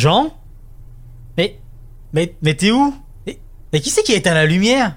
[0.00, 0.32] Jean
[1.36, 1.58] Mais.
[2.14, 2.94] Mais, mais t'es où
[3.26, 3.38] mais,
[3.72, 4.96] mais qui c'est qui a éteint la lumière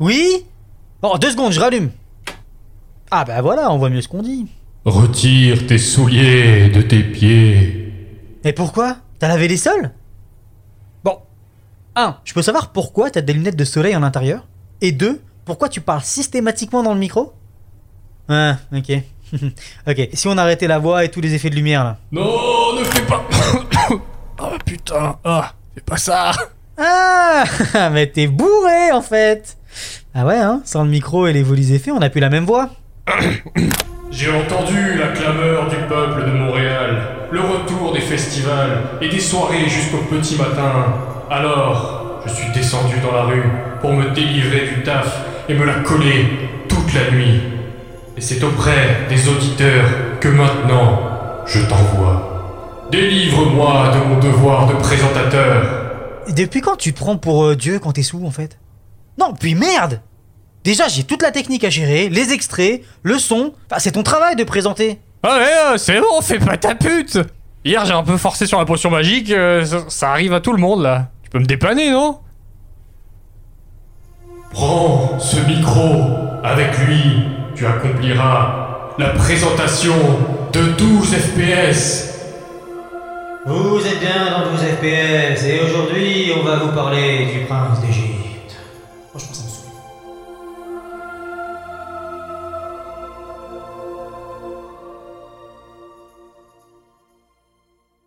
[0.00, 0.44] Oui
[1.02, 1.90] Bon, deux secondes, je rallume.
[3.10, 4.46] Ah bah voilà, on voit mieux ce qu'on dit.
[4.84, 7.92] Retire tes souliers de tes pieds.
[8.44, 9.90] Et pourquoi T'as lavé les sols
[11.04, 11.18] Bon.
[11.94, 14.46] Un, je peux savoir pourquoi t'as des lunettes de soleil en intérieur?
[14.80, 17.32] Et deux, pourquoi tu parles systématiquement dans le micro?
[18.28, 18.92] Ah, ok.
[19.86, 21.98] ok, si on arrêtait la voix et tous les effets de lumière là.
[22.12, 23.24] Non, ne fais pas.
[24.40, 26.32] oh putain, ah, fais pas ça.
[26.78, 27.44] Ah
[27.92, 29.56] Mais t'es bourré en fait
[30.14, 32.44] Ah ouais, hein Sans le micro et les volets effets, on a plus la même
[32.44, 32.70] voix.
[34.10, 39.68] J'ai entendu la clameur du peuple de Montréal, le retour des festivals et des soirées
[39.68, 40.94] jusqu'au petit matin.
[41.28, 43.42] Alors, je suis descendu dans la rue
[43.80, 46.26] pour me délivrer du taf et me la coller
[46.68, 47.40] toute la nuit.
[48.16, 51.00] Et c'est auprès des auditeurs que maintenant
[51.46, 52.88] je t'envoie.
[52.90, 56.22] Délivre-moi de mon devoir de présentateur.
[56.26, 58.58] Et depuis quand tu te prends pour euh, Dieu quand t'es sous en fait?
[59.18, 60.00] Non, puis merde
[60.64, 63.52] Déjà, j'ai toute la technique à gérer, les extraits, le son.
[63.70, 64.98] Enfin, c'est ton travail de présenter.
[65.22, 67.18] Ah ouais, euh, c'est bon, fais pas ta pute
[67.64, 70.52] Hier, j'ai un peu forcé sur la potion magique, euh, ça, ça arrive à tout
[70.52, 71.10] le monde, là.
[71.22, 72.18] Tu peux me dépanner, non?
[74.52, 76.04] Prends ce micro.
[76.42, 79.94] Avec lui, tu accompliras la présentation
[80.52, 82.12] de 12 FPS.
[83.46, 88.56] Vous êtes bien dans 12 FPS et aujourd'hui, on va vous parler du prince d'Égypte.
[89.10, 89.72] Franchement, ça me saoule.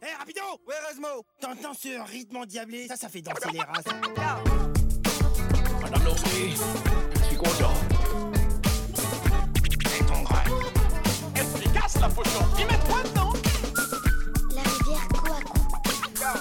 [0.03, 2.87] Hé, rapido Ouais, Erasmo T'entends ce rythme endiablé?
[2.87, 3.85] Ça, ça fait danser les races.
[5.81, 7.73] Madame je suis content.
[12.01, 12.39] La potion.
[12.57, 13.33] Y met quoi dedans
[14.55, 15.59] La rivière Kouakou.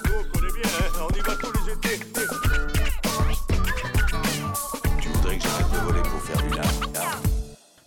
[0.05, 2.05] On connaît bien, hein, on y va tous les étés.
[5.01, 7.23] Tu voudrais que j'arrête de voler pour faire du lard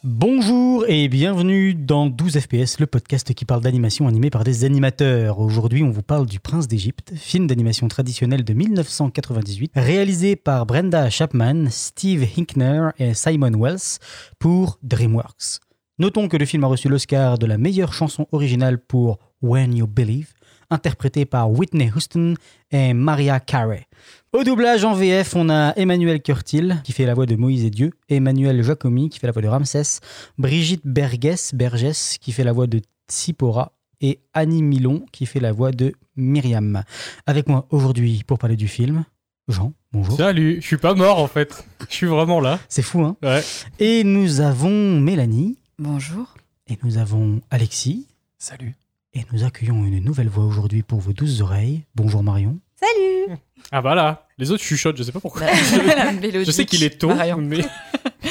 [0.03, 5.39] Bonjour et bienvenue dans 12 FPS, le podcast qui parle d'animation animée par des animateurs.
[5.39, 11.09] Aujourd'hui, on vous parle du Prince d'Égypte, film d'animation traditionnel de 1998, réalisé par Brenda
[11.09, 13.99] Chapman, Steve Hinkner et Simon Wells
[14.39, 15.70] pour DreamWorks.
[15.99, 19.87] Notons que le film a reçu l'Oscar de la meilleure chanson originale pour When You
[19.87, 20.33] Believe,
[20.69, 22.35] interprétée par Whitney Houston
[22.71, 23.87] et Maria Carey.
[24.33, 27.69] Au doublage en VF, on a Emmanuel Curtil qui fait la voix de Moïse et
[27.69, 29.99] Dieu, Emmanuel Jacomi qui fait la voix de Ramsès,
[30.37, 35.51] Brigitte Bergès, Bergès qui fait la voix de Tsipora et Annie Milon qui fait la
[35.51, 36.83] voix de Myriam.
[37.27, 39.03] Avec moi aujourd'hui pour parler du film,
[39.49, 40.15] Jean, bonjour.
[40.15, 41.65] Salut, je suis pas mort en fait.
[41.89, 42.59] Je suis vraiment là.
[42.69, 43.17] C'est fou, hein?
[43.21, 43.43] Ouais.
[43.79, 46.35] Et nous avons Mélanie, Bonjour.
[46.67, 48.05] et nous avons Alexis,
[48.37, 48.75] Salut.
[49.15, 51.81] et nous accueillons une nouvelle voix aujourd'hui pour vos douces oreilles.
[51.95, 52.59] Bonjour Marion.
[52.75, 53.35] Salut
[53.71, 55.47] Ah bah là, les autres chuchotent, je sais pas pourquoi.
[55.97, 56.45] La mélodique.
[56.45, 57.37] je sais qu'il est tôt, Marion.
[57.37, 57.61] mais...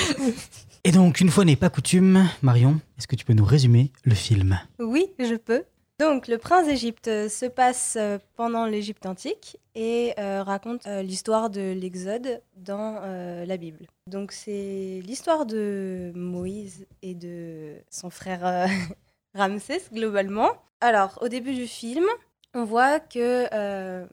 [0.84, 4.14] Et donc, une fois n'est pas coutume, Marion, est-ce que tu peux nous résumer le
[4.14, 4.60] film?
[4.78, 5.64] Oui, je peux.
[5.98, 11.02] Donc, le prince d'Égypte euh, se passe euh, pendant l'Égypte antique et euh, raconte euh,
[11.02, 13.88] l'histoire de l'Exode dans euh, la Bible.
[14.10, 18.66] Donc, c'est l'histoire de Moïse et de son frère euh,
[19.34, 20.50] Ramsès, globalement.
[20.81, 22.04] Alors, au début du film,
[22.53, 23.47] on voit que...
[23.54, 24.04] euh,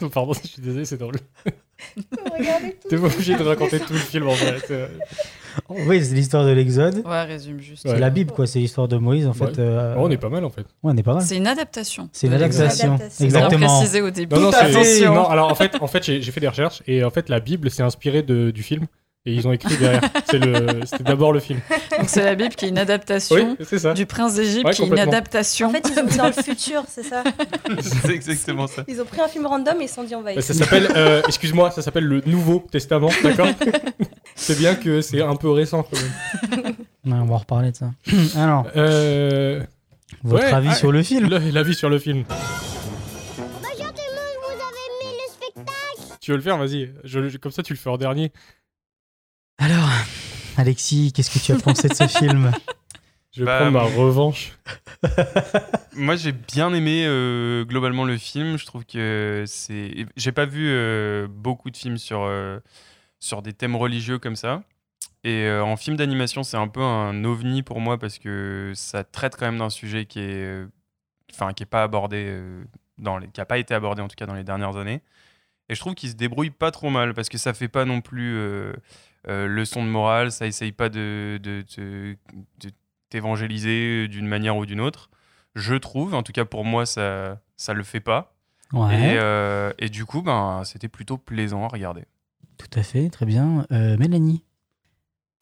[0.12, 1.16] Pardon, je suis désolé, c'est drôle.
[2.32, 2.88] regardez tout.
[2.88, 4.72] T'es pas obligé de raconter tout le film en fait.
[5.68, 7.02] Oui, c'est l'histoire de l'Exode.
[7.06, 7.82] Ouais, résume juste.
[7.86, 8.46] C'est la Bible, quoi.
[8.46, 9.36] C'est l'histoire de Moïse, en Ouais.
[9.48, 9.58] fait.
[9.58, 10.62] euh, Oh, on est pas mal en fait.
[10.82, 11.22] Ouais, on est pas mal.
[11.22, 12.08] C'est une adaptation.
[12.12, 12.94] C'est une adaptation.
[12.94, 13.26] Adaptation.
[13.26, 13.66] Bien Exactement.
[13.78, 14.34] précisé au début.
[14.34, 15.14] Non, non, c'est- Attention.
[15.14, 17.40] non, alors en fait, en fait j'ai j'ai fait des recherches et en fait la
[17.40, 18.86] Bible s'est inspirée de- du film
[19.28, 20.00] et ils ont écrit derrière.
[20.30, 21.60] C'est le- C'était d'abord le film.
[21.98, 23.92] Donc c'est la Bible qui est une adaptation Oui, c'est ça.
[23.92, 25.68] du prince d'Égypte Ouais, qui est une adaptation.
[25.68, 27.22] En fait, ils ont dans le futur, c'est ça
[27.80, 28.84] C'est exactement ça.
[28.88, 30.54] Ils ont pris un film random et ils se sont dit on va Bah, ça
[30.54, 33.48] s'appelle, euh, excuse-moi, ça s'appelle le Nouveau Testament, d'accord
[34.34, 35.98] C'est bien que c'est un peu récent quand
[36.56, 36.64] même.
[37.06, 37.90] Ouais, on va reparler de ça.
[38.36, 39.62] Alors, Euh,
[40.22, 42.24] votre Ouais, avis ah, sur le film L'avis sur le film.
[42.28, 46.90] Bonjour tout le monde, vous avez aimé le spectacle Tu veux le faire Vas-y.
[47.04, 48.32] Je- je- Comme ça, tu le fais en dernier.
[49.58, 49.88] Alors,
[50.56, 52.52] Alexis, qu'est-ce que tu as pensé de ce film?
[53.32, 54.52] Je vais Bah, prendre ma revanche.
[55.96, 58.56] Moi, j'ai bien aimé euh, globalement le film.
[58.56, 60.06] Je trouve que c'est.
[60.16, 62.58] J'ai pas vu euh, beaucoup de films sur, euh,
[63.20, 64.62] sur des thèmes religieux comme ça.
[65.24, 69.02] Et euh, en film d'animation, c'est un peu un ovni pour moi parce que ça
[69.04, 70.44] traite quand même d'un sujet qui est.
[70.44, 70.66] euh,
[71.34, 72.24] Enfin, qui est pas abordé.
[72.26, 72.64] euh,
[72.96, 75.02] dans les, qui a pas été abordé en tout cas dans les dernières années.
[75.68, 78.00] Et je trouve qu'il se débrouille pas trop mal parce que ça fait pas non
[78.00, 78.34] plus
[79.28, 82.16] leçon de morale, ça essaye pas de, de, de-
[82.60, 82.70] de
[83.12, 85.10] évangélisé d'une manière ou d'une autre.
[85.54, 88.34] Je trouve, en tout cas pour moi, ça ça le fait pas.
[88.72, 92.04] Ouais, Et, euh, et du coup, ben, c'était plutôt plaisant à regarder.
[92.58, 93.66] tout à fait, très bien.
[93.72, 94.44] Euh, Mélanie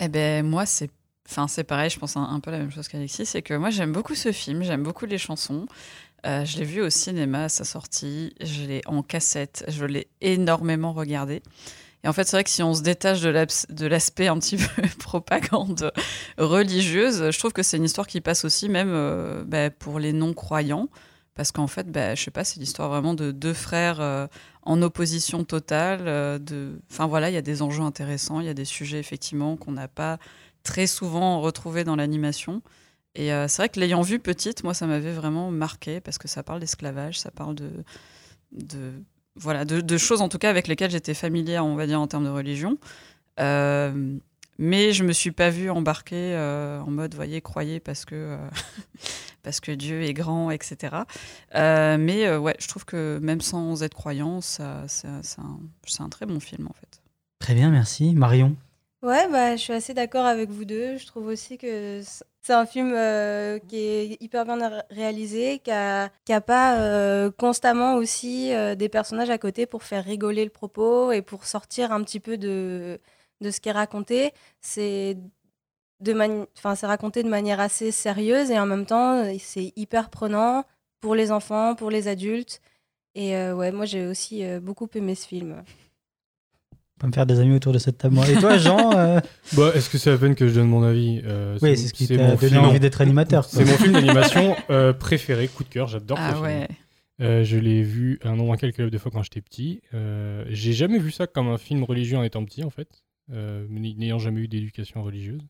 [0.00, 0.90] Eh ben moi c'est
[1.28, 3.70] enfin c'est pareil, je pense un, un peu la même chose qu'Alexis, c'est que moi
[3.70, 5.66] j'aime beaucoup ce film, j'aime beaucoup les chansons.
[6.24, 10.08] Euh, je l'ai vu au cinéma à sa sortie, je l'ai en cassette, je l'ai
[10.20, 11.42] énormément regardé.
[12.06, 14.82] Et en fait, c'est vrai que si on se détache de l'aspect un petit peu
[15.00, 15.90] propagande
[16.38, 20.12] religieuse, je trouve que c'est une histoire qui passe aussi même euh, bah, pour les
[20.12, 20.88] non-croyants.
[21.34, 24.28] Parce qu'en fait, bah, je sais pas, c'est l'histoire vraiment de deux frères euh,
[24.62, 26.04] en opposition totale.
[26.06, 26.38] euh.
[26.92, 29.72] Enfin voilà, il y a des enjeux intéressants, il y a des sujets effectivement qu'on
[29.72, 30.18] n'a pas
[30.62, 32.62] très souvent retrouvés dans l'animation.
[33.16, 36.42] Et c'est vrai que l'ayant vu petite, moi, ça m'avait vraiment marqué parce que ça
[36.44, 37.72] parle d'esclavage, ça parle de
[39.36, 42.24] voilà, de, choses en tout cas avec lesquelles j'étais familière, on va dire en termes
[42.24, 42.78] de religion.
[43.38, 44.18] Euh,
[44.58, 48.48] mais je me suis pas vue embarquer euh, en mode, voyez, croyez parce que euh,
[49.42, 50.96] parce que Dieu est grand, etc.
[51.54, 54.86] Mais ouais, je trouve que même sans être croyant, c'est un,
[56.00, 57.02] un très bon film en fait.
[57.38, 58.14] Très bien, merci.
[58.14, 58.56] Marion?
[59.06, 60.96] Ouais, bah, je suis assez d'accord avec vous deux.
[60.98, 62.00] Je trouve aussi que
[62.42, 66.80] c'est un film euh, qui est hyper bien ré- réalisé, qui a, qui a pas
[66.80, 71.44] euh, constamment aussi euh, des personnages à côté pour faire rigoler le propos et pour
[71.46, 73.00] sortir un petit peu de,
[73.40, 74.32] de ce qui est raconté.
[74.60, 75.16] C'est
[76.74, 80.64] c'est raconté de manière assez sérieuse et en même temps, c'est hyper prenant
[81.00, 82.60] pour les enfants, pour les adultes.
[83.14, 85.64] Et ouais, moi, j'ai aussi beaucoup aimé ce film.
[86.96, 88.14] On peut me faire des amis autour de cette table.
[88.14, 88.26] moi.
[88.28, 89.20] Et toi, Jean euh,
[89.56, 91.92] Bah, est-ce que c'est la peine que je donne mon avis Euh, Oui, c'est ce
[91.92, 93.44] qui t'a donné film- envie d'être animateur.
[93.44, 95.88] C'est mon film d'animation euh, préféré, coup de cœur.
[95.88, 96.42] J'adore ce Ah film.
[96.44, 96.68] ouais.
[97.20, 99.80] Euh, je l'ai vu un nombre incalculable de fois quand j'étais petit.
[99.94, 103.66] Euh, J'ai jamais vu ça comme un film religieux en étant petit, en fait, euh,
[103.70, 105.40] n'ayant jamais eu d'éducation religieuse.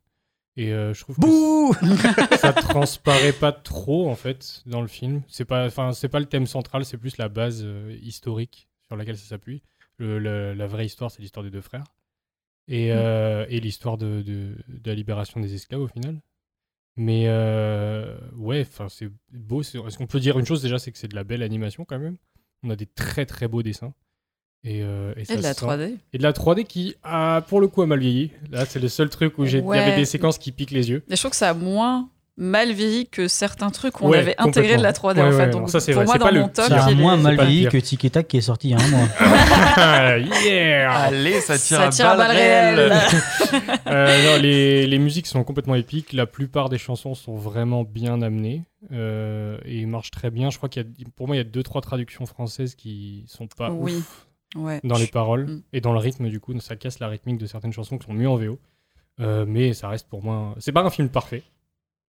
[0.56, 5.22] Et euh, je trouve que ça transparaît pas trop, en fait, dans le film.
[5.28, 8.96] C'est pas, enfin, c'est pas le thème central, c'est plus la base euh, historique sur
[8.96, 9.62] laquelle ça s'appuie.
[9.98, 11.84] Le- la vraie histoire, c'est l'histoire des deux frères.
[12.69, 16.20] Et, euh, et l'histoire de, de- de la libération des esclaves, au final.
[16.96, 19.60] Mais euh, ouais, enfin c'est beau.
[19.60, 21.98] Est-ce qu'on peut dire une chose déjà, c'est que c'est de la belle animation quand
[21.98, 22.16] même.
[22.62, 23.93] On a des très très beaux dessins.
[24.64, 25.66] Et, euh, et, ça Et de la se sent.
[25.66, 25.96] 3D.
[26.14, 28.32] Et de la 3D qui, a, pour le coup, a mal vieilli.
[28.50, 30.88] Là, c'est le seul truc où j'ai- il y avait des séquences qui piquent les
[30.90, 31.04] yeux.
[31.08, 34.77] Je trouve que ça a moins mal vieilli que certains trucs qu'on Ouais, avait intégré
[34.77, 35.29] de la 3D complètement.
[35.29, 35.44] en fait.
[35.47, 37.37] ouais, Donc ça, c'est pour vrai, moi dans pas mon top, Il est- moins mal
[37.41, 39.09] vieilli que Tic et Tac qui est sorti il y a un mois.
[40.44, 42.93] yeah Allez, ça tire, ça tire à réelles.
[43.88, 46.12] Euh, non, les, les musiques sont complètement épiques.
[46.12, 50.50] La plupart des chansons sont vraiment bien amenées euh, et marchent très bien.
[50.50, 53.25] Je crois qu'il y a, pour moi, il y a deux trois traductions françaises qui
[53.29, 53.94] sont pas Oui.
[53.97, 54.81] ouf Ouais.
[54.85, 55.62] dans les paroles Mm.
[55.73, 56.29] et dans le rythme.
[56.29, 58.59] Du coup, ça casse la rythmique de certaines chansons qui sont mieux en VO.
[59.21, 60.55] Euh, mais ça reste pour moi.
[60.59, 61.43] C'est pas un film parfait.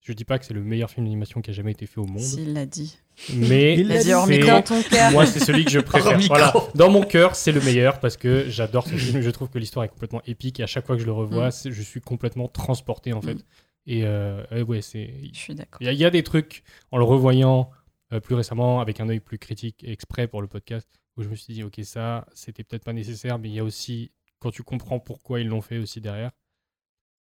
[0.02, 2.06] Je dis pas que c'est le meilleur film d'animation qui a jamais été fait au
[2.06, 2.98] monde, S'il l'a dit.
[3.34, 4.48] mais Il l'a dit hors micro.
[4.48, 5.12] Dans ton cœur.
[5.12, 6.18] moi, c'est celui que je préfère.
[6.28, 6.54] Voilà.
[6.76, 9.20] Dans mon cœur, c'est le meilleur parce que j'adore ce film.
[9.22, 11.48] Je trouve que l'histoire est complètement épique et à chaque fois que je le revois,
[11.48, 11.52] Mm.
[11.52, 13.34] c'est- je suis complètement transporté en fait.
[13.36, 13.42] Mm.
[13.88, 15.14] Et euh, ouais, c'est.
[15.34, 15.82] Je suis d'accord.
[15.82, 17.70] Il y, a- il y a des trucs en le revoyant
[18.14, 21.36] euh, plus récemment avec un œil plus critique exprès pour le podcast où je me
[21.36, 24.64] suis dit ok ça c'était peut-être pas nécessaire mais il y a aussi quand tu
[24.64, 26.32] comprends pourquoi ils l'ont fait aussi derrière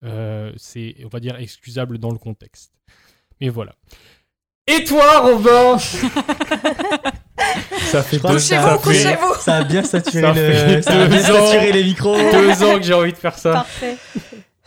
[0.03, 2.71] euh, c'est on va dire excusable dans le contexte.
[3.41, 3.73] Mais voilà.
[4.67, 5.77] Et toi Robin?
[7.91, 10.51] Ça fait deux, que ça fait- Ça a bien saturé, Ça le...
[10.51, 11.45] fait ça a bien deux ans.
[11.45, 12.17] saturé les micros.
[12.17, 13.53] deux ans que j'ai envie de faire ça.
[13.53, 13.95] Parfait.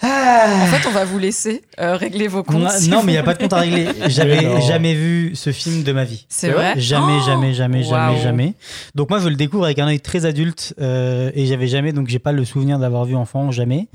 [0.03, 0.47] Ah.
[0.63, 2.63] En fait, on va vous laisser euh, régler vos comptes.
[2.63, 3.89] Non, si non, vous mais il n'y a pas de compte à régler.
[4.09, 6.25] J'avais jamais vu ce film de ma vie.
[6.31, 6.73] C'est vrai?
[6.81, 8.23] Jamais, Oh jamais, jamais, jamais, Waouh.
[8.23, 8.55] jamais.
[8.95, 12.09] Donc moi, je le découvre avec un œil très adulte euh, et j'avais jamais, donc
[12.09, 13.89] j'ai pas le souvenir d'avoir vu enfant, jamais.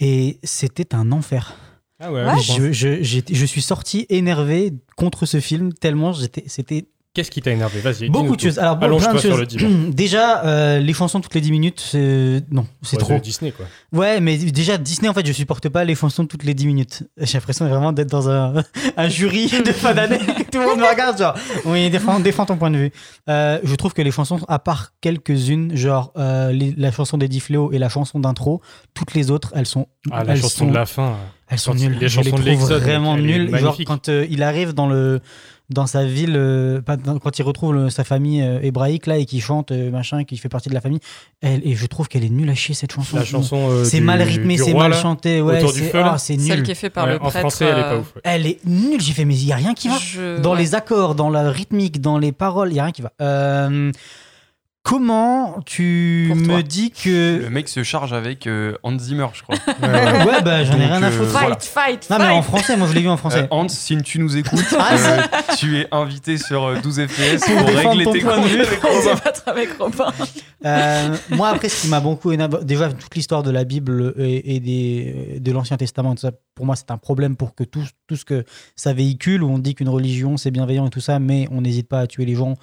[0.00, 1.56] Et c'était un enfer.
[1.98, 2.40] Ah ouais, Ouais.
[2.40, 2.72] je.
[2.72, 6.86] Je, je, suis sorti énervé contre ce film tellement j'étais, c'était
[7.16, 7.80] Qu'est-ce qui t'a énervé?
[7.80, 8.10] Vas-y.
[8.10, 8.58] beaucoup de choses.
[8.58, 9.40] Alors bon, plein de choses.
[9.56, 9.90] le.
[9.90, 13.14] Déjà, euh, les chansons toutes les 10 minutes, c'est non, c'est Ouais, trop.
[13.14, 13.64] de Disney quoi.
[13.92, 17.02] Ouais, mais déjà Disney en fait, je supporte pas les chansons toutes les 10 minutes.
[17.16, 18.62] J'ai l'impression vraiment d'être dans un,
[18.98, 20.18] un jury de fin d'année.
[20.52, 22.92] Tout le monde me regarde genre oui, défends, défends ton point de vue.
[23.30, 27.40] Euh, je trouve que les chansons à part quelques-unes, genre euh, les- la chanson d'Eddie
[27.40, 28.60] Fléau et la chanson d'intro,
[28.92, 31.16] toutes les autres, elles sont Ah la elles chanson sont- de la fin.
[31.48, 31.96] elles sont nulles.
[31.98, 33.56] les Je chansons de les trouve l'Exode, vraiment nulles.
[33.56, 35.20] Genre quand il arrive dans le
[35.68, 36.80] dans sa ville, euh,
[37.22, 40.36] quand il retrouve le- sa famille euh, hébraïque là et qui chante euh, machin, qui
[40.36, 41.00] fait partie de la famille,
[41.40, 43.16] elle, et je trouve qu'elle est nulle à chier cette chanson.
[43.16, 43.56] La chanson.
[43.70, 44.96] euh, c'est du- mal rythmé, c'est roi, mal là.
[45.00, 46.62] chanté, ouais, autour du c'est ah, c'est Celle nul.
[46.64, 47.40] qui est faite par Ouais, le en prêtre.
[47.40, 48.14] français, elle est pas ouf.
[48.14, 48.20] ouais.
[48.24, 49.00] Elle est nulle.
[49.00, 49.96] J'ai fait mais il y a rien qui va.
[49.98, 50.58] je- Dans ouais.
[50.60, 53.12] les accords, dans la rythmique, dans les paroles, il y a rien qui va.
[54.86, 56.56] Euh, comment tu Pour toi.
[56.58, 57.40] me dis que.
[57.42, 59.56] Le mec se charge avec euh, Hans Zimmer, je crois.
[59.82, 61.30] Ouais, bah j'en ai rien à euh, foutre.
[61.30, 61.56] voilà.
[61.58, 61.64] Fight,
[62.04, 63.40] fight, Non, mais en fight français, moi je l'ai vu en français.
[63.42, 65.22] Euh, Hans, si tu nous écoutes, Ah, euh,
[65.58, 68.60] tu es invité sur euh, 12 FPS Pour régler ton tes point de vue.
[68.62, 69.00] avec Robin.
[69.14, 70.12] débattre avec Robin.
[70.64, 74.56] Euh, moi, après, ce qui m'a beaucoup énervé, déjà toute l'histoire de la Bible et,
[74.56, 77.84] et des, de l'Ancien Testament, tout ça, pour moi, c'est un problème pour que tout,
[78.06, 78.44] tout ce que
[78.76, 81.88] ça véhicule, où on dit qu'une religion c'est bienveillant et tout ça, mais on n'hésite
[81.88, 82.54] pas à tuer les gens.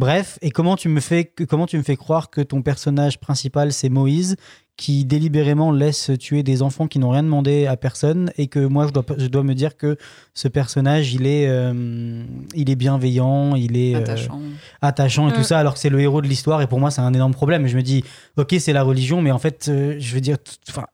[0.00, 3.20] Bref, et comment tu me fais, que- comment tu me fais croire que ton personnage
[3.20, 4.36] principal c'est Moïse
[4.78, 8.86] qui délibérément laisse tuer des enfants qui n'ont rien demandé à personne et que moi
[8.86, 9.98] je dois, je dois me dire que
[10.32, 13.98] ce personnage il est, euh, il est bienveillant, il est euh,
[14.80, 15.28] Attachant.
[15.28, 16.62] et tout ça, alors que c'est le héros de l'histoire.
[16.62, 17.66] Et pour moi, c'est un énorme problème.
[17.66, 18.02] Je me dis,
[18.38, 20.38] ok, c'est la religion, mais en fait, euh, je veux dire,
[20.70, 20.86] enfin.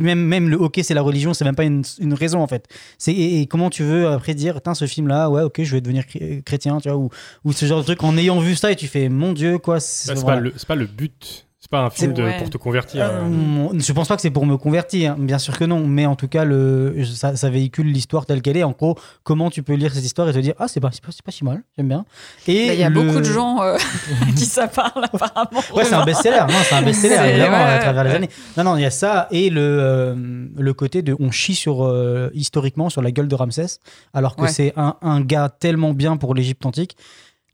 [0.00, 2.66] Même, même le ok, c'est la religion, c'est même pas une, une raison en fait.
[2.98, 5.80] C'est et, et comment tu veux après dire, Tain, ce film-là, ouais, ok, je vais
[5.80, 7.10] devenir chré- chrétien, tu vois, ou,
[7.44, 9.78] ou ce genre de truc en ayant vu ça et tu fais, mon Dieu, quoi.
[9.78, 10.36] C'est Bah, voilà.
[10.38, 11.46] pas, le- pas le but.
[11.60, 12.38] C'est pas un film C'est- de- ouais.
[12.38, 13.04] pour te convertir.
[13.04, 13.68] Euh, euh.
[13.80, 15.16] je pense pas que c'est pour me convertir, hein.
[15.18, 18.56] bien sûr que non, mais en tout cas, le, ça, ça véhicule l'histoire telle qu'elle
[18.56, 18.62] est.
[18.62, 21.02] En gros, comment tu peux lire cette histoire et te dire, ah, c'est pas, c'est
[21.02, 22.04] pas, c'est pas si mal, j'aime bien.
[22.46, 23.76] Et Bah, Il y a le- beaucoup de gens euh,
[24.36, 25.60] qui ça parle apparemment.
[25.74, 26.44] Ouais, c'est un best-seller.
[26.48, 28.30] Non, c'est un best-seller, évidemment, à travers les années.
[28.56, 31.82] Non, non, il y a ça et le, euh, le côté de on chie sur,
[31.84, 33.80] euh, historiquement sur la gueule de Ramsès,
[34.14, 34.48] alors que Ouais.
[34.48, 36.96] c'est un, un gars tellement bien pour l'Égypte antique.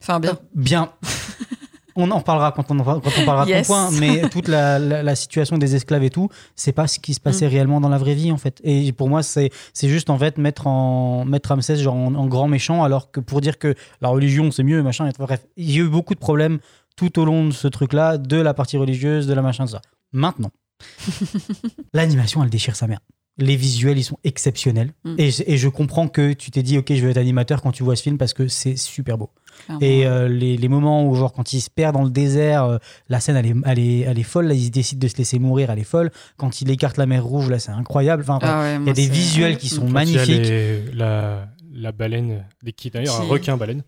[0.03, 0.37] Enfin bien.
[0.55, 0.91] Bien.
[1.97, 5.03] On en reparlera quand on, quand on parlera de ton point, mais toute la, la-
[5.03, 7.51] la situation des esclaves et tout, c'est pas ce qui se passait Mm.
[7.51, 8.61] réellement dans la vraie vie en fait.
[8.65, 9.51] Et pour moi, c'est
[9.83, 13.41] juste en fait mettre en mettre Ramsès genre en, en grand méchant, alors que pour
[13.41, 15.07] dire que la religion c'est mieux, machin.
[15.07, 16.59] Et bref, il y a eu beaucoup de problèmes
[16.97, 19.81] tout au long de ce truc-là, de la partie religieuse, de la machin, de ça.
[20.13, 20.51] Maintenant,
[21.93, 23.01] l'animation, elle déchire sa mère.
[23.37, 24.93] Les visuels, ils sont exceptionnels.
[25.05, 25.15] Mm.
[25.19, 27.83] Et, et je comprends que tu t'es dit, ok, je vais être animateur quand tu
[27.83, 29.31] vois ce film parce que c'est super beau.
[29.65, 29.81] Clairement.
[29.83, 32.79] Et euh, les, les moments où, genre, quand il se perd dans le désert, euh,
[33.09, 34.47] la scène, elle est, elle, est, elle est folle.
[34.47, 36.11] Là, il décide de se laisser mourir, elle est folle.
[36.37, 38.23] Quand il écarte la mer rouge, là, c'est incroyable.
[38.27, 40.49] Enfin, Ah ouais, il y a des visuels qui sont Quand il y a magnifiques.
[40.49, 42.45] les- la, la baleine,
[42.77, 43.83] qui d'ailleurs, un Qui- requin baleine,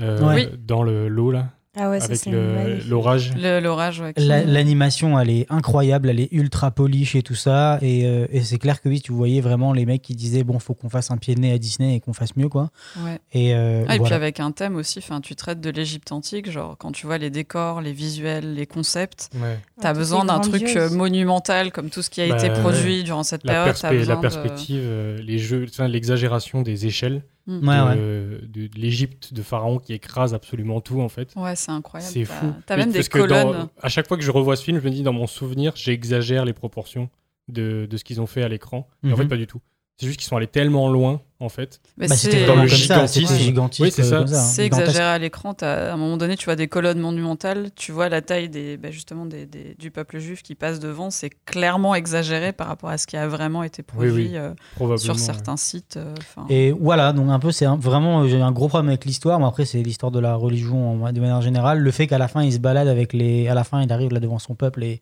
[0.00, 0.20] euh.
[0.34, 0.46] Oui.
[0.66, 2.88] dans le l'eau là, Ah ouais, avec c'est le- magnifique.
[2.90, 3.32] l'orage.
[3.36, 4.12] Le- L'orage, ouais.
[4.14, 7.78] qui- L'animation, elle est incroyable, elle est ultra polish et tout ça.
[7.82, 10.58] Et, euh, et c'est clair que oui, tu voyais vraiment les mecs qui disaient bon,
[10.58, 12.70] faut qu'on fasse un pied de nez à Disney et qu'on fasse mieux, quoi.
[13.04, 13.18] Ouais.
[13.32, 16.50] Et, euh, Ah, et puis avec un thème aussi, enfin, tu traites de l'Égypte antique,
[16.50, 19.58] genre quand tu vois les décors, les visuels, les concepts, Ouais.
[19.80, 22.60] t'as besoin d'un truc euh, monumental comme tout ce qui a Bah, été ouais.
[22.60, 23.76] produit durant cette La, période.
[23.76, 27.66] besoin la de- perspective, euh, les jeux, enfin, l'exagération des échelles Mm.
[27.66, 27.96] Ouais, ouais.
[27.96, 31.32] de, de- de l'Égypte de Pharaon qui écrase absolument tout en fait.
[31.34, 32.12] Ouais, c'est incroyable.
[32.12, 32.52] C'est fou.
[32.66, 34.84] T'as même des parce que dans- à chaque fois que je revois ce film, je
[34.84, 37.08] me dis dans mon souvenir, j'exagère les proportions
[37.48, 38.86] de, de ce qu'ils ont fait à l'écran.
[39.02, 39.16] Et en Mhm.
[39.16, 39.60] fait, pas du tout.
[39.96, 41.80] C'est juste qu'ils sont allés tellement loin, en fait.
[41.96, 43.36] Bah, c'est- c'était dans le gigantisme.
[43.36, 43.82] gigantisme.
[43.84, 44.18] Oui, c'est ça.
[44.18, 45.54] comme hein, C'est exagéré à l'écran.
[45.54, 48.76] t'as- À un moment donné, tu vois des colonnes monumentales, tu vois la taille des,
[48.76, 51.10] bah, justement des, des- du peuple juif qui passe devant.
[51.10, 54.36] C'est clairement exagéré par rapport à ce qui a vraiment été produit Oui, oui.
[54.36, 55.20] euh, sur ouais.
[55.20, 55.96] certains sites.
[55.96, 56.14] euh.
[56.48, 59.46] Et voilà, donc un peu, c'est vraiment, euh, j'ai un gros problème avec l'histoire, mais
[59.46, 61.78] après, c'est l'histoire de la religion en- de manière générale.
[61.78, 63.48] Le fait qu'à la fin, il se balade avec les.
[63.48, 65.00] À la fin, il arrive là devant son peuple et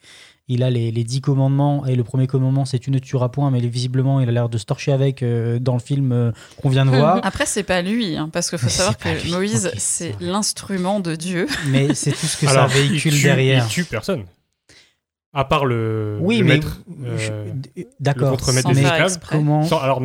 [0.48, 1.86] il a les, les dix commandements.
[1.86, 4.58] Et le premier commandement, c'est tu ne tueras point, mais visiblement, il a l'air de
[4.58, 6.25] se torcher avec euh, dans le film euh,
[6.60, 7.20] qu'on vient de voir.
[7.24, 10.14] Après, c'est pas lui, hein, parce qu'il faut Mais savoir que lui, Moïse, ok, c'est
[10.20, 11.46] l'instrument de Dieu.
[11.68, 13.64] mais c'est tout ce que Alors, ça véhicule il tue, derrière.
[13.66, 14.24] Il tue personne.
[15.32, 16.60] À part le, Oui, le mais.
[17.04, 17.52] euh,
[18.00, 18.40] D'accord.
[18.40, 19.02] Sans des faire esclaves.
[19.02, 19.36] exprès.
[19.36, 19.64] Comment.
[19.64, 20.00] sans- alors,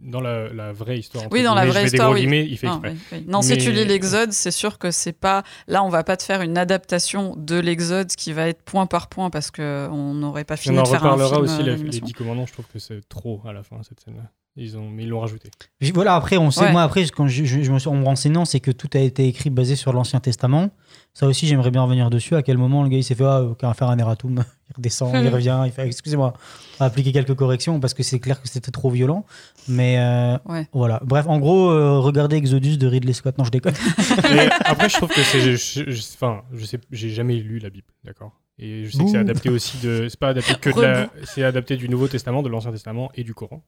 [0.00, 1.24] dans la, la vraie histoire.
[1.30, 2.20] Oui, dans la vraie je fais des histoire, gros oui.
[2.22, 2.92] guillemets, il fait Ah, exprès.
[3.12, 3.24] oui, oui.
[3.28, 5.42] Non, si Mais- tu lis l'Exode, c'est sûr que c'est pas.
[5.68, 9.08] Là, on va pas te faire une adaptation de l'Exode qui va être point par
[9.08, 11.44] point parce que on n'aurait pas fini On en de faire un reparlera film.
[11.44, 12.04] aussi, euh, la- les d'animation.
[12.06, 14.24] dix commandants, je trouve que c'est trop à la fin, cette scène-là.
[14.58, 15.50] Ils ont, mais ils l'ont rajouté.
[15.92, 16.72] Voilà, après, on sait, Ouais.
[16.72, 18.98] moi, après, quand je, je- je me suis en me renseignant, c'est que tout a
[19.00, 20.70] été écrit basé sur l'Ancien Testament.
[21.12, 22.34] Ça aussi, j'aimerais bien revenir dessus.
[22.36, 24.44] À quel moment le gars, il s'est fait, ah, aucun faire un erratum.
[24.70, 28.18] Il redescend, il revient, il fait, excusez-moi, on va appliquer quelques corrections parce que c'est
[28.18, 29.24] clair que c'était trop violent.
[29.68, 30.66] Mais euh, Ouais.
[30.72, 31.00] voilà.
[31.04, 33.38] Bref, en gros, euh, regardez Exodus de Ridley Scott.
[33.38, 33.74] Non, je déconne.
[34.34, 35.40] Mais après, je trouve que c'est.
[35.56, 38.32] je- Enfin, je, sais, j'ai jamais lu la Bible, d'accord?
[38.58, 40.08] Et je sais que c'est adapté aussi de.
[40.08, 41.10] C'est pas adapté que de la.
[41.24, 43.62] C'est adapté du Nouveau Testament, de l'Ancien Testament et du Coran.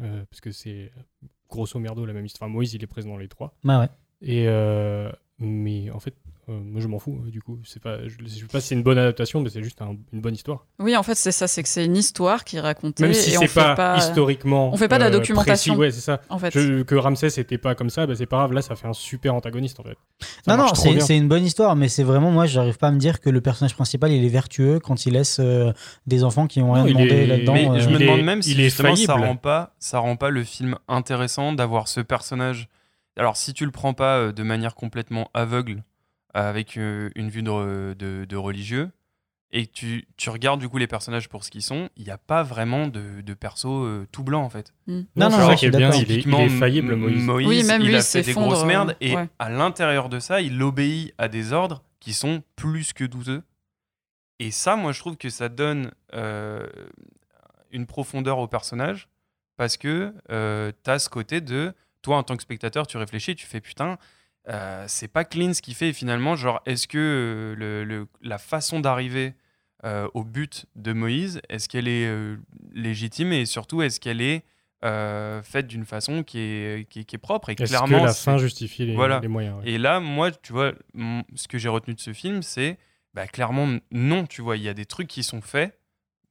[0.00, 0.90] Euh, parce que c'est
[1.48, 2.48] grosso merdo la même histoire.
[2.48, 3.54] Enfin, Moïse, il est présent dans les trois.
[3.64, 3.88] Bah ouais.
[4.22, 4.46] Et.
[4.48, 6.14] euh, mais en fait,
[6.48, 7.58] euh, moi, je m'en fous, euh, du coup.
[7.64, 9.96] C'est pas, je, je sais pas si c'est une bonne adaptation, mais c'est juste un-
[10.12, 10.66] une bonne histoire.
[10.80, 13.04] Oui, en fait, c'est ça, c'est que c'est une histoire qui est racontée.
[13.04, 14.72] Même si c'est fait pas, pas historiquement.
[14.72, 15.74] on fait pas de la euh, documentation.
[15.74, 16.20] précis, ouais, c'est ça.
[16.28, 18.52] En fait, Je- que Ramsès était pas comme ça, bah, c'est pas grave.
[18.54, 19.96] Là, ça fait un super antagoniste, en fait.
[20.44, 22.98] Ça Non, non, c'est une bonne histoire, mais c'est vraiment, moi, j'arrive pas à me
[22.98, 25.72] dire que le personnage principal, il est vertueux quand il laisse euh,
[26.06, 27.52] des enfants qui ont rien Non, demandé là-dedans.
[27.54, 30.16] Mais euh, je me demande même si il est justement ça rend pas ça rend
[30.16, 32.68] pas le film intéressant d'avoir ce personnage.
[33.16, 35.82] Alors si tu le prends pas de manière complètement aveugle
[36.34, 38.90] avec euh, une vue de, de- de religieux,
[39.54, 42.16] et tu, tu regardes du coup les personnages pour ce qu'ils sont, il n'y a
[42.16, 44.72] pas vraiment de, de perso euh, tout blanc en fait.
[44.86, 44.92] Mm.
[44.92, 47.22] Non, c'est non, ça ouais, qui est bien, il est, il Typiquement, est faillible, Moïse.
[47.22, 49.28] Moïse, Oui, même il lui, a fait des grosses euh, merdes et ouais.
[49.38, 53.42] à l'intérieur de ça, il obéit à des ordres qui sont plus que douteux.
[54.38, 56.66] Et ça, moi, je trouve que ça donne euh,
[57.70, 59.08] une profondeur au personnage
[59.58, 60.12] parce que
[60.82, 63.98] tu as ce côté de toi, en tant que spectateur, tu réfléchis, tu fais putain.
[64.48, 68.08] Euh, c'est pas clean ce qu'il fait et finalement genre est-ce que euh, le- le-
[68.22, 69.34] la façon d'arriver
[69.84, 72.36] euh, au but de Moïse est-ce qu'elle est euh,
[72.72, 74.44] légitime et surtout est-ce qu'elle est
[74.84, 78.04] euh, faite d'une façon qui est, qui, est- qui est propre et Est-ce clairement que
[78.06, 79.20] la fin justifie les, Voilà.
[79.20, 79.70] les moyens ouais.
[79.70, 80.72] et là, moi, tu vois,
[81.36, 82.78] ce que j'ai retenu de ce film, c'est
[83.14, 85.78] bah, clairement non, tu vois, il y a des trucs qui sont faits,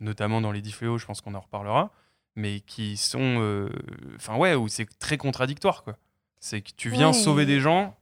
[0.02, 1.92] notamment dans les dix fléaux, je pense qu'on en reparlera,
[2.36, 3.70] mais qui sont, euh,
[4.18, 5.96] enfin ouais, où c'est très contradictoire, quoi.
[6.42, 7.96] C'est que tu viens sauver des gens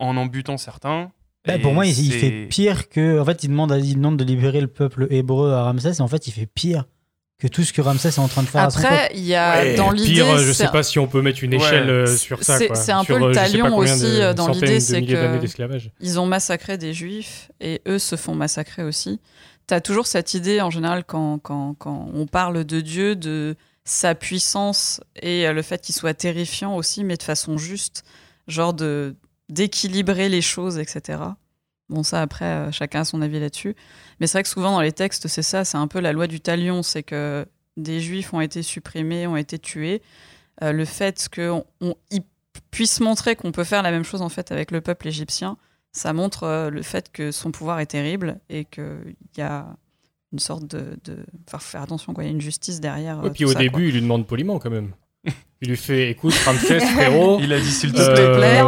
[0.00, 1.12] en en butant certains.
[1.46, 3.18] Bah, pour moi, il, fait pire que.
[3.20, 6.00] En fait, il demande, à- il demande de libérer le peuple hébreu à Ramsès, et
[6.02, 6.84] en fait, il fait pire
[7.38, 8.60] que tout ce que Ramsès est en train de faire.
[8.64, 10.12] Après, il y a Ouais, dans l'idée.
[10.12, 12.58] pire, je sais pas si on peut mettre une échelle euh, sur ça.
[12.58, 15.40] c'est- un Sur, peu le euh, talion aussi, de euh, dans l'idée, c'est que-
[16.00, 19.18] ils ont massacré des juifs et eux se font massacrer aussi.
[19.66, 23.56] Tu as toujours cette idée en général quand, quand, quand on parle de Dieu, de
[23.84, 28.04] sa puissance et le fait qu'il soit terrifiant aussi, mais de façon juste,
[28.48, 29.16] genre de
[29.50, 31.18] d'équilibrer les choses, etc.
[31.88, 33.74] Bon, ça après, euh, chacun a son avis là-dessus.
[34.20, 36.26] Mais c'est vrai que souvent dans les textes, c'est ça, c'est un peu la loi
[36.26, 40.02] du talion, c'est que des juifs ont été supprimés, ont été tués.
[40.62, 42.22] Euh, le fait qu'on on- ils
[42.70, 45.56] puissent montrer qu'on peut faire la même chose en fait avec le peuple égyptien,
[45.92, 49.66] ça montre euh, le fait que son pouvoir est terrible et qu'il y a
[50.32, 50.96] une sorte de.
[51.04, 51.24] de...
[51.48, 52.22] Enfin, faut faire attention, quoi.
[52.22, 53.24] Il y a une justice derrière.
[53.26, 53.82] Et puis au ça, début, quoi.
[53.82, 54.92] il lui demande poliment quand même.
[55.62, 57.38] Il lui fait écoute, Ramsès, frérot.
[57.42, 58.62] Il a dit s'il te euh, plaît.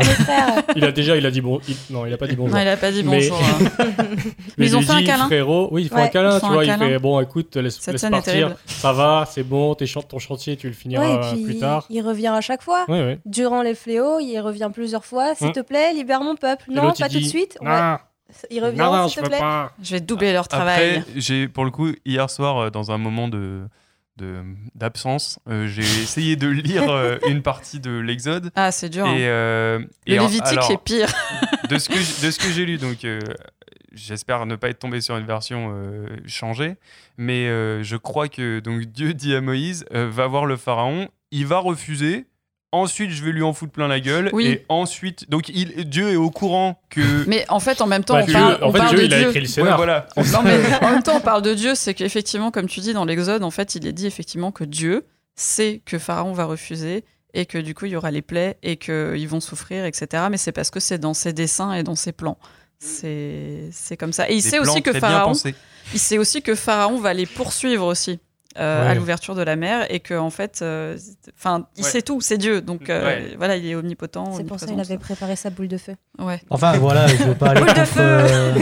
[0.77, 1.59] il a déjà, il a dit bon.
[1.67, 2.55] il- Non, il a pas dit bonjour.
[2.55, 3.41] Non, il a pas dit Mais- bonjour.
[3.43, 3.85] hein.
[4.59, 6.37] Mais ils ont il fait un dit, câlin frérot, oui, ils font Ouais, un câlin,
[6.37, 6.65] ils font tu un vois.
[6.65, 6.89] Il câlin.
[6.89, 8.55] fait bon, écoute, laisse, Cette laisse partir.
[8.67, 11.87] Ça va, c'est bon, t'es ton chantier, tu le finiras Ouais, et puis plus tard.
[11.89, 12.85] il revient à chaque fois.
[12.89, 13.19] Ouais, ouais.
[13.25, 15.35] Durant les fléaux, il revient plusieurs fois.
[15.35, 15.53] S'il Hum.
[15.55, 16.65] te plaît, libère mon peuple.
[16.71, 17.57] Et Non, pas tout de suite.
[18.51, 19.41] Il revient, s'il te plaît.
[19.83, 20.99] Je vais doubler leur travail.
[20.99, 23.63] Après, j'ai pour le coup hier soir euh, dans un moment de de-
[24.75, 29.07] d'absence, euh, j'ai essayé de lire euh, une partie de l'Exode Ah, c'est dur.
[29.07, 29.15] hein.
[29.15, 31.13] et, euh, Le et Lévitique alors, est pire.
[31.69, 33.21] de ce que j- de ce que j'ai lu donc euh,
[33.93, 35.75] j'espère ne pas être tombé sur une version
[36.27, 36.77] changée
[37.19, 37.47] mais
[37.83, 42.27] je crois que donc Dieu dit à Moïse va voir le pharaon il va refuser
[42.73, 44.47] ensuite je vais lui en foutre plein la gueule Oui.
[44.47, 48.15] et ensuite donc il, Dieu est au courant que Mais en fait, en même temps,
[48.15, 49.29] Bah, on Dieu- parle, en on fait, parle Dieu, de il a Dieu.
[49.29, 49.77] écrit le Ouais, scénar.
[49.77, 52.93] voilà Non, mais en même temps, on parle de Dieu, c'est qu'effectivement, comme tu dis
[52.95, 55.05] dans l'Exode, en fait, il est dit effectivement que Dieu
[55.37, 57.05] sait que Pharaon va refuser
[57.35, 60.25] et que du coup, il y aura les plaies et qu'ils vont souffrir, etc.
[60.31, 62.37] Mais c'est parce que c'est dans ses dessins et dans ses plans.
[62.79, 64.29] C'est c'est comme ça.
[64.29, 65.33] Et il sait aussi que Pharaon,
[65.95, 68.19] il sait aussi que Pharaon va les poursuivre aussi.
[68.59, 68.89] Euh, Ouais.
[68.91, 70.97] à l'ouverture de la mer et que en fait euh,
[71.39, 71.91] enfin il Ouais.
[71.91, 73.35] sait tout c'est Dieu donc euh, Ouais.
[73.39, 75.95] voilà il est omnipotent C'est pour ça qu'il avait préparé sa boule de feu.
[76.19, 77.87] ouais Enfin, voilà, je veux pas aller Boule de contre.
[77.87, 78.55] feu euh,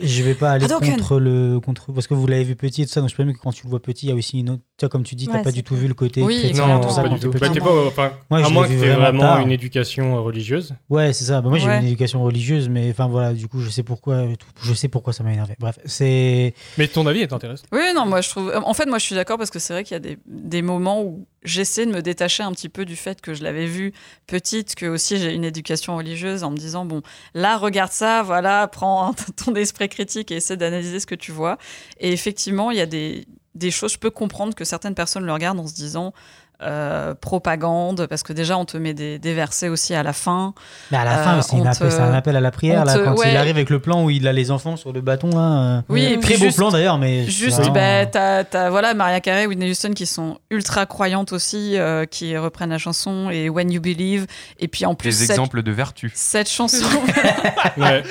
[0.00, 0.96] je vais pas aller Hadouken.
[0.96, 1.60] contre le.
[1.60, 3.38] Contre, parce que vous l'avez vu petit et tout ça, donc je peux même que
[3.40, 4.62] quand tu le vois petit, il y a aussi une autre.
[4.76, 6.66] Tu vois, comme tu dis, t'as Ouais, pas du tout vu le côté Oui, chrétien,
[6.66, 7.30] Non, tout ça pas quand du tout.
[7.30, 9.40] Bah, pas, enfin, Moi, je à moins que vu tu aies vraiment tard.
[9.40, 10.74] une éducation religieuse.
[10.90, 11.40] Ouais, c'est ça.
[11.40, 11.76] Bah, moi, j'ai Ouais.
[11.76, 14.24] eu une éducation religieuse, mais enfin voilà, du coup, je sais pourquoi.
[14.60, 15.54] Je sais pourquoi ça m'a énervé.
[15.58, 16.54] Bref, c'est.
[16.76, 17.64] Mais ton avis est intéressant.
[17.72, 18.52] Oui, non, moi je trouve.
[18.64, 20.62] En fait, moi je suis d'accord parce que c'est vrai qu'il y a des, des
[20.62, 23.92] moments où j'essaie de me détacher un petit peu du fait que je l'avais vu
[24.26, 27.02] petite, que aussi j'ai une éducation religieuse en me disant bon,
[27.34, 31.58] là regarde ça, voilà, prends ton esprit critique et essaie d'analyser ce que tu vois.
[31.98, 35.32] Et effectivement, il y a des, des choses, je peux comprendre que certaines personnes le
[35.32, 36.12] regardent en se disant.
[36.62, 40.54] Euh, propagande parce que déjà on te met des, des versets aussi à la fin
[40.90, 43.16] Mais à la Euh, fin, c'est, c'est un appel à la prière, là, te- quand
[43.18, 43.32] ouais.
[43.32, 45.76] il arrive avec le plan où il a les enfants sur le bâton, là.
[45.78, 47.24] euh, Oui, Très beau juste- plan d'ailleurs, mais.
[47.26, 48.06] Juste, vraiment, bah,
[48.44, 52.78] t'as, voilà, Maria Carey, Whitney Houston qui sont ultra croyantes aussi, euh, qui reprennent la
[52.78, 54.26] chanson et When You Believe.
[54.60, 56.86] Et puis en plus, des cette, exemples de vertu cette chanson.
[57.76, 58.02] Ouais.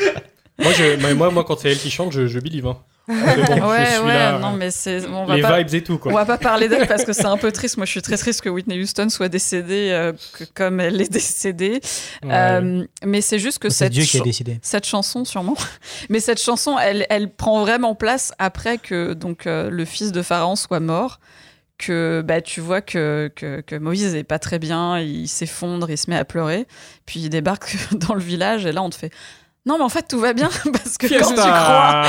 [0.60, 2.68] moi, je, moi, moi, quand c'est elle qui chante, je, je believe.
[2.68, 2.78] Hein.
[3.06, 3.14] Bon,
[3.70, 5.06] ouais, suis ouais, là, non, mais c'est.
[5.08, 6.14] On va les pas, vibes et tout, on quoi.
[6.14, 7.76] va pas parler d'elle parce que c'est un peu triste.
[7.78, 11.12] Moi, je suis très triste que Whitney Houston soit décédée euh, que- comme elle est
[11.12, 11.82] décédée.
[12.24, 12.30] Ouais.
[12.32, 14.60] Euh, mais c'est juste que C'est cette, Dieu qui a décidé.
[14.62, 15.58] cette chanson, sûrement.
[16.10, 20.22] Mais cette chanson, elle, elle prend vraiment place après que donc euh, le fils de
[20.22, 21.20] Pharaon soit mort.
[21.80, 25.98] Que bah, tu vois que, que, que Moïse est pas très bien, il s'effondre, il
[25.98, 26.68] se met à pleurer.
[27.06, 29.12] Puis il débarque dans le village et là on te fait
[29.66, 32.06] Non, mais en fait tout va bien parce que quand tu crois.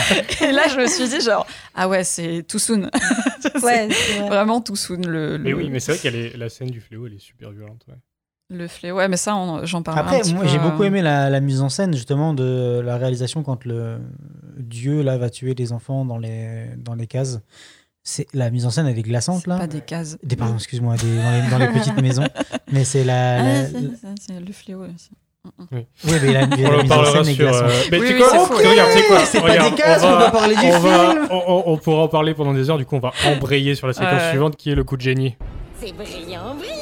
[0.48, 2.90] Et là je me suis dit, genre, ah ouais, c'est too soon.
[3.62, 4.28] Ouais, vrai.
[4.28, 5.00] Vraiment too soon.
[5.06, 7.18] Le, Mais le- oui, mais c'est vrai qu'elle est la scène du fléau, elle est
[7.20, 7.82] super violente.
[7.88, 7.94] ouais.
[8.50, 9.32] Le fléau, ouais, mais ça,
[9.64, 12.34] j'en parle un Après, petit moi, j'ai beaucoup aimé la, la mise en scène, justement,
[12.34, 13.98] de la réalisation quand le
[14.58, 17.40] Dieu, là, va tuer les enfants dans les, dans les cases.
[18.02, 19.56] C'est, la mise en scène, elle est glaçante, là.
[19.58, 20.18] Pas des cases.
[20.22, 22.28] Des, pardon, excuse-moi, des- dans, les, dans les petites maisons.
[22.70, 23.40] Mais c'est la.
[23.40, 24.82] Ah, la- c'est le fléau.
[24.84, 25.10] aussi.
[25.72, 25.84] Oui,
[26.22, 27.46] mais la, On en mise en parlera sur.
[27.54, 28.54] euh, Mais Oui, tu oui, quoi c'est faux.
[28.70, 31.10] Regarde, c'est quoi C'est pas Regarde, des cases, on va- doit parler du on va-
[31.10, 31.28] film.
[31.30, 33.86] on, on- on pourra en parler pendant des heures, du coup, on va embrayer sur
[33.86, 34.30] la séquence Ouais.
[34.30, 35.36] suivante qui est le coup de génie.
[35.80, 36.73] C'est brillant, brillant, brillant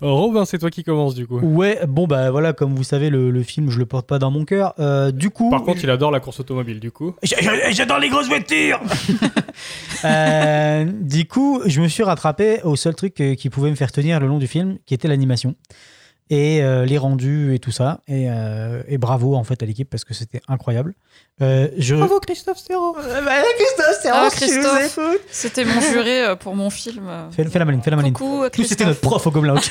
[0.00, 1.38] Robin, c'est toi qui commence, du coup.
[1.38, 4.30] Ouais, bon, bah voilà, comme vous savez, le, le film, je le porte pas dans
[4.30, 4.74] mon cœur.
[4.78, 5.50] Euh, du coup.
[5.50, 7.14] Par contre, il adore la course automobile, du coup.
[7.22, 8.80] J'adore les grosses voitures
[10.04, 13.92] Euh, Du coup, je me suis rattrapé au seul truc euh, qui pouvait me faire
[13.92, 15.54] tenir le long du film, qui était l'animation.
[16.30, 18.00] Et euh, les rendus et tout ça.
[18.08, 20.94] Et, euh, et bravo en fait à l'équipe parce que c'était incroyable.
[21.42, 21.94] Euh, je...
[21.96, 24.98] Bravo Christophe Serrault Christophe, c'est Ah, Christophe.
[25.30, 27.10] C'était mon juré euh, pour mon film.
[27.30, 28.14] Fais, fais la maline, fais la maline.
[28.14, 29.56] Coucou, Nous, c'était notre prof au Gobelin.
[29.56, 29.70] ok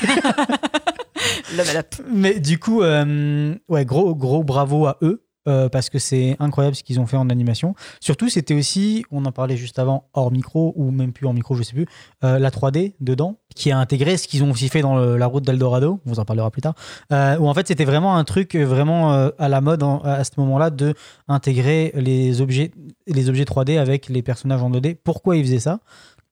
[1.56, 1.94] Level up.
[2.08, 5.23] Mais du coup, euh, ouais, gros, gros bravo à eux.
[5.48, 7.74] Euh, parce que c'est incroyable ce qu'ils ont fait en animation.
[8.00, 11.54] Surtout, c'était aussi, on en parlait juste avant, hors micro, ou même plus hors micro,
[11.54, 11.86] je sais plus,
[12.24, 15.44] euh, la 3D dedans, qui a intégré ce qu'ils ont aussi fait dans la route
[15.44, 16.74] d'Eldorado, on vous en parlera plus tard,
[17.12, 20.32] euh, où en fait c'était vraiment un truc euh, vraiment à la mode à ce
[20.38, 20.94] moment-là de
[21.28, 22.72] intégrer les objets,
[23.06, 24.96] les objets 3D avec les personnages en 2D.
[25.02, 25.80] Pourquoi ils faisaient ça?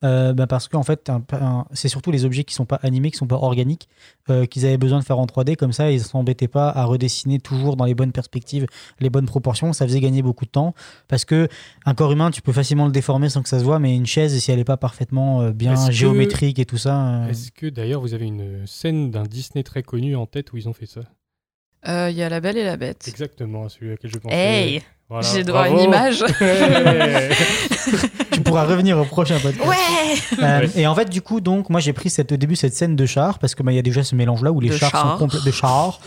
[0.04, 1.10] Euh, bah parce qu'en fait,
[1.72, 3.88] c'est surtout les objets qui sont pas animés, qui sont pas organiques,
[4.30, 5.54] euh, qu'ils avaient besoin de faire en 3D.
[5.56, 8.66] Comme ça, ils s'embêtaient pas à redessiner toujours dans les bonnes perspectives,
[9.00, 9.72] les bonnes proportions.
[9.72, 10.74] Ça faisait gagner beaucoup de temps.
[11.08, 11.48] Parce que
[11.86, 14.06] un corps humain, tu peux facilement le déformer sans que ça se voit, mais une
[14.06, 16.96] chaise, si elle est pas parfaitement euh, bien que- géométrique et tout ça.
[17.24, 20.56] euh, Est-ce que d'ailleurs vous avez une scène d'un Disney très connu en tête où
[20.56, 21.00] ils ont fait ça?
[21.88, 23.06] Euh, Il y a La Belle et la Bête.
[23.08, 24.36] Exactement, celui auquel je pensais.
[24.36, 26.24] Hey Voilà, J'ai droit à une image.
[28.42, 29.66] tu pourras revenir au prochain podcast.
[29.68, 29.76] Ouais
[30.42, 30.70] Euh, Ouais.
[30.76, 33.06] Et en fait, du coup, donc, moi, j'ai pris cette, au début cette scène de
[33.06, 35.12] char parce que bah, il y a déjà ce mélange-là où les De chars chars.
[35.12, 36.00] sont complets de chars.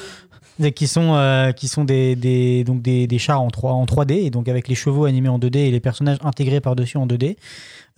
[0.74, 4.14] Qui sont, euh, qui sont des, des, donc des, des chars en, 3, en 3D,
[4.14, 7.36] et donc avec les chevaux animés en 2D et les personnages intégrés par-dessus en 2D.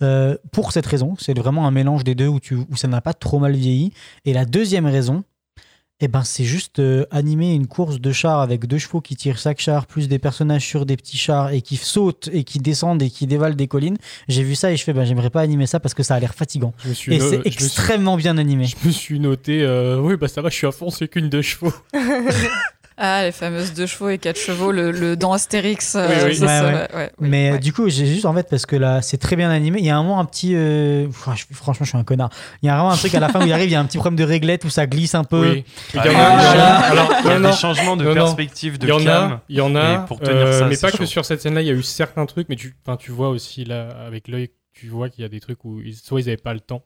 [0.02, 3.00] Euh, pour cette raison, c'est vraiment un mélange des deux où, tu, où ça n'a
[3.00, 3.92] pas trop mal vieilli.
[4.24, 5.22] Et la deuxième raison,
[6.00, 9.36] eh ben, c'est juste euh, animer une course de chars avec deux chevaux qui tirent
[9.38, 13.02] chaque char, plus des personnages sur des petits chars et qui sautent et qui descendent
[13.02, 13.96] et qui dévalent des collines.
[14.28, 16.20] J'ai vu ça et je fais, ben, j'aimerais pas animer ça parce que ça a
[16.20, 16.72] l'air fatigant.
[16.84, 18.66] Je me suis Et no- c'est suis- extrêmement bien animé.
[18.66, 21.28] Je me suis noté, euh, oui, bah ça va, je suis à fond, c'est qu'une
[21.28, 21.72] deux chevaux.
[23.00, 25.94] Ah, les fameuses deux chevaux et quatre chevaux, le, le dans Astérix.
[25.94, 26.36] euh, Oui, oui.
[26.36, 26.72] ça, Ouais, ça ouais.
[26.72, 27.58] va- ouais, oui, Mais euh, ouais.
[27.60, 29.78] du coup, j'ai juste en fait parce que là, c'est très bien animé.
[29.78, 32.30] Il y a un moment un petit, euh, franchement, je suis un connard.
[32.62, 33.80] Il y a vraiment un truc à la fin où il arrive, il y a
[33.80, 35.50] un petit problème de réglette où ça glisse un peu.
[35.52, 35.64] Oui.
[35.96, 37.40] Ah, Il y il y en a a- des changements- alors, il y a non,
[37.40, 37.52] des non.
[37.52, 39.06] changements de perspective, de Il y en cam.
[39.32, 41.62] a, il y en a, pour tenir euh, ça, mais pas que sur cette scène-là,
[41.62, 44.88] il y a eu certains trucs, mais tu, tu vois aussi là, avec l'œil, tu
[44.88, 46.82] vois qu'il y a des trucs où ils, soit ils n'avaient pas le temps.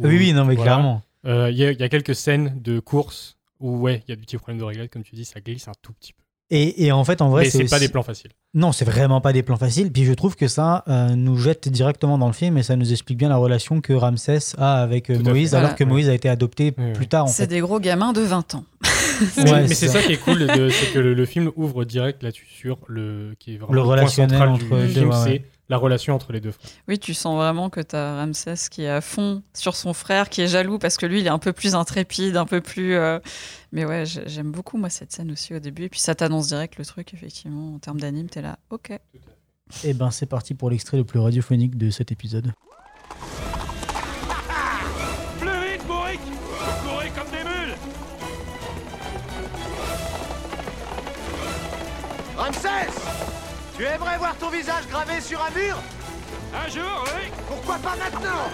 [0.00, 0.70] ou- Oui, oui, non, mais voilà.
[0.72, 1.02] clairement.
[1.26, 4.16] Euh, Il y, a- il y a quelques scènes de course ouais, il y a
[4.16, 6.22] des petits problèmes de réglette, comme tu dis, ça glisse un tout petit peu.
[6.50, 8.32] Et, et en fait, en vrai, mais c'est pas des plans faciles.
[8.52, 9.92] Non, c'est vraiment pas des plans faciles.
[9.92, 12.90] Puis je trouve que ça euh, nous jette directement dans le film et ça nous
[12.90, 15.76] explique bien la relation que Ramsès a avec euh, Moïse, alors Voilà.
[15.76, 16.92] que Moïse a été adopté Oui, oui.
[16.94, 17.46] plus tard en C'est fait.
[17.46, 18.64] des gros gamins de 20 ans.
[19.36, 21.50] Mais, Ouais, mais c'est c'est ça qui est cool, de- c'est que le, le film
[21.54, 24.86] ouvre direct là-dessus sur le qui est vraiment Le point relationnel central entre du les
[24.94, 25.44] deux, film, ouais, c'est ouais.
[25.68, 26.70] la relation entre les deux frères.
[26.88, 30.30] Oui, tu sens vraiment que tu as Ramsès qui est à fond sur son frère,
[30.30, 32.94] qui est jaloux parce que lui, il est un peu plus intrépide, un peu plus.
[32.94, 33.18] euh,
[33.72, 35.82] Mais ouais, j'ai- j'aime beaucoup, moi, cette scène aussi au début.
[35.84, 37.74] Et puis ça t'annonce direct le truc, effectivement.
[37.74, 38.92] En termes d'anime, t'es là, ok.
[39.84, 42.52] Et ben c'est parti pour l'extrait le plus radiophonique de cet épisode.
[45.38, 46.20] Plus vite, Bourric
[46.82, 47.76] Courez comme des mules.
[52.36, 52.90] Ramsès
[53.76, 55.76] Tu aimerais voir ton visage gravé sur un mur?
[56.52, 57.30] Un jour, oui.
[57.46, 58.48] Pourquoi pas maintenant?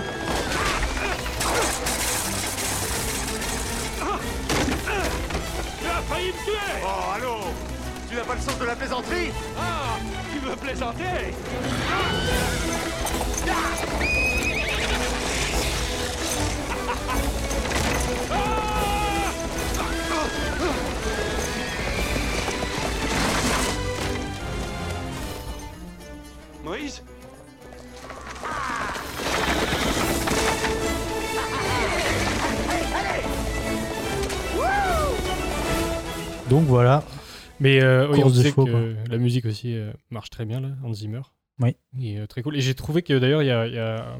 [5.80, 6.82] Tu as failli me tuer.
[6.82, 7.75] Oh, allô?
[8.08, 9.98] Tu n'as pas le sens de la plaisanterie Ah
[10.32, 11.34] Tu veux plaisanter
[26.64, 27.02] Moïse
[36.48, 37.02] Donc voilà.
[37.60, 40.92] Mais euh, oui, on chevaux, que la musique aussi euh, marche très bien là, Hans
[40.92, 41.22] Zimmer.
[41.60, 41.74] Oui.
[41.98, 42.56] Et euh, très cool.
[42.56, 44.18] Et j'ai trouvé que d'ailleurs il y a, il y a,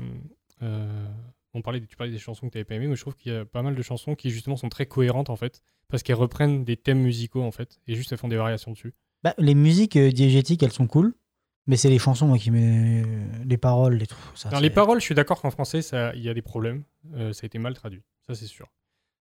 [1.53, 3.33] on parlait, tu parlais des chansons que tu n'avais pas aimées, mais je trouve qu'il
[3.33, 6.17] y a pas mal de chansons qui justement sont très cohérentes en fait, parce qu'elles
[6.17, 8.95] reprennent des thèmes musicaux en fait, et juste elles font des variations dessus.
[9.23, 11.15] Bah, les musiques diégétiques, elles sont cool.
[11.69, 13.03] Mais c'est les chansons moi, qui me.
[13.45, 14.21] Les paroles, les trucs.
[14.37, 16.41] Ça, Dans c'est- les paroles, je suis d'accord qu'en français, ça- il y a des
[16.43, 16.85] problèmes.
[17.15, 18.69] Euh, ça a été mal traduit, ça c'est sûr.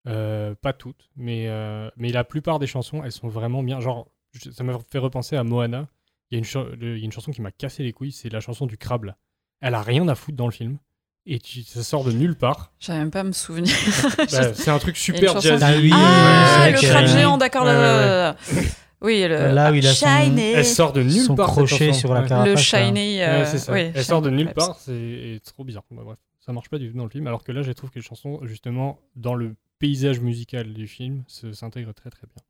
[0.08, 3.78] Euh, pas toutes, mais, euh, mais la plupart des chansons, elles sont vraiment bien.
[3.80, 5.86] Genre, je- ça m'a fait repenser à Moana.
[6.30, 7.92] Il y a une, cha- le- il y a une chanson qui m'a cassé les
[7.92, 9.04] couilles, c'est la chanson du crabe.
[9.04, 9.16] là.
[9.60, 10.78] Elle a rien à foutre dans le film.
[11.26, 12.72] Et tu- ça sort de nulle part.
[12.78, 13.74] J'arrive même pas à me souvenir.
[14.32, 15.62] Bah, c'est un truc super jazzy.
[15.62, 17.64] Ah oui, Ah, le crabe géant, d'accord.
[17.64, 18.62] Ouais, ouais.
[19.00, 20.40] Oui, le Là où il a son- Shiny.
[20.40, 21.48] Elle sort de nulle Son part.
[21.48, 22.48] crochet sur la carapace.
[22.54, 23.20] Le shiny.
[23.22, 23.72] euh, Ouais, c'est ça.
[23.72, 25.84] oui, Elle sort de nulle part, c'est trop bizarre.
[25.90, 27.90] Bah, bref, ça marche pas du tout dans le film, alors que là, je trouve
[27.90, 32.42] que les chansons, justement, dans le paysage musical du film, se- s'intègrent très très bien.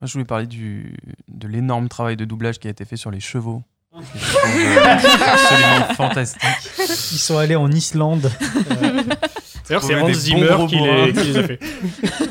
[0.00, 0.94] Moi, je voulais parler du,
[1.28, 3.62] de l'énorme travail de doublage qui a été fait sur les chevaux.
[3.98, 6.42] Euh, absolument fantastique.
[6.78, 8.30] Ils sont allés en Islande.
[9.68, 11.58] D'ailleurs, c'est Hans Zimmer qui les, qui les a fait.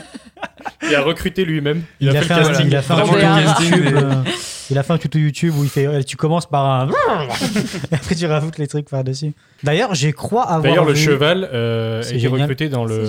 [0.84, 1.84] il a recruté lui-même.
[2.00, 2.68] Il, Il, a, fait, fait le un, casting.
[2.68, 3.96] il a fait un casting, YouTube.
[4.70, 5.86] Euh, il a fait un tuto YouTube où il fait.
[5.88, 6.90] euh, Tu commences par un.
[7.92, 9.34] Et après, tu rajoutes les trucs par-dessus.
[9.64, 10.62] D'ailleurs, j'ai crois avoir.
[10.62, 12.42] D'ailleurs, le vu- cheval euh, été génial.
[12.42, 13.06] recruté dans, le,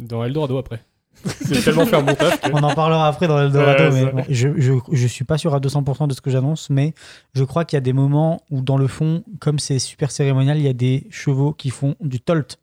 [0.00, 0.80] dans Eldorado après.
[1.24, 2.40] C'est tellement fait un bon taf.
[2.52, 5.54] On en parlera après dans l'Eldorado, Ouais, mais bon, je, je, je suis pas sûr
[5.54, 6.94] à 200% de ce que j'annonce, mais
[7.34, 10.58] je crois qu'il y a des moments où, dans le fond, comme c'est super cérémonial,
[10.58, 12.58] il y a des chevaux qui font du tolt.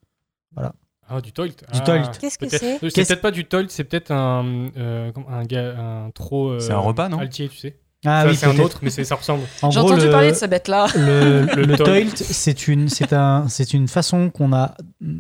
[1.12, 1.58] Ah, du tolt.
[1.72, 2.18] Du Ah, tolt.
[2.20, 6.12] Qu'est-ce que c'est C'est peut-être pas du tolt, c'est peut-être un, euh, un, gars, un
[6.12, 6.50] trop.
[6.50, 7.18] euh, C'est un repas, non?
[7.20, 7.78] Altier, tu sais.
[8.06, 9.44] Ah Ça, oui, c'est un autre, mais ça ressemble.
[9.62, 10.88] En J'ai entendu le- parler de cette bête-là.
[10.96, 14.74] Le, le, Le tolt, c'est une, c'est un, c'est une façon qu'on a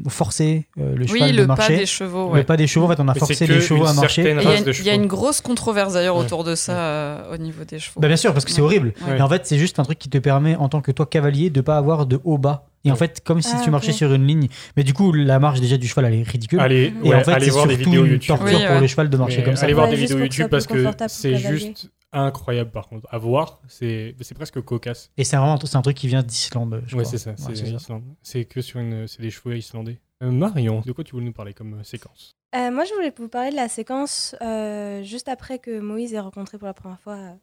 [0.08, 1.78] forcé euh, le cheval Oui, de le pas marcher.
[1.78, 2.28] des chevaux.
[2.28, 2.44] Le ouais.
[2.46, 4.22] pas des chevaux, en fait, on a Mais forcé les chevaux à marcher.
[4.22, 5.04] Il y, a race une- de il y a chevaux.
[5.04, 6.24] une grosse controverse d'ailleurs Ouais.
[6.24, 8.00] autour de ça euh, au niveau des chevaux.
[8.00, 8.68] Bah, bien sûr, parce que c'est Ouais.
[8.68, 8.94] horrible.
[9.08, 9.18] Ouais.
[9.18, 11.50] Et en fait, c'est juste un truc qui te permet, en tant que toi cavalier,
[11.50, 12.68] de pas avoir de haut bas.
[12.86, 14.48] Et en fait, comme si Ah, tu marchais sur une ligne.
[14.78, 16.62] Mais du coup, la marche déjà du cheval, elle est ridicule.
[16.62, 18.38] Allez, Et ouais, en fait, allez c'est voir des surtout vidéos une YouTube.
[18.38, 19.66] torture Oui, pour le cheval de marcher Mais comme ça.
[19.66, 23.08] Allez voir Ouais, des vidéos YouTube parce que c'est juste incroyable par contre.
[23.12, 25.12] À voir, c'est c'est presque cocasse.
[25.18, 28.46] Et c'est vraiment c'est un truc qui vient d'Islande, je Ouais, c'est ça, Ouais, c'est
[28.46, 29.08] que sur une.
[29.08, 30.00] C'est des chevaux islandais.
[30.22, 32.36] Euh, Marion, de quoi tu voulais nous parler comme euh, séquence?
[32.56, 36.20] Euh, moi, je voulais vous parler de la séquence euh, juste après que Moïse ait
[36.20, 37.34] rencontré pour la première fois euh,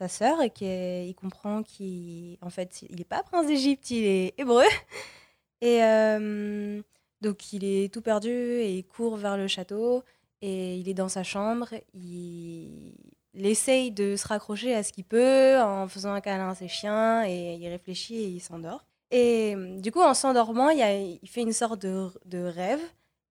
[0.00, 4.34] sa sœur et qu'il comprend qu'il en fait, il n'est pas prince d'Égypte, il est
[4.38, 4.64] hébreu.
[5.60, 6.82] Et euh,
[7.22, 10.02] donc, il est tout perdu et il court vers le château
[10.42, 11.68] et il est dans sa chambre.
[11.94, 12.92] Il,
[13.34, 16.68] il essaye de se raccrocher à ce qu'il peut en faisant un câlin à ses
[16.68, 18.84] chiens et il réfléchit et il s'endort.
[19.10, 22.80] Et euh, du coup, en s'endormant, il, fait une sorte de, de rêve.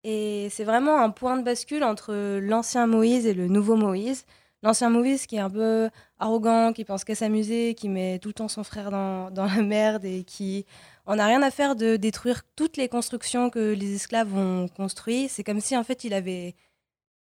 [0.03, 4.25] Et c'est vraiment un point de bascule entre l'ancien Moïse et le nouveau Moïse.
[4.61, 5.89] L'ancien Moïse qui est un peu
[6.19, 9.61] arrogant, qui pense qu'à s'amuser, qui met tout le temps son frère dans, dans la
[9.61, 10.65] merde et qui
[11.05, 15.31] en a rien à faire de détruire toutes les constructions que les esclaves ont construites.
[15.31, 16.55] C'est comme si en fait il avait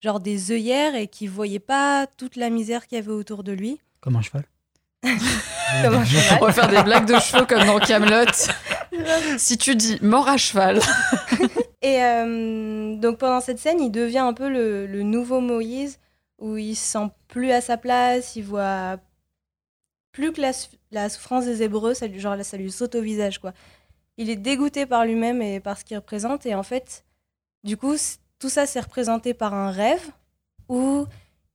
[0.07, 3.53] genre des œillères et qu'il voyait pas toute la misère qu'il y avait autour de
[3.53, 3.81] lui.
[4.01, 4.45] Comme un cheval.
[5.03, 6.38] Comme un cheval.
[6.40, 8.33] On va faire des blagues de chevaux comme dans Camelot.
[9.37, 10.81] si tu dis mort à cheval,
[11.83, 15.99] Et euh, donc pendant cette scène, il devient un peu le, le nouveau Moïse,
[16.38, 18.99] où il se sent plus à sa place, il voit
[20.12, 23.38] plus que la, souffrance des Hébreux, ça lui, genre, là, ça lui saute au visage.
[23.38, 23.53] quoi.
[24.16, 27.05] Il est dégoûté par lui-même et par ce qu'il représente, et en fait,
[27.64, 27.97] du coup,
[28.38, 30.03] tout ça c'est représenté par un rêve,
[30.68, 31.07] où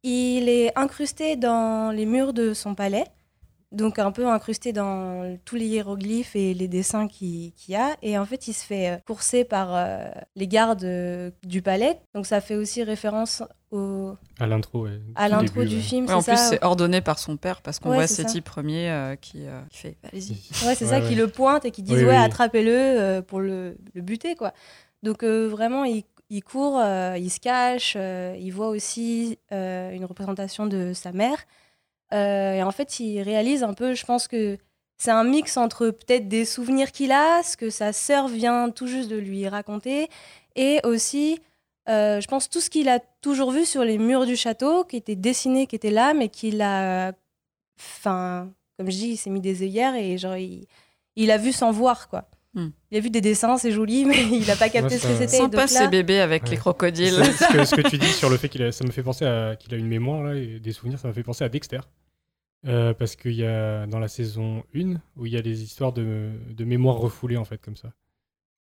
[0.04, 3.06] il est incrusté dans les murs de son palais,
[3.72, 7.96] donc un peu incrusté dans tous les hiéroglyphes et les dessins qu'il y a.
[8.02, 11.98] Et en fait, il se fait euh, courser par euh, les gardes euh, du palais.
[12.14, 15.00] Donc ça fait aussi référence au, À l'intro, ouais.
[15.16, 15.82] à l'intro du ouais.
[15.82, 16.06] film.
[16.08, 18.08] Ouais, en plus c'est ordonné par son père parce qu'on Ouais, voit.
[18.08, 20.32] Seti premier euh, qui, euh, qui fait allez-y.
[20.34, 21.08] Ouais, c'est Ouais, ça ouais.
[21.08, 22.24] qui le pointe et qui disent Oui, ouais, oui.
[22.24, 24.52] attrapez-le pour le, le buter quoi.
[25.04, 29.92] Donc euh, vraiment, il, il court, euh, il se cache, euh, il voit aussi euh,
[29.92, 31.38] une représentation de sa mère.
[32.14, 34.58] Et en fait, il réalise un peu, je pense que
[34.98, 38.88] c'est un mix entre peut-être des souvenirs qu'il a, ce que sa sœur vient tout
[38.88, 40.10] juste de lui raconter,
[40.58, 41.40] et aussi,
[41.88, 45.16] je pense, tout ce qu'il a toujours vu sur les murs du château, qui était
[45.16, 47.14] dessiné, qui était là, mais qu'il a.
[47.80, 50.68] Enfin, comme je dis, il s'est mis des œillères et genre, il,
[51.16, 52.26] il a vu sans voir, quoi.
[52.54, 52.70] Hmm.
[52.92, 55.14] Il a vu des dessins, c'est joli, mais il n'a pas capté Ouais, ce que
[55.14, 55.38] c'était.
[55.38, 56.50] Sympa ces là- bébés avec Ouais.
[56.52, 57.22] les crocodiles.
[57.24, 59.04] C'est- Ce que, ce que tu dis sur le fait qu'il a, ça me fait
[59.04, 61.50] penser à qu'il a une mémoire là, et des souvenirs, ça me fait penser à
[61.50, 61.80] Dexter.
[62.68, 65.94] Euh, parce qu'il y a dans la saison 1 où il y a des histoires
[65.94, 67.92] de, de mémoire refoulée en fait comme ça.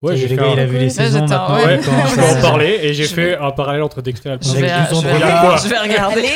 [0.02, 1.56] Ouais, j'ai le fait un- il a vu les saisons maintenant.
[1.58, 1.80] ouais.
[1.82, 4.32] Je peux à- en parler et j'ai Je fait vais- un parallèle entre Dexter et
[4.32, 5.48] le Je vais, je vais regarder.
[5.48, 6.28] quoi Je vais regarder.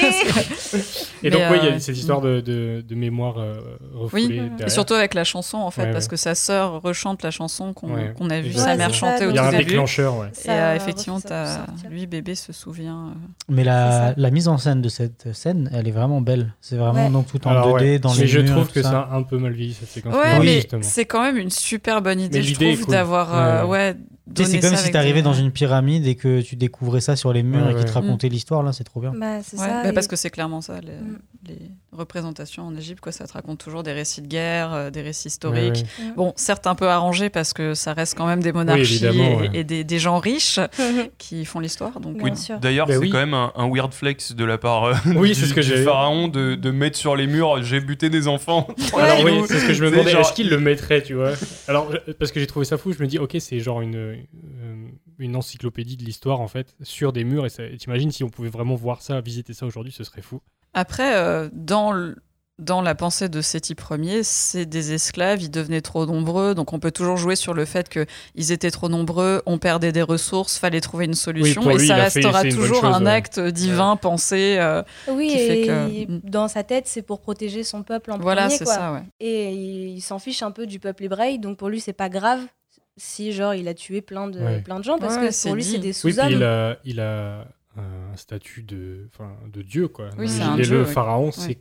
[1.23, 3.55] Et donc, Mais, oui, il y euh, a cette histoire de, de, de mémoire euh,
[3.95, 4.23] refoulée.
[4.25, 4.67] Oui, derrière.
[4.67, 7.73] et surtout avec la chanson en fait, Ouais, parce que sa sœur rechante la chanson
[7.73, 7.95] qu'on
[8.29, 9.63] a vu sa mère c'est chanter au Il y a un début.
[9.71, 10.27] déclencheur, ouais.
[10.45, 11.19] Et euh, effectivement,
[11.89, 13.07] lui bébé se souvient.
[13.07, 13.13] euh,
[13.49, 16.53] Mais C'est la, mise en scène de cette scène, elle est vraiment belle.
[16.61, 17.99] C'est vraiment donc tout en Alors, 2D ouais.
[17.99, 20.13] dans Mais les je murs, trouve que a un peu mal vieilli cette séquence.
[20.13, 20.81] Ouais, Oui, mais justement.
[20.83, 23.95] c'est quand même une super bonne idée, Mais je trouve, d'avoir euh, Ouais, ouais.
[24.33, 26.55] Tu sais, donné c'est comme ça si t'arrivais des- dans une pyramide et que tu
[26.55, 28.63] découvrais ça sur les murs Ouais, et qu'ils te racontaient l'histoire.
[28.63, 29.13] Là, c'est trop bien.
[29.15, 29.83] Bah, c'est Ouais, ça.
[29.83, 31.19] bah, et- parce que c'est clairement ça, les, Mm.
[31.47, 31.57] les
[31.91, 35.27] représentations en Égypte, quoi, ça te raconte toujours des récits de guerre, euh, des récits
[35.27, 35.85] historiques.
[35.99, 36.13] Ouais, ouais.
[36.17, 39.49] Bon, certes un peu arrangé parce que ça reste quand même des monarchies et, ouais.
[39.53, 40.59] et des, des gens riches
[41.19, 41.99] qui font l'histoire.
[41.99, 42.57] Donc, euh.
[42.59, 43.09] D'ailleurs, Bah c'est oui.
[43.11, 45.61] quand même un, un weird flex de la part euh, Oui, du, c'est ce que
[45.61, 48.67] du j'ai- pharaon de, de mettre sur les murs j'ai buté des enfants.
[48.97, 50.13] Alors oui, c'est ce que je me demandais.
[50.13, 51.33] Est-ce qu'il le mettrait, tu vois?
[51.67, 54.14] Alors, parce que j'ai trouvé ça fou, je me dis, ok, c'est genre une,
[55.19, 57.45] une encyclopédie de l'histoire, en fait, sur des murs.
[57.45, 60.41] Et t'imagines si on pouvait vraiment voir ça, visiter ça aujourd'hui, ce serait fou.
[60.73, 62.17] Après, euh, dans, le-
[62.59, 66.79] dans la pensée de Séti Ier, c'est des esclaves, ils devenaient trop nombreux, donc on
[66.79, 70.81] peut toujours jouer sur le fait qu'ils étaient trop nombreux, on perdait des ressources, fallait
[70.81, 73.11] trouver une solution, et ça fait- restera toujours chose, un ouais.
[73.11, 74.57] acte divin pensé.
[74.59, 76.21] euh, Oui, qui fait et que- Mm.
[76.25, 78.73] dans sa tête, c'est pour protéger son peuple en voilà, premier, quoi.
[78.73, 79.03] ça, ouais.
[79.21, 82.09] Et il, il s'en fiche un peu du peuple hébraïque, donc pour lui, c'est pas
[82.09, 82.41] grave
[82.97, 84.61] si, genre, il a tué plein de, Ouais.
[84.61, 86.31] plein de gens, parce Ouais, que c'est pour lui, c'est des Oui, puis sous-hommes.
[86.31, 90.09] il a, il a un statut de, enfin, de dieu, quoi.
[90.17, 90.91] Oui, un dieu, le oui.
[90.93, 91.57] pharaon, c'est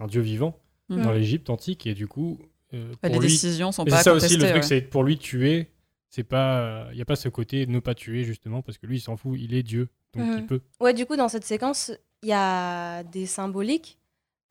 [0.00, 1.02] un dieu vivant Mhm.
[1.02, 2.38] dans l'Égypte antique, et du coup,
[2.74, 4.62] euh, pour les lui, décisions sont Et pas c'est ça aussi le truc, ouais.
[4.62, 5.66] c'est pour lui tuer,
[6.10, 8.96] c'est pas, il y a pas ce côté ne pas tuer justement parce que lui
[8.96, 10.60] il s'en fout, il est Dieu, donc il peut.
[10.80, 11.90] Ouais, du coup, dans cette séquence,
[12.22, 13.98] il y a des symboliques.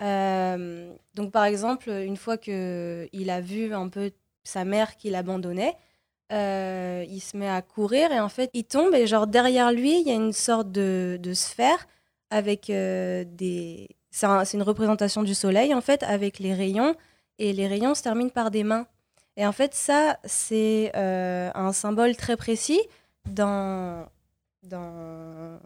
[0.02, 4.12] Euh, donc, par exemple, une fois que il a vu un peu
[4.44, 5.74] sa mère qu'il abandonnait,
[6.32, 10.02] euh, il se met à courir et en fait, il tombe et genre derrière lui,
[10.02, 11.88] il y a une sorte de, de sphère
[12.30, 13.88] avec euh, des.
[14.12, 16.96] C'est un- c'est une représentation du soleil en fait, avec les rayons
[17.40, 18.88] et les rayons se terminent par des mains.
[19.38, 22.82] Et en fait, ça, c'est euh, un symbole très précis
[23.30, 24.06] dans
[24.64, 25.60] dans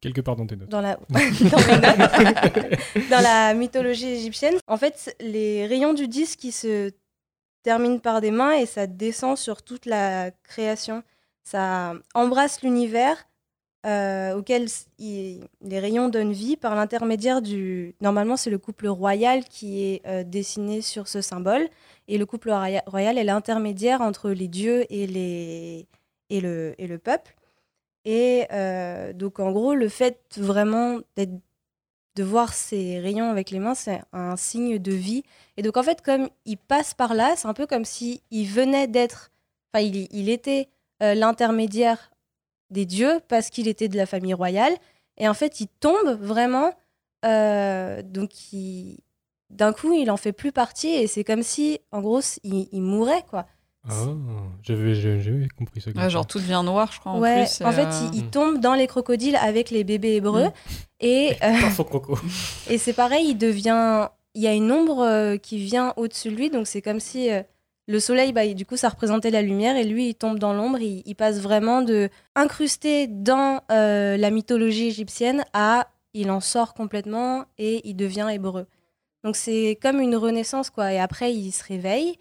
[0.00, 0.68] Quelque part dans tes notes.
[0.68, 2.78] dans la, dans notes.
[3.10, 4.56] Dans la mythologie égyptienne.
[4.66, 6.90] En fait, les rayons du disque qui se
[7.64, 11.02] terminent par des mains et ça descend sur toute la création.
[11.42, 13.26] Ça embrasse l'univers
[13.84, 17.96] euh, auquel les rayons donnent vie par l'intermédiaire du...
[18.00, 21.68] Normalement, c'est le couple royal qui est euh, dessiné sur ce symbole.
[22.06, 25.88] Et le couple roya- royal est l'intermédiaire entre les dieux et, les...
[26.30, 26.74] et, le...
[26.78, 27.34] et le peuple.
[28.06, 31.32] Et euh, donc, en gros, le fait vraiment d'être
[32.16, 35.24] de voir ces rayons avec les mains, c'est un signe de vie.
[35.56, 38.46] Et donc, en fait, comme il passe par là, c'est un peu comme si il
[38.46, 39.32] venait d'être.
[39.72, 40.68] Enfin, il, était
[41.02, 42.12] euh, l'intermédiaire
[42.70, 44.74] des dieux parce qu'il était de la famille royale.
[45.16, 46.72] Et en fait, il tombe vraiment.
[47.24, 48.30] euh, donc,
[49.50, 50.88] d'un coup, il en fait plus partie.
[50.88, 53.46] Et c'est comme si, en gros, il, il mourait, quoi.
[53.88, 53.92] Ah,
[54.62, 55.90] j'avais jamais compris ça.
[55.90, 57.12] Ouais, genre tout devient noir, je crois.
[57.12, 59.84] En, ouais, plus, en et, fait, euh, il, il tombe dans les crocodiles avec les
[59.84, 60.46] bébés hébreux.
[60.46, 60.52] Mm.
[61.00, 61.36] Et.
[61.42, 62.18] euh, croco.
[62.70, 64.08] Et c'est pareil, il devient.
[64.34, 67.30] Il y a une ombre euh, qui vient au-dessus de lui, donc c'est comme si
[67.30, 67.42] euh,
[67.86, 70.78] le soleil, bah, du coup, ça représentait la lumière, et lui, il tombe dans l'ombre.
[70.80, 76.74] Il, il passe vraiment de incrusté dans euh, la mythologie égyptienne à il en sort
[76.74, 78.66] complètement et il devient hébreu.
[79.24, 80.92] Donc c'est comme une renaissance, quoi.
[80.92, 82.18] Et après, il se réveille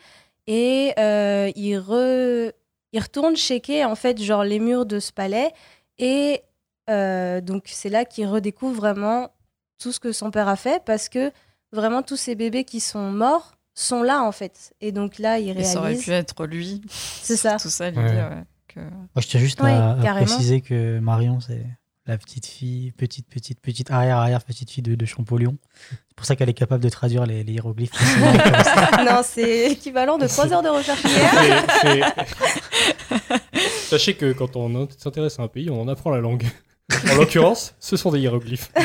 [0.47, 2.51] et euh, il, re-
[2.91, 5.51] il retourne checker, en fait, genre les murs de ce palais.
[5.99, 6.41] Et
[6.89, 9.29] euh, donc c'est là qu'il redécouvre vraiment
[9.79, 11.31] tout ce que son père a fait parce que
[11.71, 14.73] vraiment tous ces bébés qui sont morts sont là en fait.
[14.81, 16.03] Et donc là, il et ça aurait réalise.
[16.05, 16.81] pu être lui.
[16.89, 17.57] C'est ça.
[17.57, 18.11] Tout ça, l'idée, Ouais.
[18.11, 21.65] ouais, que- Moi, je tiens juste Ouais, à, à préciser que Marion, c'est
[22.05, 25.57] la petite fille, petite, petite, petite, arrière-arrière petite fille de, de Champollion.
[26.13, 27.91] C'est pour ça qu'elle est capable de traduire les, les hiéroglyphes.
[29.05, 31.65] non, c'est équivalent de 3 heures de recherche hier.
[31.81, 32.01] C'est-
[33.17, 36.45] c'est- Sachez que quand on s'intéresse à un pays, on en apprend la langue.
[37.11, 38.71] En l'occurrence, ce sont des hiéroglyphes.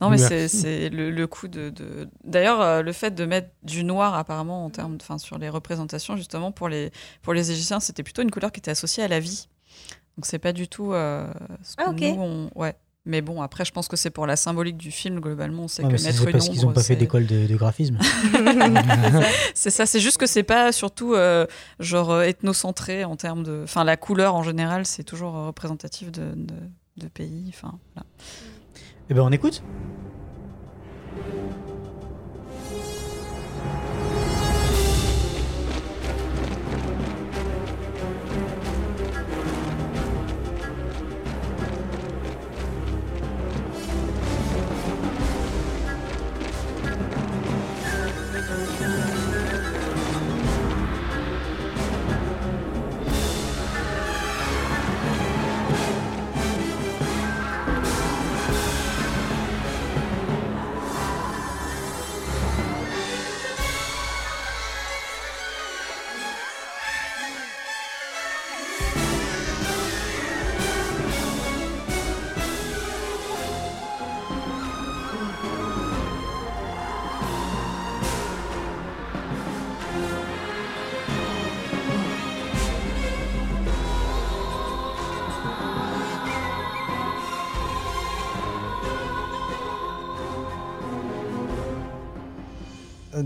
[0.00, 1.70] Non, mais c'est c'est le, le coup de.
[1.70, 5.48] de- D'ailleurs, euh, le fait de mettre du noir, apparemment, en termes, enfin, sur les
[5.48, 6.90] représentations, justement, pour les,
[7.22, 9.48] pour les Égyptiens, c'était plutôt une couleur qui était associée à la vie.
[10.18, 10.92] Donc, c'est pas du tout.
[10.92, 11.26] euh,
[11.62, 12.00] ce Ah, que ok.
[12.00, 12.74] nous, on- Ouais.
[13.06, 15.68] Mais bon, après, je pense que c'est pour la symbolique du film, globalement.
[15.68, 17.46] Sait Ouais, que c'est mettre c'est une parce qu'ils n'ont pas fait c'est- d'école de,
[17.46, 17.98] de graphisme.
[19.54, 21.46] C'est ça, c'est juste que c'est pas surtout euh,
[21.80, 23.60] genre euh, ethnocentré en termes de.
[23.64, 26.54] Enfin, la couleur en général, c'est toujours euh, représentatif de, de,
[26.96, 27.44] de pays.
[27.54, 28.06] Enfin, voilà.
[29.10, 29.62] Eh ben, on écoute?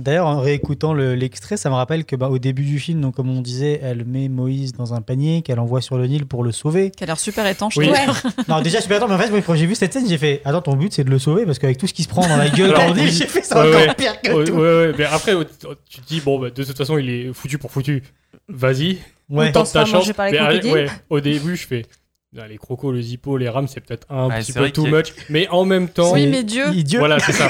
[0.03, 3.15] D'ailleurs, en réécoutant le- l'extrait, ça me rappelle que bah, au début du film, donc,
[3.17, 6.43] comme on disait, elle met Moïse dans un panier qu'elle envoie sur le Nil pour
[6.45, 6.91] le sauver.
[6.91, 7.77] Qui a l'air super étanche.
[7.77, 7.89] Oui.
[7.91, 8.21] d'ailleurs.
[8.49, 10.41] Non, déjà, super attends, mais en fait, moi, quand j'ai vu cette scène, j'ai fait
[10.45, 12.37] Attends, ton but c'est de le sauver parce qu'avec tout ce qui se prend dans
[12.37, 13.95] la gueule Alors, j'ai fait c'est Ouais, encore ouais.
[13.95, 14.53] pire que Ouais, tout.
[14.53, 15.35] ouais, ouais, mais après,
[15.89, 18.03] tu te dis, bon, bah, de toute façon, il est foutu pour foutu.
[18.49, 18.99] Vas-y,
[19.31, 19.53] Ouais.
[19.53, 20.11] Tente ta chance.
[20.19, 21.85] Mais, ouais, au début, je fais.
[22.33, 25.15] Les crocos, le zippo, les rames, c'est peut-être un Ouais, petit peu too a- much.
[25.31, 26.65] Mais en même temps, Oui, mais Dieu.
[26.75, 26.99] Idiot.
[26.99, 27.49] voilà, c'est ça.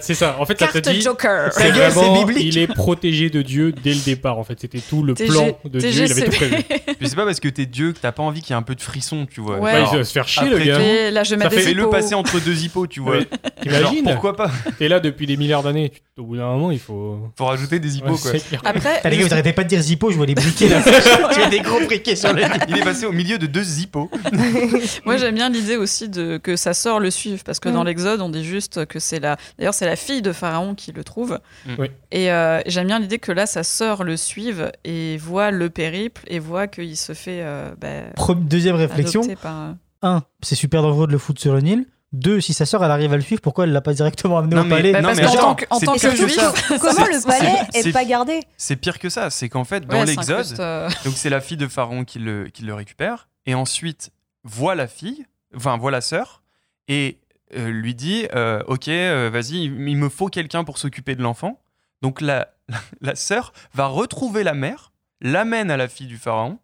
[0.00, 0.36] c'est ça.
[0.38, 1.00] En fait, ça te Carte dit.
[1.02, 1.52] Joker.
[1.52, 2.44] C'est vraiment, biblique.
[2.46, 4.38] il est protégé de Dieu dès le départ.
[4.38, 5.90] En fait, c'était tout le plan de Dieu.
[5.90, 6.56] Il avait tout prévu.
[6.98, 8.62] Puis c'est pas parce que t'es Dieu que t'as pas envie qu'il y ait un
[8.62, 9.58] peu de frisson, tu vois.
[9.58, 9.72] Ouais.
[9.72, 10.80] Alors, il va se faire chier, le gars.
[10.80, 11.88] Et là, je vais Ça fait- hippos.
[11.90, 13.16] passer entre deux hippos, tu vois.
[13.18, 13.26] Oui.
[13.66, 14.50] Genre, T'imagines pourquoi pas?
[14.78, 15.92] T'es là depuis des milliards d'années.
[16.16, 17.18] Au bout d'un moment, il faut.
[17.36, 18.30] Faut rajouter des hippos, quoi.
[18.64, 20.80] Après, les gars, vous arrêtez pas de dire Zippo, je vois les briquets là.
[21.34, 22.42] tu as des gros briquets sur le.
[22.68, 24.10] Il est passé au milieu de deux hippos.
[25.04, 27.72] Moi, j'aime bien l'idée aussi de que sa sœur le suive, parce que Mm.
[27.72, 29.36] dans l'Exode, on dit juste que c'est la.
[29.58, 31.38] D'ailleurs, c'est la fille de Pharaon qui le trouve.
[31.66, 31.70] Mm.
[31.78, 31.90] Oui.
[32.12, 36.22] Et euh, j'aime bien l'idée que là, sa sœur le suive et voit le périple
[36.28, 39.74] et voit qu'il se fait euh, bah, Deuxième réflexion par.
[40.02, 41.86] un, c'est super dangereux de le foutre sur le Nil.
[42.12, 44.54] Deux, si sa sœur elle arrive à le suivre, pourquoi elle l'a pas directement amené
[44.54, 46.16] Non, au mais- palais Bah, non, parce mais qu'en attends, tant que, en tant que
[46.16, 46.36] juif.
[46.80, 48.40] Comment le palais est pas gardé?
[48.56, 49.28] C'est pire que ça.
[49.28, 52.48] C'est qu'en fait, dans ouais, l'Exode, euh, donc c'est la fille de Pharaon qui le,
[52.48, 54.10] qui le récupère, et ensuite
[54.44, 56.42] voit la fille, enfin voit la sœur,
[56.88, 57.18] et
[57.56, 61.60] euh, lui dit euh, Ok, euh, vas-y, il me faut quelqu'un pour s'occuper de l'enfant.
[62.02, 66.58] Donc la, la, la sœur va retrouver la mère, l'amène à la fille du Pharaon,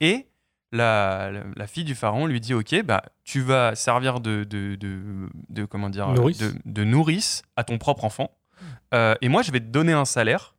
[0.00, 0.26] et
[0.72, 4.74] la, la, la fille du Pharaon lui dit Ok, bah, tu vas servir de, de,
[4.76, 6.38] de, de- comment dire, Nourrice.
[6.64, 8.30] de, nourrice à ton propre enfant,
[8.92, 10.54] et moi je vais te donner un salaire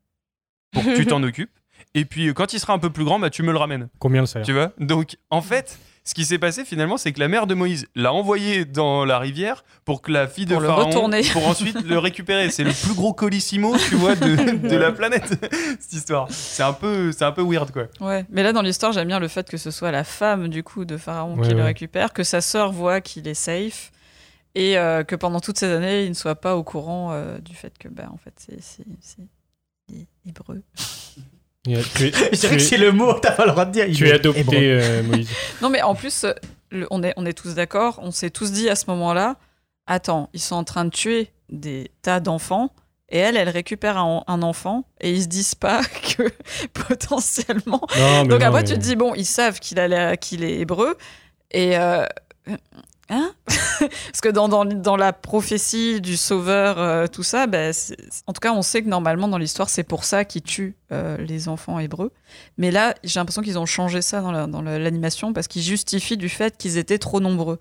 [0.72, 1.59] pour que tu t'en occupes.
[1.96, 3.90] Et puis euh, quand il sera un peu plus grand, bah, tu me le ramènes.
[4.00, 4.72] Combien le salaire Tu vois?
[4.80, 8.14] Donc en fait, ce qui s'est passé finalement, c'est que la mère de Moïse l'a
[8.14, 11.22] envoyé dans la rivière pour que la fille de Pour le Pharaon retourner.
[11.34, 12.50] pour ensuite le récupérer.
[12.52, 15.34] C'est le plus gros colissimo, tu vois, de, de la planète.
[15.80, 16.28] cette histoire.
[16.30, 17.88] C'est un peu, c'est un peu weird quoi.
[18.02, 20.64] Ouais, mais là dans l'histoire, j'aime bien le fait que ce soit la femme du
[20.64, 23.92] coup de Pharaon Ouais, qui le récupère, que sa sœur voit qu'il est safe
[24.56, 27.56] et euh, que pendant toutes ces années, il ne soit pas au courant euh, du
[27.56, 29.28] fait que bah en fait c'est c'est c'est
[29.92, 30.62] hé- hébreu.
[31.96, 33.72] Tu es, Je dirais tu que es- c'est le mot, t'as pas le droit de
[33.72, 33.86] dire.
[33.96, 35.30] tu es adopté, euh, Moïse.
[35.62, 36.34] Non mais en plus, euh,
[36.72, 39.36] le- on est on est tous d'accord, on s'est tous dit à ce moment-là,
[39.88, 42.72] attends, ils sont en train de tuer des tas d'enfants.
[43.12, 45.82] Et elle, elle récupère un, un enfant et ils se disent pas
[46.18, 46.30] que
[46.74, 50.18] potentiellement Non, Donc non, après, mais- tu te dis, bon, ils savent qu'il a l'air-
[50.20, 50.96] qu'il est hébreu.
[51.52, 51.78] Et.
[51.78, 52.06] euh,
[53.10, 53.32] Hein
[53.80, 57.74] Parce que dans, dans, dans la prophétie du sauveur, euh, tout ça, ben,
[58.28, 61.18] en tout cas, on sait que normalement, dans l'histoire, c'est pour ça qu'ils tuent euh,
[61.18, 62.12] les enfants hébreux.
[62.58, 65.62] Mais là, j'ai l'impression qu'ils ont changé ça dans la- dans la- l'animation parce qu'ils
[65.64, 67.60] justifient du fait qu'ils étaient trop nombreux.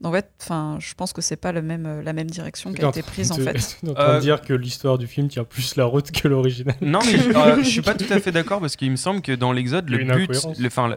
[0.00, 2.72] Donc, en fait, enfin, je pense que c'est pas le même, euh, la même direction
[2.72, 3.78] qui a été prise, en fait.
[3.88, 6.76] en train Euh, de dire que l'histoire du film tient plus la route que l'original.
[6.80, 9.32] Non, mais euh, je suis pas tout à fait d'accord parce qu'il me semble que
[9.32, 10.30] dans l'Exode, le but,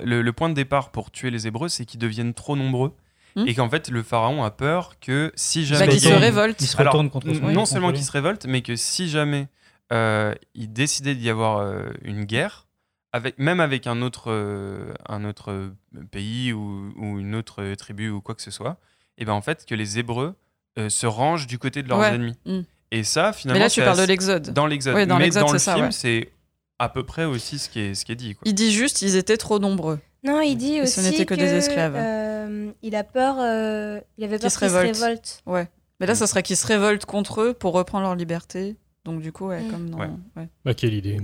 [0.04, 2.94] le, le point de départ pour tuer les Hébreux, c'est qu'ils deviennent trop nombreux.
[3.36, 3.46] Hmm.
[3.48, 5.92] Et qu'en fait, le pharaon a peur que si Bah, jamais.
[6.00, 6.62] se il y a- révoltent.
[6.62, 7.10] Il se Alors, contre non
[7.54, 9.48] contre seulement qu'il se révolte, mais que si jamais
[9.94, 12.68] euh, il décidait d'y avoir euh, une guerre,
[13.14, 15.72] avec, même avec un autre, euh, un autre
[16.12, 18.78] pays ou, ou une autre tribu ou quoi que ce soit,
[19.18, 20.36] et ben en fait que les Hébreux
[20.80, 22.14] euh, se rangent du côté de leurs Ouais.
[22.14, 22.36] ennemis.
[22.46, 22.62] Mm.
[22.92, 24.54] Et ça, finalement, Mais là, tu c'est parles de l'Exode.
[24.54, 24.94] dans l'Exode.
[25.08, 25.92] Dans mais dans le c'est ça, film, ouais.
[25.92, 26.32] c'est
[26.80, 28.34] à peu près aussi ce qui est, ce qui est dit.
[28.36, 28.42] Quoi.
[28.46, 30.00] Il dit juste, ils étaient trop nombreux.
[30.24, 31.96] Non, il dit Et aussi ce n'était que des esclaves.
[31.96, 34.98] euh, il a peur, euh, il avait Qu'ils peur se qu'il se révoltent.
[34.98, 35.42] révolte.
[35.48, 35.68] Ouais.
[36.00, 38.76] Mais là, ça serait qu'ils se révoltent contre eux pour reprendre leur liberté.
[39.06, 39.72] Donc, du coup, ouais, Mm.
[39.72, 39.98] comme dans.
[39.98, 40.10] Ouais.
[40.38, 40.48] ouais.
[40.64, 41.20] Bah, quelle idée.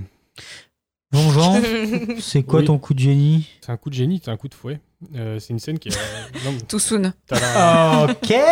[1.12, 1.60] Bon, Jean,
[2.20, 2.66] c'est quoi Oui.
[2.66, 3.48] ton coup de génie?
[3.60, 4.80] C'est un coup de génie, c'est un coup de fouet.
[5.14, 5.98] Euh, c'est une scène qui est.
[6.44, 7.12] non, mais Too soon.
[7.30, 8.34] la- Ok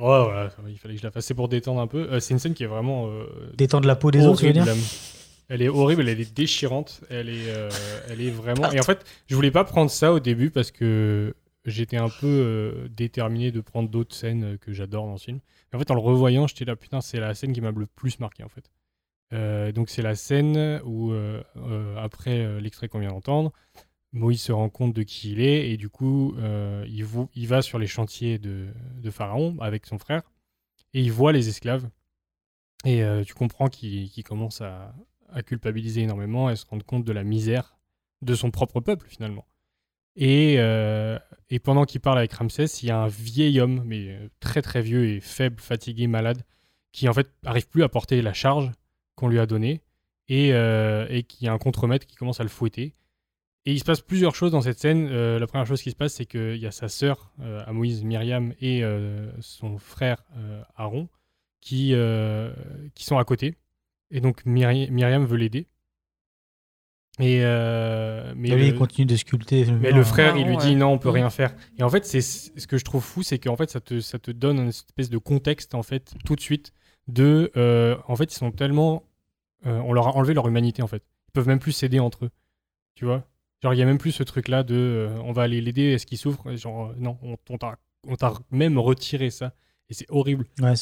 [0.00, 2.08] Oh, voilà, il fallait que je la fasse c'est pour détendre un peu.
[2.10, 3.06] Euh, c'est une scène qui est vraiment.
[3.08, 3.24] euh,
[3.56, 4.64] Détendre la peau des autres, tu veux dire?
[5.48, 7.70] Elle est horrible, elle est déchirante, elle est, euh,
[8.08, 8.70] elle est vraiment.
[8.70, 11.34] Et en fait, je voulais pas prendre ça au début parce que
[11.64, 15.40] j'étais un peu euh, déterminé de prendre d'autres scènes euh, que j'adore dans ce film.
[15.72, 17.86] Et en fait, en le revoyant, j'étais là, putain, c'est la scène qui m'a le
[17.86, 18.70] plus marqué en fait.
[19.34, 21.12] Euh, donc c'est la scène où,
[21.96, 23.52] après l'extrait qu'on vient d'entendre,
[24.12, 26.34] Moïse se rend compte de qui il est et du coup,
[26.86, 30.22] il, il va sur les chantiers de, de Pharaon avec son frère
[30.94, 31.88] et il voit les esclaves.
[32.84, 34.94] Et euh, tu comprends qu'il qu'il commence à,
[35.32, 37.76] à culpabiliser énormément et se rendre compte de la misère
[38.22, 39.46] de son propre peuple finalement.
[40.16, 41.18] Et, euh,
[41.48, 44.62] et pendant qu'il parle avec Ramsès, il y a un vieil homme, mais euh, très
[44.62, 46.42] très vieux et faible, fatigué, malade,
[46.90, 48.72] qui en fait arrive plus à porter la charge
[49.14, 49.80] qu'on lui a donnée
[50.28, 52.94] et, euh, qui a un contremaître qui commence à le fouetter.
[53.64, 55.08] Et il se passe plusieurs choses dans cette scène.
[55.08, 58.02] La première chose qui se passe, c'est qu'il y a sa sœur euh, à Moïse,
[58.02, 58.82] Myriam, et
[59.40, 60.24] son frère
[60.76, 61.08] Aaron
[61.60, 61.92] qui
[62.96, 63.56] sont à côté.
[64.10, 65.66] Et donc Myri- Myriam veut l'aider.
[67.20, 69.64] Et euh, mais, Et lui, le, il continue de sculpter.
[69.72, 70.04] mais le hein.
[70.04, 71.14] frère, il lui dit non, on peut Mm.
[71.14, 71.54] rien faire.
[71.76, 74.18] Et en fait, c'est ce que je trouve fou, c'est qu'en fait, ça te, ça
[74.20, 76.72] te donne une espèce de contexte en fait tout de suite
[77.08, 79.02] de, euh, en fait, ils sont tellement,
[79.66, 81.02] euh, on leur a enlevé leur humanité en fait.
[81.28, 82.30] Ils peuvent même plus s'aider entre eux,
[82.94, 83.24] tu vois?
[83.64, 86.06] Genre, il y a même plus ce truc-là de, euh, on va aller l'aider, est-ce
[86.06, 86.54] qu'il souffre?
[86.54, 89.54] Genre, non, on, on t'a, on t'a même retiré ça,
[89.90, 90.46] et c'est horrible.
[90.60, 90.74] Ouais.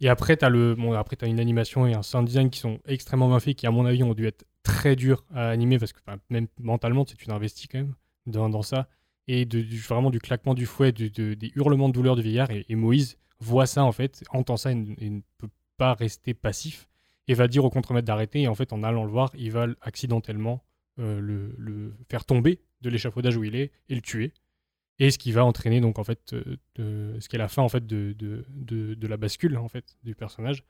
[0.00, 3.28] Et après, t'as le, bon, après, une animation et un sound design qui sont extrêmement
[3.28, 6.00] bien faits, qui à mon avis ont dû être très durs à animer parce que
[6.06, 7.94] enfin, même mentalement, tu tu t'investis quand même
[8.26, 8.88] dans, dans ça.
[9.28, 12.50] Et de, du- vraiment du claquement du fouet, de- des hurlements de douleur du vieillard.
[12.50, 15.94] Et, et Moïse voit ça en fait, entend ça et, ne- et ne peut pas
[15.94, 16.88] rester passif
[17.28, 18.42] et va dire au contremaître d'arrêter.
[18.42, 20.62] Et en fait, en allant le voir, il va accidentellement
[20.98, 24.32] euh, le, le faire tomber de l'échafaudage où il est et le tuer.
[25.00, 27.62] Et ce qui va entraîner donc en fait euh, de- ce qui est la fin
[27.62, 30.64] en fait de, de, de, de la bascule en fait du personnage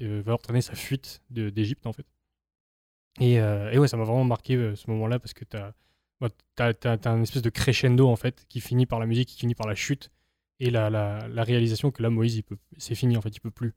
[0.00, 2.06] euh, va entraîner sa fuite d'Égypte en fait.
[3.20, 5.72] Et, euh, et ouais, ça m'a vraiment marqué euh, ce moment-là parce que t'as
[6.20, 9.28] bah, t'as, t'as, t'as un espèce de crescendo en fait qui finit par la musique,
[9.30, 10.10] qui finit par la chute
[10.58, 13.40] et la, la, la réalisation que là Moïse il peut, c'est fini en fait, il
[13.40, 13.72] peut plus,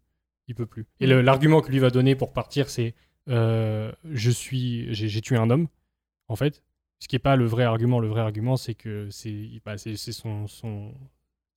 [0.49, 0.85] il peut plus.
[0.99, 2.93] Et le- l'argument que lui va donner pour partir, c'est
[3.29, 5.67] euh, je suis, j'ai tué un homme
[6.27, 6.61] en fait.
[7.03, 7.99] Ce qui est pas le vrai argument.
[7.99, 9.35] Le vrai argument, c'est que c'est,
[9.65, 10.93] bah, son, son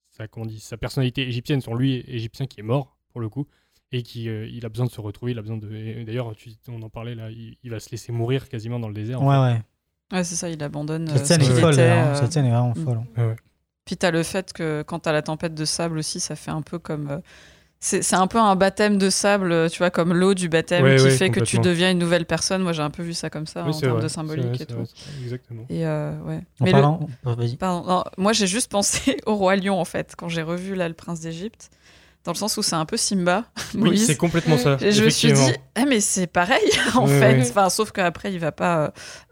[0.09, 3.47] sa, comment dit, sa personnalité égyptienne, son lui égyptien qui est mort pour le coup
[3.93, 6.03] et qui euh, il a besoin de se retrouver, il a besoin de.
[6.03, 6.33] D'ailleurs,
[6.67, 9.21] on en parlait là, il, il va se laisser mourir quasiment dans le désert.
[9.21, 9.61] en Ouais, ouais.
[10.11, 11.07] Ouais, c'est ça, il abandonne.
[11.07, 12.07] Cette euh, scène ce est qu'il folle, était, hein.
[12.07, 12.99] euh, Cette scène est vraiment folle.
[13.15, 13.35] Ouais, ouais.
[13.85, 16.61] Puis t'as le fait que quand t'as la tempête de sable aussi, ça fait un
[16.61, 17.09] peu comme.
[17.09, 17.19] euh,
[17.79, 20.97] c'est un peu un baptême de sable, euh, tu vois, comme l'eau du baptême Ouais,
[20.97, 22.63] qui ouais, fait que tu deviens une nouvelle personne.
[22.63, 24.63] Moi, j'ai un peu vu ça comme ça Oui, en termes vrai, de symbolique vrai,
[24.63, 24.75] et tout.
[24.75, 24.85] vrai,
[25.23, 25.65] Exactement.
[25.69, 26.41] Et euh, ouais.
[26.59, 26.83] En Mais le-
[27.25, 27.55] oh, Vas-y.
[27.57, 30.87] Pardon, non, moi j'ai juste pensé au roi lion en fait quand j'ai revu là
[30.87, 31.69] le prince d'Égypte,
[32.27, 34.75] dans le sens où c'est un peu Simba, Oui, c'est complètement ça.
[34.81, 37.39] Et je me suis dit, ah, mais c'est pareil en fait.
[37.41, 38.89] Enfin, sauf qu'après, il va pas euh,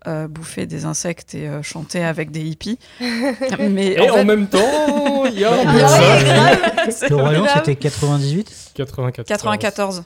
[0.08, 2.80] euh, bouffer des insectes et euh, chanter avec des hippies.
[3.60, 7.76] mais Et en, fait- même temps, il y a un Ah ouais, Le Royaume, c'était
[7.76, 9.28] 98 94.
[9.28, 10.04] 94.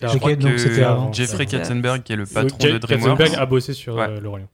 [0.00, 0.84] Je crois que c'était.
[1.12, 4.06] Jeffrey Katzenberg, qui est le Donc, patron Jay- de DreamWorks, Katzenberg a bossé sur Ouais.
[4.08, 4.48] euh, le Royaume.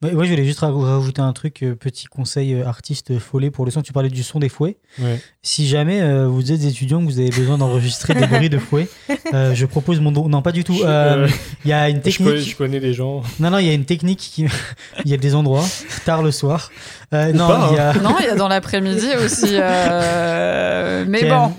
[0.00, 3.50] Bah, Moi, je voulais juste ra- rajouter un truc, euh, petit conseil euh, artiste follet
[3.50, 3.82] pour le son.
[3.82, 4.76] Tu parlais du son des fouets.
[5.00, 5.20] Ouais.
[5.42, 8.88] Si jamais euh, vous êtes étudiant, que vous avez besoin d'enregistrer des bruits de fouet,
[9.34, 10.28] euh, je propose mon don.
[10.28, 10.78] Non, pas du tout.
[10.84, 11.28] Euh, euh,
[11.64, 12.50] Il y a une Je connais, technique.
[12.50, 13.22] je connais des gens.
[13.40, 14.46] Non, non, il y a une technique qui.
[15.04, 15.64] Il y a des endroits,
[16.04, 16.70] tard le soir.
[17.12, 17.94] Euh, non, il y a.
[17.94, 19.46] Non, il y a dans l'après-midi aussi.
[19.54, 21.52] euh, Mais bon,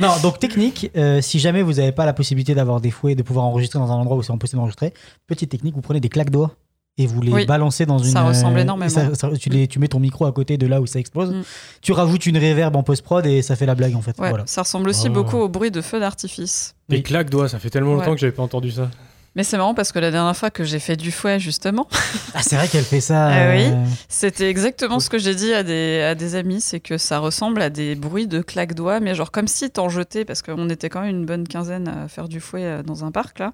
[0.00, 3.14] non, donc technique, euh, si jamais vous n'avez pas la possibilité d'avoir des fouets et
[3.14, 4.92] de pouvoir enregistrer dans un endroit où c'est impossible d'enregistrer,
[5.26, 6.52] petite technique, vous prenez des claques doigts
[6.98, 7.44] et vous les Oui.
[7.46, 8.10] balancez dans une.
[8.10, 8.88] Ça ressemble euh, énormément.
[8.88, 11.30] ça- ça- tu, les, tu mets ton micro à côté de là où ça explose.
[11.30, 11.42] Mm.
[11.82, 14.18] Tu rajoutes une réverb en post-prod et ça fait la blague en fait.
[14.18, 14.44] ouais, Voilà.
[14.46, 15.12] ça ressemble aussi Oh.
[15.12, 16.74] beaucoup au bruit de feu d'artifice.
[16.88, 17.02] Des Oui.
[17.02, 18.14] claques doigts, ça fait tellement longtemps Ouais.
[18.14, 18.90] que j'avais pas entendu ça.
[19.36, 21.86] Mais c'est marrant parce que la dernière fois que j'ai fait du fouet, justement,
[22.34, 23.26] Ah, c'est vrai qu'elle fait ça.
[23.28, 23.66] Ah oui.
[23.66, 27.18] euh, C'était exactement ce que j'ai dit à des, à des amis, c'est que ça
[27.18, 30.88] ressemble à des bruits de claques-doigts, mais genre comme si t'en jetais, parce qu'on était
[30.88, 33.52] quand même une bonne quinzaine à faire du fouet euh, dans un parc là,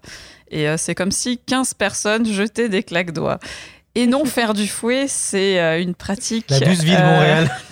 [0.50, 3.38] et euh, c'est comme si 15 personnes jetaient des claques-doigts.
[3.94, 6.46] Et non, faire du fouet, c'est une pratique.
[6.48, 7.50] La douce ville de euh, Montréal.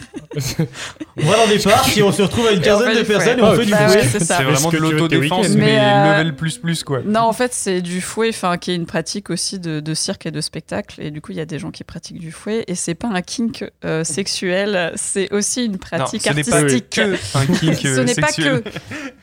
[1.17, 3.39] on va dans des parcs et on se retrouve à une quinzaine fait de personnes
[3.39, 3.87] et on fait du fouet.
[3.87, 4.39] ouais, c'est ça.
[4.39, 7.03] C'est vraiment de l'autodéfense, mais, Mais, euh, level plus plus quoi.
[7.03, 10.27] Non, en fait, c'est du fouet, enfin, qui est une pratique aussi de, de cirque
[10.27, 11.01] et de spectacle.
[11.01, 12.65] Et du coup, il y a des gens qui pratiquent du fouet.
[12.69, 16.57] Et c'est pas un kink euh, sexuel, c'est aussi une Non, pratique ce n'est pas
[16.59, 16.91] artistique.
[16.91, 18.63] que un kink Ce euh, n'est pas sexuel.
[18.63, 18.71] que.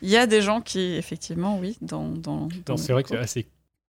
[0.02, 2.08] Il y a des gens qui, effectivement, oui, dans.
[2.08, 3.46] dans, dans Non, c'est vrai que c'est assez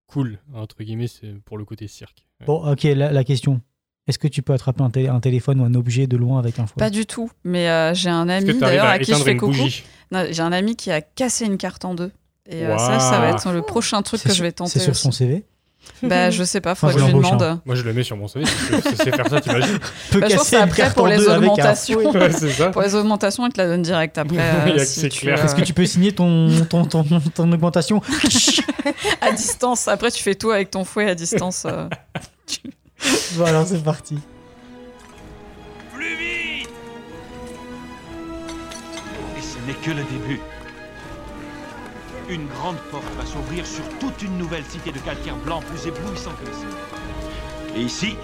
[0.07, 2.25] cool, entre guillemets, c'est pour le côté cirque.
[2.39, 2.47] Ouais.
[2.47, 3.61] Bon, ok, la, la question.
[4.09, 6.59] Est-ce que tu peux attraper un, télé- un téléphone ou un objet de loin avec
[6.59, 9.23] un fouet Pas du tout, mais euh, j'ai un ami d'ailleurs à à qui je
[9.23, 9.53] fais coucou.
[10.31, 12.11] J'ai un ami qui a cassé une carte en deux.
[12.49, 14.71] Et euh, ça, ça va être le prochain truc C'est que sur- je vais tenter.
[14.71, 15.11] C'est sur son.
[15.11, 15.43] CV
[16.01, 17.59] Bah, je sais pas, Enfin, faudrait je que je lui demande.
[17.65, 18.45] Moi, je le mets sur mon CV.
[18.45, 18.51] si
[18.91, 19.77] je sais faire ça, t'imagines
[20.11, 22.01] Peut Bah, je pense que casser c'est une après carte pour en les un augmentations.
[22.01, 22.19] fouet.
[22.19, 22.69] Ouais, c'est ça.
[22.69, 24.35] Pour les augmentations, il te la donne direct après.
[24.35, 24.39] Il
[24.75, 25.37] y a euh, si c'est clair.
[25.37, 25.45] veux.
[25.45, 27.03] Est-ce que tu peux signer ton, ton, ton,
[27.33, 28.01] ton augmentation?
[29.21, 29.87] À distance.
[29.87, 31.65] Après, tu fais tout avec ton fouet à distance.
[31.67, 31.87] euh.
[33.33, 34.19] Voilà, c'est parti.
[35.93, 36.69] Plus vite
[39.37, 40.39] Et ce n'est que le début.
[42.29, 46.31] Une grande porte va s'ouvrir sur toute une nouvelle cité de calcaire blanc plus éblouissant
[46.39, 47.75] que le ciel.
[47.75, 48.15] Et ici,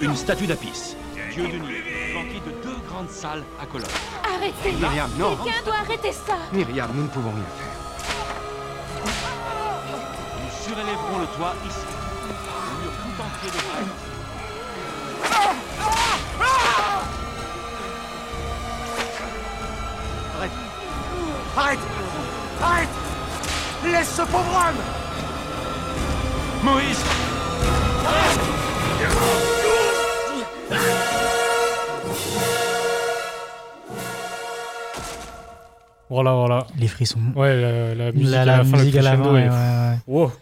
[0.00, 0.96] une statue d'Apis,
[1.32, 3.86] dieu de nuit, flanquée de deux grandes salles à colonnes.
[4.24, 9.12] Arrêtez Myriam, non Quelqu'un doit arrêter ça Myriam, nous ne pouvons rien faire.
[10.42, 11.97] Nous surélèverons le toit ici.
[20.36, 20.52] Briques.
[21.56, 21.78] Arrête
[22.62, 22.88] Arrête
[23.84, 24.82] Laisse ce pauvre homme
[26.64, 27.02] Moïse
[36.10, 36.66] Voilà, voilà.
[36.78, 37.18] Les frissons.
[37.36, 39.28] Ouais, la, la musique La- à la la, fin, musique le à la fin, est-
[39.28, 39.98] ouais, ouais, ouais.
[40.06, 40.32] Wow.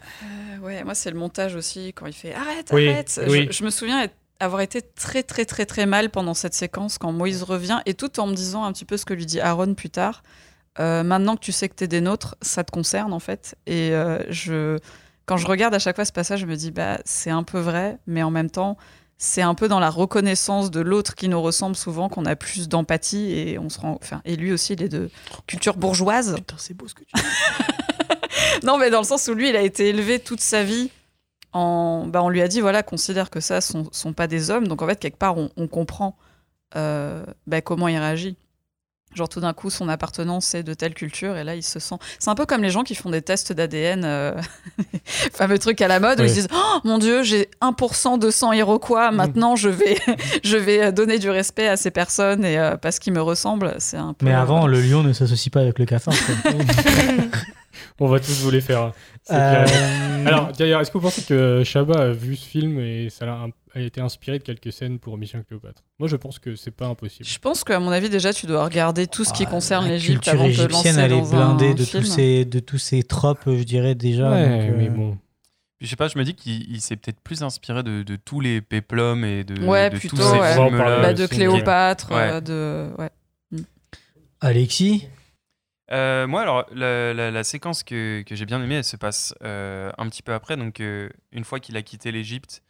[0.67, 3.19] Ouais, moi, c'est le montage aussi, quand il fait arrête, Oui, arrête.
[3.27, 3.47] oui.
[3.49, 6.97] Je, je me souviens être- avoir été très, très, très, très mal pendant cette séquence
[6.99, 9.39] quand Moïse revient et tout en me disant un petit peu ce que lui dit
[9.39, 10.21] Aaron plus tard.
[10.79, 13.55] Euh, maintenant que tu sais que t'es des nôtres, ça te concerne en fait.
[13.65, 14.77] Et euh, je,
[15.25, 17.57] quand je regarde à chaque fois ce passage, je me dis bah c'est un peu
[17.59, 18.77] vrai, mais en même temps
[19.17, 22.69] c'est un peu dans la reconnaissance de l'autre qui nous ressemble souvent qu'on a plus
[22.69, 23.97] d'empathie et on se rend.
[24.03, 25.09] Enfin, et lui aussi, il est de
[25.47, 26.35] culture bourgeoise.
[26.35, 27.21] Putain, c'est beau ce que tu dis.
[28.63, 30.89] Non, mais dans le sens où lui, il a été élevé toute sa vie.
[31.53, 34.67] En, bah, on lui a dit, voilà, considère que ça sont, sont pas des hommes.
[34.67, 36.17] Donc en fait, quelque part, on, on comprend
[36.75, 38.35] euh, bah, comment il réagit.
[39.15, 41.95] Genre tout d'un coup, son appartenance est de telle culture et là, il se sent.
[42.19, 44.33] C'est un peu comme les gens qui font des tests d'ADN, euh...
[45.33, 48.29] fameux truc à la mode où ils se disent Oh mon Dieu, j'ai 1% de
[48.29, 49.97] sang iroquois, maintenant je vais,
[50.43, 53.73] je vais donner du respect à ces personnes et euh, parce qu'ils me ressemblent.
[53.79, 54.25] C'est un peu.
[54.25, 56.13] Mais avant, le lion ne s'associe pas avec le cafard.
[57.99, 58.81] On va tous vous les faire.
[58.81, 58.91] hein.
[59.31, 60.25] Euh.
[60.27, 63.45] Alors, d'ailleurs, est-ce que vous pensez que Chabat a vu ce film et ça l'a
[63.75, 65.83] a été inspiré de quelques scènes pour Mission Cléopâtre?
[65.99, 67.25] Moi, je pense que c'est pas impossible.
[67.27, 69.91] Je pense qu'à mon avis, déjà, tu dois regarder tout ce qui Ah, concerne la
[69.91, 72.03] l'Égypte culture avant de te égyptienne, lancer elle est blindée de film.
[72.03, 74.29] tous, ces, de tous ces tropes, je dirais déjà.
[74.31, 75.17] ouais, donc, euh, mais bon.
[75.77, 78.15] Puis, je sais pas, je me dis qu'il il s'est peut-être plus inspiré de, de
[78.15, 80.53] tous les péplums et de, Ouais, de plutôt, tous ces ouais.
[80.55, 81.01] Films-là.
[81.01, 82.29] Bah, de mais- Cléopâtre, Ouais.
[82.31, 82.89] euh, de.
[82.99, 83.09] Ouais.
[84.41, 85.07] Alexis?
[85.91, 89.33] Euh, moi, alors, la, la- la séquence que, que j'ai bien aimée, elle se passe
[89.43, 90.57] euh, un petit peu après.
[90.57, 92.61] Donc, euh, une fois qu'il a quitté l'Égypte,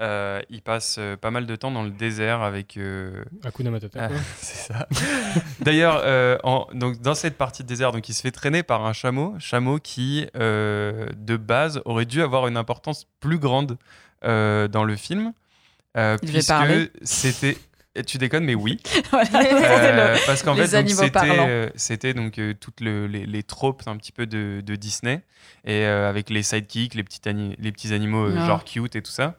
[0.00, 2.76] euh, il passe euh, pas mal de temps dans le désert avec.
[2.76, 3.98] euh, Hakuna Matata.
[4.04, 4.86] Ah, c'est ça.
[5.60, 6.36] D'ailleurs, euh,
[6.74, 9.78] donc, dans cette partie de désert, donc, il se fait traîner par un chameau, chameau
[9.78, 13.76] qui, euh, de base, aurait dû avoir une importance plus grande
[14.24, 15.32] euh, dans le film.
[15.96, 16.48] euh, puisque
[17.02, 17.56] c'était.
[18.06, 18.80] Tu déconnes, mais oui.
[19.10, 20.62] Voilà, Euh, le- parce qu'en fait,
[21.06, 21.18] c'était,
[21.48, 25.22] euh, c'était donc euh, toutes le- les, les tropes un petit peu de, de Disney
[25.64, 29.10] et euh, avec les sidekicks, les petits, ani- les petits animaux genre cute et tout
[29.12, 29.36] ça.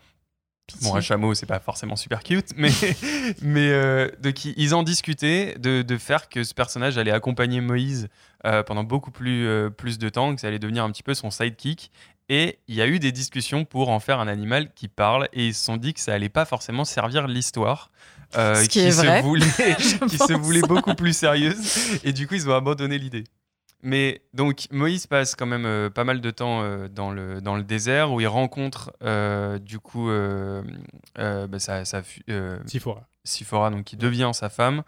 [0.67, 0.87] Pitié.
[0.87, 2.69] Bon, un chameau, c'est pas forcément super cute, mais,
[3.41, 7.59] mais euh, donc, ils- ils en discutaient de, de faire que ce personnage allait accompagner
[7.61, 8.07] Moïse
[8.45, 11.13] euh, pendant beaucoup plus, euh, plus de temps, que ça allait devenir un petit peu
[11.15, 11.91] son sidekick.
[12.31, 15.47] Et il y a eu des discussions pour en faire un animal qui parle, et
[15.47, 17.89] ils se sont dit que ça allait pas forcément servir l'histoire.
[18.37, 19.45] Euh, qui se voulait,
[19.79, 20.41] je qui se pense.
[20.41, 23.23] voulait beaucoup plus sérieuse, et du coup ils ont abandonné l'idée.
[23.81, 27.55] Mais donc Moïse passe quand même euh, pas mal de temps euh, dans, le, dans
[27.55, 30.61] le désert où il rencontre euh, du coup euh,
[31.17, 31.83] euh, bah, sa,
[32.29, 33.07] euh, Sephora.
[33.23, 34.83] Siphora, donc qui devient sa femme,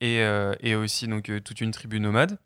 [0.00, 2.38] et, euh, et aussi donc euh, toute une tribu nomade.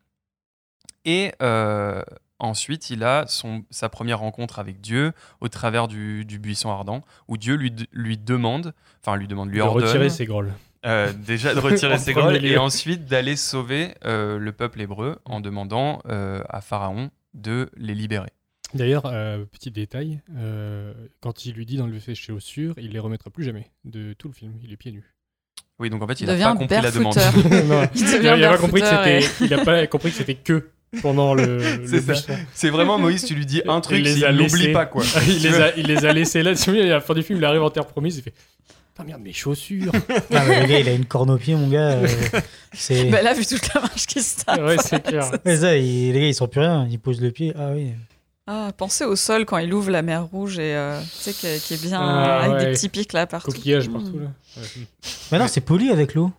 [1.05, 2.03] Et euh,
[2.41, 7.05] ensuite, il a son, sa première rencontre avec Dieu au travers du, du buisson ardent,
[7.29, 10.53] où Dieu lui, lui demande, enfin lui demande, lui de ordonne retirer ses grolles.
[10.87, 15.41] euh, déjà de retirer ses grolles et ensuite d'aller sauver euh, le peuple hébreu en
[15.41, 18.31] demandant euh, à Pharaon de les libérer.
[18.73, 23.29] D'ailleurs, euh, petit détail, euh, quand il lui dit d'enlever ses chaussures, il les remettra
[23.31, 24.53] plus jamais de tout le film.
[24.63, 25.15] Il est pieds nus.
[25.81, 27.17] Oui, donc en fait, il n'a pas compris la demande.
[27.69, 29.87] Non, Il il devient a, il a pas compris que barefooter c'était, il a pas
[29.87, 30.71] compris que c'était que
[31.03, 32.13] pendant le, C'est ça.
[32.13, 32.33] buisson.
[32.55, 34.73] C'est vraiment Moïse, tu lui dis un Il truc, les il a n'oublie laissés.
[34.73, 35.05] pas quoi.
[35.29, 36.53] il, les a, il les a laissés là.
[36.53, 38.35] À la fin du film, il arrive en terre promise, il fait
[38.93, 39.93] Putain, merde, mes chaussures
[40.35, 41.91] Ah, mais le gars, il a une corne au pied, mon gars.
[41.93, 42.09] euh,
[42.73, 43.05] c'est.
[43.05, 44.61] Bah là, vu toute la marche qui se tape.
[44.61, 45.31] Ouais, c'est clair.
[45.47, 46.87] Ouais, ça, il- les gars, ils sont plus rien.
[46.91, 47.53] Ils posent le pied.
[47.57, 47.93] Ah oui.
[48.49, 51.75] Ah, pensez au sol quand il ouvre la mer rouge et euh, tu sais qui
[51.75, 52.73] est bien Ah, avec des ouais.
[52.73, 53.53] petits pics là partout.
[53.53, 53.93] Coquillage Mmh.
[53.93, 54.27] partout là.
[54.57, 54.63] Ouais.
[55.31, 56.33] Mais non, c'est poli avec l'eau.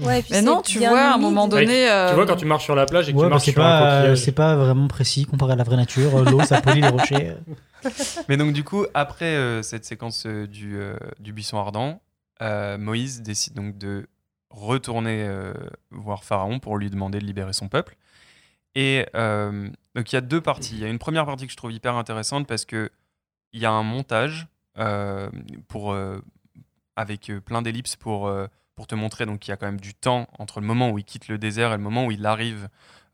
[0.00, 1.90] Ouais, et puis Mais non, tu vois, à un moment donné.
[1.90, 3.52] euh, Tu vois, quand tu marches sur la plage et que Ouais, tu marches c'est
[3.52, 4.18] sur un pas, euh, coquillage.
[4.20, 6.16] c'est pas vraiment précis comparé à la vraie nature.
[6.16, 7.34] Euh, L'eau, ça polie les rochers.
[8.28, 12.00] Mais donc du coup, après euh, cette séquence euh, du, euh, du buisson ardent,
[12.40, 14.08] euh, Moïse décide donc de
[14.50, 15.52] retourner euh,
[15.90, 17.96] voir Pharaon pour lui demander de libérer son peuple.
[18.74, 20.74] Et euh, donc il y a deux parties.
[20.74, 22.90] Il y a une première partie que je trouve hyper intéressante parce que
[23.52, 24.46] il y a un montage
[24.78, 25.28] euh,
[25.68, 26.18] pour euh,
[26.96, 29.80] avec euh, plein d'ellipses pour euh, pour te montrer donc qu'il y a quand même
[29.80, 32.24] du temps entre le moment où il quitte le désert et le moment où il
[32.26, 32.68] arrive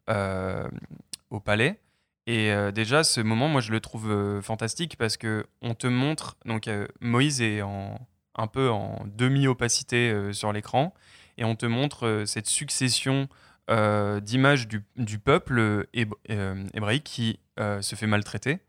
[0.09, 0.69] euh,
[1.31, 1.81] au palais.
[2.27, 5.87] Et euh, déjà, ce moment, moi, je le trouve euh, fantastique parce que on te
[5.87, 6.37] montre.
[6.45, 6.69] Donc,
[7.01, 7.99] Moïse est en,
[8.35, 10.95] un peu en demi-opacité sur l'écran
[11.39, 13.29] et on te montre cette succession
[13.69, 16.15] d'images du, du peuple héb-
[16.73, 18.61] hébraïque qui se fait maltraiter.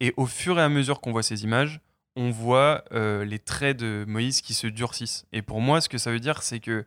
[0.00, 1.80] Et au fur et à mesure qu'on voit ces images,
[2.16, 5.24] on voit euh, les traits de Moïse qui se durcissent.
[5.32, 6.84] Et pour moi, ce que ça veut dire, c'est que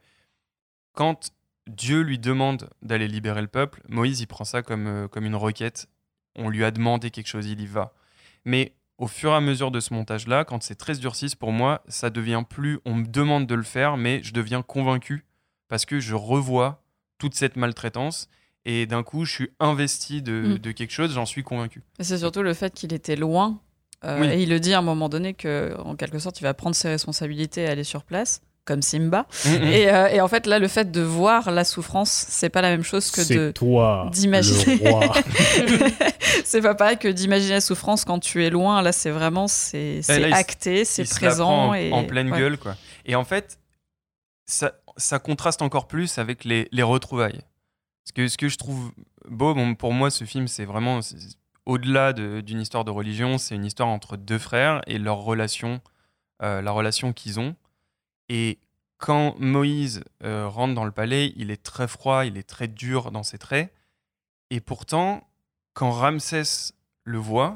[0.93, 1.31] quand
[1.67, 3.81] Dieu lui demande d'aller libérer le peuple.
[3.87, 5.87] Moïse, il prend ça comme, euh, comme une requête.
[6.35, 7.93] On lui a demandé quelque chose, il y va.
[8.43, 11.51] Mais au fur et à mesure de ce montage-là, quand c'est 13 dur 6, pour
[11.51, 15.25] moi, ça devient plus on me demande de le faire, mais je deviens convaincu
[15.69, 16.83] parce que je revois
[17.17, 18.27] toute cette maltraitance
[18.65, 20.57] et d'un coup, je suis investi de, Mm.
[20.59, 21.81] de quelque chose, j'en suis convaincu.
[21.99, 23.61] Et C'est surtout le fait qu'il était loin.
[24.05, 24.27] Euh, Oui.
[24.27, 26.75] Et il le dit à un moment donné que, en quelque sorte, il va prendre
[26.75, 29.25] ses responsabilités et aller sur place, comme Simba.
[29.45, 29.63] Mhm.
[29.63, 32.69] Et, euh, et en fait, là, le fait de voir la souffrance, c'est pas la
[32.69, 34.81] même chose que de toi, d'imaginer.
[36.43, 38.81] c'est pas pareil que d'imaginer la souffrance quand tu es loin.
[38.81, 40.01] Là, c'est vraiment c'est
[40.31, 42.39] acté, c'est présent en, et en pleine ouais.
[42.39, 42.75] gueule quoi.
[43.05, 43.59] Et en fait,
[44.45, 47.41] ça, ça contraste encore plus avec les, les retrouvailles.
[48.03, 48.91] Parce que ce que je trouve
[49.29, 50.99] beau, bon, pour moi, ce film, c'est vraiment
[51.65, 55.81] au-delà de- d'une histoire de religion, c'est une histoire entre deux frères et leur relation,
[56.41, 57.55] euh, la relation qu'ils ont.
[58.29, 58.59] Et
[58.97, 63.11] quand Moïse euh, rentre dans le palais, il est très froid, il est très dur
[63.11, 63.73] dans ses traits.
[64.49, 65.27] Et pourtant,
[65.73, 67.55] quand Ramsès le voit,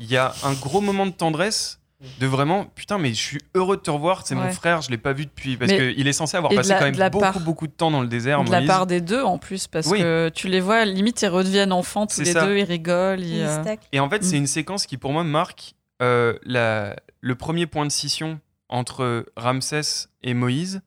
[0.00, 1.80] il y a un gros moment de tendresse
[2.20, 4.98] de vraiment putain mais je suis heureux de te revoir c'est mon frère je l'ai
[4.98, 7.40] pas vu depuis parce Mais- qu'il est censé avoir passé la- quand même beaucoup part-
[7.40, 10.00] beaucoup de temps dans le désert de la part des deux en plus parce Oui.
[10.00, 12.44] que tu les vois limite ils redeviennent enfants tous C'est les ça.
[12.46, 14.40] deux ils rigolent ils, Il euh, et en fait c'est Mm.
[14.40, 20.08] une séquence qui pour moi marque euh, la, le premier point de scission entre Ramsès
[20.22, 20.82] et Moïse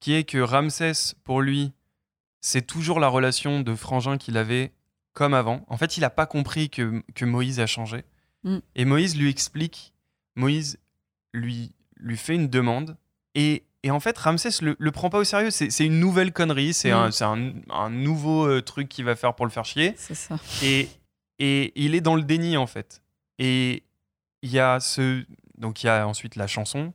[0.00, 1.72] qui est que Ramsès pour lui
[2.40, 4.72] c'est toujours la relation de frangin qu'il avait
[5.12, 8.04] comme avant en fait il a pas compris que, que Moïse a changé
[8.44, 8.58] Mm.
[8.76, 9.92] et Moïse lui explique
[10.38, 10.78] Moïse
[11.34, 12.96] lui, lui fait une demande
[13.34, 15.50] et, et en fait Ramsès le, le prend pas au sérieux.
[15.50, 16.72] C'est une nouvelle connerie.
[16.72, 16.94] C'est Mm.
[16.96, 19.94] un, c'est un, un nouveau euh, truc qu'il va faire pour le faire chier.
[19.96, 20.38] C'est ça.
[20.62, 20.88] Et,
[21.38, 23.02] et il est dans le déni en fait.
[23.38, 23.84] Et
[24.42, 25.24] il y a ce
[25.56, 26.92] donc il y a ensuite la chanson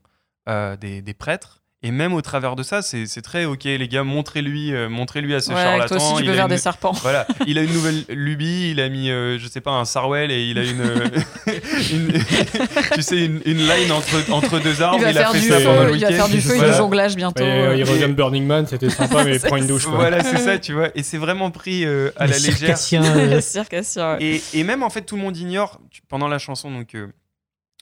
[0.50, 3.88] euh, des, des prêtres et même au travers de ça c'est c'est très ok les
[3.88, 6.45] gars montrez-lui euh, montrez-lui à ce ouais, charlatan toi aussi tu il peux a faire
[6.45, 9.61] une- des serpents voilà, il a une nouvelle lubie, il a mis, euh, je sais
[9.61, 11.07] pas, un sarwell et il a une, euh,
[11.91, 12.13] une-
[12.93, 14.97] tu sais, une, une line entre, entre deux arbres.
[14.99, 16.15] il va il a faire fait du ça pendant le feu il va week-end.
[16.23, 16.71] faire du feu et Voilà.
[16.71, 17.75] du jonglage bientôt Ouais, euh.
[17.75, 19.86] il revient de Burning Man, c'était sympa, mais C'est prends une douche.
[19.86, 19.95] Quoi.
[19.95, 20.89] Voilà, c'est ça, tu vois.
[20.95, 22.53] Et c'est vraiment pris euh, à la légère.
[22.77, 24.23] circassiens, euh, circassien ouais.
[24.23, 25.79] Et, et même en fait, tout le monde ignore
[26.09, 26.71] pendant la chanson.
[26.71, 27.07] Donc, euh,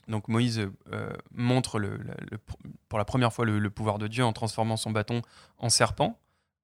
[0.08, 1.80] donc Moïse euh, montre
[2.88, 5.22] pour la première fois le, le pouvoir de Dieu en transformant son bâton
[5.58, 6.18] en serpent.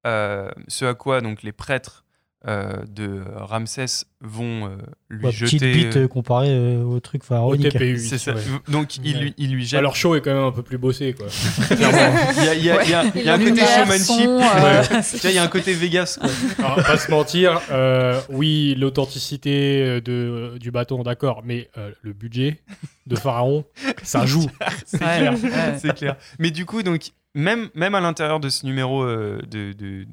[0.06, 2.04] Euh, ce à quoi donc les prêtres
[2.46, 4.76] euh, de Ramsès vont euh,
[5.08, 5.58] lui ouais, jeter.
[5.58, 7.72] petite bite euh, comparée euh, au truc Au pharaonique.
[7.98, 8.32] Ça.
[8.34, 8.40] ouais.
[8.68, 9.78] Donc il lui, il lui jette.
[9.78, 11.26] Alors, show est quand même un peu plus bossé, quoi.
[11.72, 14.28] il y a, il y a- il y a- il y a un côté showmanship.
[14.28, 14.82] euh,
[15.24, 16.18] il y a un côté Vegas.
[16.20, 16.30] Quoi.
[16.64, 22.60] Alors, pas se mentir, euh, oui, l'authenticité de, du bâton, d'accord, mais euh, le budget
[23.08, 23.64] de Pharaon,
[24.02, 24.46] ça joue.
[24.86, 25.34] C'est Ouais,
[25.82, 25.94] clair.
[25.94, 26.16] clair.
[26.38, 30.06] Mais du coup, donc, même, même à l'intérieur de ce numéro euh, de, de, de-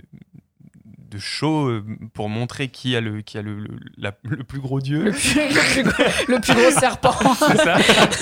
[1.15, 4.59] de show euh, pour montrer qui a le, qui a le, le, la- le plus
[4.59, 7.77] gros dieu, le, plus, le plus gros, le plus gros serpent c'est ça.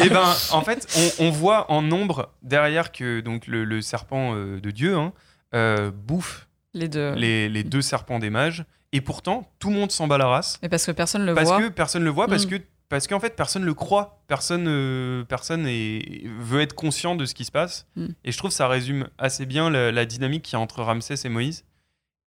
[0.06, 0.88] Et ben, en fait,
[1.20, 5.14] on, on voit en nombre derrière que donc le, serpent euh, de Dieu hein,
[5.56, 8.64] euh, bouffe les deux les, les deux serpents des mages.
[8.92, 10.60] Et pourtant, tout le monde s'en bat la race.
[10.62, 12.56] mais parce que personne le parce voit que personne le voit, parce que
[12.90, 17.34] parce qu'en fait personne le croit, personne euh, personne est, veut être conscient de ce
[17.34, 17.88] qui se passe.
[17.96, 18.06] Mm.
[18.24, 20.84] Et je trouve que ça résume assez bien la, la dynamique qu'il y a entre
[20.84, 21.66] Ramsès et Moïse.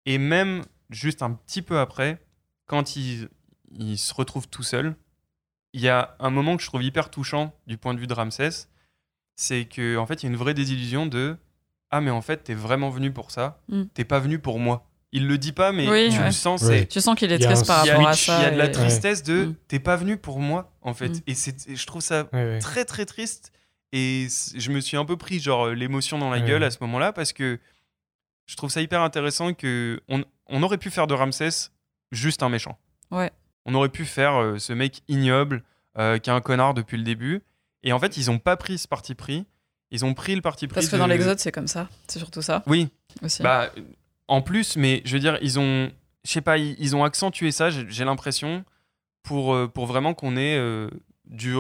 [0.06, 2.22] Et même juste un petit peu après,
[2.66, 3.28] quand il,
[3.78, 4.94] il se retrouve tout seul,
[5.72, 8.14] il y a un moment que je trouve hyper touchant du point de vue de
[8.14, 8.68] Ramsès,
[9.36, 11.36] c'est que en fait il y a une vraie désillusion de
[11.90, 13.82] ah mais en fait t'es vraiment venu pour ça, Mm.
[13.94, 14.88] t'es pas venu pour moi.
[15.12, 16.26] Il le dit pas mais Oui, tu ouais.
[16.26, 18.16] le sens, tu sens qu'il est Il triste par il y a, rapport à il
[18.16, 19.54] ça y a de la et- tristesse de Mm.
[19.68, 21.20] t'es pas venu pour moi en fait Mm.
[21.26, 22.58] et je trouve ça Ouais, ouais.
[22.58, 23.52] très très triste
[23.92, 26.46] et je me suis un peu pris genre l'émotion dans la Ouais.
[26.46, 27.60] gueule à ce moment-là parce que
[28.46, 31.70] je trouve ça hyper intéressant que on, on aurait pu faire de Ramsès
[32.12, 32.78] juste un méchant
[33.10, 33.30] Ouais.
[33.64, 35.62] on aurait pu faire euh, ce mec ignoble
[35.98, 37.42] euh, qui est un connard depuis le début
[37.82, 39.46] et en fait ils ont pas pris ce parti pris
[39.90, 42.18] ils ont pris le parti pris parce que de- dans l'Exode c'est comme ça c'est
[42.18, 42.88] surtout ça oui
[43.22, 43.70] aussi bah,
[44.28, 45.88] en plus, mais je veux dire, ils ont,
[46.24, 48.64] je sais pas, ils, ils ont accentué ça, j'ai l'impression,
[49.22, 50.90] pour, euh, pour vraiment qu'on ait euh,
[51.26, 51.54] du,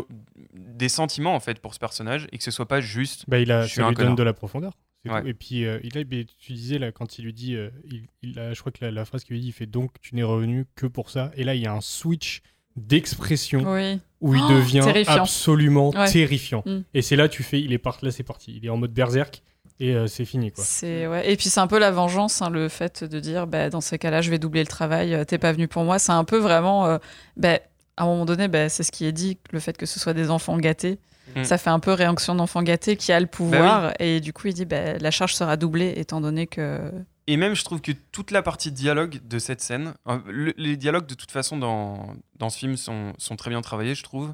[0.52, 3.24] des sentiments en fait pour ce personnage et que ce soit pas juste.
[3.28, 4.16] Bah, il a, Je suis ça un lui donne connard.
[4.16, 4.72] de la profondeur.
[5.08, 5.22] C'est Ouais.
[5.22, 5.28] tout.
[5.28, 8.38] Et puis, euh, il a, tu disais, là, quand il lui dit, euh, il, il
[8.38, 10.22] a- je crois que la, la phrase qu'il lui dit, il fait donc, tu n'es
[10.22, 11.30] revenu que pour ça.
[11.36, 12.42] Et là, il y a un switch
[12.76, 15.22] d'expression oui où il Oh, devient terrifiant.
[15.22, 16.10] absolument Ouais.
[16.10, 16.62] terrifiant.
[16.66, 16.78] Mm.
[16.94, 18.54] Et c'est là, tu fais, il est parti, là, c'est parti.
[18.56, 19.42] Il est en mode berserk
[19.80, 20.64] et euh, c'est fini, quoi.
[20.64, 21.30] C'est ouais.
[21.30, 23.98] Et puis c'est un peu la vengeance, hein, le fait de dire, bah, dans ces
[23.98, 25.14] cas-là, je vais doubler le travail.
[25.14, 25.98] euh, T'es pas venu pour moi.
[25.98, 26.98] C'est un peu vraiment, euh,
[27.36, 27.60] bah,
[27.98, 30.14] à un moment donné, bah, c'est ce qui est dit, le fait que ce soit
[30.14, 30.98] des enfants gâtés.
[31.34, 31.44] Mm.
[31.44, 34.54] Ça fait un peu réaction d'enfant gâté qui a le pouvoir et du coup il
[34.54, 36.90] dit bah, la charge sera doublée étant donné que
[37.28, 40.76] et même, je trouve que toute la partie dialogue de cette scène, euh, le- les
[40.76, 44.32] dialogues de toute façon dans, dans ce film sont, sont très bien travaillés, je trouve.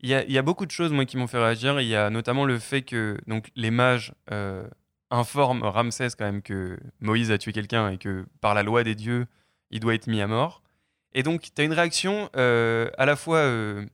[0.00, 1.78] Il y a, il y a beaucoup de choses, moi, qui m'ont fait réagir.
[1.82, 4.66] Il y a notamment le fait que donc, les mages euh,
[5.10, 8.94] informent Ramsès quand même que Moïse a tué quelqu'un et que par la loi des
[8.94, 9.26] dieux,
[9.70, 10.62] il doit être mis à mort.
[11.12, 13.84] Et donc, tu as une réaction euh, à la fois euh,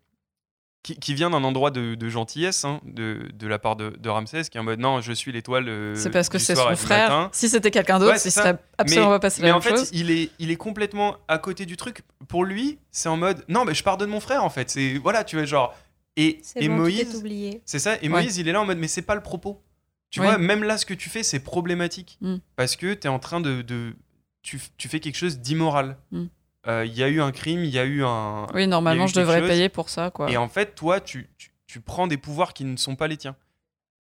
[0.83, 4.09] qui, qui vient d'un endroit de, de gentillesse hein, de, de la part de, de
[4.09, 5.68] Ramsès, qui est en mode non, je suis l'étoile.
[5.68, 7.11] euh, C'est parce que c'est son frère.
[7.11, 7.28] matin.
[7.33, 9.62] Si c'était quelqu'un d'autre, Ouais, il serait absolument mais, pas passé mais la en même
[9.68, 9.91] fait, chose.
[9.93, 12.03] il est, il est complètement à côté du truc.
[12.28, 14.70] Pour lui, c'est en mode non, mais je pardonne mon frère en fait.
[14.70, 15.74] C'est voilà, tu vois, genre.
[16.16, 17.62] Et, et bon, Moïse, oublié.
[17.66, 17.97] c'est ça.
[17.97, 18.09] Et Ouais.
[18.09, 19.62] Moïse, il est là en mode mais c'est pas le propos.
[20.11, 22.37] Tu vois, même là, ce que tu fais, c'est problématique Mm.
[22.57, 23.95] parce que tu es en train de, de-
[24.43, 25.99] tu, f- tu fais quelque chose d'immoral.
[26.11, 26.24] Mm.
[26.66, 28.46] Euh, Il y a eu un crime, il y a eu un.
[28.54, 29.48] Oui, normalement, je devrais chose.
[29.48, 30.30] payer pour ça, quoi.
[30.30, 33.16] Et en fait, toi, tu, tu, tu prends des pouvoirs qui ne sont pas les
[33.16, 33.36] tiens.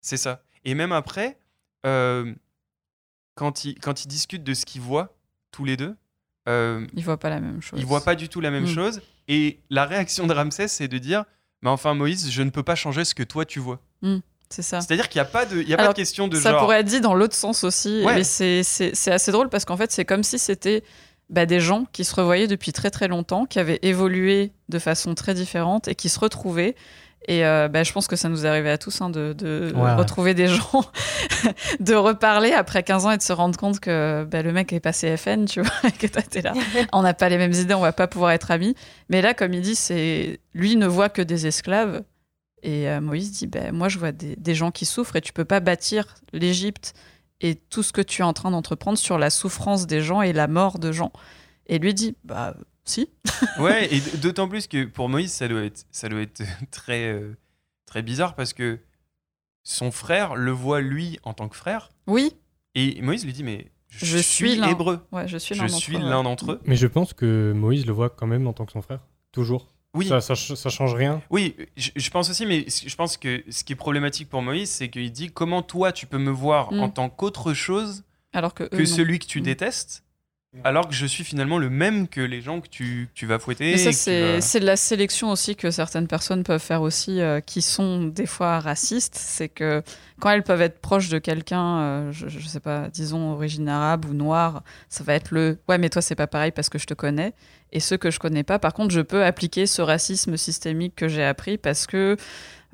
[0.00, 0.42] C'est ça.
[0.64, 1.38] Et même après,
[1.86, 2.32] euh,
[3.36, 5.14] quand, ils, quand ils discutent de ce qu'ils voient,
[5.52, 5.94] tous les deux,
[6.48, 7.78] euh, Il voit pas la même chose.
[7.78, 8.74] ils voient pas du tout la même Mm.
[8.74, 9.02] chose.
[9.28, 11.24] Et la réaction de Ramsès, c'est de dire
[11.62, 13.80] Mais enfin, Moïse, je ne peux pas changer ce que toi tu vois.
[14.50, 14.80] C'est ça.
[14.80, 16.60] C'est-à-dire qu'il n'y a pas de, il y a pas de question de ça genre.
[16.60, 18.16] pourrait être dit dans l'autre sens aussi, Ouais.
[18.16, 20.82] mais c'est assez drôle parce qu'en fait, c'est comme si c'était
[21.32, 25.14] bah, des gens qui se revoyaient depuis très très longtemps, qui avaient évolué de façon
[25.14, 26.76] très différente et qui se retrouvaient.
[27.28, 29.82] Et euh, bah, je pense que ça nous arrivé à tous hein, de, de Ouais,
[29.82, 29.94] ouais.
[29.94, 30.84] retrouver des gens,
[31.80, 34.80] de reparler après 15 ans et de se rendre compte que bah, le mec est
[34.80, 36.52] passé FN, tu vois, et que toi t'es là.
[36.92, 38.74] On n'a pas les mêmes idées, on va pas pouvoir être amis.
[39.08, 42.02] Mais là, comme il dit, c'est lui ne voit que des esclaves.
[42.64, 45.32] Et euh, Moïse dit ben, Moi, je vois des, des gens qui souffrent et tu
[45.32, 46.92] peux pas bâtir l'Égypte
[47.42, 50.32] et tout ce que tu es en train d'entreprendre sur la souffrance des gens et
[50.32, 51.12] la mort de gens.
[51.66, 53.10] Et lui dit Bah, si.
[53.58, 57.36] Ouais, et d'autant plus que pour Moïse, ça doit être, ça doit être très, euh,
[57.86, 58.78] très bizarre parce que
[59.64, 61.90] son frère le voit lui en tant que frère.
[62.06, 62.34] Oui,
[62.74, 65.00] Et Moïse lui dit Mais je, Je suis hébreu.
[65.12, 65.54] ouais, je suis
[65.98, 66.60] l'un d'entre eux.
[66.64, 69.00] Mais je pense que Moïse le voit quand même en tant que son frère.
[69.32, 69.71] Toujours.
[69.94, 70.08] Oui.
[70.08, 71.20] Ça, ça, ch- ça change rien.
[71.28, 74.70] Oui, je, je pense aussi, mais je pense que ce qui est problématique pour Moïse,
[74.70, 76.80] c'est qu'il dit comment toi tu peux me voir Mm.
[76.80, 78.86] en tant qu'autre chose Alors que, eux, que non.
[78.86, 79.44] celui que tu Mm.
[79.44, 80.04] détestes,
[80.64, 83.38] alors que je suis finalement le même que les gens que tu, que tu vas
[83.38, 83.76] fouetter.
[83.78, 87.40] Ça, c'est vas- c'est de la sélection aussi que certaines personnes peuvent faire aussi, euh,
[87.40, 89.14] qui sont des fois racistes.
[89.16, 89.82] C'est que
[90.20, 94.04] quand elles peuvent être proches de quelqu'un, euh, je, je sais pas, disons origine arabe
[94.04, 96.86] ou noire, ça va être le ouais, mais toi c'est pas pareil parce que je
[96.86, 97.32] te connais.
[97.72, 101.08] Et ceux que je connais pas, par contre, je peux appliquer ce racisme systémique que
[101.08, 102.16] j'ai appris parce que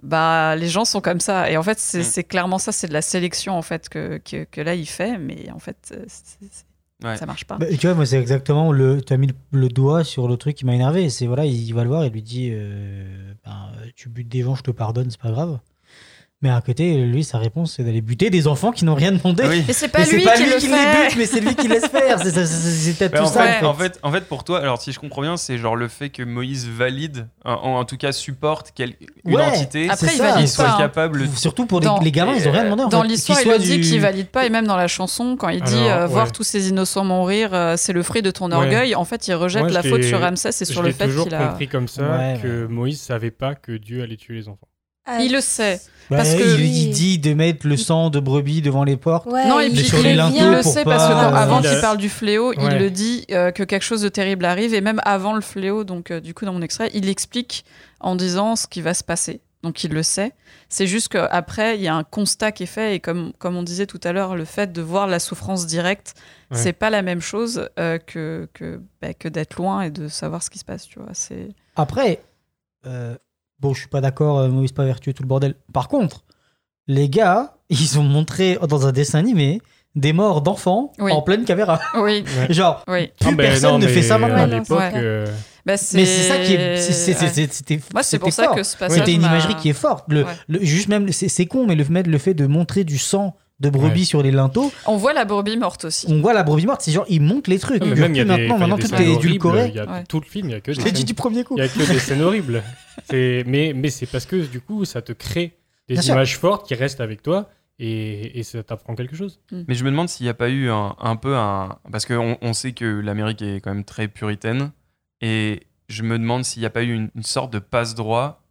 [0.03, 1.51] bah les gens sont comme ça.
[1.51, 2.03] Et en fait, c'est Mm.
[2.05, 5.17] c'est clairement ça, c'est de la sélection en fait que, que, que là il fait,
[5.19, 6.67] mais en fait, euh, c'est-
[7.05, 7.17] Ouais.
[7.17, 7.59] ça marche pas.
[7.59, 9.01] Bah, tu vois, moi, c'est exactement le.
[9.03, 11.11] Tu as mis le, le doigt sur le truc qui m'a énervé.
[11.11, 14.55] C'est voilà, il va le voir et lui dit euh, ben, Tu butes des gens,
[14.57, 15.61] je te pardonne, c'est pas grave.
[16.41, 19.43] Mais à côté, lui, sa réponse, c'est d'aller buter des enfants qui n'ont rien demandé.
[19.49, 19.65] Oui.
[19.69, 21.01] Et c'est pas lui pas qui lui le qui fait.
[21.03, 22.21] les bute, mais c'est lui qui laisse faire.
[22.23, 23.43] C'est peut-être Mais tout en, ça.
[23.45, 25.89] fait, en fait, en fait, pour toi, alors si je comprends bien, c'est genre le
[25.89, 29.43] fait que Moïse valide, en, en tout cas supporte quel, une Ouais.
[29.43, 30.79] entité, Après, il valide soit hein.
[30.79, 31.29] capable.
[31.35, 32.85] Surtout pour les, Dans- les gamins, ils ont rien demandé.
[32.85, 34.87] En Dans l'histoire, il le soient dit du- qu'il valide pas, et même dans la
[34.87, 38.23] chanson, quand il dit Alors, euh, voir tous ces innocents mourir, euh, c'est le fruit
[38.23, 38.55] de ton Ouais.
[38.57, 38.95] orgueil.
[38.95, 41.49] En fait, il rejette la faute sur Ramsès et sur le fait toujours qu'il a.
[41.49, 42.67] compris comme ça que.
[42.67, 44.69] Moïse savait pas que Dieu allait tuer les enfants.
[45.21, 45.81] Il le sait.
[46.11, 49.27] Bah, parce il, que- il dit de mettre le sang de brebis devant les portes.
[49.27, 51.61] Ouais, non, et il, puis sur il, les il linteaux le sait pas- parce qu'avant
[51.61, 54.47] Il a- qu'il parle du fléau, il le dit euh, que quelque chose de terrible
[54.47, 57.65] arrive, et même avant le fléau, donc euh, du coup dans mon extrait, il explique
[58.01, 59.43] en disant ce qui va se passer.
[59.63, 60.33] Donc il le sait.
[60.71, 63.63] C'est juste qu'après, il y a un constat qui est fait, et comme, comme on
[63.65, 66.15] disait tout à l'heure, le fait de voir la souffrance directe,
[66.51, 66.57] Ouais.
[66.57, 70.43] c'est pas la même chose euh, que, que, bah, que d'être loin et de savoir
[70.43, 71.11] ce qui se passe, tu vois.
[71.13, 71.49] C'est...
[71.77, 72.21] Après,
[72.87, 73.15] euh,
[73.61, 75.55] bon, je suis pas d'accord, euh, Moïse pas vertueux, tout le bordel.
[75.73, 76.25] Par contre,
[76.87, 79.61] les gars, ils ont montré dans un dessin animé
[79.95, 81.11] des morts d'enfants Oui.
[81.13, 81.81] en pleine caméra.
[82.01, 82.25] Oui.
[82.51, 83.09] Genre, oui.
[83.21, 84.43] plus Ah, personne non, ne fait ça maintenant.
[84.43, 84.93] À Ouais, l'époque, ouais.
[84.95, 85.27] euh,
[85.67, 86.77] Bah, Mais c'est ça qui est.
[86.79, 87.29] c'est- c'est- ouais.
[87.29, 88.55] c'est- C'était Moi, c'est pour ça fort.
[88.55, 88.99] que ce passage.
[89.01, 90.05] C'était une m'a- imagerie qui est forte.
[90.09, 90.33] Le, Ouais.
[90.49, 94.01] le- juste même, c'est c'est con, mais le fait de montrer du sang de brebis
[94.01, 94.05] Ouais.
[94.05, 96.07] sur les linteaux, On voit la brebis morte aussi.
[96.09, 96.81] on voit la brebis morte.
[96.83, 97.83] C'est genre, ils montent les trucs.
[97.83, 99.69] même il y a plus des, maintenant, y a maintenant des tout est édulcoré.
[99.69, 100.05] Il y a Ouais.
[100.05, 101.55] tout le film, il y a que des Je dit scènes du premier coup.
[101.57, 102.63] Il y a que des scènes horribles.
[103.13, 105.57] Mais, mais c'est parce que du coup, ça te crée
[105.89, 106.15] des Bien sûr.
[106.15, 107.49] images fortes qui restent avec toi
[107.81, 109.41] et, et ça t'apprend quelque chose.
[109.67, 111.79] Mais je me demande s'il n'y a pas eu un, un peu un.
[111.91, 114.71] Parce qu'on on sait que l'Amérique est quand même très puritaine.
[115.21, 118.43] Et je me demande s'il n'y a pas eu une, une sorte de passe-droit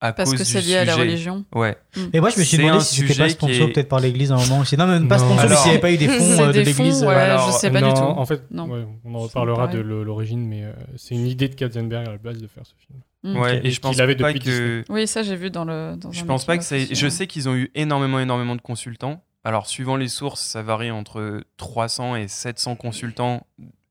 [0.00, 1.44] à Parce cause que c'est lié à la religion.
[1.54, 1.76] Ouais.
[2.12, 4.36] Mais moi, je me suis demandé si c'était pas sponsor est- peut-être par l'église à
[4.36, 4.64] un moment.
[4.64, 5.36] C'est non, même pas Non.
[5.36, 6.76] sponsor, s'il n'y avait pas eu des fonds euh, de l'église.
[6.76, 8.00] fonds, euh, ouais, alors, je sais pas non, du tout.
[8.00, 8.64] En fait, Non.
[8.68, 12.18] ouais, on en reparlera de l'origine, mais euh, c'est une idée de Katzenberg à la
[12.18, 12.98] base de faire ce film.
[13.22, 13.38] Mm.
[13.38, 14.82] Ouais, et je pense avait pas que.
[14.88, 15.96] Oui, ça j'ai vu dans le.
[15.96, 16.84] Dans Je un pense pas que c'est.
[16.84, 17.10] aussi, Je ouais.
[17.10, 19.22] sais qu'ils ont eu énormément, énormément de consultants.
[19.44, 23.46] alors, suivant les sources, ça varie entre 300 et 700 consultants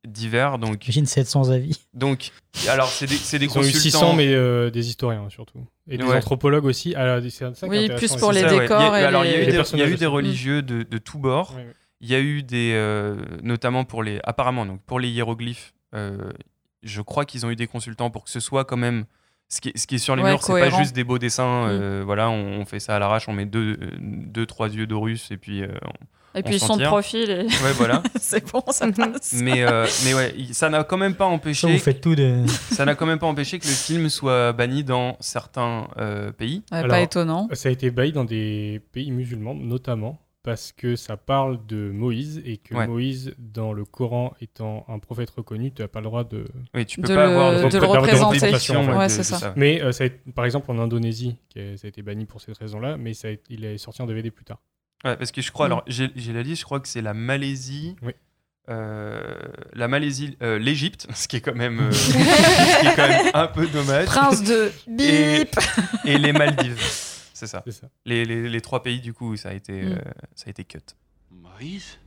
[0.07, 0.57] divers.
[0.59, 1.79] Donc, J'imagine 700 avis.
[1.93, 2.31] donc
[2.69, 3.79] alors c'est des, c'est des Ils ont eu consultants.
[3.79, 5.59] 600, mais euh, des historiens surtout.
[5.89, 6.17] Et des Ouais.
[6.17, 6.95] anthropologues aussi.
[6.95, 8.61] Alors, c'est ça qui est Oui, plus et pour les ça, Ça, ouais.
[8.61, 9.87] décors Il y a- et alors, il y a les- eu des, il y a
[9.89, 11.53] eu des religieux de, de tous bords.
[11.55, 11.73] Ouais, ouais.
[12.01, 16.31] Il y a eu des, euh, notamment pour les, apparemment, donc pour les hiéroglyphes, euh,
[16.81, 19.03] je crois qu'ils ont eu des consultants pour que ce soit quand même,
[19.49, 21.17] ce qui est, ce qui est sur les Ouais, murs, c'est pas juste des beaux
[21.19, 21.67] dessins.
[21.67, 22.01] Mm.
[22.03, 25.37] voilà, on, on fait ça à l'arrache, on met deux, deux trois yeux d'Horus et
[25.37, 25.67] puis, euh,
[26.35, 26.89] Et puis sont de tire.
[26.89, 28.03] profil et ouais, voilà.
[28.19, 29.33] c'est bon, ça passe.
[29.33, 32.43] mais, euh, mais ouais, ça n'a quand même pas Ça, vous empêché, faites tout de.
[32.71, 36.63] ça n'a quand même pas empêché que le film soit banni dans certains euh, pays.
[36.71, 37.47] Ouais, Alors, pas étonnant.
[37.53, 42.41] Ça a été bailli dans des pays musulmans, notamment parce que ça parle de Moïse
[42.45, 42.87] et que Ouais.
[42.87, 46.45] Moïse, dans le Coran, étant un prophète reconnu, tu n'as pas le droit de.
[46.73, 48.25] Oui, tu peux De pas le- avoir de le représenter.
[48.37, 49.53] représentation, ouais, Ouais, de- c'est de ça.
[49.57, 52.57] Mais euh, ça a été- par exemple en Indonésie, ça a été banni pour cette
[52.57, 54.59] raison-là, mais ça a été- il est sorti en DVD plus tard.
[55.05, 55.71] Ouais, parce que je crois, Mm.
[55.71, 58.11] alors j'ai j'ai la liste, je crois que c'est la Malaisie, Oui.
[58.69, 59.33] euh,
[59.73, 62.11] la Malaisie, euh, l'Égypte, ce qui est quand même, euh, ce
[62.81, 65.55] qui est quand même un peu dommage, Prince de Et- bip.
[66.05, 66.77] et les Maldives,
[67.33, 67.63] c'est ça.
[68.05, 69.91] Les, les, les trois pays du coup, où ça a été, Mm.
[69.93, 69.97] euh,
[70.35, 70.79] ça a été cut.
[71.31, 71.97] Moïse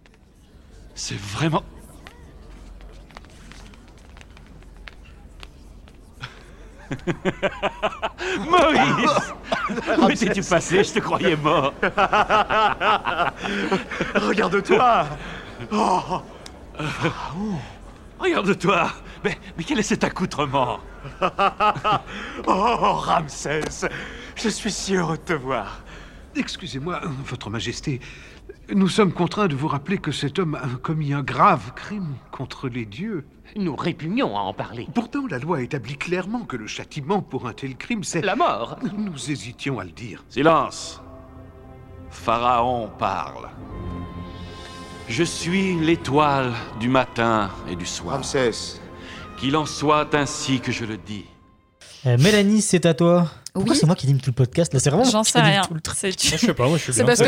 [0.95, 1.63] C'est vraiment.
[8.49, 9.33] Moïse
[9.99, 10.85] Où étais-tu passé?
[10.85, 11.73] Je te croyais mort.
[14.15, 15.07] Regarde-toi
[15.71, 16.23] Oh.
[18.19, 18.91] Regarde-toi
[19.25, 20.81] mais, mais quel est cet accoutrement?
[22.47, 23.87] Oh, Ramsès
[24.35, 25.83] Je suis si heureux de te voir.
[26.35, 28.01] Excusez-moi, Votre Majesté,
[28.75, 32.69] nous sommes contraints de vous rappeler que cet homme a commis un grave crime contre
[32.69, 33.25] les dieux.
[33.57, 34.89] Nous répugnons à en parler.
[34.95, 38.23] Pourtant, la loi établit clairement que le châtiment pour un tel crime, c'est...
[38.23, 40.25] La mort Nous hésitions à le dire.
[40.29, 41.03] Silence
[42.11, 43.49] Pharaon parle.
[45.09, 48.17] Je suis l'étoile du matin et du soir.
[48.17, 48.81] Ramsès,
[49.39, 51.25] Qu'il en soit ainsi que je le dis.
[52.07, 53.29] Euh, Mélanie, c'est à toi.
[53.55, 53.79] Pourquoi Oui.
[53.79, 54.81] c'est moi qui anime tout le podcast là?
[54.81, 55.61] C'est vraiment J'en sais rien.
[55.69, 55.97] tout le truc.
[55.99, 57.19] C'est Moi, je sais pas, moi je suis c'est parce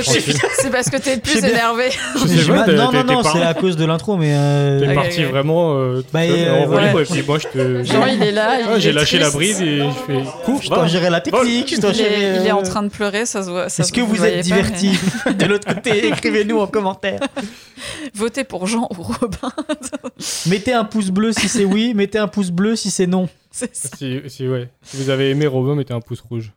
[0.70, 1.50] parce que t'es le Je plus bien.
[1.50, 1.90] énervé.
[2.14, 4.16] Je sais Je- pas, t'es- non, non, non, t'es c'est pas- à cause de l'intro,
[4.16, 4.32] mais.
[4.34, 5.30] euh, T'es parti ok.
[5.32, 7.02] vraiment euh, Bah, euh, en ouais.
[7.02, 7.84] et puis moi je te.
[7.84, 8.56] Jean, il est là.
[8.68, 10.62] Ah, il j'ai est lâché la bride et je fais cours.
[10.62, 11.86] Je dois gérer la technique, je
[12.40, 13.66] Il est, en euh, train de pleurer, ça se voit.
[13.66, 14.98] Est-ce que vous êtes divertis
[15.38, 17.20] De l'autre côté, écrivez-nous en commentaire.
[18.14, 19.52] Votez pour Jean ou Robin.
[20.46, 23.28] Mettez un pouce bleu si c'est oui, mettez un pouce bleu si c'est non.
[23.54, 23.88] C'est ça.
[23.96, 24.68] Si, si, ouais.
[24.82, 26.52] si vous avez aimé Robin, mettez un pouce rouge.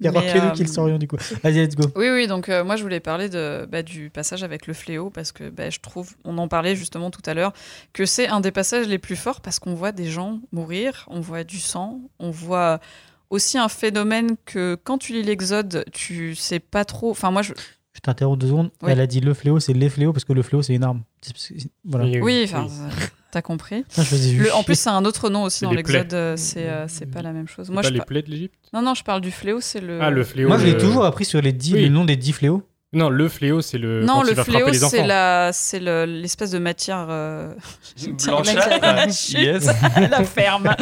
[0.00, 1.16] Il y que nous euh, qui le saurions du coup.
[1.44, 1.84] Vas-y, let's go.
[1.94, 5.08] Oui, oui, donc euh, moi je voulais parler de, bah, du passage avec le fléau
[5.08, 7.52] parce que bah, je trouve, on en parlait justement tout à l'heure,
[7.92, 11.20] que c'est un des passages les plus forts parce qu'on voit des gens mourir, on
[11.20, 12.80] voit du sang, on voit
[13.30, 17.10] aussi un phénomène que quand tu lis l'Exode, tu sais pas trop.
[17.12, 17.52] Enfin, moi je.
[17.92, 18.70] Je t'interromps deux secondes.
[18.82, 18.90] Oui.
[18.90, 21.02] Elle a dit le fléau, c'est les fléaux parce que le fléau c'est une arme.
[21.84, 22.04] Voilà.
[22.06, 22.88] Oui, Oui, enfin, euh,
[23.30, 23.84] t'as compris.
[23.96, 27.22] Le- en plus, c'est un autre nom aussi dans l'Exode, euh, c'est euh, c'est pas
[27.22, 27.66] la même chose.
[27.66, 28.54] C'est Moi, pas je les plaies de l'Égypte?
[28.72, 30.00] Non, non, je parle du fléau, c'est le.
[30.00, 30.48] Ah, le fléau.
[30.48, 31.82] Moi, je l'ai le- toujours appris sur les dix, Oui.
[31.82, 32.62] le nom des dix fléaux.
[32.94, 34.02] Non, le fléau, c'est le.
[34.02, 37.06] Non, le fléau, c'est la, c'est le- l'espèce de matière.
[37.10, 37.52] euh,
[38.06, 39.66] la Blanchâtre, matière- yes.
[40.10, 40.74] la ferme.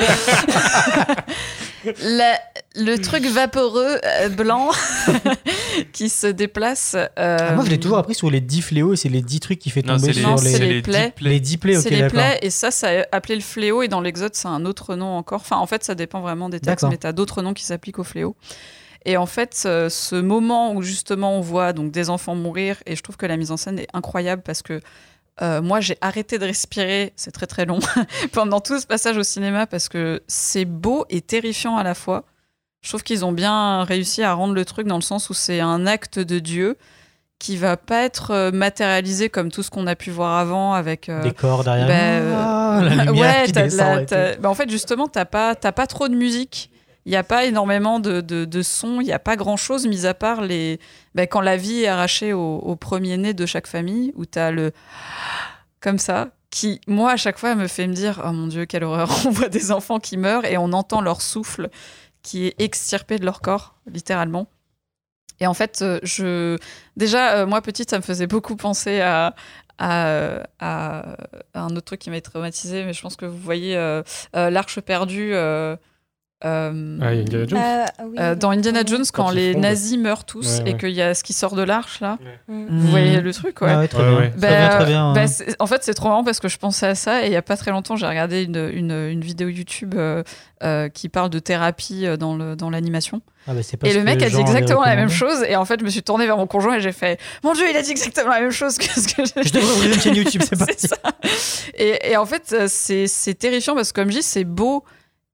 [2.03, 2.39] La-
[2.77, 4.71] le truc vaporeux euh, blanc
[5.93, 6.95] qui se déplace.
[6.95, 7.09] euh,
[7.41, 9.59] Ah, moi, je l'ai toujours appris sur les dix fléaux et c'est les dix trucs
[9.59, 10.37] qui fait Non, tomber c'est les, sur Non,
[10.69, 10.83] les.
[10.83, 11.15] plaies.
[11.21, 14.01] Les dix plaies, ok, c'est les plaies et ça, ça appelé le fléau et dans
[14.01, 15.41] l'Exode, c'est un autre nom encore.
[15.41, 17.99] Enfin, en fait, ça dépend vraiment des textes, mais tu as d'autres noms qui s'appliquent
[17.99, 18.37] au fléau.
[19.05, 22.97] Et en fait, ce, ce moment où justement on voit donc des enfants mourir, et
[22.97, 24.81] je trouve que la mise en scène est incroyable parce que
[25.43, 27.79] euh, moi j'ai arrêté de respirer, c'est très très long,
[28.33, 32.25] pendant tout ce passage au cinéma parce que c'est beau et terrifiant à la fois.
[32.83, 35.61] Je trouve qu'ils ont bien réussi à rendre le truc dans le sens où c'est
[35.61, 36.77] un acte de Dieu
[37.39, 41.09] qui va pas être euh, matérialisé comme tout ce qu'on a pu voir avant avec
[41.11, 41.87] euh, Des corps derrière.
[41.87, 45.55] bah, euh, Ah, la lumière ouais, qui descend la- bah, en fait, justement, t'as pas,
[45.55, 46.71] t'as pas trop de musique.
[47.07, 50.15] Il n'y a pas énormément de, de, sons, il n'y a pas grand-chose, mis à
[50.15, 50.81] part les...
[51.15, 54.73] bah, quand la vie est arrachée au, premier-né de chaque famille, où tu as le...
[55.81, 58.83] comme ça, qui, moi, à chaque fois, me fait me dire, oh mon Dieu, quelle
[58.83, 61.71] horreur, on voit des enfants qui meurent et on entend leur souffle
[62.23, 64.49] qui est extirpé de leur corps, littéralement.
[65.39, 66.59] Et en fait, euh, je...
[66.97, 69.37] déjà, euh, moi, petite, ça me faisait beaucoup penser à,
[69.79, 74.03] un autre truc qui m'a traumatisé, mais je pense que vous voyez euh,
[74.33, 75.35] L'Arche perdue.
[76.45, 77.61] Euh, Euh, Ah, Indiana Jones
[78.11, 79.63] oui, euh, dans Indiana Jones, quand, les fondent.
[79.63, 82.19] nazis meurent tous Ouais, et qu'il y a ce qui sort de l'arche là,
[82.49, 82.67] Mm.
[82.69, 83.69] vous voyez le truc, ouais.
[83.71, 84.19] Ah ouais, très Ouais, bien.
[84.19, 84.31] ouais.
[84.31, 85.13] Très Bah, bien, très bien.
[85.15, 85.27] bah, hein.
[85.27, 87.37] c'est- en fait, c'est trop marrant parce que je pensais à ça et il y
[87.37, 90.23] a pas très longtemps, j'ai regardé une, une, une vidéo YouTube euh,
[90.63, 93.23] euh, qui parle de thérapie euh, dans l'animation.
[93.49, 95.79] Ah bah, pas Et le mec a dit exactement la même chose et en fait,
[95.81, 97.93] je me suis tournée vers mon conjoint et j'ai fait "Mon Dieu, il a dit
[97.93, 100.89] exactement la même chose que ce que Je devrais ouvrir une chaîne YouTube, c'est parti.
[100.89, 100.97] ça.
[101.77, 104.85] Et, et en fait, euh, c'est terrifiant parce que, comme je dis, c'est beau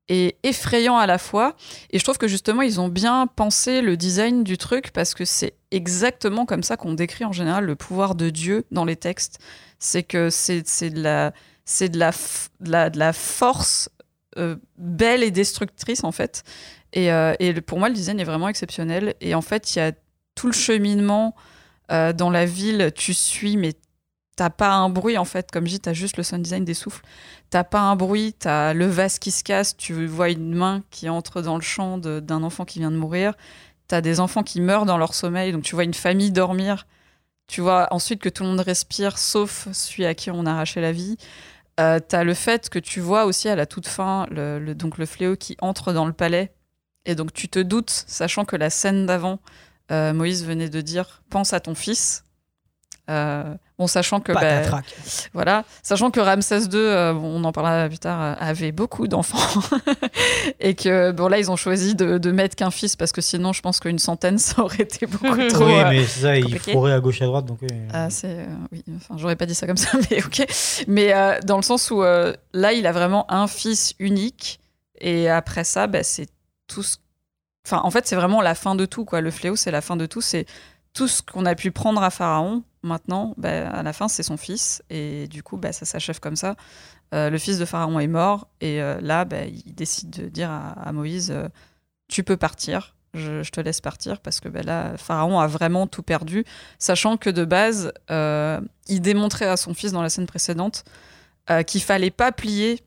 [0.08, 1.56] et effrayant à la fois.
[1.90, 5.24] Et je trouve que justement, ils ont bien pensé le design du truc parce que
[5.24, 9.38] c'est exactement comme ça qu'on décrit en général le pouvoir de Dieu dans les textes.
[9.78, 11.32] C'est que c'est de la,
[11.64, 12.12] c'est de la,
[12.60, 13.88] de la, force
[14.38, 16.42] euh, belle et destructrice en fait.
[16.92, 19.14] Et, euh, et pour moi, le design est vraiment exceptionnel.
[19.20, 19.92] Et en fait, il y a
[20.34, 21.34] tout le cheminement
[21.90, 22.90] euh, dans la ville.
[22.94, 23.74] Tu suis, mais
[24.42, 25.52] t'as pas un bruit en fait.
[25.52, 27.04] Comme je dis, t'as juste le sound design des souffles.
[27.50, 29.76] T'as pas un bruit, t'as le vase qui se casse.
[29.76, 33.34] Tu vois une main qui entre dans le champ d'un enfant qui vient de mourir.
[33.86, 35.52] T'as des enfants qui meurent dans leur sommeil.
[35.52, 36.88] Donc tu vois une famille dormir.
[37.46, 40.80] Tu vois ensuite que tout le monde respire, sauf celui à qui on a arraché
[40.80, 41.18] la vie.
[41.78, 44.98] Euh, t'as le fait que tu vois aussi à la toute fin le, le- donc
[44.98, 46.52] le fléau qui entre dans le palais.
[47.06, 49.38] Et donc tu te doutes, sachant que la scène d'avant,
[49.92, 52.24] euh, Moïse venait de dire pense à ton fils.
[53.10, 54.80] Euh, bon, sachant que bah,
[55.32, 59.08] voilà, sachant que Ramsès II, euh, bon, on en parlera plus tard, euh, avait beaucoup
[59.08, 59.60] d'enfants
[60.60, 63.52] et que bon là ils ont choisi de, de mettre qu'un fils parce que sinon
[63.52, 65.66] je pense qu'une centaine ça aurait été beaucoup trop.
[65.66, 67.44] Oui, euh, mais c'est ça, il fourrait à gauche à droite.
[67.44, 67.68] Donc, oui.
[67.92, 70.46] ah, c'est euh, oui, enfin j'aurais pas dit ça comme ça, mais ok.
[70.86, 74.60] Mais euh, dans le sens où euh, là il a vraiment un fils unique
[75.00, 76.28] et après ça, bah, c'est
[76.66, 76.96] tout ce.
[77.66, 79.20] Enfin, en fait, c'est vraiment la fin de tout quoi.
[79.20, 80.20] Le fléau, c'est la fin de tout.
[80.20, 80.46] C'est
[80.94, 82.62] tout ce qu'on a pu prendre à Pharaon.
[82.82, 86.36] Maintenant, bah, à la fin, c'est son fils et du coup, bah, ça s'achève comme
[86.36, 86.56] ça.
[87.14, 90.50] Euh, le fils de Pharaon est mort et euh, là, bah, il décide de dire
[90.50, 91.48] à, Moïse euh,
[92.08, 96.44] Tu peux partir, je, te laisse partir parce que là, Pharaon a vraiment tout perdu,
[96.78, 100.84] sachant que de base, il démontrait à son fils dans la scène précédente
[101.66, 102.80] qu'il fallait pas plier.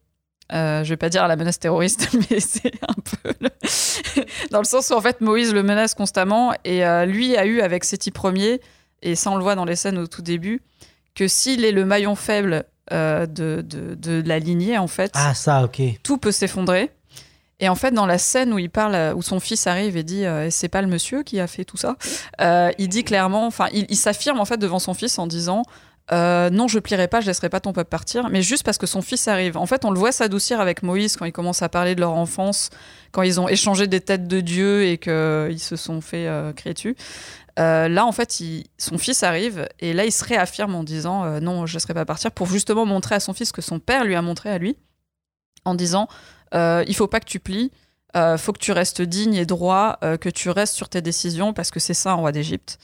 [0.53, 3.49] Euh, je vais pas dire à la menace terroriste, mais c'est un peu le-
[4.51, 7.61] dans le sens où en fait Moïse le menace constamment et euh, lui a eu
[7.61, 8.61] avec Séti Ier
[9.01, 10.61] et ça on le voit dans les scènes au tout début
[11.15, 15.33] que s'il est le maillon faible euh, de, de, de la lignée en fait Ah,
[15.33, 15.81] ça, ok.
[16.03, 16.91] tout peut s'effondrer.
[17.61, 20.25] Et en fait, dans la scène où il parle, où son fils arrive et dit
[20.25, 21.95] euh, c'est pas le monsieur qui a fait tout ça,
[22.77, 25.63] il dit clairement, enfin, il, il s'affirme en fait devant son fils en disant
[26.11, 28.85] euh, non, je plierai pas, je laisserai pas ton peuple partir, mais juste parce que
[28.85, 29.57] son fils arrive.
[29.57, 32.13] En fait, on le voit s'adoucir avec Moïse quand il commence à parler de leur
[32.13, 32.69] enfance,
[33.11, 36.53] quand ils ont échangé des têtes de Dieu et qu'ils se sont fait euh.
[37.57, 38.41] Euh, là, en fait,
[38.77, 41.93] son fils arrive et là, il se réaffirme en disant euh, non, je ne laisserai
[41.93, 44.57] pas partir pour justement montrer à son fils que son père lui a montré à
[44.57, 44.77] lui,
[45.63, 46.07] en disant
[46.53, 47.71] euh, il faut pas que tu plies,
[48.15, 51.53] euh, faut que tu restes digne et droit, euh, que tu restes sur tes décisions
[51.53, 52.79] parce que c'est ça un roi d'Égypte.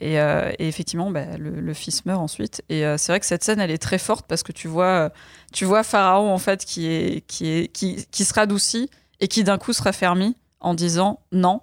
[0.00, 2.62] Et, euh, et effectivement, bah, le, fils meurt ensuite.
[2.70, 4.84] Et euh, c'est vrai que cette scène, elle est très forte parce que tu vois,
[4.86, 5.08] euh,
[5.52, 8.88] tu vois Pharaon en fait qui est qui est qui, qui se radoucit
[9.20, 11.60] et qui d'un coup se raffermit en disant non.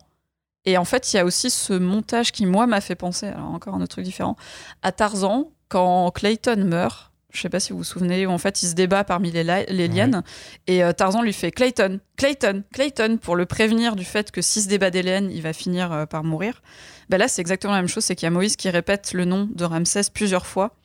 [0.65, 3.53] Et en fait, il y a aussi ce montage qui moi m'a fait penser, alors
[3.53, 4.35] encore un autre truc différent,
[4.83, 7.11] à Tarzan quand Clayton meurt.
[7.33, 9.43] Je sais pas si vous vous souvenez, où en fait il se débat parmi les,
[9.43, 10.23] les lianes
[10.65, 14.61] et euh, Tarzan lui fait Clayton, Clayton, Clayton pour le prévenir du fait que s'il
[14.63, 16.61] se débat des lianes, il va finir euh, par mourir.
[17.09, 19.25] Ben là, c'est exactement la même chose, c'est qu'il y a Moïse qui répète le
[19.25, 20.75] nom de Ramsès plusieurs fois.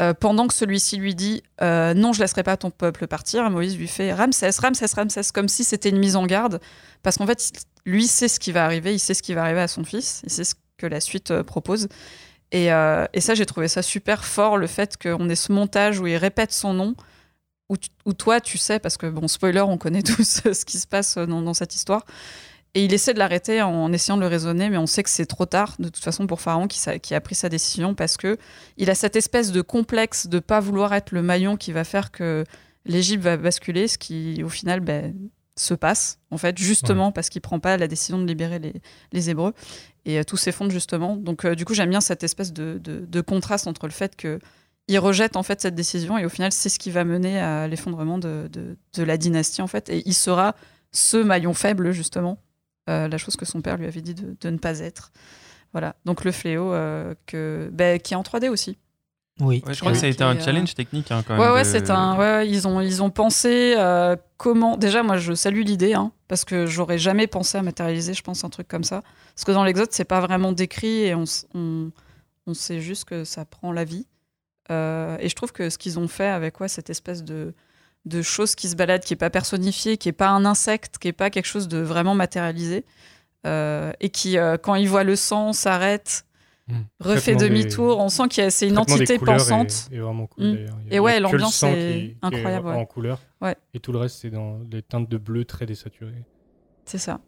[0.00, 3.76] euh, pendant que celui-ci lui dit euh, non, je laisserai pas ton peuple partir, Moïse
[3.76, 6.60] lui fait Ramsès, Ramsès, Ramsès, comme si c'était une mise en garde,
[7.02, 7.52] parce qu'en fait,
[7.84, 10.22] lui sait ce qui va arriver, il sait ce qui va arriver à son fils,
[10.24, 11.88] il sait ce que la suite euh, propose.
[12.52, 15.98] Et, euh, et ça, j'ai trouvé ça super fort, le fait qu'on ait ce montage
[15.98, 16.94] où il répète son nom,
[18.04, 21.16] où, toi, tu sais, parce que, bon, spoiler, on connaît tous ce qui se passe
[21.16, 22.04] dans, cette histoire.
[22.74, 25.26] Et il essaie de l'arrêter en essayant de le raisonner, mais on sait que c'est
[25.26, 28.38] trop tard, de toute façon, pour Pharaon qui, qui a pris sa décision, parce que
[28.76, 32.10] il a cette espèce de complexe de pas vouloir être le maillon qui va faire
[32.10, 32.44] que
[32.84, 35.14] l'Égypte va basculer, ce qui, au final, ben,
[35.56, 38.74] se passe, en fait, justement parce qu'il prend pas la décision de libérer les,
[39.12, 39.52] les Hébreux.
[40.04, 41.16] Et euh, tout s'effondre, justement.
[41.16, 44.16] Donc, euh, du coup, j'aime bien cette espèce de, de- de contraste entre le fait
[44.16, 44.38] que
[44.88, 47.68] il rejette en fait cette décision et au final c'est ce qui va mener à
[47.68, 49.88] l'effondrement de, de- de la dynastie en fait.
[49.90, 50.56] Et il sera
[50.90, 52.38] ce maillon faible justement
[52.90, 55.12] euh, la chose que son père lui avait dit de, ne pas être.
[55.72, 55.94] Voilà.
[56.04, 56.72] Donc le fléau
[57.26, 58.76] que ben, qui est en 3D aussi
[59.40, 59.62] Oui.
[59.66, 61.54] Ouais, je crois que ça a été un euh, challenge technique hein, quand ouais même.
[61.54, 65.32] ouais de- c'est un ouais, ils ont ils ont pensé euh, comment déjà moi je
[65.32, 68.84] salue l'idée hein, parce que j'aurais jamais pensé à matérialiser je pense un truc comme
[68.84, 69.02] ça
[69.34, 71.90] parce que dans l'Exode c'est pas vraiment décrit et on, on
[72.46, 74.06] on sait juste que ça prend la vie
[74.70, 77.52] Euh, et je trouve que ce qu'ils ont fait avec ouais, cette espèce de,
[78.04, 81.08] de choses qui se baladent, qui est pas personnifié, qui est pas un insecte, qui
[81.08, 82.84] est pas quelque chose de vraiment matérialisé,
[83.46, 86.24] euh, et qui, euh, quand il voit le sang, s'arrête,
[86.72, 86.84] Mm.
[87.00, 87.98] refait demi-tour.
[87.98, 89.88] On sent qu'il y a- c'est une entité pensante.
[89.90, 90.66] Est, est vraiment cool Mm.
[90.90, 92.74] Et ouais, l'ambiance est incroyable, ouais.
[92.74, 93.20] en couleur.
[93.40, 93.56] Ouais.
[93.74, 96.24] Et tout le reste, c'est dans des teintes de bleu très désaturées.
[96.84, 97.20] C'est ça.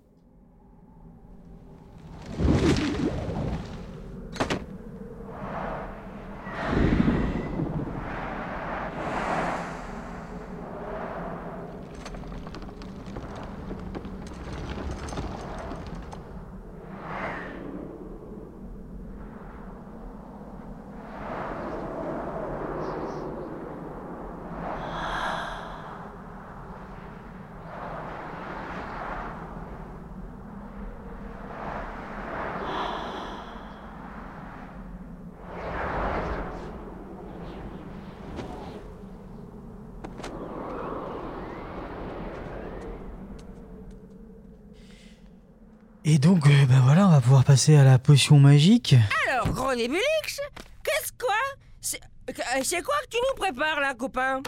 [46.24, 48.94] Donc, euh, bah voilà, on va pouvoir passer à la potion magique.
[49.30, 50.40] Alors, gros Nébulix,
[50.82, 51.34] qu'est-ce quoi
[51.80, 54.42] C'est euh, c'est quoi que tu nous prépares là, copain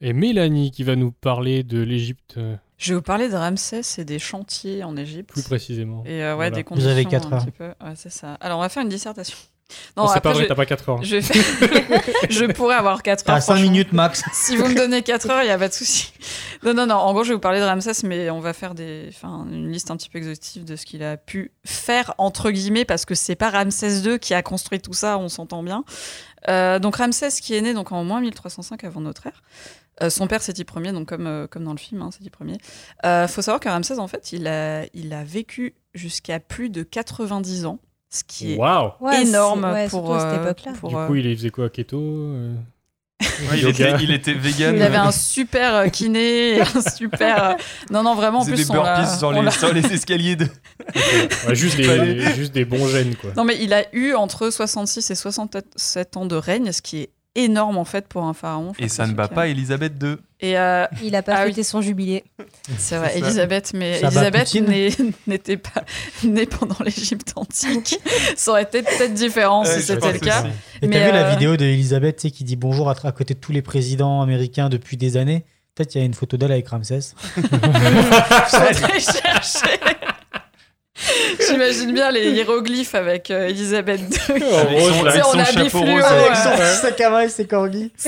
[0.00, 2.38] Et Mélanie qui va nous parler de l'Égypte
[2.78, 5.30] Je vais vous parler de Ramsès et des chantiers en Égypte.
[5.30, 6.04] plus précisément.
[6.06, 6.50] Et euh, ouais, Voilà.
[6.50, 6.90] des Vous conditions.
[6.92, 7.44] avez quatre un heures.
[7.44, 7.66] petit peu.
[7.84, 8.34] Ouais, c'est ça.
[8.34, 9.36] Alors, on va faire une dissertation.
[9.96, 11.02] Non, c'est après, pas vrai, je- t'as pas 4 heures.
[11.02, 13.36] Je, pourrais avoir 4 heures.
[13.36, 13.70] À 5 franchement.
[13.70, 14.22] minutes max.
[14.32, 16.12] Si vous me donnez 4 heures, il n'y a pas de souci.
[16.62, 16.94] Non, non, non.
[16.94, 19.72] En gros, je vais vous parler de Ramsès, mais on va faire des, enfin, une
[19.72, 23.14] liste un petit peu exhaustive de ce qu'il a pu faire, entre guillemets, parce que
[23.14, 25.84] c'est pas Ramsès II qui a construit tout ça, on s'entend bien.
[26.48, 29.42] Euh, donc, Ramsès, qui est né donc, en moins 1305 avant notre ère.
[30.02, 32.58] Euh, son père, Séti Ier, donc comme, euh, comme dans le film, hein, Séti Ier.
[33.04, 36.82] Euh, faut savoir que Ramsès, en fait, il a, il a vécu jusqu'à plus de
[36.82, 37.78] 90 ans,
[38.10, 38.58] ce qui est
[39.22, 40.72] énorme ouais, pour, à cette euh, époque-là.
[40.78, 42.54] pour, Du euh, coup, il faisait quoi Keto euh,
[43.50, 44.76] Ouais, il, était, il était vegan.
[44.76, 47.56] Il avait un super kiné, un super.
[47.90, 49.86] Non, non, vraiment, en Il faisait plus, des burpees sur on les, l'a- sur les
[49.92, 50.46] escaliers de.
[51.46, 53.30] Ouais, juste, des, juste des bons gènes, quoi.
[53.36, 57.10] Non, mais il a eu entre 66 et 67 ans de règne, ce qui est
[57.36, 58.72] énorme en fait pour un pharaon.
[58.78, 60.16] Je Et ça ne bat pas Elisabeth II.
[60.40, 61.50] Et euh, Il a pas Ah oui.
[61.50, 62.24] fêté son jubilé.
[62.76, 63.16] c'est vrai.
[63.18, 64.54] Elisabeth, mais Ça Elisabeth
[65.26, 65.84] n'était pas
[66.24, 67.98] née pendant l'Égypte antique.
[68.36, 70.44] ça aurait été peut-être différent Ouais, si je c'était le cas.
[70.82, 72.94] Et Mais, t'as vu la euh, vidéo de Elisabeth tu sais, qui dit bonjour à,
[73.12, 75.44] côté de tous les présidents américains depuis des années?
[75.74, 77.00] Peut-être il y a une photo d'elle avec Ramsès.
[77.34, 79.78] Faudrait chercher.
[81.48, 84.42] J'imagine bien les hiéroglyphes avec euh, Elisabeth II.
[84.42, 86.04] Avec son- avec on son habille chapeau fluo, rose.
[86.04, 87.92] Avec son sac à main et ses corgis.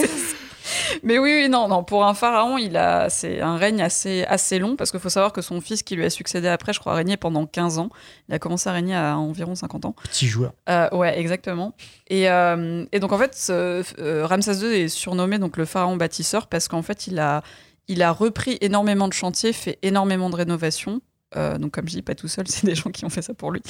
[1.02, 1.82] Mais oui, oui, non, non.
[1.82, 5.32] Pour un pharaon, il a, c'est un règne assez, assez long parce qu'il faut savoir
[5.32, 7.88] que son fils qui lui a succédé après, je crois, a régné pendant 15 ans.
[8.28, 9.94] Il a commencé à régner à environ 50 ans.
[10.04, 10.52] Petit joueur.
[10.68, 11.72] Euh, ouais, exactement.
[12.08, 15.96] Et, euh, et donc en fait, ce- euh, Ramsès II est surnommé donc le pharaon
[15.96, 17.42] bâtisseur parce qu'en fait, il a,
[17.88, 21.00] il a repris énormément de chantiers, fait énormément de rénovations.
[21.36, 23.34] Euh, donc comme je dis, pas tout seul, c'est des gens qui ont fait ça
[23.34, 23.60] pour lui.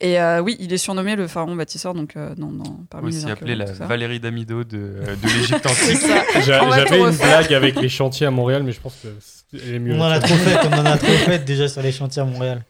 [0.00, 3.16] Et euh, oui, il est surnommé le pharaon bâtisseur, donc euh, non, non, parmi les
[3.18, 3.86] Aussi la archéologues, tout ça.
[3.86, 6.00] Valérie Damido de, euh, de l'Égypte antique.
[6.44, 9.08] J'avais une blague avec les chantiers à Montréal, mais je pense que
[9.56, 9.94] est mieux.
[9.94, 12.24] On en a trop fait, on en a trop fait déjà sur les chantiers à
[12.24, 12.62] Montréal.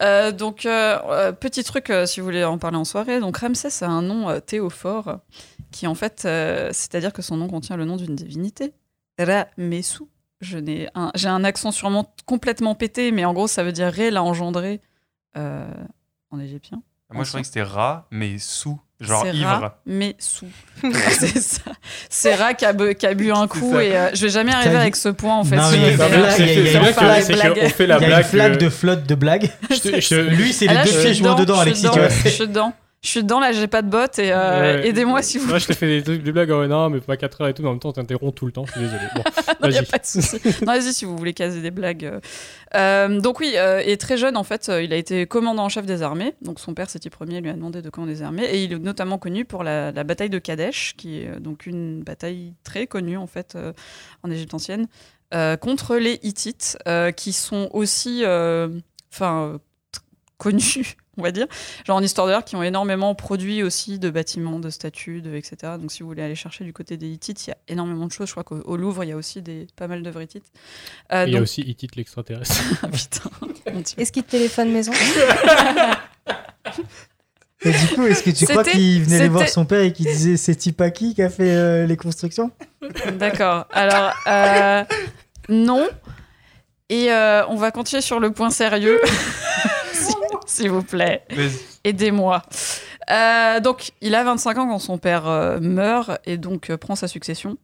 [0.00, 3.20] Euh, donc, euh, euh, petit truc, euh, si vous voulez en parler en soirée.
[3.20, 5.18] Donc, Ramsès a un nom euh, théophore,
[5.72, 8.72] qui en fait, euh, c'est-à-dire que son nom contient le nom d'une divinité,
[9.18, 10.08] Ramessou.
[10.40, 13.88] Je n'ai un, j'ai un accent sûrement complètement pété, mais en gros, ça veut dire
[13.92, 14.80] Ré l'a engendré
[15.36, 15.66] euh,
[16.30, 16.80] en égyptien.
[17.12, 19.48] Moi, je croyais que c'était rat, mais sous, genre C'est ivre.
[19.48, 20.46] Ra, mais sous.
[20.82, 21.72] c'est ça.
[22.10, 23.82] C'est Ra qui a, bu- qui a bu un coup ça.
[23.82, 25.56] et euh, je vais jamais arriver T'as dit- avec ce point en fait.
[25.56, 26.62] Non, mais une blague, C'est une
[27.32, 27.54] blague.
[27.54, 28.24] qu'on fait la Il y a une blague.
[28.26, 29.14] flaque euh, de flotte de
[29.80, 31.86] te- Lui, c'est les deux pieds dedans, dedans, Alexis,
[32.24, 32.72] Je suis dedans.
[33.00, 34.88] Je suis dedans, là, j'ai pas de bottes et euh, Ouais.
[34.88, 36.50] aidez-moi si vous Moi, je te fais des trucs, des blagues.
[36.50, 38.50] ouais, non, mais pas 4 heures et tout, mais en même temps, t'interromps tout le
[38.50, 38.66] temps.
[38.66, 39.02] Je suis désolé.
[39.14, 39.22] Bon,
[39.62, 39.86] Non, y a vas-y.
[39.86, 40.36] pas de souci.
[40.66, 42.04] Non, vas-y si vous voulez caser des blagues.
[42.04, 42.20] euh.
[42.74, 45.86] Euh, donc oui, euh, et très jeune en fait, il a été commandant en chef
[45.86, 46.34] des armées.
[46.42, 48.78] Donc son père, Séti Ier, lui a demandé de commander des armées, et il est
[48.80, 53.16] notamment connu pour la, la bataille de Kadesh, qui est donc une bataille très connue
[53.16, 53.56] en fait
[54.24, 54.88] en Égypte ancienne,
[55.60, 56.76] contre les Hittites,
[57.16, 58.24] qui sont aussi,
[59.12, 59.60] enfin,
[60.36, 60.96] connus.
[61.18, 61.46] On va dire,
[61.86, 65.34] genre en histoire de l'art, qui ont énormément produit aussi de bâtiments, de statues, de,
[65.34, 65.74] etc.
[65.80, 68.12] Donc si vous voulez aller chercher du côté des Hittites, il y a énormément de
[68.12, 68.28] choses.
[68.28, 70.46] Je crois qu'au au Louvre, il y a aussi des, pas mal d'œuvres Hittites.
[71.12, 72.62] Euh, Il y a aussi Hittite l'extraterrestre.
[72.82, 73.48] Ah, putain, mon
[73.80, 73.94] Dieu.
[73.98, 74.92] Est-ce qu'il te téléphone maison?
[77.64, 80.06] Et du coup, est-ce que tu crois qu'il venait aller voir son père et qu'il
[80.06, 82.52] disait c'est Tipaki qui a fait euh, les constructions?
[83.14, 83.66] D'accord.
[83.72, 84.84] Alors, euh,
[85.48, 85.88] non.
[86.88, 89.00] Et euh, on va continuer sur le point sérieux.
[90.48, 91.24] Si- S'il vous plaît.
[91.84, 92.42] Aidez-moi.
[93.10, 96.96] Euh, donc, il a 25 ans quand son père euh, meurt et donc euh, prend
[96.96, 97.56] sa succession.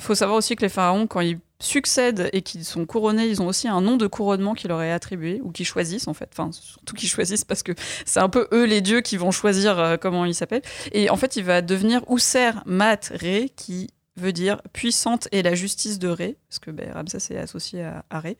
[0.00, 3.46] Faut savoir aussi que les pharaons, quand ils succèdent et qu'ils sont couronnés, ils ont
[3.48, 6.28] aussi un nom de couronnement qui leur est attribué ou qui choisissent en fait.
[6.32, 7.72] Enfin, surtout qu'ils choisissent parce que
[8.06, 10.62] c'est un peu eux les dieux qui vont choisir comment ils s'appellent.
[10.92, 15.54] Et en fait, il va devenir Ousser Mat Ré, qui veut dire puissante et la
[15.54, 18.36] justice de Ré, parce que ben, Ramsès est associé à, à Ré.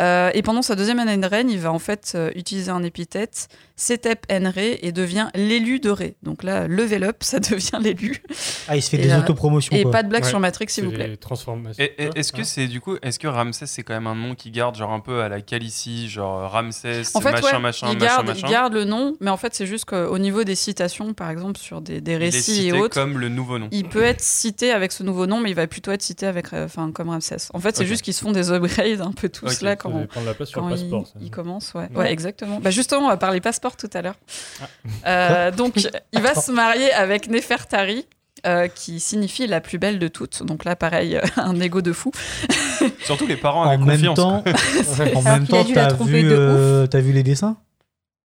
[0.00, 2.82] Euh, et pendant sa deuxième année de règne, il va en fait euh, utiliser un
[2.82, 6.16] épithète, Setep Enré, et devient l'élu de Ré.
[6.22, 8.20] Donc là, level up, ça devient l'élu.
[8.68, 9.74] Ah, il se fait Et, des euh, autopromotions.
[9.74, 9.92] Et quoi.
[9.92, 10.28] pas de blague Ouais.
[10.28, 11.16] sur Matrix, s'il vous plaît.
[11.16, 11.82] transformations.
[11.96, 14.74] Est-ce que c'est du coup, est-ce que Ramsès c'est quand même un nom qui garde
[14.76, 18.06] genre un peu à la Calicie, genre Ramsès, En fait, machin, ouais, machin, il, machin,
[18.06, 18.46] garde, machin?
[18.46, 21.58] il garde le nom, mais en fait, c'est juste qu'au niveau des citations, par exemple,
[21.58, 23.68] sur des, des Il est récits cité et autres, comme le nouveau nom.
[23.70, 26.52] il peut être cité avec ce nouveau nom, mais il va plutôt être cité avec,
[26.52, 27.36] euh, enfin, comme Ramsès.
[27.54, 30.08] En fait, c'est juste qu'ils se font des upgrades un peu tous là quand, de
[30.26, 31.12] la place sur quand le ils- passeport, ça.
[31.20, 31.74] ils, commencent.
[31.74, 31.88] Ouais.
[31.94, 31.96] Ouais.
[31.98, 32.58] Ouais, exactement.
[32.60, 34.16] Bah, justement, on va parler passeport tout à l'heure.
[34.60, 34.66] Ah.
[35.06, 35.74] Euh, donc,
[36.12, 38.06] il va se marier avec Nefertari.
[38.46, 40.44] euh, qui signifie la plus belle de toutes.
[40.44, 42.12] Donc là, pareil, un ego de fou.
[43.04, 44.16] Surtout les parents En avec même confiance.
[44.16, 44.44] temps,
[45.16, 47.56] en même temps, t'as vu, euh, t'as vu les dessins?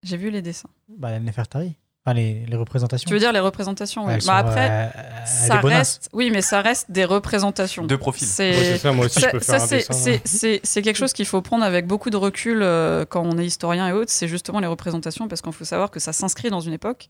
[0.02, 0.68] J'ai vu les dessins.
[0.88, 1.76] Bah, Nefertari.
[2.04, 3.06] Enfin, les, les représentations.
[3.06, 4.14] Tu veux dire les représentations oui.
[4.14, 4.88] Bah, sont, après, euh,
[5.24, 7.84] ça reste, oui, mais ça reste des représentations.
[7.86, 8.26] De profil.
[8.26, 9.92] C'est Ouais, c'est ça, moi aussi, je peux ça, faire un c'est- dessin.
[9.92, 13.38] c'est- C'est c'est quelque chose qu'il faut prendre avec beaucoup de recul euh, quand on
[13.38, 14.10] est historien et autres.
[14.10, 17.06] C'est justement les représentations parce qu'il faut savoir que ça s'inscrit dans une époque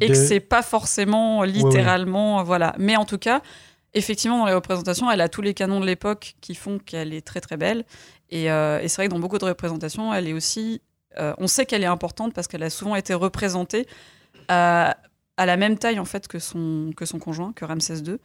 [0.00, 2.74] et De- que c'est pas forcément littéralement, voilà.
[2.78, 3.42] Mais en tout cas,
[3.94, 7.26] effectivement, dans les représentations, elle a tous les canons de l'époque qui font qu'elle est
[7.26, 7.84] très très belle.
[8.30, 10.80] Et, euh, et c'est vrai que dans beaucoup de représentations, elle est aussi.
[11.18, 13.88] euh, on sait qu'elle est importante parce qu'elle a souvent été représentée
[14.48, 14.96] à,
[15.36, 18.16] à la même taille en fait que son, que son conjoint, que Ramsès II.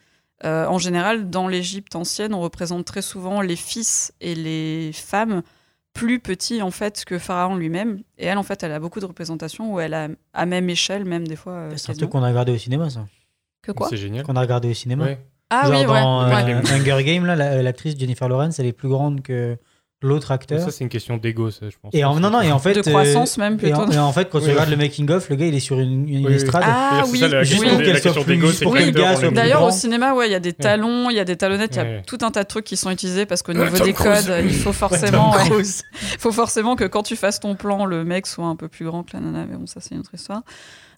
[0.46, 5.42] Euh, en général, dans l'Égypte ancienne, on représente très souvent les fils et les femmes
[5.94, 8.02] plus petits en fait que Pharaon lui-même.
[8.18, 11.06] Et elle, en fait, elle a beaucoup de représentations où elle a à même échelle,
[11.06, 11.54] même des fois.
[11.54, 13.06] euh, C'est un truc qu'on a regardé au cinéma, ça.
[13.62, 14.26] Que quoi C'est génial.
[14.26, 15.06] Qu'on a regardé au cinéma.
[15.06, 15.20] Ouais.
[15.50, 16.54] Ah Genre oui, dans Ouais.
[16.56, 19.56] euh, Hunger Games, là, la- l'actrice Jennifer Lawrence, elle est plus grande que
[20.04, 20.60] l'autre acteur.
[20.62, 21.92] Ça, c'est une question d'ego, ça, je pense.
[21.94, 22.74] Et en, non, non, et en fait.
[22.74, 23.92] De croissance, même, et en, plutôt.
[23.94, 24.52] et en fait, quand tu Oui.
[24.52, 26.64] regardes le making-of, le gars, il est sur une, une Oui, estrade.
[26.66, 28.64] Ah oui, ça, Juste pour des- qu'elle soit plus- juste
[29.34, 31.78] D'ailleurs, au cinéma, ouais, il y a des talons, il y a des talonnettes, il
[31.78, 33.94] y a tout un tas de trucs qui sont utilisés parce qu'au Euh, niveau des
[33.94, 35.84] codes, il faut forcément, ouais, Cruise.
[36.20, 39.04] faut forcément que quand tu fasses ton plan, le mec soit un peu plus grand
[39.04, 39.46] que la nana.
[39.50, 40.42] Mais bon, ça c'est une autre histoire.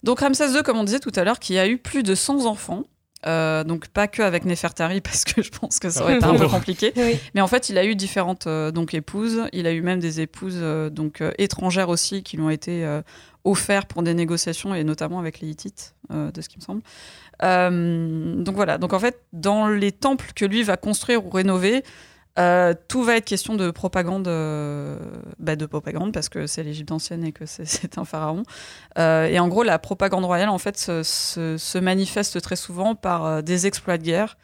[0.02, 2.46] Donc Ramsès II, comme on disait tout à l'heure, qui a eu plus de 100
[2.46, 2.84] enfants.
[3.26, 6.34] Euh, donc pas que avec Nefertari parce que je pense que ça aurait été un
[6.34, 6.92] peu compliqué.
[6.96, 7.18] Oui.
[7.34, 9.42] Mais en fait, il a eu différentes euh, donc épouses.
[9.52, 12.84] Il a eu même des épouses euh, donc euh, étrangères aussi qui lui ont été
[12.84, 13.00] euh,
[13.44, 16.82] offertes pour des négociations et notamment avec les Hittites, euh, de ce qui me semble.
[17.42, 18.76] Euh, donc voilà.
[18.78, 21.82] Donc en fait, dans les temples que lui va construire ou rénover,
[22.38, 24.98] euh, tout va être question de propagande, euh,
[25.38, 27.66] bah, de propagande parce que c'est l'Égypte ancienne et que c'est-
[27.98, 28.42] un pharaon.
[28.98, 33.66] Euh, et en gros, la propagande royale en fait se, manifeste très souvent par des
[33.66, 34.36] exploits de guerre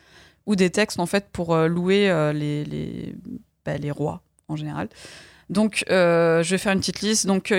[0.47, 2.09] ou des textes en fait pour louer
[3.65, 4.89] bah, les rois en général.
[5.51, 7.27] Donc, je vais faire une petite liste.
[7.27, 7.53] Donc,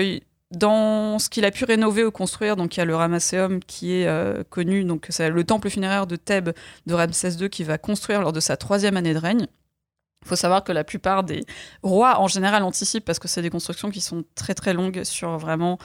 [0.50, 3.92] dans ce qu'il a pu rénover ou construire, donc il y a le Ramesséum qui
[3.92, 6.50] est connu, donc c'est le temple funéraire de Thèbes
[6.86, 9.46] de Ramsès II qui va construire lors de sa troisième année de règne.
[10.24, 11.44] Il faut savoir que la plupart des
[11.82, 15.38] rois, en général, anticipent parce que c'est des constructions qui sont très très longues sur
[15.38, 15.78] vraiment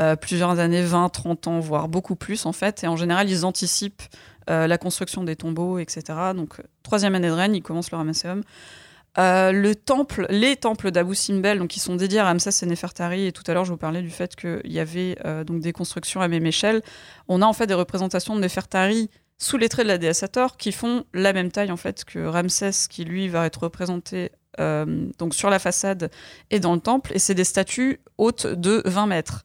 [0.00, 2.84] euh, plusieurs années, 20, 30 ans, voire beaucoup plus en fait.
[2.84, 4.02] Et en général, ils anticipent
[4.50, 6.02] euh, la construction des tombeaux, etc.
[6.34, 8.42] Donc, troisième année de règne, il commence le Ramesséum.
[9.16, 13.26] Euh, le temple, les temples d'Abou Simbel, donc qui sont dédiés à Ramsès et Nefertari,
[13.26, 15.72] et tout à l'heure je vous parlais du fait qu'il y avait euh, donc des
[15.72, 16.82] constructions à même échelle.
[17.28, 20.56] On a en fait des représentations de Nefertari sous les traits de la déesse Hathor
[20.56, 24.30] qui font la même taille en fait que Ramsès, qui lui va être représenté
[24.60, 26.10] euh, donc sur la façade
[26.50, 29.44] et dans le temple, et c'est des statues hautes de 20 mètres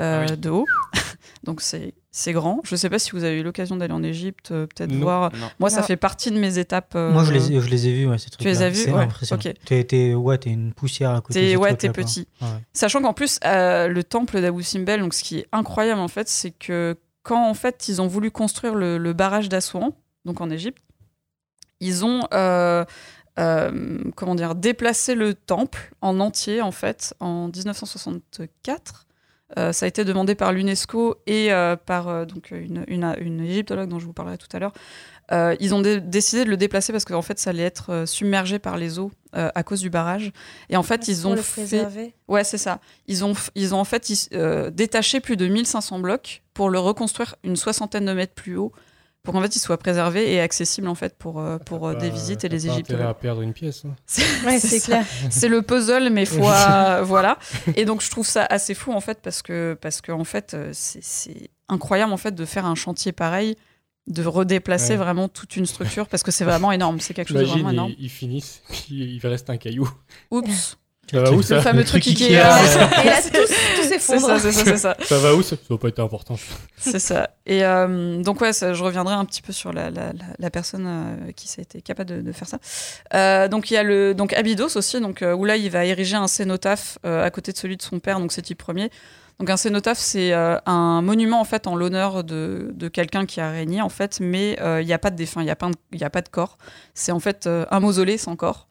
[0.00, 0.66] euh, de haut.
[1.44, 2.60] donc c'est c'est grand.
[2.62, 5.32] Je ne sais pas si vous avez eu l'occasion d'aller en Égypte, euh, peut-être voir.
[5.34, 5.50] Non.
[5.58, 5.86] Moi, ça Non.
[5.88, 6.92] fait partie de mes étapes.
[6.94, 8.76] euh, Moi, je les, ai- je les ai vus, ouais, ces Tu les as vus
[8.84, 9.42] C'est Ouais, impressionnant.
[9.44, 9.52] ok.
[9.64, 12.28] T'es, t'es- ouais, t'es une poussière à côté T'es ouais, t'es petit.
[12.40, 12.46] Ouais.
[12.72, 16.28] Sachant qu'en plus, euh, le temple d'Abou Simbel, donc ce qui est incroyable en fait,
[16.28, 19.90] c'est que quand en fait ils ont voulu construire le, le barrage d'Assouan,
[20.24, 20.78] donc en Égypte,
[21.80, 22.84] ils ont euh,
[23.40, 27.48] euh, comment dire déplacé le temple en entier en fait en
[28.08, 29.06] 1964.
[29.58, 31.50] Euh, ça a été demandé par l'UNESCO et
[31.86, 34.72] par donc une, une, une égyptologue dont je vous parlerai tout à l'heure.
[35.60, 38.76] Ils ont dé- décidé de le déplacer parce qu'en fait ça allait être submergé par
[38.76, 40.32] les eaux à cause du barrage.
[40.70, 41.66] Et en fait ils ont le fait.
[42.28, 42.80] Ouais, c'est ça.
[43.06, 47.34] Ils ont, ils ont en fait ils- détaché plus de 1500 blocs pour le reconstruire
[47.44, 48.72] une soixantaine de mètres plus haut,
[49.22, 52.08] pour qu'en fait il soit préservé et accessible en fait pour, euh, pour euh, des
[52.08, 53.02] Pas- visites et les Égyptologues.
[53.06, 53.84] à perdre une pièce.
[53.86, 53.94] hein.
[54.06, 54.86] C'est ça.
[54.86, 55.06] clair.
[55.30, 57.38] C'est le puzzle, mais fois voilà.
[57.76, 60.54] Et donc je trouve ça assez fou en fait parce que parce que en fait
[60.54, 63.56] euh, c'est- c'est incroyable en fait de faire un chantier pareil
[64.06, 64.96] de redéplacer Ouais.
[64.98, 67.00] vraiment toute une structure parce que c'est vraiment énorme.
[67.00, 67.92] C'est quelque chose de vraiment énorme.
[67.98, 69.88] ils, ils finissent, puis il reste un caillou.
[70.30, 70.76] Oups.
[71.10, 72.30] Ça va où ça Le fameux truc Ikea.
[72.30, 72.58] Et là,
[73.32, 74.26] tout, s'effondre.
[74.26, 74.96] ça, c'est ça, c'est ça.
[75.04, 76.36] Ça va où ça Ça va pas être important.
[76.76, 77.30] C'est ça.
[77.46, 80.50] Et euh, donc, ouais, ça, je reviendrai un petit peu sur la, la, la, la
[80.50, 82.58] personne euh, qui s'est été capable de, de faire ça.
[83.14, 85.84] Euh, donc, il y a le donc Abydos aussi, donc, euh, où là, il va
[85.84, 88.90] ériger un cénotaphe euh, à côté de celui de son père, donc c'est type premier.
[89.40, 93.40] Donc, un cénotaphe, c'est euh, un monument en fait en l'honneur de, de quelqu'un qui
[93.40, 95.56] a régné, en fait, mais euh, il n'y a pas de défunt, il n'y a,
[95.56, 96.56] pas de- il y a pas de corps.
[96.94, 98.68] C'est en fait euh, un mausolée sans corps.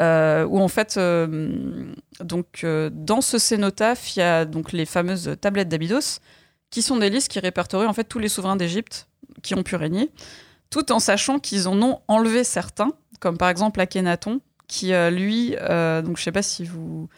[0.00, 4.86] Euh, où en fait, euh, donc euh, dans ce cénotaphe, il y a donc les
[4.86, 6.20] fameuses tablettes d'Abydos,
[6.70, 9.08] qui sont des listes qui répertorient en fait tous les souverains d'Égypte
[9.42, 10.10] qui ont pu régner,
[10.70, 16.16] tout en sachant qu'ils en ont enlevé certains, comme par exemple Akhenaton, qui lui, donc
[16.16, 17.08] je sais pas si vous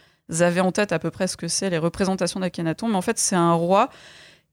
[0.41, 3.19] avez en tête à peu près ce que c'est les représentations d'Akhenaton, mais en fait
[3.19, 3.91] c'est un roi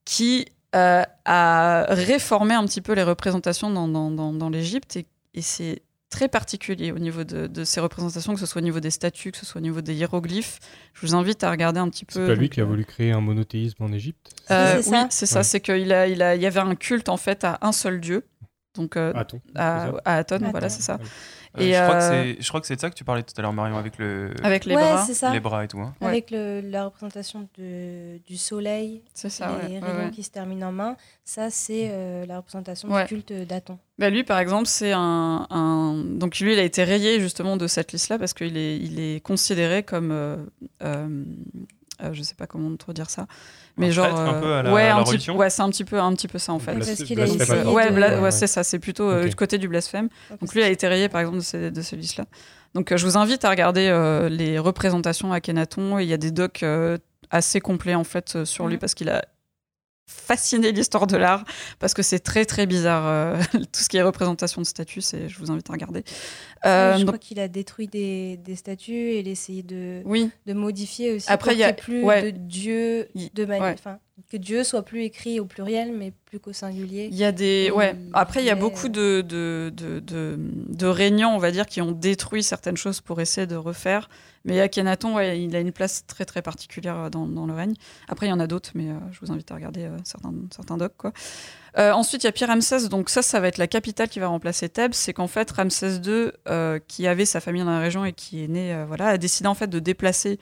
[0.06, 5.00] qui a réformé un petit peu les représentations dans, l'Égypte
[5.34, 5.82] et c'est
[6.12, 9.32] très particulier au niveau de, de ces représentations, que ce soit au niveau des statues,
[9.32, 10.60] que ce soit au niveau des hiéroglyphes.
[10.94, 12.14] Je vous invite à regarder un petit peu.
[12.14, 14.98] C'est pas lui donc, qui a voulu créer un monothéisme en Égypte euh, C'est oui,
[14.98, 15.40] ça c'est ça.
[15.40, 15.44] Ouais.
[15.44, 18.00] C'est qu'il a, il a, il y avait un culte en fait à un seul
[18.00, 18.28] dieu,
[18.76, 20.52] donc euh, Aton, à, à Aton, Aton.
[20.52, 21.00] voilà, c'est ça.
[21.02, 21.06] Euh,
[21.58, 23.24] Et, je, crois que euh, c'est- je crois que c'est de ça que tu parlais
[23.24, 25.04] tout à l'heure, Marion, avec le Avec les ouais, bras.
[25.06, 25.34] c'est ça.
[25.34, 25.80] les bras et tout.
[25.80, 25.94] hein.
[26.00, 26.08] Ouais.
[26.08, 29.28] Avec le- la représentation de, du soleil, ça.
[29.68, 30.12] les rayons ouais.
[30.12, 30.96] qui se terminent en main,
[31.26, 33.04] ça c'est euh, la représentation Ouais.
[33.04, 33.78] du culte d'Aton.
[34.00, 37.68] Bah, lui, par exemple, c'est un, un- Donc, lui, il a été rayé justement de
[37.68, 40.12] cette liste-là parce qu'il est, il est considéré comme.
[40.12, 40.38] euh,
[40.84, 41.24] euh,
[42.04, 43.28] euh, je sais pas comment trop dire ça.
[43.78, 44.08] Mais Un genre.
[44.08, 45.86] traître, un peu à la- ouais, à la un petit, religion ouais, c'est un petit
[45.86, 46.74] peu, un petit peu ça en fait.
[46.74, 46.90] Parce
[47.70, 50.10] a ouais, de- bla- Ouais, ouais, c'est ça, c'est plutôt euh, du côté du blasphème.
[50.42, 52.26] Donc lui a été rayé par exemple de ce, de ce liste-là.
[52.74, 56.00] Donc euh, je vous invite à regarder euh, les représentations à Kenaton.
[56.00, 56.98] Il y a des docs euh,
[57.30, 59.24] assez complets en fait euh, sur lui parce qu'il a
[60.12, 61.44] fasciné l'histoire de l'art
[61.80, 65.02] parce que c'est très très bizarre euh, tout ce qui est représentation de statues.
[65.02, 66.04] C'est je vous invite à regarder.
[66.66, 70.02] Euh, je donc- crois qu'il a détruit des, des statues et il a essayé de,
[70.06, 72.32] oui, de modifier aussi Après, il y a- plus ouais.
[72.32, 73.76] de Dieu de mani- ouais.
[74.30, 77.10] Que Dieu soit plus écrit au pluriel mais plus qu'au singulier.
[77.12, 77.66] Il y a des.
[77.68, 77.96] Et Ouais.
[78.14, 81.82] Après, il y a beaucoup de, de, de, de, de régnants, on va dire, qui
[81.82, 84.10] ont détruit certaines choses pour essayer de refaire.
[84.44, 87.74] Mais Akhenaton, ouais, il a une place très très particulière dans, dans le règne.
[88.08, 90.34] Après, il y en a d'autres, mais euh, je vous invite à regarder euh, certains,
[90.50, 90.98] certains docs.
[90.98, 91.14] Quoi.
[91.78, 92.90] Euh, ensuite, il y a Pierre Ramsès.
[92.90, 94.94] Donc, ça, ça va être la capitale qui va remplacer Thèbes.
[94.94, 98.44] C'est qu'en fait, Ramsès II, euh, qui avait sa famille dans la région et qui
[98.44, 100.40] est né, euh, voilà, a décidé en fait de déplacer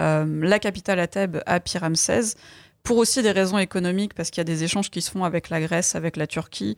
[0.00, 2.36] euh, la capitale à Thèbes à Pyramsès
[2.82, 5.50] pour aussi des raisons économiques, parce qu'il y a des échanges qui se font avec
[5.50, 6.76] la Grèce, avec la Turquie.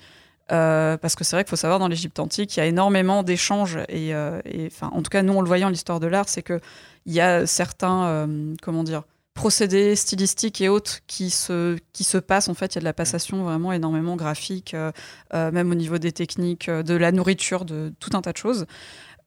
[0.52, 3.22] euh, parce que c'est vrai qu'il faut savoir, dans l'Égypte antique, il y a énormément
[3.22, 3.78] d'échanges.
[3.88, 4.40] Et, euh,
[4.82, 6.60] en tout cas, nous, on le voyait en l'histoire de l'art, c'est qu'il
[7.06, 12.48] y a certains, euh, comment dire, procédés stylistiques et autres qui se, qui se passent.
[12.48, 14.92] En fait, il y a de la passation vraiment énormément graphique, euh,
[15.32, 18.66] même au niveau des techniques, de la nourriture, de tout un tas de choses.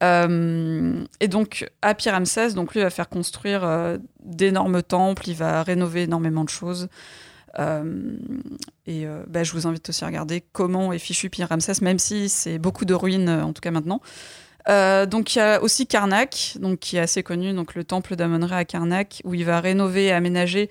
[0.03, 5.63] Euh, et donc, à Pyramsès, donc lui va faire construire euh, d'énormes temples, il va
[5.63, 6.87] rénover énormément de choses.
[7.59, 8.17] Euh,
[8.85, 12.59] et bah, je vous invite aussi à regarder comment est fichu Pyramsès, même si c'est
[12.59, 14.01] beaucoup de ruines, en tout cas maintenant.
[14.67, 18.55] Donc il y a aussi Karnak, donc, qui est assez connu, donc le temple d'Amon-Ré
[18.55, 20.69] à Karnak, où il va rénover et aménager,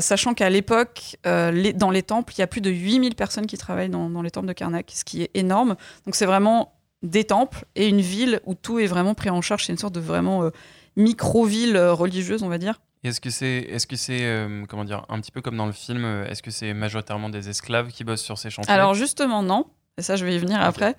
[0.00, 3.90] sachant qu'à l'époque, dans les temples, il y a plus de 8000 personnes qui travaillent
[3.90, 5.76] dans les temples de Karnak, ce qui est énorme.
[6.06, 9.64] Donc c'est vraiment des temples et une ville où tout est vraiment pris en charge.
[9.66, 10.50] C'est une sorte de vraiment euh,
[10.96, 12.80] micro-ville euh, religieuse, on va dire.
[13.02, 15.72] Est-ce que c'est, est-ce que c'est, euh, comment dire, un petit peu comme dans le
[15.72, 18.72] film, est-ce que c'est majoritairement des esclaves qui bossent sur ces chantiers?
[18.72, 19.66] Alors justement, non.
[19.96, 20.96] Et ça, je vais y venir après.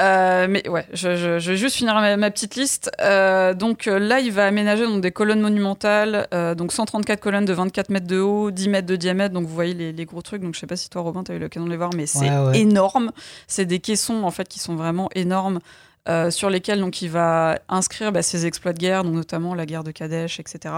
[0.00, 2.90] Euh, mais ouais, je, je- je vais juste finir ma, ma petite liste.
[3.00, 7.44] Euh, donc euh, là, il va aménager donc, des colonnes monumentales, euh, donc 134 colonnes
[7.44, 9.34] de 24 mètres de haut, 10 mètres de diamètre.
[9.34, 10.42] Donc vous voyez les, les gros trucs.
[10.42, 12.06] Donc je sais pas si toi, Robin, tu as eu l'occasion de les voir, mais
[12.06, 12.58] c'est Ouais, ouais.
[12.60, 13.12] énorme.
[13.46, 15.60] C'est des caissons en fait qui sont vraiment énormes.
[16.30, 19.84] sur lesquels donc il va inscrire bah, ses exploits de guerre, donc notamment la guerre
[19.84, 20.74] de Kadesh, etc.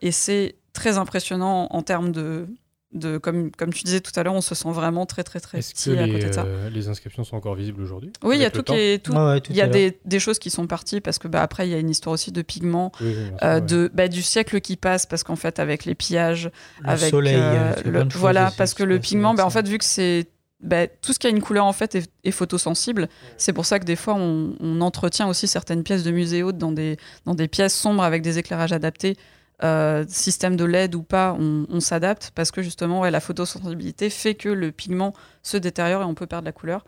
[0.00, 2.46] Et c'est très impressionnant en termes de,
[2.92, 5.58] de comme, comme tu disais tout à l'heure, on se sent vraiment très très très
[5.58, 6.44] petit que à les, côté de ça.
[6.44, 9.40] euh, les inscriptions sont encore visibles aujourd'hui Oui, il y a temps les, tout- ouais,
[9.42, 11.70] tout il y a des, des choses qui sont parties parce que bah, après il
[11.70, 13.60] y a une histoire aussi de pigments, Oui, oui, euh, ouais.
[13.60, 16.50] de bah, du siècle qui passe parce qu'en fait avec les pillages,
[16.82, 19.68] Le avec soleil, euh, euh, le- voilà aussi parce que le pigment, bah, en fait
[19.68, 20.26] vu que c'est
[20.60, 23.08] bah, tout ce qui a une couleur en fait est, est photosensible.
[23.36, 26.58] C'est pour ça que des fois on, on entretient aussi certaines pièces de musée hautes
[26.58, 26.96] dans des
[27.26, 29.16] dans des pièces sombres avec des éclairages adaptés.
[29.64, 34.48] Euh, système de LED ou pas, on, s'adapte parce que justement la photosensibilité fait que
[34.48, 35.12] le pigment
[35.42, 36.84] se détériore et on peut perdre la couleur.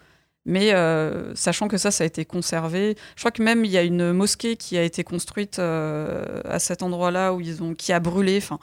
[0.46, 2.96] Mais euh, sachant que ça, ça a été conservé.
[3.16, 6.58] Je crois que même il y a une mosquée qui a été construite euh, à
[6.58, 8.38] cet endroit-là où ils ont, qui a brûlé.
[8.38, 8.58] Enfin,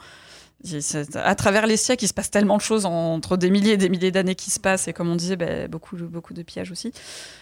[1.14, 3.88] À travers les siècles, il se passe tellement de choses entre des milliers et des
[3.88, 6.92] milliers d'années qui se passent, et comme on disait, ben, beaucoup, beaucoup de pièges aussi.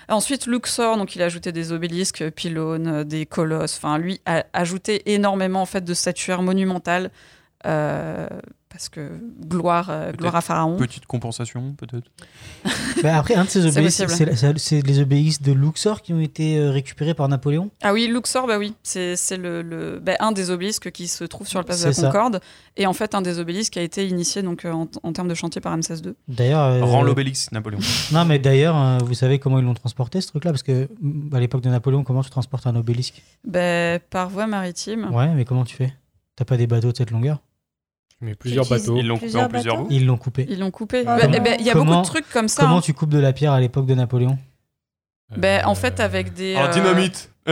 [0.08, 3.76] Ensuite, Luxor, donc il a ajouté des obélisques, pylônes, des colosses.
[3.78, 7.10] Enfin, lui a ajouté énormément en fait de statuaires monumentales.
[7.66, 8.28] euh,
[8.76, 10.76] parce que gloire, euh, gloire à Pharaon.
[10.76, 12.10] Petite compensation, peut-être.
[13.02, 14.58] Bah, après, un de ces possible.
[14.58, 17.70] c'est les obélisques de Luxor qui ont été euh, récupérés par Napoléon.
[17.82, 21.24] Ah oui, Luxor, bah oui, c'est c'est le, le- bah, un des obélisques qui se
[21.24, 22.06] trouve sur le place de la ça.
[22.06, 22.40] Concorde,
[22.76, 25.28] et en fait un des obélisques qui a été initié donc euh, en, en termes
[25.28, 26.14] de chantier par Ramsès II.
[26.28, 26.60] D'ailleurs.
[26.62, 27.80] euh, Rends l'obélix, Napoléon.
[28.12, 30.50] Non, mais d'ailleurs, euh, vous savez comment ils l'ont transporté ce truc-là?
[30.52, 33.22] Parce que mm, à l'époque de Napoléon, comment tu transportes un obélisque?
[33.46, 35.08] Bah, par voie maritime.
[35.14, 35.92] Ouais, mais comment tu fais?
[36.36, 37.40] T'as pas des bateaux de cette longueur?
[38.20, 38.96] Mais plusieurs utilises bateaux.
[38.98, 39.86] Ils l'ont coupé en plusieurs bouts.
[39.90, 40.46] Ils l'ont coupé.
[40.48, 41.04] Ils l'ont coupé.
[41.06, 42.62] Ah, Bah, eh ben, Il y a beaucoup Comment- de trucs comme ça.
[42.62, 42.80] Comment hein.
[42.82, 44.38] tu coupes de la pierre à l'époque de Napoléon
[45.36, 46.56] Ben, en fait, avec des.
[46.56, 47.30] En euh, dynamite.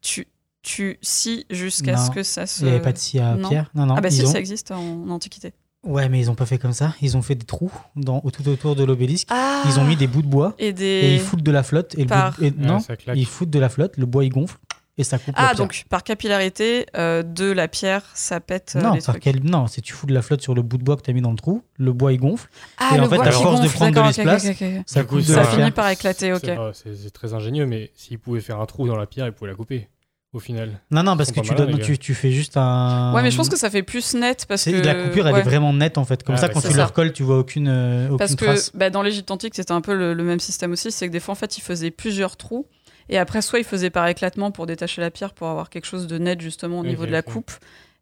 [0.00, 0.26] tu,
[0.62, 2.62] tu scies jusqu'à ce que ça se.
[2.62, 3.70] il y avait pas de scie à pierre.
[3.74, 5.52] Non, non, Ah, bah si, ont- ça existe en, en Antiquité.
[5.82, 6.94] Ouais, mais ils ont pas fait comme ça.
[7.00, 9.28] Ils ont fait des trous dans, tout autour de l'obélisque.
[9.30, 11.62] Ah Ils ont mis des bouts de bois Et des- et ils foutent de la
[11.62, 11.94] flotte.
[11.96, 12.78] Et le Par- bout de- et- Ouais, non,
[13.14, 14.58] ils foutent de la flotte, le bois il gonfle
[14.98, 15.54] et ça coupe la Ah, pierre.
[15.56, 19.22] donc par capillarité euh, de la pierre, ça pète euh, non, les par trucs.
[19.22, 19.42] quel...
[19.44, 21.14] non, c'est tu fous de la flotte sur le bout de bois que tu as
[21.14, 22.48] mis dans le trou, le bois il gonfle.
[22.78, 24.62] Ah, et le en fait, bois à qui force de prendre de l'espace, ok, ok,
[24.78, 24.82] ok.
[24.86, 26.50] ça coup, ça la finit par éclater, ok.
[26.74, 29.56] C'est très ingénieux, mais s'ils pouvaient faire un trou dans la pierre, ils pouvaient la
[29.56, 29.88] couper.
[30.32, 30.78] Au final.
[30.92, 31.98] Non, non, parce que tu, malins, donnes, les tu, gars.
[31.98, 33.12] tu fais juste un.
[33.12, 34.70] Ouais, mais je pense que ça fait plus net parce que.
[34.70, 36.22] La coupure, elle est vraiment nette en fait.
[36.22, 36.70] Comme Ah, ça, quand d'accord.
[36.70, 36.86] tu ça.
[36.86, 39.92] recolles, tu vois aucune, euh, aucune Parce que bah, dans l'Égypte antique, c'était un peu
[39.92, 40.92] le, le même système aussi.
[40.92, 42.68] C'est que des fois, en fait, ils faisaient plusieurs trous.
[43.10, 46.06] Et après, soit ils faisaient par éclatement pour détacher la pierre pour avoir quelque chose
[46.06, 47.50] de net justement au niveau de la coupe.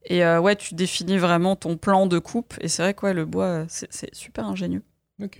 [0.04, 2.54] Et euh, ouais, tu définis vraiment ton plan de coupe.
[2.60, 4.82] Et c'est vrai que ouais, le bois, euh, c'est super ingénieux.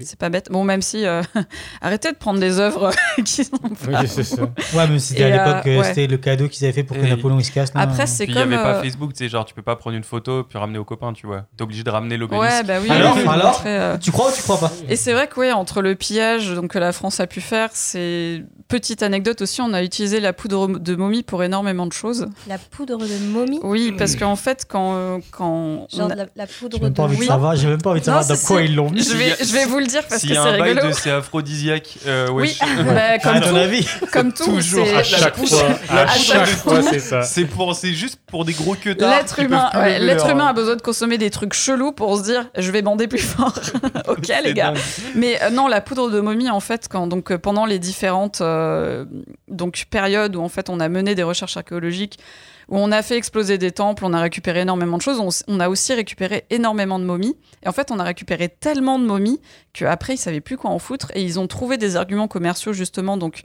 [0.01, 0.49] C'est pas bête.
[0.51, 1.07] Bon, même si.
[1.07, 1.23] euh,
[1.81, 2.91] arrêtez de prendre des œuvres
[3.25, 4.01] qui sont pas.
[4.03, 4.43] Oui, c'est ça.
[4.75, 5.85] Ouais, c'était Et, à l'époque, euh, euh, ouais.
[5.85, 7.73] c'était le cadeau qu'ils avaient fait pour que Et- Napoléon il se casse.
[7.75, 7.81] là.
[7.83, 8.53] Après, c'est Puis il n'y comme.
[8.53, 10.79] avait pas euh, Facebook, tu sais, genre tu peux pas prendre une photo puis ramener
[10.79, 11.47] aux copains, tu vois.
[11.57, 12.43] T'es obligé de ramener l'obélisque.
[12.51, 12.91] Ouais, bah oui.
[12.91, 15.39] Alors, oui, oui, alors euh, Tu crois ou tu crois pas Et c'est vrai que
[15.41, 19.61] ouais, entre le pillage donc, que la France a pu faire, c'est petite anecdote aussi,
[19.63, 22.27] on a utilisé la poudre de momie pour énormément de choses.
[22.49, 26.19] La poudre de momie Oui, parce qu'en fait, quand, euh, quand on Genre a- de
[26.19, 27.27] la, la poudre J'ai même pas de envie de Oui.
[27.27, 27.57] savoir.
[27.57, 28.65] J'ai même pas envie de savoir si, quoi si.
[28.67, 29.03] ils l'ont mis.
[29.03, 30.73] je vais, je vais vous le dire parce S'il que y a c'est un bail
[30.75, 30.89] rigolo.
[30.89, 32.59] de c'est aphrodisiaque, euh, Oui, wesh.
[32.85, 36.47] bah, comme À ton tout, avis comme tout, Toujours, c'est à chaque fois, à chaque
[36.49, 37.23] fois, c'est ça.
[37.23, 39.11] C'est pour, c'est juste pour des gros queutards.
[39.11, 42.49] L'être humain, ouais, l'être humain a besoin de consommer des trucs chelous pour se dire
[42.57, 43.55] je vais bander plus fort.
[44.09, 44.73] ok les gars.
[44.73, 44.79] dingue.
[45.15, 48.41] Mais euh, non, la poudre de momie, en fait, quand, donc, euh, pendant les différentes
[48.41, 49.05] euh,
[49.49, 52.19] donc, périodes où en fait, on a mené des recherches archéologiques,
[52.69, 55.69] où on a fait exploser des temples, on a récupéré énormément de choses, on, a
[55.69, 57.37] aussi récupéré énormément de momies.
[57.63, 59.41] Et en fait, on a récupéré tellement de momies
[59.73, 63.17] qu'après, ils savaient plus quoi en foutre et ils ont trouvé des arguments commerciaux, justement.
[63.17, 63.43] Donc,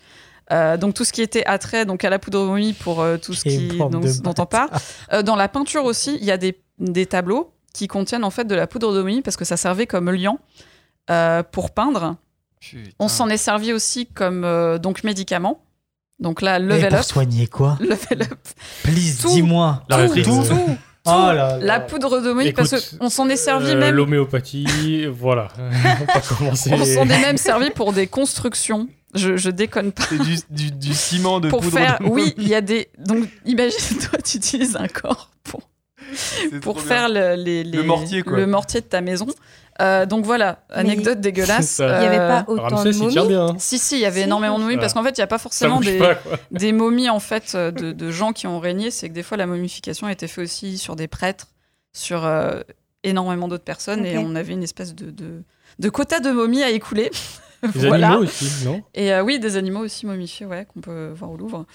[0.51, 3.17] euh, donc tout ce qui était attrait donc à la poudre de momie pour euh,
[3.17, 4.69] tout ce qui donc, dont on parle.
[5.13, 8.45] Euh, dans la peinture aussi, il y a des, des tableaux qui contiennent en fait
[8.45, 10.39] de la poudre de momie parce que ça servait comme liant
[11.09, 12.15] euh, pour peindre.
[12.61, 12.91] Putain.
[12.99, 15.62] On s'en est servi aussi comme euh, donc médicament.
[16.23, 17.03] Donc là, level pour up.
[17.05, 18.39] soigner quoi Level up.
[18.83, 19.29] Please, Tout.
[19.29, 19.83] dis-moi.
[19.89, 20.77] La Tout, tout, tout.
[21.05, 21.57] Oh là là.
[21.59, 23.93] La poudre de momie, parce qu'on s'en est servi euh, même.
[23.93, 25.49] L'homéopathie, voilà.
[26.39, 26.71] on s'en
[27.09, 28.87] est même servi pour des constructions.
[29.13, 30.03] Je, je déconne pas.
[30.07, 32.87] C'est du, du, du ciment de Pour poudre faire, de oui, il y a des.
[32.99, 35.59] Donc, imagine, toi, tu utilises un corps pour,
[36.61, 38.37] pour faire le, les, les- Le mortier, quoi.
[38.37, 39.27] le mortier de ta maison.
[39.81, 41.79] Euh, donc voilà, anecdote dégueulasse.
[41.79, 43.27] Il n'y avait Euh, pas autant Ramsès, de momies.
[43.27, 43.47] bien.
[43.47, 43.55] hein.
[43.57, 44.25] Si, si, il y avait Si.
[44.25, 44.81] énormément de momies, Ah.
[44.81, 46.15] parce qu'en fait, il n'y a pas forcément des, pas,
[46.51, 48.91] des momies en fait euh, de, de gens qui ont régné.
[48.91, 51.47] C'est que des fois, la momification a été faite aussi sur des prêtres,
[51.91, 52.61] sur euh,
[53.03, 55.41] énormément d'autres personnes, et on avait une espèce de, de,
[55.79, 57.09] de quota de momies à écouler.
[57.75, 58.07] Voilà.
[58.09, 58.81] animaux aussi, non?
[58.93, 61.65] Et euh, oui, des animaux aussi momifiés, ouais, qu'on peut voir au Louvre.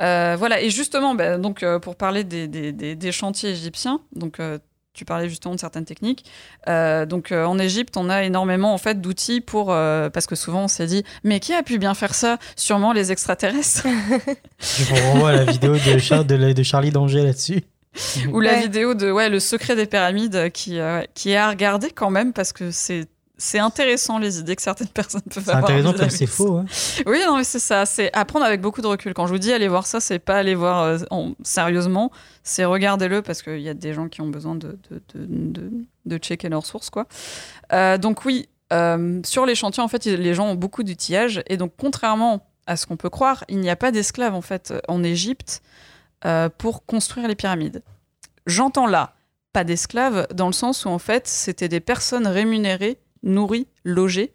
[0.00, 4.00] Euh, voilà, et justement, bah, donc, euh, pour parler des, des- des- des chantiers égyptiens,
[4.14, 4.58] donc euh,
[4.94, 6.24] tu parlais justement de certaines techniques.
[6.68, 10.34] Euh, donc euh, en Égypte, on a énormément en fait d'outils pour euh, parce que
[10.34, 12.38] souvent on s'est dit mais qui a pu bien faire ça?
[12.56, 13.86] Sûrement les extraterrestres
[14.58, 17.62] Je vous renvoie à la vidéo de, Char- de, la- de Charlie Danger là-dessus.
[18.32, 21.90] ou la vidéo de ouais le secret des pyramides qui euh, qui est à regarder
[21.90, 23.06] quand même parce que c'est
[23.38, 25.70] c'est intéressant les idées que certaines personnes peuvent C'est avoir.
[25.70, 26.56] intéressant comme c'est faux.
[26.58, 26.64] hein.
[27.06, 27.86] Oui, non, mais c'est ça.
[27.86, 29.14] C'est apprendre avec beaucoup de recul.
[29.14, 32.10] Quand je vous dis allez voir ça, c'est pas aller voir euh, en- sérieusement.
[32.42, 35.70] C'est regardez-le parce qu'il y a des gens qui ont besoin de, de, de, de,
[36.04, 37.06] de checker leurs sources, quoi.
[37.72, 41.56] Euh, donc oui, euh, sur les chantiers, en fait, les gens ont beaucoup d'outillage et
[41.56, 45.02] donc contrairement à ce qu'on peut croire, il n'y a pas d'esclaves en fait en
[45.02, 45.62] Égypte
[46.58, 47.82] pour construire les pyramides.
[48.46, 49.14] J'entends là
[49.54, 54.32] pas d'esclaves dans le sens où en fait c'était des personnes rémunérées, nourries, logées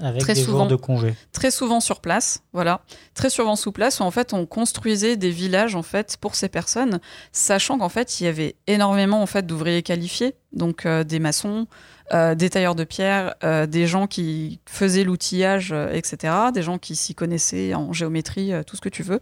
[0.00, 1.14] Avec très des souvent jours de congé.
[1.32, 2.82] très souvent sur place, voilà,
[3.14, 6.48] très souvent sous place où en fait on construisait des villages en fait pour ces
[6.48, 7.00] personnes,
[7.32, 11.66] sachant qu'en fait il y avait énormément en fait d'ouvriers qualifiés, donc euh, des maçons,
[12.12, 16.96] euh, des tailleurs de pierre, euh, des gens qui faisaient l'outillage, etc., des gens qui
[16.96, 19.20] s'y connaissaient en géométrie, tout ce que tu veux.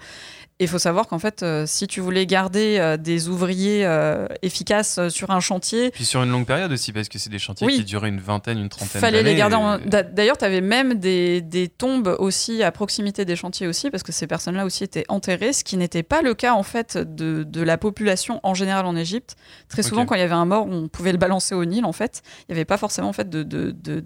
[0.60, 4.26] Et il faut savoir qu'en fait, euh, si tu voulais garder euh, des ouvriers euh,
[4.43, 7.66] efficaces sur un chantier, Puis sur une longue période aussi, parce que c'est des chantiers
[7.66, 7.74] Oui.
[7.78, 9.78] qui duraient une vingtaine, une trentaine fallait les d'années, garder en...
[9.78, 14.05] et- D'ailleurs, tu avais même des, des tombes aussi à proximité des chantiers aussi, parce
[14.05, 17.43] que ces personnes-là aussi étaient enterrées, ce qui n'était pas le cas en fait de,
[17.43, 19.35] de la population en général en Égypte.
[19.68, 21.93] Très souvent, quand il y avait un mort, on pouvait le balancer au Nil en
[21.93, 22.22] fait.
[22.48, 24.05] Il n'y avait pas forcément en fait de, de, de-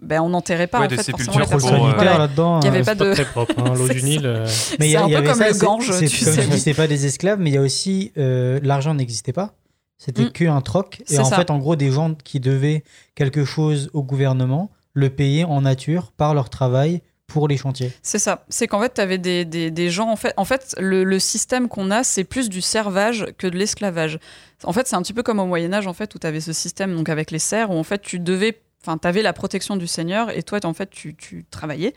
[0.00, 1.74] Ben, on n'enterrait pas Ouais, en de fait forcément les personnes.
[1.74, 2.18] euh, Voilà.
[2.18, 2.60] là-dedans.
[2.60, 3.12] Il n'y avait euh, pas C'est pas de...
[3.14, 4.26] très propre, hein, l'eau du Nil.
[4.26, 4.46] euh,
[4.78, 6.06] Mais il y C'est a- un y peu avait comme ça, le c'est- Gange, c'est-
[6.06, 6.58] tu Comme sais.
[6.58, 9.54] c'est pas des esclaves, mais il y a aussi euh, l'argent n'existait pas.
[9.98, 10.30] C'était Mm.
[10.32, 11.02] que un troc.
[11.10, 11.34] Et en ça.
[11.36, 12.84] fait, en gros, des gens qui devaient
[13.16, 17.90] quelque chose au gouvernement le payaient en nature par leur travail pour les chantiers.
[18.02, 18.44] C'est ça.
[18.48, 20.08] C'est qu'en fait, tu avais des, des, des gens.
[20.08, 23.56] En fait, en fait le, le système qu'on a, c'est plus du servage que de
[23.58, 24.18] l'esclavage.
[24.64, 26.52] En fait, c'est un petit peu comme au Moyen-Âge, en fait, où tu avais ce
[26.52, 28.60] système donc avec les serfs, où en fait, tu devais.
[28.82, 31.16] Enfin, tu avais la protection du seigneur et toi, en fait, tu,
[31.50, 31.94] travaillais.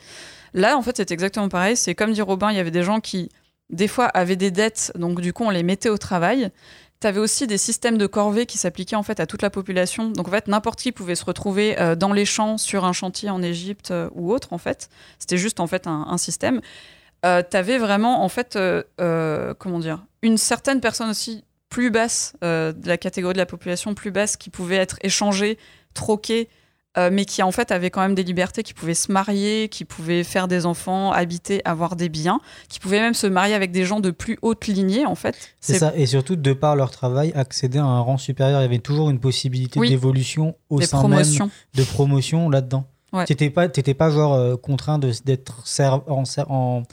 [0.54, 1.78] Là, en fait, c'est exactement pareil.
[1.78, 3.30] C'est comme dit Robin, il y avait des gens qui,
[3.70, 6.50] des fois, avaient des dettes, donc du coup, on les mettait au travail.
[7.00, 10.10] Tu avais aussi des systèmes de corvée qui s'appliquaient en fait à toute la population.
[10.10, 13.32] Donc en fait, n'importe qui pouvait se retrouver euh, dans les champs, sur un chantier
[13.32, 14.90] en Égypte euh, ou autre en fait.
[15.18, 16.62] C'était juste en fait un, système.
[17.26, 22.36] Euh, tu avais vraiment en fait, euh, comment dire, une certaine personne aussi plus basse
[22.42, 25.58] de la catégorie de la population plus basse qui pouvait être échangée,
[25.94, 26.50] troquée,
[26.98, 29.86] euh, mais qui en fait avait quand même des libertés, qui pouvaient se marier, qui
[29.86, 33.86] pouvaient faire des enfants, habiter, avoir des biens, qui pouvaient même se marier avec des
[33.86, 35.36] gens de plus haute lignée en fait.
[35.60, 35.94] C'est ça.
[35.96, 38.60] Et surtout, de par leur travail, accéder à un rang supérieur.
[38.60, 39.90] Il y avait toujours une possibilité Oui.
[39.90, 41.46] d'évolution au Des sein promotions.
[41.46, 42.86] même de promotion là-dedans.
[43.14, 43.26] Ouais.
[43.26, 45.64] T'étais pas, pas genre euh, contraint d'être
[46.50, 46.84] en,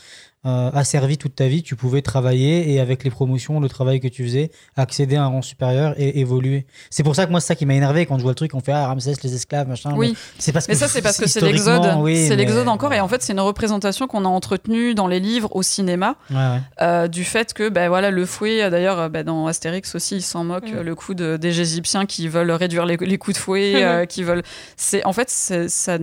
[0.46, 1.62] euh, asservi toute ta vie.
[1.62, 5.26] Tu pouvais travailler et avec les promotions, le travail que tu faisais, accéder à un
[5.26, 6.66] rang supérieur et évoluer.
[6.90, 8.54] C'est pour ça que moi, c'est ça qui m'a énervé quand je vois le truc.
[8.54, 9.92] On fait ah Ramsès les esclaves machin.
[9.96, 12.36] Oui, Mais c'est parce que mais ça c'est parce que c'est l'exode, oui, c'est mais-
[12.36, 15.62] l'exode encore, et en fait c'est une représentation qu'on a entretenue dans les livres, au
[15.62, 16.60] cinéma, Ouais, ouais.
[16.82, 20.44] euh, du fait que ben voilà le fouet, d'ailleurs ben, dans Astérix aussi ils s'en
[20.44, 20.80] moquent, Mm.
[20.80, 24.22] le coup de- des Égyptiens qui veulent réduire les, les coups de fouet, euh, qui
[24.22, 24.42] veulent,
[24.76, 25.98] c'est en fait c'est- ça,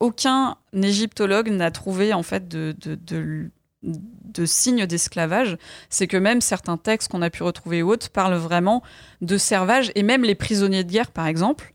[0.00, 3.50] aucun égyptologue n'a trouvé en fait de, de, de
[3.84, 5.56] de signes d'esclavage,
[5.90, 8.82] c'est que même certains textes qu'on a pu retrouver ou autres parlent vraiment
[9.20, 11.74] de servage et même les prisonniers de guerre par exemple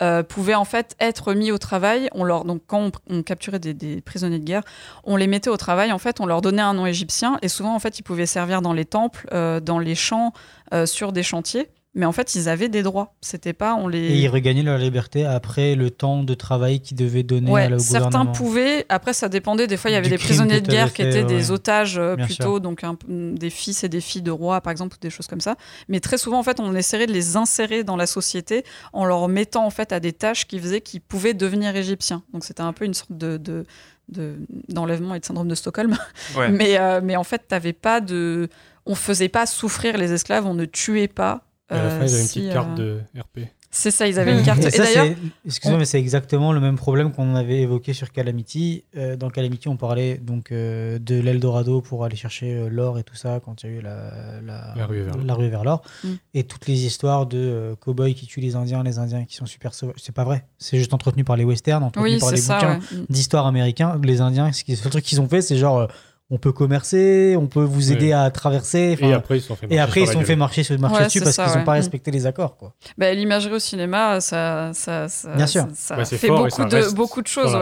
[0.00, 2.08] euh, pouvaient en fait être mis au travail.
[2.12, 4.62] On leur, donc quand on, capturait des, des prisonniers de guerre,
[5.02, 5.90] on les mettait au travail.
[5.90, 8.62] En fait, on leur donnait un nom égyptien et souvent en fait ils pouvaient servir
[8.62, 10.32] dans les temples, euh, dans les champs,
[10.72, 11.68] euh, sur des chantiers.
[11.98, 13.12] Mais en fait, ils avaient des droits.
[13.20, 13.98] C'était pas on les.
[13.98, 17.68] Et ils regagnaient leur liberté après le temps de travail qu'ils devaient donner Ouais, à
[17.68, 18.86] le certains pouvaient.
[18.88, 19.66] Après, ça dépendait.
[19.66, 22.14] Des fois, il y avait Du des prisonniers de guerre qui étaient des otages euh,
[22.16, 22.60] Bien plutôt, sûr.
[22.60, 25.40] donc un- des fils et des filles de rois, par exemple, ou des choses comme
[25.40, 25.56] ça.
[25.88, 29.26] Mais très souvent, en fait, on essaierait de les insérer dans la société en leur
[29.28, 32.22] mettant en fait à des tâches qui faisaient qu'ils pouvaient devenir égyptiens.
[32.32, 33.66] Donc c'était un peu une sorte de, de-
[34.08, 34.36] de-
[34.68, 35.98] d'enlèvement et de syndrome de Stockholm.
[36.36, 36.48] Ouais.
[36.48, 38.48] mais, euh, mais en fait, t'avais pas de,
[38.86, 41.42] on faisait pas souffrir les esclaves, on ne tuait pas.
[41.70, 43.40] À la fin, euh, ils avaient une si, petite euh, carte de RP.
[43.70, 44.64] C'est ça, ils avaient une carte.
[44.64, 45.16] Et Et, ça, d'ailleurs, c'est-
[45.46, 48.84] excuse-moi, mais c'est exactement le même problème qu'on avait évoqué sur Calamity.
[48.96, 53.02] Euh, dans Calamity, on parlait donc euh, de l'Eldorado pour aller chercher euh, l'or et
[53.02, 55.26] tout ça quand il y a eu la, la, La ruée vers l'or.
[55.26, 55.82] la ruée vers l'or.
[56.02, 56.08] Mm.
[56.32, 59.44] Et toutes les histoires de euh, cow-boys qui tuent les Indiens, les Indiens qui sont
[59.46, 59.96] super sauvages.
[60.02, 60.46] C'est pas vrai.
[60.56, 62.98] C'est juste entretenu par les westerns, entretenu Oui, par les ça, bouquins ouais.
[63.00, 63.06] Mm.
[63.10, 64.00] d'histoire américains.
[64.02, 65.88] Les Indiens, ce qui- le truc qu'ils ont fait, c'est genre.
[66.30, 68.96] On peut commercer, on peut vous aider à traverser.
[69.00, 70.74] Et après, ils se sont fait et marcher après, sur ils sont fait marcher, se
[70.74, 71.64] marcher Ouais, dessus parce qu'ils n'ont ouais.
[71.64, 71.76] pas Mm.
[71.76, 72.56] respecté les accords.
[72.58, 72.74] Quoi.
[72.98, 75.66] Bah, l'imagerie au cinéma, ça, ça, ça, Bien sûr.
[75.74, 77.56] ça Bah, c'est fait fort beaucoup ça de, beaucoup de choses.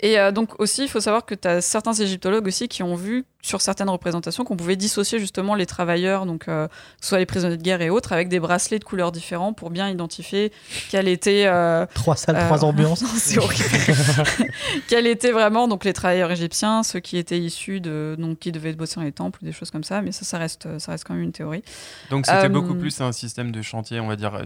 [0.00, 2.94] Et euh, donc aussi, il faut savoir que tu as certains égyptologues aussi qui ont
[2.94, 6.66] vu sur certaines représentations qu'on pouvait dissocier justement les travailleurs, donc euh,
[7.00, 9.88] soit les prisonniers de guerre et autres, avec des bracelets de couleurs différents pour bien
[9.88, 10.50] identifier
[10.90, 11.44] quelle était...
[11.46, 13.02] euh, Trois salles, euh, trois ambiances.
[13.16, 13.64] c'est horrible.
[14.88, 17.93] quels étaient vraiment donc les travailleurs égyptiens, ceux qui étaient issus de...
[18.18, 20.78] donc qui devaient bosser dans les temples, des choses comme ça, mais ça, ça reste,
[20.78, 21.62] ça reste quand même une théorie.
[22.10, 24.42] Donc c'était Euh, beaucoup plus un système de chantier, on va dire, euh,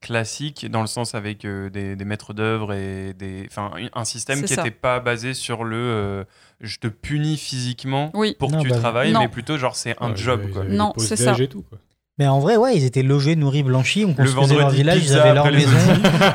[0.00, 4.42] classique, dans le sens avec euh, des, des maîtres d'œuvre et des, enfin, un système
[4.42, 6.24] qui n'était pas basé sur le euh,
[6.60, 8.34] je te punis physiquement Oui.
[8.38, 9.20] pour Non, que tu bah, travailles, non.
[9.20, 10.50] mais plutôt genre c'est un Ouais, job.
[10.52, 10.64] Quoi.
[10.64, 11.34] Non, c'est ça.
[11.38, 11.78] et tout, quoi.
[12.18, 15.34] Mais en vrai, ouais, ils étaient logés, nourris, blanchis, on construisait leur village, ils avaient
[15.34, 15.70] leur maison,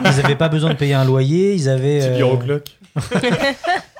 [0.05, 1.99] ils n'avaient pas besoin de payer un loyer, ils avaient.
[2.03, 2.59] Euh.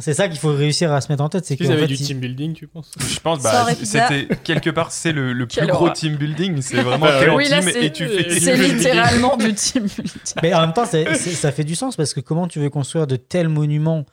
[0.00, 1.44] C'est ça qu'il faut réussir à se mettre en tête.
[1.44, 2.92] C'est qu'ils avaient du team building, tu penses?
[2.98, 7.06] Je pense bah c'était quelque part c'est le, le plus gros team building, c'est vraiment
[7.06, 10.12] Bah en oui, là, team et tu fais c'est littéralement du team building.
[10.42, 13.16] Mais en même temps, ça fait du sens parce que comment tu veux construire de
[13.16, 14.04] tels monuments,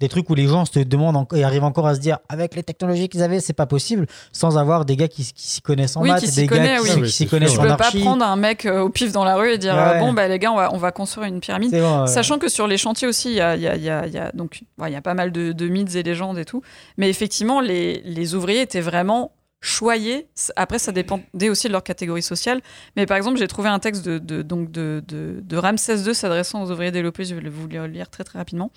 [0.00, 2.54] des trucs où les gens se demandent en- et arrivent encore à se dire avec
[2.56, 5.96] les technologies qu'ils avaient, c'est pas possible, sans avoir des gars qui, qui s'y connaissent
[5.96, 6.94] en Oui, maths, qui s'y des connaissent, gars qui, oui.
[6.96, 7.62] qui Oui, s'y connaissent sûr.
[7.62, 9.74] Je en peux pas prendre un mec euh, au pif dans la rue et dire
[9.74, 9.96] Ouais.
[9.96, 11.70] euh, bon bah les gars on va, on va construire une pyramide.
[11.70, 12.06] Bon, ouais.
[12.08, 14.32] Sachant que sur les chantiers aussi, il y a, y a- y a- y a-
[14.32, 16.62] donc, ouais, il y a pas mal de, de mythes et légendes et tout.
[16.98, 19.32] Mais effectivement, les, les ouvriers étaient vraiment
[19.64, 20.28] choyés.
[20.56, 22.60] Après, ça dépendait aussi de leur catégorie sociale.
[22.96, 26.90] Mais par exemple, j'ai trouvé un texte de, donc de, Ramsès II s'adressant aux ouvriers
[26.90, 27.24] développés.
[27.24, 28.70] Je vais vous le lire très très rapidement.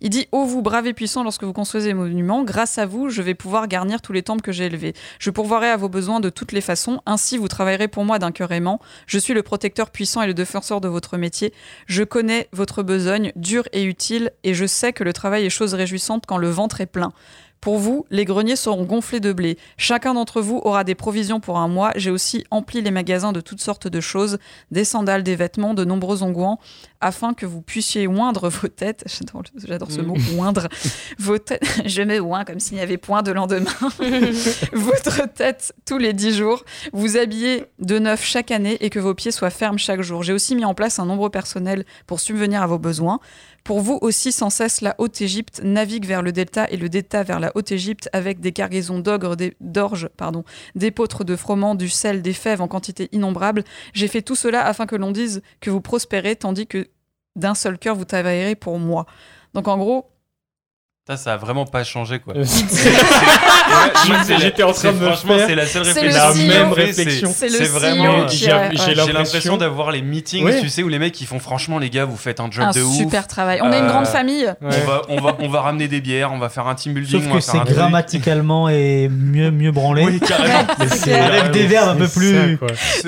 [0.00, 3.08] Il dit Ô vous braves et puissants, lorsque vous construisez des monuments, grâce à vous,
[3.08, 4.92] je vais pouvoir garnir tous les temples que j'ai élevés.
[5.18, 7.00] Je pourvoirai à vos besoins de toutes les façons.
[7.06, 8.80] Ainsi, vous travaillerez pour moi d'un cœur aimant.
[9.06, 11.54] Je suis le protecteur puissant et le défenseur de votre métier.
[11.86, 15.72] Je connais votre besogne, dure et utile, et je sais que le travail est chose
[15.72, 17.12] réjouissante quand le ventre est plein.
[17.64, 19.56] Pour vous, les greniers seront gonflés de blé.
[19.78, 21.92] Chacun d'entre vous aura des provisions pour un mois.
[21.96, 24.36] J'ai aussi empli les magasins de toutes sortes de choses,
[24.70, 26.60] des sandales, des vêtements, de nombreux onguents,
[27.00, 29.02] afin que vous puissiez oindre vos têtes.
[29.66, 30.68] J'adore, ce mot, oindre.
[31.18, 31.64] Vos têtes.
[31.86, 33.72] Je me oins comme s'il n'y avait point de lendemain.
[34.74, 36.64] Votre tête tous les dix jours.
[36.92, 40.22] Vous habiller de neuf chaque année et que vos pieds soient fermes chaque jour.
[40.22, 43.20] J'ai aussi mis en place un nombre personnel pour subvenir à vos besoins.
[43.64, 47.40] Pour vous aussi, sans cesse, la Haute-Égypte navigue vers le delta et le delta vers
[47.40, 52.60] la Haute-Égypte avec des cargaisons d'ogres, d'orge, pardon, d'épeautres de froment, du sel, des fèves
[52.60, 53.64] en quantité innombrable.
[53.94, 56.88] J'ai fait tout cela afin que l'on dise que vous prospérez, tandis que
[57.36, 59.06] d'un seul cœur vous travaillerez pour moi.
[59.54, 60.10] Donc en gros,
[61.06, 62.32] Ça, ça a vraiment pas changé quoi.
[62.44, 66.32] Euh, la- J'étais en train de me franchement, faire- c'est la seule C'est réflexion.
[66.34, 67.30] j'ai même réflexion.
[67.34, 68.26] c'est vraiment.
[68.26, 68.68] qui j'ai- a-
[69.12, 70.60] l'impression- d'avoir les meetings, Ouais.
[70.60, 72.70] tu sais, où les mecs ils font franchement les gars, vous faites un job un
[72.70, 72.96] de ouf.
[72.96, 73.60] super travail.
[73.62, 74.44] On est une Euh, grande famille.
[74.60, 74.70] Ouais.
[74.82, 77.22] On va, on va, on va ramener des bières, on va faire un team building,
[77.22, 80.04] Sauf que c'est grammaticalement et mieux, mieux branlé.
[80.04, 80.66] Oui, carrément.
[80.78, 82.58] Ouais, avec des verbes un peu plus.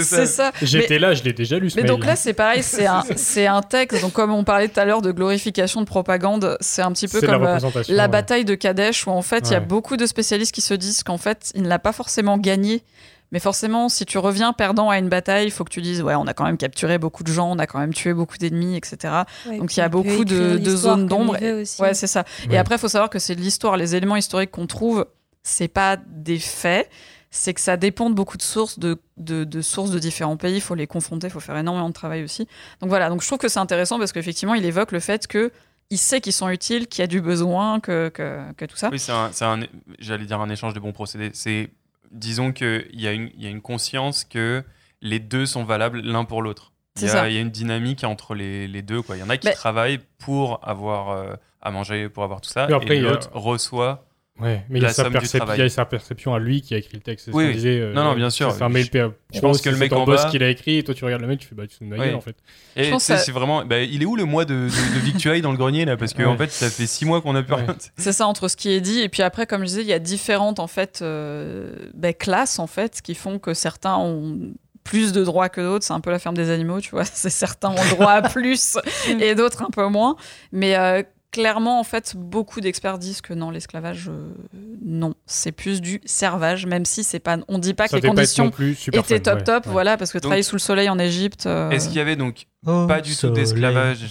[0.03, 0.53] C'est ça.
[0.63, 3.47] J'étais là, je l'ai déjà lu ce Mais donc là, c'est pareil, c'est un, c'est
[3.47, 4.01] un texte.
[4.03, 7.21] Donc, comme on parlait tout à l'heure de glorification de propagande, c'est un petit peu
[7.21, 7.43] la comme
[7.89, 8.09] la ouais.
[8.09, 11.03] bataille de Kadesh, où en fait, il y a beaucoup de spécialistes qui se disent
[11.03, 12.83] qu'en fait, il ne l'a pas forcément gagné.
[13.33, 16.15] Mais forcément, si tu reviens perdant à une bataille, il faut que tu dises Ouais,
[16.15, 18.77] on a quand même capturé beaucoup de gens, on a quand même tué beaucoup d'ennemis,
[18.77, 19.15] etc.
[19.47, 21.37] Ouais, Donc, il y a beaucoup de, zones d'ombre.
[21.41, 22.25] Ouais, c'est ça.
[22.47, 22.55] Ouais.
[22.55, 23.77] Et après, il faut savoir que c'est de l'histoire.
[23.77, 25.07] Les éléments historiques qu'on trouve,
[25.43, 26.89] c'est pas des faits.
[27.33, 30.55] C'est que ça dépend de beaucoup de sources, de, de, de sources de différents pays.
[30.55, 32.47] Il faut les confronter, il faut faire énormément de travail aussi.
[32.81, 35.51] Donc voilà, donc je trouve que c'est intéressant parce qu'effectivement, il évoque le fait que
[35.91, 38.89] il sait qu'ils sont utiles, qu'il y a du besoin, que, que, que tout ça.
[38.91, 39.61] Oui, c'est un, c'est un-
[39.99, 41.31] j'allais dire un échange de bons procédés.
[41.35, 41.71] C'est,
[42.11, 44.65] disons qu'il y, a une- il y a une conscience que
[45.03, 46.73] les deux sont valables l'un pour l'autre.
[46.97, 47.23] Il y, C'est ça.
[47.25, 49.03] a, il y a une dynamique entre les, les deux.
[49.03, 49.17] Quoi.
[49.17, 52.49] Il y en a qui Mais- travaillent pour avoir euh, à manger, pour avoir tout
[52.49, 54.06] ça, et a- l'autre reçoit.
[54.39, 55.59] Ouais, mais il y, a sa somme du percep- travail.
[55.59, 57.25] il y a sa perception à lui qui a écrit le texte.
[57.25, 57.55] c'est ce Oui, oui.
[57.55, 58.53] disait, euh, Non, non, bien sûr.
[58.53, 58.87] C'est un mail
[59.33, 61.23] Je- pense que le mec en boss bas- qui l'a écrit et toi tu regardes
[61.23, 62.07] le mec, tu fais bah tu te fous de ma Oui.
[62.07, 62.37] gueule en fait.
[62.77, 63.65] Et que- c'est vraiment.
[63.65, 65.97] bah, il est où le mois de, de, de victuailles dans le grenier là?
[65.97, 66.29] Parce que Ouais.
[66.29, 67.63] en fait, ça fait six mois qu'on a plus Ouais.
[67.63, 67.77] rien.
[67.97, 69.93] C'est ça entre ce qui est dit et puis après, comme je disais, il y
[69.95, 74.39] a différentes en fait euh, ben, classes en fait qui font que certains ont
[74.85, 75.85] plus de droits que d'autres.
[75.85, 77.05] C'est un peu la ferme des animaux, tu vois.
[77.13, 78.77] C'est certains ont droit à plus
[79.19, 80.15] et d'autres un peu moins.
[80.53, 84.33] Mais euh, clairement, en fait, beaucoup d'experts disent que non, l'esclavage, euh,
[84.85, 87.39] non, c'est plus du servage, même si c'est pas.
[87.49, 89.73] On dit pas Ça que les conditions plus étaient fun, top ouais, top, ouais.
[89.73, 91.47] voilà, parce que Donc- travailler sous le soleil en Égypte.
[91.47, 94.07] euh, Est-ce qu'il y avait donc Oh, pas du tout d'esclavage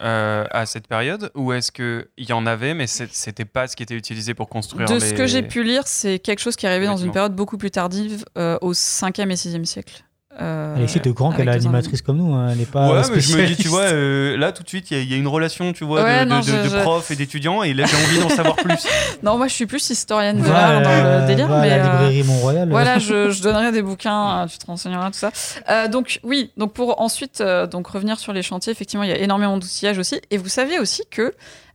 [0.00, 3.82] euh, à cette période Ou est-ce qu'il y en avait, mais c'était pas ce qui
[3.82, 5.00] était utilisé pour construire De les...
[5.00, 7.58] ce que j'ai pu lire, c'est quelque chose qui est arrivé dans une période beaucoup
[7.58, 10.04] plus tardive, euh, au 5e et 6e siècle.
[10.40, 12.88] Euh, Alexis de grand qu'elle est animatrice comme nous, hein, elle n'est pas.
[12.92, 15.02] Ouais, mais je me dis, tu vois, euh, là tout de suite, il y a-
[15.02, 16.82] il y, a une relation, tu vois, Ouais, de, non, de- de- je- de je-
[16.82, 18.74] profs et d'étudiants, et là j'ai envie d'en savoir plus.
[19.24, 21.68] Non, moi je suis plus historienne de l'art dans euh, le délire, va à mais
[21.70, 22.68] la euh, librairie Mont-Royal.
[22.70, 25.30] voilà, je, je donnerai des bouquins, euh, tu te renseigneras tout ça.
[25.70, 29.12] Euh, donc oui, donc pour ensuite euh, donc revenir sur les chantiers, effectivement, il y
[29.12, 31.34] a énormément d'outillage aussi, et vous saviez aussi que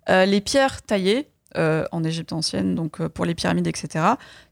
[0.10, 1.28] euh, les pierres taillées
[1.58, 4.06] euh, en Égypte ancienne, donc euh, pour les pyramides, etc.,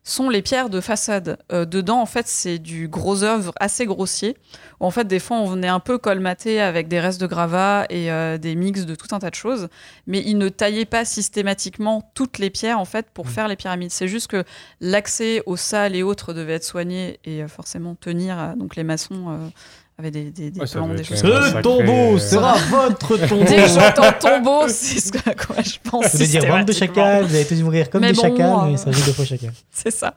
[0.04, 1.38] sont les pierres de façade.
[1.52, 4.38] Euh, dedans, en fait, c'est du gros œuvre assez grossier.
[4.80, 7.86] Où, en fait, des fois, on venait un peu colmater avec des restes de gravats
[7.90, 8.10] et
[8.40, 9.70] des mix de tout un tas de choses.
[10.08, 13.92] Mais ils ne taillaient pas systématiquement toutes les pierres, en fait, pour faire les pyramides.
[13.92, 14.44] C'est juste que
[14.80, 18.56] l'accès aux salles et autres devait être soigné et forcément tenir.
[18.58, 19.52] donc, les maçons
[19.98, 21.28] euh, avaient des, des, des Ouais, ça des choses ça.
[21.28, 23.44] Sacré- tombeau euh, sera votre tombeau.
[23.44, 26.06] Dès que j'entends tombeau, c'est ce à quoi je pense.
[26.06, 28.50] Vous voulez dire bande de chacals, vous allez tous mourir comme Mais des bon, chacals,
[28.52, 29.52] euh, mais ça joue deux fois chacal.
[29.72, 30.14] C'est ça.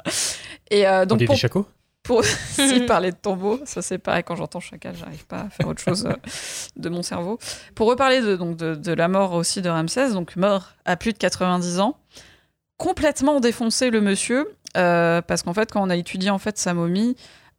[0.70, 1.66] Et euh, On donc, dit pour- des chacos
[2.02, 2.18] pour
[2.59, 5.80] aussi parler de tombeau, ça c'est pareil, quand j'entends chacal, j'arrive pas à faire autre
[5.80, 6.12] chose euh,
[6.76, 7.38] de mon cerveau.
[7.74, 11.14] Pour reparler de, donc, de, de la mort aussi de Ramsès, donc mort à plus
[11.14, 11.96] de 90 ans,
[12.76, 16.74] complètement défoncé le monsieur, euh, parce qu'en fait, quand on a étudié en fait sa
[16.74, 17.16] momie,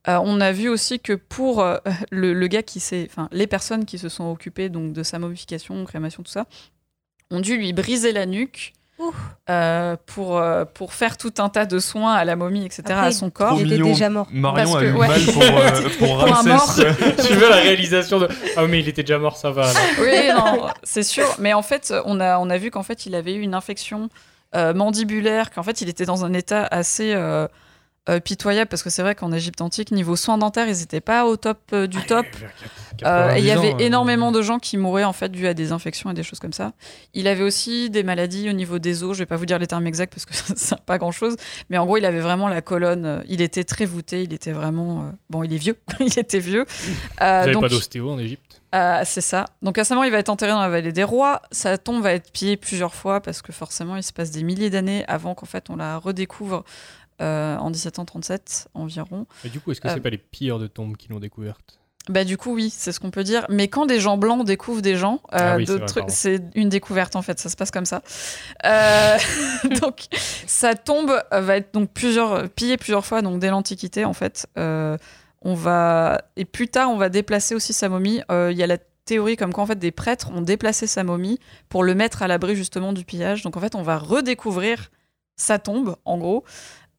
[0.08, 1.78] euh, on a vu aussi que pour euh,
[2.12, 5.20] le, le gars qui s'est, enfin, les personnes qui se sont occupées donc de sa
[5.20, 6.46] momification, crémation, tout ça,
[7.32, 8.74] ont dû lui briser la nuque.
[9.50, 13.08] euh, pour, euh, pour faire tout un tas de soins à la momie, etc., Après,
[13.08, 13.60] à son corps.
[13.60, 14.28] il était déjà mort.
[14.32, 15.08] Marion Parce a que- eu ouais.
[15.10, 16.76] mal pour, euh, pour un mort.
[17.28, 18.30] tu veux la réalisation de.
[18.56, 19.64] Ah, mais il était déjà mort, ça va.
[19.70, 19.82] alors.
[20.00, 21.26] Oui, non, c'est sûr.
[21.40, 24.08] Mais en fait, on a, on a vu qu'en fait, il avait eu une infection
[24.56, 27.14] euh, mandibulaire, qu'en fait, il était dans un état assez
[28.08, 31.26] euh, pitoyable, parce que c'est vrai qu'en Égypte antique, niveau soins dentaires, ils n'étaient pas
[31.26, 32.28] au top euh, du top.
[33.04, 33.86] Euh, et il y 90 avait ans, euh.
[33.86, 36.54] énormément de gens qui mouraient en fait dû à des infections et des choses comme
[36.54, 36.74] ça.
[37.16, 39.14] Il avait aussi des maladies au niveau des os.
[39.14, 41.36] Je vais pas vous dire les termes exacts parce que ça sert pas grand chose.
[41.70, 43.24] Mais en gros, il avait vraiment la colonne.
[43.28, 44.22] Il était très voûté.
[44.22, 45.44] Il était vraiment bon.
[45.44, 45.78] Il est vieux.
[46.00, 46.66] il était vieux.
[47.20, 48.62] Vous donc- pas d'ostéo en Égypte?
[49.06, 49.46] C'est ça.
[49.62, 51.42] Donc à sa mort, il va être enterré dans la vallée des rois.
[51.50, 54.70] Sa tombe va être pillée plusieurs fois parce que forcément, il se passe des milliers
[54.70, 56.66] d'années avant qu'en fait on la redécouvre
[57.22, 59.26] euh, en 1737 environ.
[59.44, 61.80] Mais du coup, est-ce que Euh, c'est pas les pilleurs de tombes qui l'ont découverte?
[62.08, 63.48] Bah du coup oui, c'est ce qu'on peut dire.
[63.50, 65.66] Mais quand des gens blancs découvrent des gens, euh, Ah oui,
[66.08, 68.04] c'est une découverte en fait, ça se passe comme ça.
[68.64, 69.18] Euh,
[69.82, 70.06] donc
[70.46, 74.46] sa tombe va être donc plusieurs pillée plusieurs fois donc dès l'Antiquité en fait.
[74.58, 74.98] Euh,
[75.42, 78.22] on va et plus tard on va déplacer aussi sa momie.
[78.32, 81.04] Euh, Il y a la théorie comme quoi en fait des prêtres ont déplacé sa
[81.04, 81.40] momie
[81.70, 83.42] pour le mettre à l'abri justement du pillage.
[83.42, 84.92] Donc en fait on va redécouvrir
[85.38, 86.44] sa tombe en gros.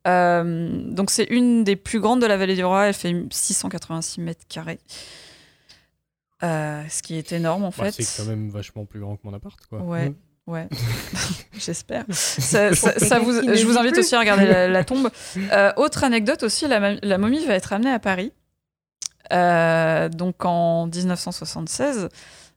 [0.06, 2.86] Euh, donc c'est une des plus grandes de la vallée du roi.
[2.86, 4.78] Elle fait 686 mètres carrés.
[6.42, 8.02] Euh, ce qui est énorme en Bah, fait.
[8.02, 9.80] C'est quand même vachement plus grand que mon appart, quoi.
[9.80, 10.14] Ouais, Mm.
[10.48, 10.68] ouais.
[11.58, 12.04] J'espère.
[12.10, 14.00] Ça- ça- Pour ça vous- je vous vit invite plus.
[14.00, 15.10] aussi à regarder la, la tombe.
[15.52, 18.32] Euh, autre anecdote aussi, la, la momie va être amenée à Paris.
[19.32, 22.08] Euh, donc en 1976.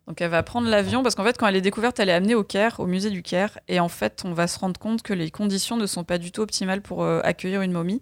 [0.09, 2.33] Donc elle va prendre l'avion parce qu'en fait quand elle est découverte, elle est amenée
[2.33, 5.13] au Caire, au musée du Caire, et en fait on va se rendre compte que
[5.13, 8.01] les conditions ne sont pas du tout optimales pour euh, accueillir une momie.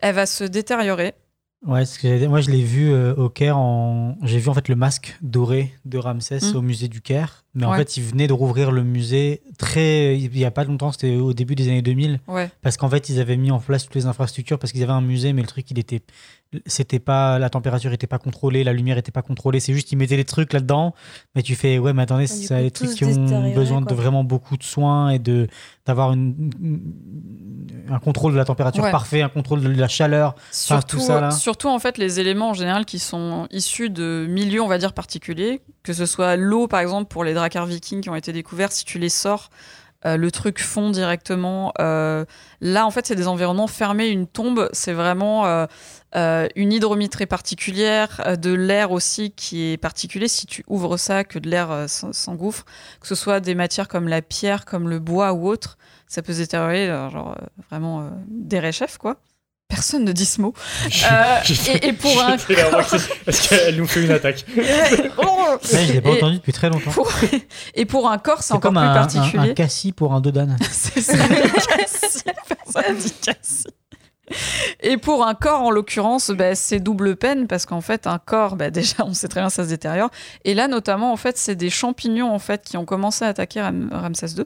[0.00, 1.14] Elle va se détériorer.
[1.66, 4.16] Ouais, ce que moi je l'ai vu euh, au Caire en.
[4.22, 6.56] J'ai vu en fait le masque doré de Ramsès Mm.
[6.56, 7.46] au musée du Caire.
[7.54, 7.78] Mais en Ouais.
[7.78, 10.16] fait, ils venaient de rouvrir le musée très.
[10.18, 12.20] Il y a pas longtemps, c'était au début des années 2000.
[12.28, 12.50] Ouais.
[12.62, 15.00] Parce qu'en fait, ils avaient mis en place toutes les infrastructures parce qu'ils avaient un
[15.00, 16.02] musée, mais le truc, il était.
[16.66, 17.38] C'était pas.
[17.38, 19.60] La température était pas contrôlée, la lumière était pas contrôlée.
[19.60, 20.94] C'est juste, ils mettaient les trucs là-dedans.
[21.34, 24.24] Mais tu fais, ouais, mais attendez, Du c'est des trucs qui ont besoin de vraiment
[24.24, 25.46] beaucoup de soins et de
[25.84, 26.50] d'avoir une,
[27.90, 28.90] un contrôle de la température Ouais.
[28.90, 30.34] parfait, un contrôle de la chaleur.
[30.52, 31.30] Surtout, tout ça là.
[31.30, 34.92] surtout en fait les éléments en général qui sont issus de milieux on va dire
[34.92, 38.72] particuliers, que ce soit l'eau par exemple pour les dracars vikings qui ont été découverts,
[38.72, 39.50] si tu les sors,
[40.06, 41.72] euh, le truc fond directement.
[41.80, 42.24] Euh,
[42.60, 45.46] là en fait c'est des environnements fermés, une tombe c'est vraiment
[46.14, 50.28] euh, une hydromie très particulière, de l'air aussi qui est particulier.
[50.28, 52.64] Si tu ouvres ça, que de l'air s'en- s'engouffre,
[53.00, 56.32] que ce soit des matières comme la pierre, comme le bois ou autre, ça peut
[56.32, 57.36] se détériorer, genre
[57.70, 59.16] vraiment des réchefs quoi.
[59.68, 60.54] Personne ne dit ce mot.
[61.10, 61.36] Euh,
[61.74, 62.36] et, et pour un
[63.24, 64.44] Parce qu'elle nous fait une attaque.
[65.18, 66.90] Oh Ouais, je l'ai pas Et entendu depuis très longtemps.
[66.90, 67.10] pour-
[67.74, 69.50] Et pour un corps, c'est C'est encore comme plus un, un, particulier.
[69.50, 70.56] un cassis pour un dodane.
[70.70, 72.24] C'est ça, cassis.
[72.64, 73.64] Personne dit cassis.
[74.80, 78.56] Et pour un corps, en l'occurrence, bah, c'est double peine parce qu'en fait, un corps,
[78.56, 80.10] bah, déjà, on sait très bien, ça se détériore.
[80.44, 83.60] Et là, notamment, en fait, c'est des champignons en fait qui ont commencé à attaquer
[83.62, 84.44] Ram- Ramsès II.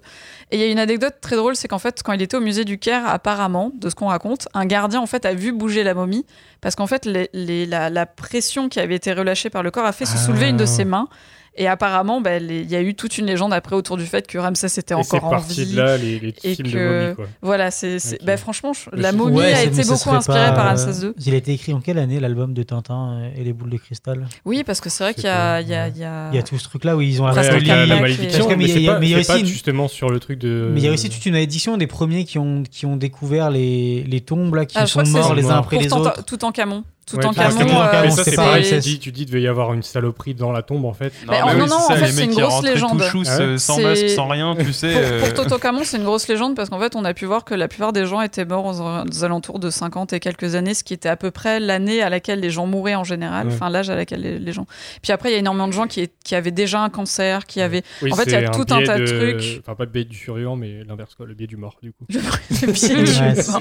[0.51, 2.41] Et il y a une anecdote très drôle, c'est qu'en fait, quand il était au
[2.41, 5.83] musée du Caire, apparemment, de ce qu'on raconte, un gardien en fait a vu bouger
[5.85, 6.27] la momie
[6.61, 9.85] parce qu'en fait, les- les- la, la pression qui avait été relâchée par le corps
[9.87, 11.09] a fait se soulever une de ses mains.
[11.55, 14.39] Et apparemment, bah, il y a eu toute une légende après autour du fait que
[14.39, 15.73] Ramsès était Et encore en parti vie.
[15.73, 17.27] de là, les- les et films de que, momies, quoi.
[17.43, 21.05] Voilà, c'est, bah, franchement, la momie Ouais, a été beaucoup inspirée pas, par euh, Ramsès
[21.07, 21.13] II.
[21.27, 24.27] Il a été écrit en quelle année l'album de Tintin et les boules de cristal?
[24.47, 26.39] Oui, parce que c'est vrai qu'il y a, il y a, y a- Il y
[26.39, 28.81] a tout ce truc là où ils ont arrêté la, la malédiction, mais il
[29.11, 30.71] y a- aussi justement sur le truc de.
[30.73, 33.51] Mais il y a aussi toute une édition des premiers qui ont, qui ont découvert
[33.51, 36.25] les, les tombes là, qui Ah, sont morts les uns après les autres.
[36.25, 36.83] tout en camon.
[37.05, 37.81] Tout Ouais, en tout camon.
[37.83, 38.65] Euh, c'est pareil.
[38.67, 41.13] Tu dis, tu dis, devait y avoir une saloperie dans la tombe, en fait.
[41.29, 43.03] Mais en- mais non, oui, non, c'est en ça, fait, c'est une grosse légende.
[43.03, 44.93] chousse, Ah ouais euh, sans C'est- masque, sans rien, tu sais.
[44.93, 47.45] Pour, euh, pour Toutankhamon, c'est une grosse légende parce qu'en fait, on a pu voir
[47.45, 50.75] que la plupart des gens étaient morts aux, aux alentours de 50 et quelques années,
[50.75, 53.53] ce qui était à peu près l'année à laquelle les gens mouraient en général, Ouais.
[53.55, 54.67] enfin l'âge à laquelle les, les gens.
[55.03, 57.61] Puis après, il y a énormément de gens qui, qui avaient déjà un cancer, qui
[57.61, 57.83] avaient.
[58.03, 59.61] Oui, en fait, il y a tout un biais tas de, trucs.
[59.67, 62.07] Enfin, pas le biais du survivant, mais l'inverse, quoi, le biais du mort, du coup.
[62.09, 63.03] Le pied du
[63.51, 63.61] mort.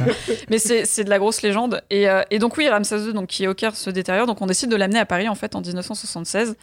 [0.50, 1.82] Mais c'est de la grosse légende.
[1.90, 4.28] Et, et donc oui, Ramsès II, donc, qui est au Caire, se détériore.
[4.28, 6.56] Donc on décide de l'amener à Paris en fait en 1976.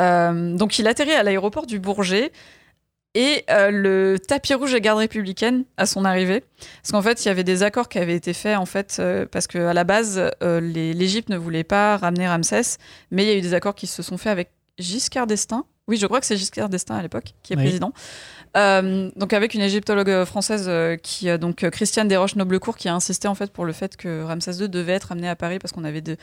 [0.00, 2.32] Euh, donc il atterrit à l'aéroport du Bourget.
[3.14, 6.44] et euh, le tapis rouge des gardes républicaines à son arrivée.
[6.82, 9.26] Parce qu'en fait, il y avait des accords qui avaient été faits, en fait, euh,
[9.26, 12.76] parce qu'à la base, l'Égypte ne voulait pas ramener Ramsès,
[13.10, 15.64] mais il y a eu des accords qui se sont faits avec Giscard d'Estaing.
[15.88, 17.62] Oui, je crois que c'est Giscard d'Estaing à l'époque qui est Oui.
[17.64, 17.92] président.
[18.58, 22.94] Euh, donc avec une égyptologue euh, française euh, qui donc Christiane Desroches Noblecourt qui a
[22.94, 25.72] insisté en fait pour le fait que Ramsès II devait être amené à Paris parce
[25.72, 26.16] qu'on avait de,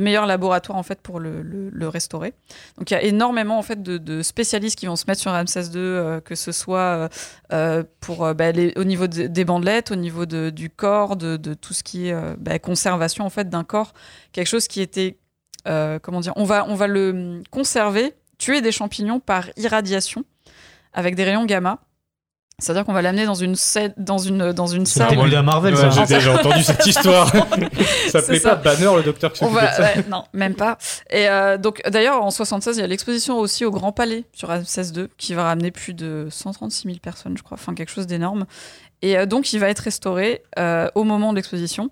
[0.00, 2.34] meilleurs laboratoires en fait pour le, restaurer.
[2.78, 5.64] Donc il y a énormément en fait de, spécialistes qui vont se mettre sur Ramsès
[5.74, 7.08] II, que ce soit
[8.00, 12.08] pour bah, au niveau de- des bandelettes, au niveau du corps, de, tout ce qui
[12.08, 13.92] est bah, conservation en fait d'un corps,
[14.32, 15.18] quelque chose qui était
[15.64, 20.24] comment dire, on va on va le conserver, tuer des champignons par irradiation
[20.92, 21.78] avec des rayons gamma.
[22.62, 23.54] C'est-à-dire qu'on va l'amener dans une
[23.96, 25.16] dans une dans une C'est le salle.
[25.16, 25.88] début d'un Marvel, Ouais, ça.
[26.06, 27.32] J'ai déjà entendu cette histoire.
[28.08, 28.56] ça s'appelait ça.
[28.56, 29.82] pas Banner, le docteur qui On s'occupait va, de ça.
[29.98, 30.76] ouais, non, même pas.
[31.08, 34.48] Et euh, donc, d'ailleurs, en 76, il y a l'exposition aussi au Grand Palais sur
[34.48, 38.06] Ramsès II qui va ramener plus de 136 000 personnes, je crois, enfin quelque chose
[38.06, 38.44] d'énorme.
[39.00, 41.88] Et euh, donc, il va être restauré euh, au moment de l'exposition.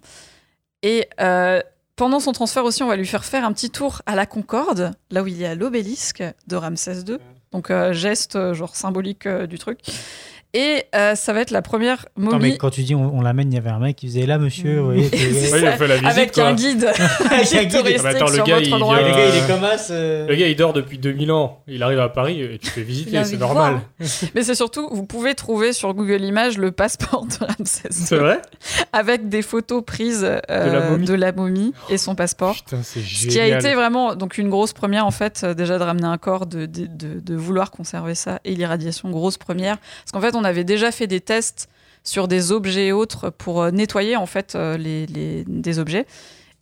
[0.83, 1.63] Et euh,
[1.97, 4.93] pendant son transfert aussi, on va lui faire faire un petit tour à la Concorde,
[5.11, 7.17] là où il y a l'obélisque de Ramsès II.
[7.53, 9.81] Donc, euh, geste euh, genre symbolique euh, du truc.
[10.55, 12.33] Et euh, ça va être la première momie.
[12.33, 14.25] Non, mais quand tu dis on, on l'amène, il y avait un mec qui faisait
[14.25, 14.79] là, monsieur.
[14.79, 16.45] vous voyez, Ouais, il a fait la visite, Avec quoi.
[16.47, 16.85] un guide.
[17.31, 17.97] Avec un guide.
[17.99, 19.91] Ah bah attends, le gars, il vient- Le gars, il est comme as.
[19.91, 21.61] euh, Le gars, il dort depuis 2000 ans.
[21.69, 23.81] Il arrive à Paris et tu fais visiter, c'est normal.
[24.35, 28.41] Mais c'est surtout, vous pouvez trouver sur Google Images le passeport de Ramsès C'est vrai?
[28.95, 32.55] Avec des photos prises euh, la momie de la momie et son passeport.
[32.55, 33.31] Putain, c'est Ce génial.
[33.33, 36.47] qui a été vraiment donc une grosse première en fait déjà de ramener un corps,
[36.47, 40.45] de, de, de- de vouloir conserver ça et l'irradiation grosse première parce qu'en fait on
[40.45, 41.69] avait déjà fait des tests
[42.05, 46.07] sur des objets et autres pour euh, nettoyer en fait euh, les, les- des objets.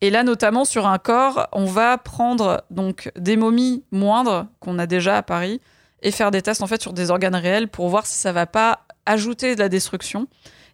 [0.01, 4.87] Et là notamment sur un corps on va prendre donc des momies moindres qu'on a
[4.87, 5.61] déjà à Paris
[6.03, 8.47] et faire des tests en fait sur des organes réels pour voir si ça va
[8.47, 10.27] pas ajouter de la destruction.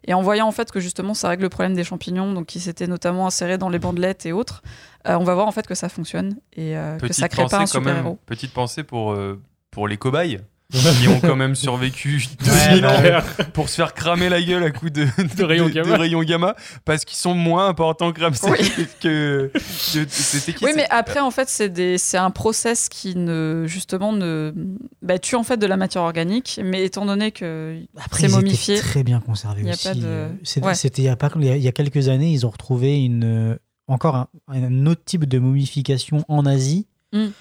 [0.05, 2.59] Et en voyant en fait que justement ça règle le problème des champignons, donc qui
[2.59, 4.61] s'étaient notamment insérés dans les bandelettes et autres,
[5.07, 7.45] euh, on va voir en fait que ça fonctionne et euh, que Petite ça crée
[7.45, 8.19] pas un super héros.
[8.25, 9.39] petite pensée pour, euh,
[9.71, 10.41] pour les cobayes
[10.73, 13.45] qui ont quand même survécu Ouais, 2000 ans ouais.
[13.53, 15.05] pour se faire cramer la gueule à coups de,
[15.37, 15.95] de, rayons de- gamma.
[15.95, 16.55] de rayons gamma
[16.85, 18.57] parce qu'ils sont moins importants que Ramsès Oui.
[19.01, 19.59] que, que-
[20.09, 24.11] c'était qui Oui, mais après en fait c'est des c'est un process qui ne justement
[24.13, 24.53] ne
[25.01, 28.31] bah, tue en fait de la matière organique, mais étant donné que Après, c'est ils
[28.35, 29.21] momifié, très bien
[29.69, 29.87] a aussi.
[29.87, 30.29] pas de- euh,
[30.61, 30.75] Ouais.
[30.75, 32.49] C'était il y a pas il y a, il y a quelques années, ils ont
[32.49, 37.25] retrouvé une euh, encore un, un autre type de momification en Asie, Mm.
[37.25, 37.31] des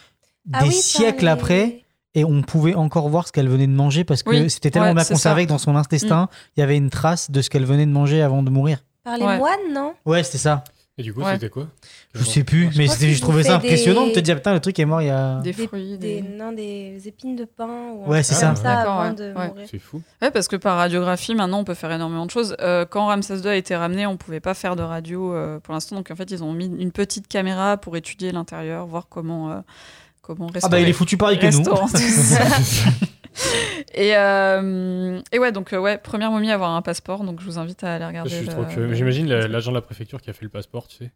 [0.52, 1.81] Ah oui, siècles les- après.
[2.14, 4.88] Et on pouvait encore voir ce qu'elle venait de manger parce que Oui, c'était tellement
[4.88, 5.44] ouais, bien conservé ça.
[5.44, 5.46] Mm.
[5.46, 8.20] que dans son intestin, il y avait une trace de ce qu'elle venait de manger
[8.22, 8.78] avant de mourir.
[9.04, 9.38] Par les Ouais.
[9.38, 9.94] moines, non?
[10.04, 10.62] Ouais, c'était ça.
[10.98, 11.32] Et du coup, Ouais.
[11.32, 11.68] c'était quoi?
[12.14, 14.78] Je sais plus, mais je trouvais ça impressionnant de des- te dire putain, le truc
[14.78, 15.40] est mort il y a.
[15.40, 16.28] des fruits, des, des...
[16.28, 18.54] Non, des épines de pain ou Ouais, c'est ça.
[18.54, 19.16] ça D'accord, avant ouais.
[19.16, 19.48] de Ouais.
[19.48, 19.66] mourir.
[19.70, 20.02] C'est fou.
[20.20, 22.54] Ouais, parce que par radiographie, maintenant, on peut faire énormément de choses.
[22.60, 25.72] Euh, quand Ramsès II a été ramené, on pouvait pas faire de radio euh, pour
[25.72, 25.96] l'instant.
[25.96, 29.60] Donc, en fait, ils ont mis une petite caméra pour étudier l'intérieur, voir comment, euh,
[30.22, 30.70] comment Ah restaurer.
[30.70, 31.58] bah il est foutu pareil que nous.
[31.58, 32.40] restaurant tout ça.
[33.94, 37.24] et, euh, et ouais, donc, euh, ouais, première momie à avoir un passeport.
[37.24, 38.30] Donc, je vous invite à aller Je regarder.
[38.30, 38.94] suis le- trop curieux.
[38.94, 41.10] J'imagine la- l'agent de la préfecture qui a fait le passeport, tu sais.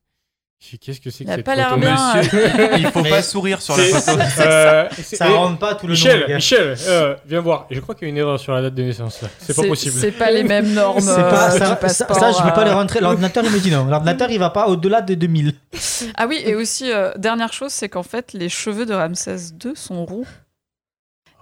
[0.80, 2.16] Qu'est-ce que c'est que cette pas photo bien.
[2.16, 4.18] Monsieur, il faut Mais- pas sourire sur la photo.
[4.40, 5.92] Euh, Ça rentre pas tout le.
[5.92, 6.24] Michel.
[6.34, 7.66] Michel, euh, viens voir.
[7.70, 9.20] Je crois qu'il y a une erreur sur la date de naissance.
[9.38, 9.94] C'est pas possible.
[10.00, 11.04] C'est pas les mêmes normes.
[11.04, 12.64] Pas, euh, ça, ça, ça, je peux pas euh.
[12.64, 13.00] les rentrer.
[13.00, 13.84] L'ordinateur, il me dit non.
[13.84, 15.52] L'ordinateur, il va pas au-delà de 2000.
[16.16, 19.72] Ah oui, et aussi, euh, dernière chose, c'est qu'en fait, les cheveux de Ramsès II
[19.76, 20.26] sont roux.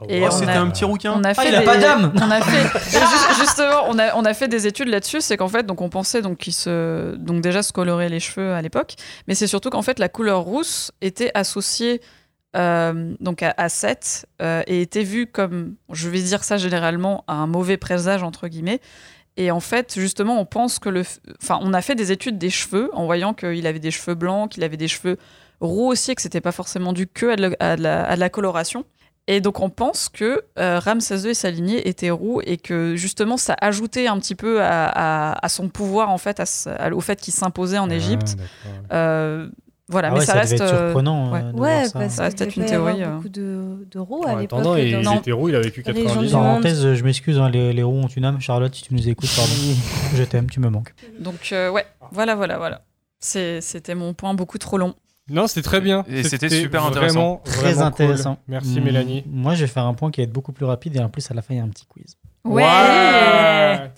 [0.01, 0.27] Oh, Et wow.
[0.27, 1.13] on c'était a- un petit rouquin.
[1.17, 2.63] On a Ah, fait il a des- pas d'âme On a fait
[2.97, 5.21] et ju- justement, on a on a fait des études là-dessus.
[5.21, 8.53] C'est qu'en fait, donc on pensait donc qu'il se donc déjà se colorer les cheveux
[8.55, 8.95] à l'époque,
[9.29, 12.01] mais c'est surtout qu'en fait la couleur rousse était associée
[12.57, 17.25] euh, donc à, à Seth euh, et était vue comme, je vais dire ça généralement,
[17.27, 18.81] à un mauvais présage entre guillemets.
[19.37, 21.03] Et en fait, justement, on pense que le,
[21.43, 24.53] enfin, on a fait des études des cheveux en voyant qu'il avait des cheveux blancs,
[24.53, 25.17] qu'il avait des cheveux
[25.61, 28.05] roux aussi, et que c'était pas forcément dû que à de la- à de la-
[28.09, 28.85] à de la coloration.
[29.27, 32.95] Et donc on pense que euh, Ramsès II et sa lignée étaient roux et que
[32.95, 36.69] justement ça ajoutait un petit peu à, à- à son pouvoir en fait, à ce-
[36.69, 38.37] à- au fait qu'il s'imposait en Ah, Égypte.
[38.93, 39.49] Euh,
[39.89, 40.61] voilà, Ah mais ouais, ça, ça reste.
[40.61, 41.33] euh, surprenant.
[41.33, 41.41] ouais.
[41.43, 41.99] euh, de Ouais, voir ça.
[42.01, 43.15] parce Ça reste qu'il peut-être une théorie, euh.
[43.17, 44.59] beaucoup de, de roues à l'époque.
[44.61, 45.19] attendant, il, Non.
[45.19, 46.41] était roux, il a vécu Région 90 du ans.
[46.43, 48.41] Parenthèse, je m'excuse, hein, les, les roues ont une âme.
[48.41, 49.53] Charlotte, si tu nous écoutes, pardon.
[50.15, 50.95] je t'aime, tu me manques.
[51.19, 52.83] Donc euh, ouais, voilà, voilà, voilà.
[53.21, 54.95] C'était mon point beaucoup trop long.
[55.31, 56.05] Non, c'était très bien.
[56.09, 57.15] Et c'était super intéressant.
[57.15, 58.05] Vraiment, Très vraiment cool.
[58.05, 58.39] intéressant.
[58.47, 59.25] Merci Mm, Mélanie.
[59.27, 61.31] Moi, je vais faire un point qui va être beaucoup plus rapide et en plus,
[61.31, 62.17] à la fin, il y a un petit quiz.
[62.45, 62.63] Ouais.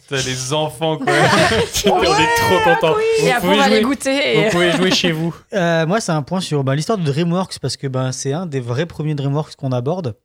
[0.09, 1.07] T'as les enfants, quoi.
[1.87, 2.95] on est trop contents.
[2.95, 4.39] Vous Et après on pouvez va jouer- les goûter.
[4.39, 4.45] Et...
[4.45, 5.35] Vous pouvez jouer chez vous.
[5.53, 8.47] Euh, moi, c'est un point sur bah, l'histoire de DreamWorks parce que ben, c'est un
[8.47, 10.17] des vrais premiers DreamWorks qu'on aborde.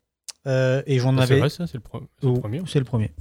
[0.47, 1.39] Euh, et j'en Ah, c'est avais.
[1.41, 2.61] vrai, ça, c'est le, pro- c'est le premier.
[2.67, 3.11] C'est le premier.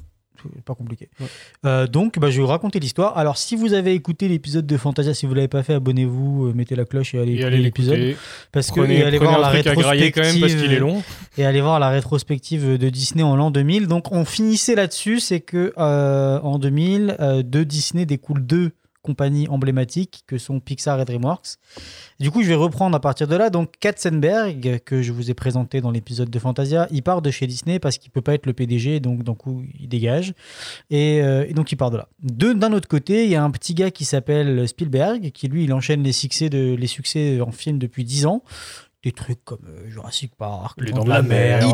[0.65, 1.09] Pas compliqué.
[1.21, 1.27] Ouais.
[1.67, 3.17] Euh, donc, bah, je vais vous raconter l'histoire.
[3.19, 6.53] Alors, si vous avez écouté l'épisode de Fantasia, si vous l'avez pas fait, abonnez-vous, euh,
[6.55, 8.17] mettez la cloche et allez Et écouter l'épisode.
[8.53, 11.03] Parce que Prenez- et allez voir la grailler quand même parce qu'il est rétrospective, long.
[11.39, 13.87] Et allez voir la rétrospective de Disney en l'an 2000.
[13.87, 19.49] Donc, on finissait là-dessus, c'est que euh, en 2000, euh, de Disney découlent deux compagnies
[19.49, 21.57] emblématiques que sont Pixar et DreamWorks.
[22.19, 23.51] Du coup, je vais reprendre à partir de là.
[23.51, 27.47] Donc, Katzenberg, que je vous ai présenté dans l'épisode de Fantasia, il part de chez
[27.47, 30.35] Disney parce qu'il peut pas être le PDG, donc d'un coup, il dégage.
[30.91, 32.09] Et, euh, donc, il part de là.
[32.23, 35.73] D'un autre côté, il y a un petit gars qui s'appelle Spielberg, qui lui, il
[35.73, 38.43] enchaîne les succès, de, les succès en film depuis 10 ans.
[39.03, 41.67] Des trucs comme euh, Jurassic Park, Les Dents de la Mer,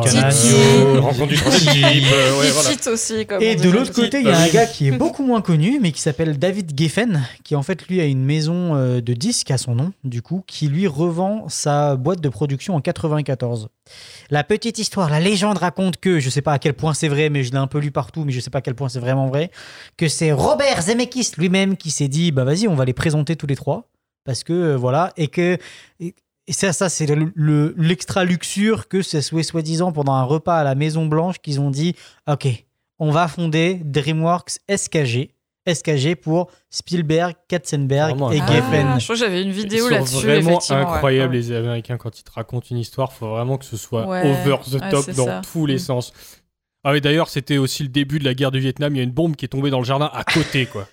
[1.00, 2.70] rencontre du type, euh, ouais, Il voilà.
[2.70, 3.26] cite aussi.
[3.26, 5.40] Comme et on de l'autre côté, il y a un gars qui est beaucoup moins
[5.40, 9.12] connu, mais qui s'appelle David Geffen, qui en fait, lui, a une maison euh, de
[9.12, 13.70] disques à son nom, du coup, qui lui revend sa boîte de production en 94.
[14.30, 17.28] La petite histoire, la légende raconte que, je sais pas à quel point c'est vrai,
[17.28, 19.00] mais je l'ai un peu lu partout, mais je sais pas à quel point c'est
[19.00, 19.50] vraiment vrai,
[19.96, 23.48] que c'est Robert Zemeckis lui-même qui s'est dit, bah vas-y, on va les présenter tous
[23.48, 23.88] les trois,
[24.24, 25.58] parce que, euh, voilà, et que...
[25.98, 26.14] et-
[26.48, 30.64] et ça, ça c'est le- le- l'extra luxure que c'est soi-disant pendant un repas à
[30.64, 31.94] la Maison Blanche qu'ils ont dit
[32.28, 32.47] Ok,
[32.98, 35.31] on va fonder DreamWorks SKG.
[35.68, 38.86] SKG pour Spielberg, Katzenberg Vraiment et un- Geffen.
[38.89, 40.24] Ah, je crois que j'avais une vidéo là-dessus.
[40.24, 40.77] vraiment ouais.
[40.77, 41.40] incroyables Ouais.
[41.40, 43.12] les Américains quand ils te racontent une histoire.
[43.12, 45.43] Faut vraiment que ce soit Ouais, over the ouais, top c'est dans ça.
[45.52, 45.78] tous les Mm.
[45.81, 46.12] sens.
[46.85, 48.94] Ah oui, d'ailleurs, c'était aussi le début de la guerre du Vietnam.
[48.94, 50.86] Il y a une bombe qui est tombée dans le jardin à côté, quoi.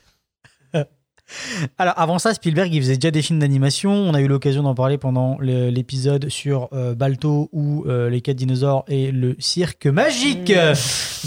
[1.78, 3.92] Alors avant ça, Spielberg, il faisait déjà des films d'animation.
[3.92, 8.38] On a eu l'occasion d'en parler pendant l'épisode sur euh, Balto ou euh, les quatre
[8.38, 10.52] dinosaures et le cirque magique.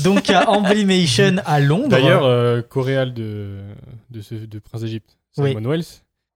[0.04, 1.88] Donc à Emblemation à Londres.
[1.88, 3.58] D'ailleurs, euh, coréal de,
[4.10, 5.50] de, ce, de Prince d'Égypte, Oui.
[5.54, 5.84] Simon Wells,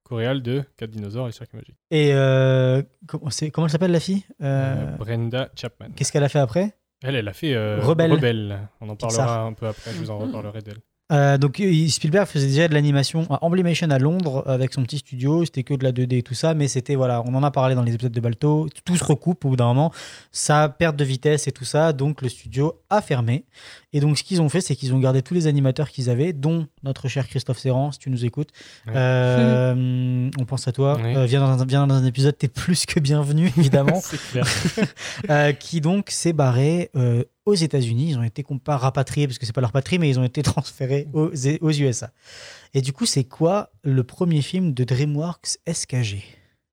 [0.03, 1.75] coréal de 4 dinosaures et Cirque Magique.
[1.91, 5.87] Et euh, comment, comment elle s'appelle la fille Brenda Chapman.
[5.95, 6.75] Qu'est-ce qu'elle a fait après?
[7.03, 8.11] Elle, elle a fait Rebelle.
[8.13, 8.59] Rebelle.
[8.81, 9.25] On en Pixar.
[9.25, 10.77] parlera un peu après, je vous en reparlerai d'elle.
[11.11, 15.43] Euh, donc Spielberg faisait déjà de l'animation à Emblemation à Londres avec son petit studio,
[15.43, 17.75] c'était que de la 2D et tout ça, mais c'était voilà, on en a parlé
[17.75, 19.91] dans les épisodes de Balto, tout se recoupe au bout d'un moment,
[20.31, 23.43] ça perte de vitesse et tout ça, donc le studio a fermé.
[23.93, 26.31] Et donc ce qu'ils ont fait, c'est qu'ils ont gardé tous les animateurs qu'ils avaient,
[26.33, 28.49] dont notre cher Christophe Serran, si tu nous écoutes.
[28.87, 28.93] Ouais.
[28.95, 31.15] Euh, on pense à toi, Ouais.
[31.15, 33.99] Euh, viens, dans un, viens dans un épisode, t'es plus que bienvenu évidemment.
[34.01, 34.45] C'est clair.
[35.29, 38.09] Euh, qui donc s'est barré euh, aux États-Unis.
[38.09, 40.41] Ils ont été pas rapatriés parce que c'est pas leur patrie, mais ils ont été
[40.43, 41.31] transférés aux,
[41.61, 42.11] aux USA.
[42.73, 46.23] Et du coup, c'est quoi le premier film de DreamWorks SKG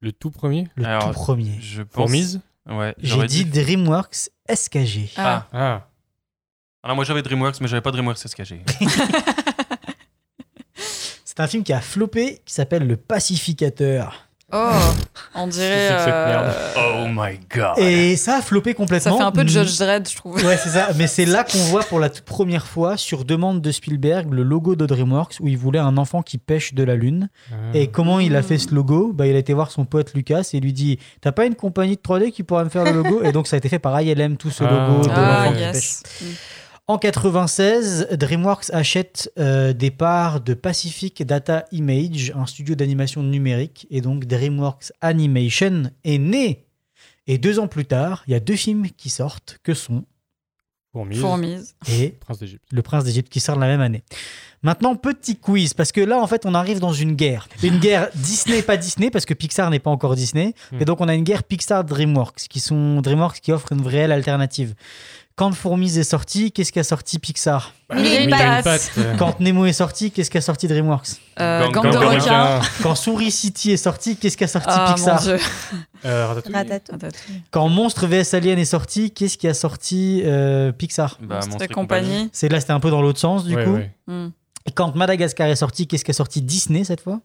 [0.00, 0.68] Le tout premier?
[0.76, 1.58] Le Alors, tout premier.
[1.60, 2.04] Je pense.
[2.04, 2.94] Fourmise Ouais.
[2.98, 5.10] J'ai j'aurais dit DreamWorks SKG.
[5.16, 5.46] Ah.
[5.52, 5.88] Ah,
[6.88, 8.60] Alors moi j'avais DreamWorks, mais j'avais pas DreamWorks SKG.
[11.22, 14.24] C'est un film qui a floppé, qui s'appelle Le Pacificateur.
[14.50, 14.70] Oh,
[15.34, 15.88] on dirait.
[15.98, 17.76] C'est que euh, oh my god.
[17.78, 19.18] Et ça a floppé Ça complètement.
[19.18, 19.52] fait un peu de Mm.
[19.52, 20.42] Judge Dredd, je trouve.
[20.42, 20.88] Ouais, c'est ça.
[20.96, 24.42] Mais c'est là qu'on voit pour la toute première fois, sur demande de Spielberg, le
[24.42, 27.28] logo de DreamWorks où il voulait un enfant qui pêche de la Lune.
[27.52, 27.56] Ah.
[27.74, 29.12] Et comment il a fait ce logo?
[29.12, 31.96] Bah, Il a été voir son pote Lucas et lui dit T'as pas une compagnie
[31.96, 33.22] de 3D qui pourra me faire le logo?
[33.24, 34.70] Et donc ça a été fait par ILM, tout ce Ah.
[34.88, 36.02] logo de Ah, l'enfant qui yes.
[36.02, 36.36] pêche.
[36.90, 43.86] En 96, DreamWorks achète euh, des parts de Pacific Data Image, un studio d'animation numérique,
[43.90, 46.64] et donc DreamWorks Animation est né.
[47.26, 50.06] Et deux ans plus tard, il y a deux films qui sortent, que sont
[50.92, 51.20] Fourmise.
[51.20, 51.74] Fourmise.
[51.92, 52.64] et Prince d'Égypte.
[52.72, 54.02] le Prince d'Égypte qui sort la même année.
[54.62, 57.48] Maintenant, petit quiz, parce que là, en fait, on arrive dans une guerre.
[57.62, 60.54] Une guerre Disney, pas Disney, parce que Pixar n'est pas encore Disney.
[60.72, 60.80] Hmm.
[60.80, 64.74] Et donc, on a une guerre Pixar-DreamWorks, qui sont DreamWorks qui offre une réelle alternative.
[65.38, 69.16] Quand Fourmise est sorti, qu'est-ce qu'a sorti Pixar Mille une Mille.
[69.18, 71.10] Quand Nemo est sorti, qu'est-ce qu'a sorti DreamWorks
[71.40, 72.60] Euh, Gang- de requins.
[72.82, 75.38] Quand Souris City est sorti, qu'est-ce qu'a sorti Ah mon Pixar dieu.
[76.04, 76.54] Euh, Ratatouille.
[76.54, 76.92] Ratatouille.
[77.00, 77.42] Ratatouille.
[77.52, 81.68] Quand Monstre vs Alien est sorti, qu'est-ce qui a sorti euh, Pixar Bah, Monstre et
[81.68, 82.28] compagnie.
[82.32, 83.74] C'est là, c'était un peu dans l'autre sens, du Ouais, coup.
[83.74, 83.90] ouais.
[84.66, 87.20] Et quand Madagascar est sorti, qu'est-ce qui a sorti Disney cette fois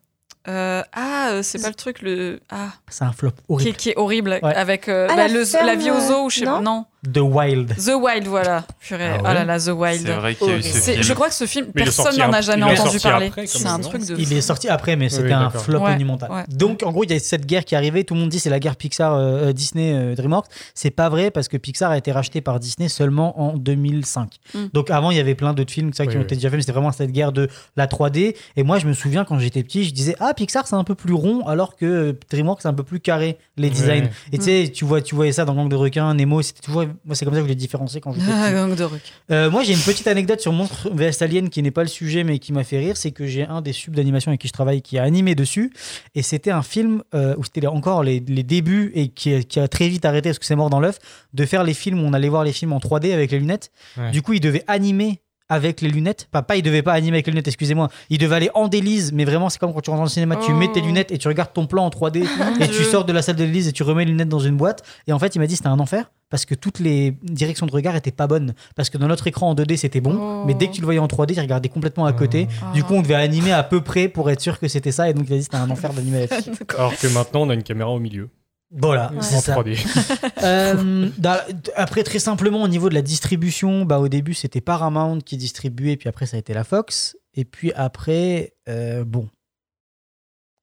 [0.48, 2.40] Euh, ah, c'est pas le truc, le.
[2.52, 3.70] Ah, C'est un flop qui, horrible.
[3.70, 4.40] est- qui est horrible.
[4.44, 4.54] Ouais.
[4.56, 6.60] Avec euh, Ah, bah, la le- ferme, la vie aux zoo, ou je sais pas.
[6.60, 6.86] non Non.
[7.12, 7.76] The Wild.
[7.76, 8.64] The Wild, voilà.
[8.80, 9.10] Purée.
[9.20, 10.02] Ah ouais là là, The Wild.
[10.06, 11.04] C'est vrai qu'il y a eu ce C'est- film.
[11.04, 13.32] Je crois que ce film, Mais est personne n'en a jamais est entendu parler.
[13.46, 14.16] C'est un truc de.
[14.18, 16.32] Il est sorti après, mais c'était oui, un flop Ouais, monumental.
[16.32, 16.44] ouais.
[16.50, 18.04] Donc, en gros, il y a cette guerre qui arrivait.
[18.06, 20.48] Tout le monde dit c'est la guerre Pixar, euh, euh, Disney, euh, DreamWorks.
[20.74, 24.36] C'est pas vrai parce que Pixar a été racheté par Disney seulement en 2005.
[24.54, 24.60] Mm.
[24.74, 26.24] Donc, avant, il y avait plein d'autres films ça, qui Oui, ont oui.
[26.26, 28.36] été déjà faits, mais c'était vraiment cette guerre de la 3D.
[28.56, 30.96] Et moi, je me souviens quand j'étais petit, je disais Ah, Pixar, c'est un peu
[30.96, 34.10] plus rond, alors que DreamWorks, c'est un peu plus carré, les designs.
[34.32, 36.86] Et tu sais, tu, vois, tu voyais ça dans Gang de requins, Nemo, c'était toujours
[37.06, 39.00] moi c'est comme ça que je les différencier quand je Ah, gang de rock.
[39.32, 42.24] Euh, moi, j'ai une petite anecdote sur Monstre vs Alien qui n'est pas le sujet,
[42.24, 42.98] mais qui m'a fait rire.
[42.98, 45.72] C'est que j'ai un des subs d'animation avec qui je travaille qui a animé dessus.
[46.16, 49.68] Et c'était un film euh, où c'était encore les, les débuts et qui, qui a
[49.68, 51.00] très vite arrêté parce que c'est mort dans l'œuf
[51.34, 53.72] de faire les films où on allait voir les films en 3D avec les lunettes.
[53.98, 54.12] Ouais.
[54.12, 55.23] Du coup, il devait animer
[55.54, 56.28] avec les lunettes.
[56.32, 57.90] Pas, il devait pas animer avec les lunettes, excusez-moi.
[58.10, 60.36] Il devait aller en délise, mais vraiment, c'est comme quand tu rentres dans le cinéma,
[60.36, 60.56] tu Oh.
[60.56, 62.24] mets tes lunettes et tu regardes ton plan en 3D
[62.60, 64.58] et tu sors de la salle de l'élise et tu remets les lunettes dans une
[64.58, 64.84] boîte.
[65.08, 67.72] Et en fait, il m'a dit c'était un enfer parce que toutes les directions de
[67.72, 68.54] regard étaient pas bonnes.
[68.76, 70.44] Parce que dans notre écran en 2D, c'était bon, Oh.
[70.48, 72.48] mais dès que tu le voyais en 3D, il regardait complètement à côté.
[72.62, 72.74] Oh.
[72.74, 75.10] Du coup, on devait animer à peu près pour être sûr que c'était ça.
[75.10, 76.52] Et donc, il a dit c'était un enfer d'animer là-dessus.
[76.78, 78.30] Alors que maintenant, on a une caméra au milieu.
[78.76, 79.56] Voilà, c'est ça.
[79.56, 79.78] 3D.
[80.44, 81.46] Euh, da-
[81.76, 85.96] après, très simplement, au niveau de la distribution, bah, au début, c'était Paramount qui distribuait,
[85.96, 87.16] puis après, ça a été la Fox.
[87.34, 89.30] Et puis après, euh, bon,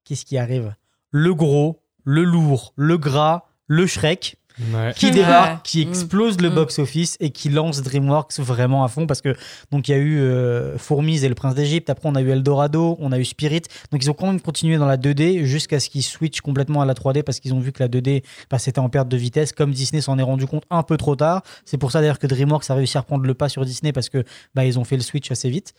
[0.04, 0.74] qu'est-ce qui arrive?
[1.10, 4.36] Le gros, le lourd, le gras, le Shrek
[4.74, 4.92] Ouais.
[4.94, 5.12] qui Ouais.
[5.12, 5.88] débarque, qui Mm.
[5.88, 6.54] explose le Mm.
[6.54, 9.34] box-office et qui lance DreamWorks vraiment à fond parce que
[9.70, 12.28] donc il y a eu euh, Fourmise et le Prince d'Égypte, après on a eu
[12.30, 15.80] Eldorado, on a eu Spirit, donc ils ont quand même continué dans la 2D jusqu'à
[15.80, 18.58] ce qu'ils switchent complètement à la 3D parce qu'ils ont vu que la 2D bah,
[18.58, 21.42] c'était en perte de vitesse, comme Disney s'en est rendu compte un peu trop tard.
[21.64, 24.08] C'est pour ça d'ailleurs que DreamWorks a réussi à reprendre le pas sur Disney parce
[24.08, 24.24] que
[24.54, 25.72] bah, ils ont fait le switch assez vite.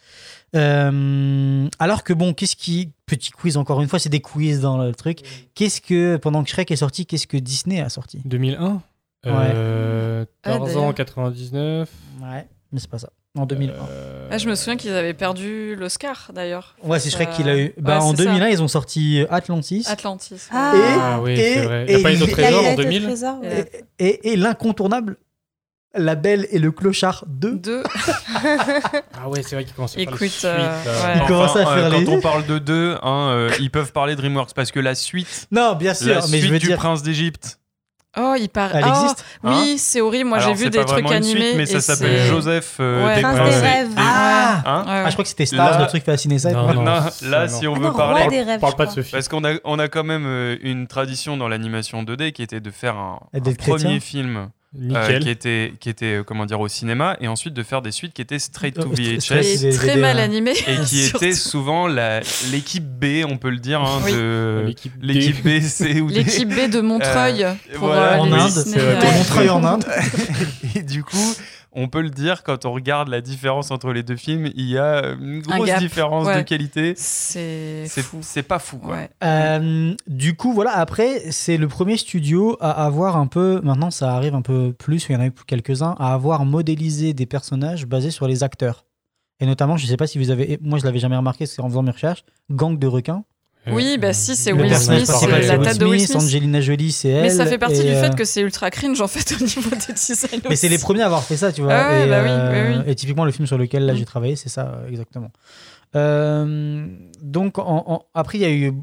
[0.56, 4.78] Euh, alors que bon, qu'est-ce qui petit quiz encore une fois, c'est des quiz dans
[4.78, 5.20] le truc.
[5.56, 8.22] Qu'est-ce que pendant que Shrek est sorti, qu'est-ce que Disney a sorti?
[8.26, 8.82] 2001
[9.24, 9.32] Ouais.
[9.54, 10.96] euh, Ah, Tarzan d'ailleurs.
[10.96, 11.90] 99.
[12.22, 13.10] Ouais, mais c'est pas ça.
[13.38, 13.72] En 2001.
[13.90, 16.76] euh, Ah, je me souviens qu'ils avaient perdu l'Oscar d'ailleurs.
[16.84, 17.74] Ouais, c'est Shrek Ça- qui l'a eu.
[17.78, 18.24] Bah, Ouais, en c'est ça.
[18.32, 19.86] 2001, ils ont sorti Atlantis.
[19.88, 20.34] Atlantis.
[20.34, 20.40] ouais.
[20.52, 20.74] Ah.
[21.16, 21.86] Ah oui, c'est vrai.
[21.88, 23.72] Il n'y a pas eu de trésor en tête au 2000 trésor, Et ouais.
[24.00, 25.16] Et, et- et l'incontournable,
[25.94, 27.56] La Belle et le Clochard 2.
[27.58, 27.84] Deux.
[29.24, 31.18] Ah ouais, c'est vrai qu'ils commencent à faire les Écoute, suites, euh, ouais.
[31.22, 33.70] Ils commencent à Enfin, faire euh, les- Quand on parle de deux, hein, euh, ils
[33.70, 36.60] peuvent parler DreamWorks parce que la suite, Non, bien sûr, la mais suite je veux
[36.60, 36.78] du dire.
[36.78, 37.60] Prince d'Égypte,
[38.18, 38.80] Oh, il paraît.
[38.80, 40.28] Elle Ah, existe Oui, c'est horrible.
[40.30, 41.40] Moi, j'ai vu des trucs animés.
[41.42, 43.16] suite, mais ça s'appelle Joseph euh, Ouais.
[43.22, 43.88] des rêves.
[43.90, 45.04] des- Ah, Hein Ouais.
[45.06, 46.52] Ah, je crois que c'était Stars, Là- le truc à Ciné-Side.
[46.52, 48.60] Non, non, Là, ça, si on Ah veut non, parler, Roi des rêves.
[48.60, 49.12] Parle pas de ce film.
[49.14, 52.60] Parce qu'on a, on a quand même euh, une tradition dans l'animation 2D qui était
[52.60, 54.00] de faire un, premier chrétien.
[54.02, 54.50] film
[54.80, 57.92] euh, qui était, qui était euh, comment dire, au cinéma et ensuite de faire des
[57.92, 60.52] suites qui étaient straight to Euh, VHS straight- Et très mal des- animé.
[60.52, 62.22] et qui était souvent la-
[62.52, 64.14] l'équipe B, on peut le dire, hein, Oui.
[64.14, 64.64] de
[65.02, 66.16] L'équipe B, C ou D.
[66.24, 67.46] L'équipe B de Montreuil
[67.76, 68.14] pour voilà.
[68.14, 68.82] euh, En Inde, Disney,
[69.18, 69.86] Montreuil en Inde.
[70.76, 71.36] Et du coup,
[71.74, 74.78] on peut le dire quand on regarde la différence entre les deux films, il y
[74.78, 76.38] a une grosse différence ouais.
[76.38, 76.94] de qualité.
[76.98, 78.20] C'est C'est fou.
[78.22, 78.96] c'est pas fou quoi.
[78.96, 79.10] Ouais.
[79.24, 84.14] Euh, du coup, voilà, après, c'est le premier studio à avoir un peu, maintenant ça
[84.14, 87.86] arrive un peu plus, il y en a eu quelques-uns, à avoir modélisé des personnages
[87.86, 88.86] basés sur les acteurs.
[89.40, 91.70] Et notamment, je sais pas si vous avez, moi je l'avais jamais remarqué, c'est en
[91.70, 93.24] faisant mes recherches, Gang de requins.
[93.68, 96.16] Oui, bah si, c'est Will Smith, c'est la Will tête de Will Smith.
[96.24, 97.22] Angelina Jolie, c'est elle.
[97.24, 99.70] Mais ça fait partie du euh, fait que c'est ultra cringe en fait au niveau
[99.70, 100.42] des designs.
[100.50, 101.74] Mais c'est les premiers à avoir fait ça, tu vois.
[101.74, 102.92] Ah et, bah oui, euh, oui, oui.
[102.92, 103.98] et typiquement, le film sur lequel là Mm.
[103.98, 105.32] j'ai travaillé, c'est ça, euh, exactement.
[105.96, 106.88] Euh,
[107.22, 108.74] donc, en- en- après, il y a eu.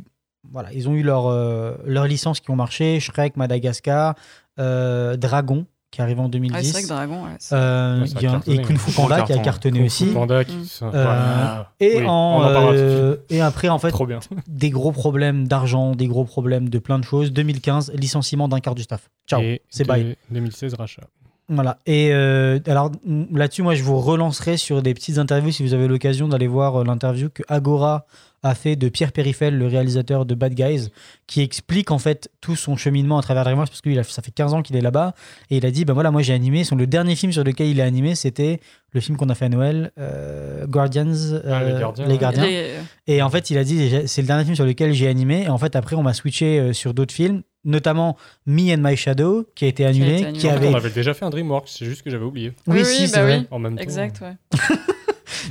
[0.50, 4.14] Voilà, ils ont eu leur, euh, leurs licences qui ont marché Shrek, Madagascar,
[4.60, 6.54] euh, Dragon, qui arrive en 2010.
[6.56, 8.62] Ouais, c'est vrai que Dragon, ouais, Euh, Ouais, ça a il y a- cartonné, et
[8.62, 8.76] Kung.
[8.78, 9.42] Fu Panda qui a carton.
[9.42, 10.06] cartonné Kung aussi.
[10.06, 10.90] Fu Panda qui Mm.
[10.94, 14.20] Euh, et, Oui, en, en euh, et après, en fait, Trop bien.
[14.48, 17.32] des gros problèmes d'argent, des gros problèmes de plein de choses.
[17.32, 19.08] 2015, licenciement d'un quart du staff.
[19.26, 19.40] Ciao,
[19.70, 20.16] c'est bye.
[20.30, 21.02] 2016 rachat.
[21.50, 21.78] Voilà.
[21.86, 22.92] Et euh, alors
[23.32, 26.84] là-dessus, moi, je vous relancerai sur des petites interviews si vous avez l'occasion d'aller voir
[26.84, 28.04] l'interview que Agora
[28.42, 30.88] a fait de Pierre Périfel, le réalisateur de Bad Guys,
[31.26, 34.54] qui explique en fait tout son cheminement à travers DreamWorks parce que ça fait 15
[34.54, 35.14] ans qu'il est là-bas
[35.50, 36.64] et il a dit ben voilà, moi j'ai animé.
[36.64, 38.60] Son le dernier film sur lequel il a animé, c'était
[38.92, 41.12] le film qu'on a fait à Noël, euh, Guardians,
[41.46, 42.18] Ah, Les euh, Gardiens, les.
[42.18, 42.46] Gardiens.
[42.46, 42.74] Les-
[43.06, 45.42] Et en fait, il a dit c'est le dernier film sur lequel j'ai animé.
[45.42, 48.16] Et en fait, après, on m'a switché euh, sur d'autres films, notamment
[48.46, 50.38] Me and My Shadow, qui a été annulé, été annulé.
[50.40, 50.68] qui En fait, avait.
[50.68, 52.52] On avait déjà fait un DreamWorks, c'est juste que j'avais oublié.
[52.66, 53.38] Oui, Oui, si, oui, c'est bah vrai.
[53.40, 53.46] oui.
[53.50, 53.82] En même temps.
[53.82, 54.58] Exact, ouais.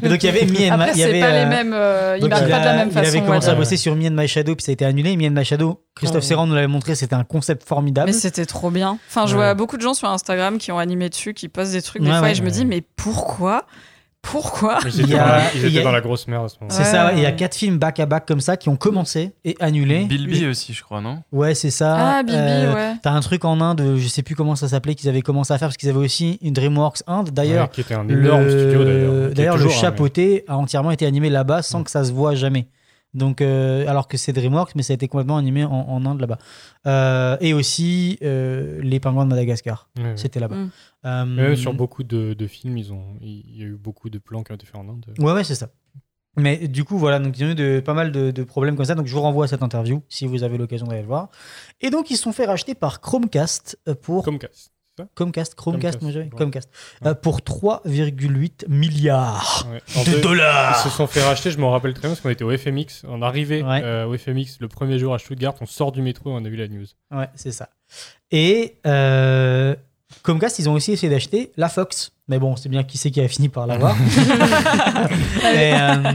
[0.01, 1.49] Donc il y avait Me and Après, My- il y c'est avait, pas les euh,
[1.49, 1.73] mêmes.
[1.73, 3.07] euh, ils il pas de la même il façon.
[3.07, 4.85] avait on va commencé à bosser sur Me and My Shadow, puis ça a été
[4.85, 5.15] annulé.
[5.17, 6.27] Me and My Shadow, Christophe Oh.
[6.27, 8.07] Serrand nous l'avait montré, c'était un concept formidable.
[8.07, 8.97] Mais c'était trop bien.
[9.09, 9.43] Enfin, je Ouais.
[9.43, 12.09] vois beaucoup de gens sur Instagram qui ont animé dessus, qui postent des trucs des
[12.11, 13.65] fois, et je me dis, mais pourquoi
[14.22, 16.02] Pourquoi ils Il étaient, y a- dans, la, ils il y étaient a- dans la
[16.02, 16.69] grosse merde à ce moment.
[16.69, 19.34] C'est ça, il y a quatre films back à back comme ça qui ont commencé
[19.45, 20.03] et annulé.
[20.03, 21.22] Bilby aussi, je crois, non?
[21.31, 22.18] Ouais, c'est ça.
[22.18, 22.94] Ah, Bilby, Euh, ouais.
[23.02, 25.57] T'as un truc en Inde, je sais plus comment ça s'appelait, qu'ils avaient commencé à
[25.57, 27.30] faire parce qu'ils avaient aussi une DreamWorks Inde.
[27.31, 31.06] D'ailleurs, Ouais, qui était un énorme studio, d'ailleurs, D'ailleurs, le hein, chapeauté a entièrement été
[31.06, 32.68] animé là-bas sans que ça se voit jamais.
[33.18, 36.22] Donc, euh, alors que c'est DreamWorks, mais ça a été complètement animé en, en Inde
[36.22, 36.38] là-bas.
[36.85, 39.89] Euh, et aussi euh, les pingouins de Madagascar.
[39.98, 40.18] Ouais, ouais.
[40.18, 40.56] C'était là-bas.
[40.56, 40.72] Mm.
[41.06, 44.44] Euh, sur beaucoup de, de films, ils ont, il y a eu beaucoup de plans
[44.44, 45.06] qui ont été faits en Inde.
[45.18, 45.69] Ouais, ouais, c'est ça.
[46.38, 48.76] Mais du coup, voilà, donc il y a eu de, pas mal de, de problèmes
[48.76, 48.94] comme ça.
[48.94, 51.30] Donc je vous renvoie à cette interview si vous avez l'occasion d'aller le voir.
[51.81, 54.72] Et donc ils se sont fait racheter par Chromecast pour Comcast.
[55.15, 56.31] Comcast, Chromecast, Comcast, moi j'avais ouais.
[56.31, 56.69] Comcast.
[57.05, 60.03] Euh, pour 3,8 milliards Ouais.
[60.05, 60.81] De deux- dollars.
[60.85, 63.03] Ils se sont fait racheter, je m'en rappelle très bien, parce qu'on était au FMX.
[63.07, 66.33] On arrivait euh, au FMX le premier jour à Stuttgart, on sort du métro et
[66.33, 66.85] on a vu la news.
[67.11, 67.69] Ouais, c'est ça.
[68.31, 69.75] Et euh,
[70.23, 72.11] Comcast, ils ont aussi essayé d'acheter la Fox.
[72.29, 73.95] Mais bon, c'est bien qui c'est qui a fini par l'avoir.
[75.53, 76.13] et, euh,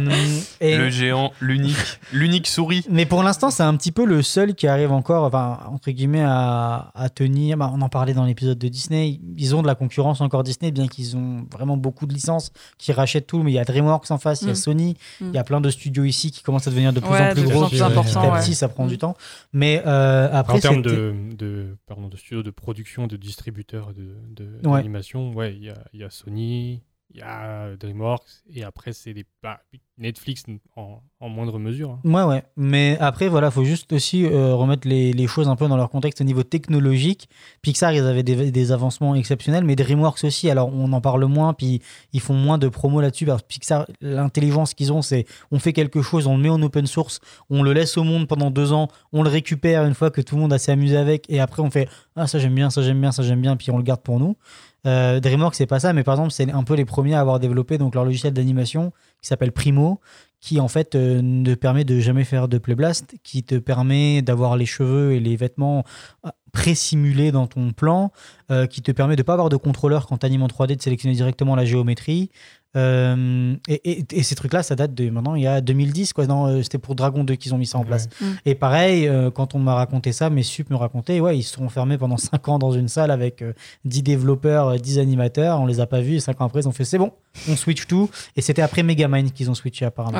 [0.60, 1.76] et- Le géant, l'unique,
[2.12, 2.84] l'unique souris.
[2.90, 6.22] Mais pour l'instant, c'est un petit peu le seul qui arrive encore, enfin, entre guillemets,
[6.24, 7.56] à, à tenir.
[7.56, 9.20] Bah, on en parlait dans l'épisode de Disney.
[9.38, 12.92] Ils ont de la concurrence encore Disney, bien qu'ils ont vraiment beaucoup de licences qui
[12.92, 13.42] rachètent tout.
[13.42, 14.56] Mais il y a DreamWorks en face, il y a Mm.
[14.56, 15.34] Sony, il Mm.
[15.34, 17.40] y a plein de studios ici qui commencent à devenir de plus Ouais, en plus
[17.42, 17.64] de plus gros.
[17.64, 18.54] en plus Petit important, à petit, ouais.
[18.54, 18.88] ça prend Mm.
[18.88, 19.16] du temps.
[19.52, 24.14] Mais euh, après, en termes de, de, pardon, de studios de production, de distributeurs de,
[24.34, 24.78] de- Ouais.
[24.78, 28.92] d'animation, ouais, il y a, il y a Sony, il y a DreamWorks, et après,
[28.92, 29.62] c'est des, bah,
[30.02, 30.44] Netflix
[30.76, 31.90] en, moindre mesure.
[31.90, 32.00] hein.
[32.04, 32.42] Ouais, ouais.
[32.56, 36.20] Mais après, voilà, faut juste aussi euh, remettre les, choses un peu dans leur contexte
[36.20, 37.28] au niveau technologique.
[37.62, 40.50] Pixar, ils avaient des, des avancements exceptionnels, mais DreamWorks aussi.
[40.50, 41.80] Alors, on en parle moins, puis
[42.12, 43.24] ils font moins de promos là-dessus.
[43.24, 46.60] Parce que Pixar, l'intelligence qu'ils ont, c'est on fait quelque chose, on le met en
[46.60, 50.10] open source, on le laisse au monde pendant deux ans, on le récupère une fois
[50.10, 52.54] que tout le monde a s'est amusé avec, et après, on fait Ah, ça j'aime
[52.54, 54.36] bien, ça j'aime bien, ça j'aime bien, puis on le garde pour nous.
[54.84, 57.38] Euh, DreamWorks, c'est pas ça, mais par exemple, c'est un peu les premiers à avoir
[57.38, 58.92] développé donc, leur logiciel d'animation
[59.22, 60.00] qui s'appelle Primo,
[60.42, 64.56] qui en fait euh, ne permet de jamais faire de playblast, qui te permet d'avoir
[64.56, 65.84] les cheveux et les vêtements
[66.26, 68.10] euh, pré-simulés dans ton plan,
[68.50, 70.82] euh, qui te permet de pas avoir de contrôleur quand tu animes en 3D, de
[70.82, 72.30] sélectionner directement la géométrie.
[72.74, 76.26] Euh, et, et- et ces trucs-là, ça date de maintenant, il y a 2010, quoi.
[76.26, 78.08] Non, euh, c'était pour Dragon 2 qu'ils ont mis ça en place.
[78.20, 78.24] Mm.
[78.46, 81.68] Et pareil, euh, quand on m'a raconté ça, mes sup me racontaient, ouais, ils seront
[81.68, 83.52] fermés pendant 5 ans dans une salle avec euh,
[83.84, 86.68] 10 développeurs, euh, 10 animateurs, on les a pas vus, et 5 ans après, ils
[86.68, 87.12] ont fait c'est bon,
[87.48, 88.08] on switch tout.
[88.36, 90.18] Et c'était après Megamind qu'ils ont switché apparemment.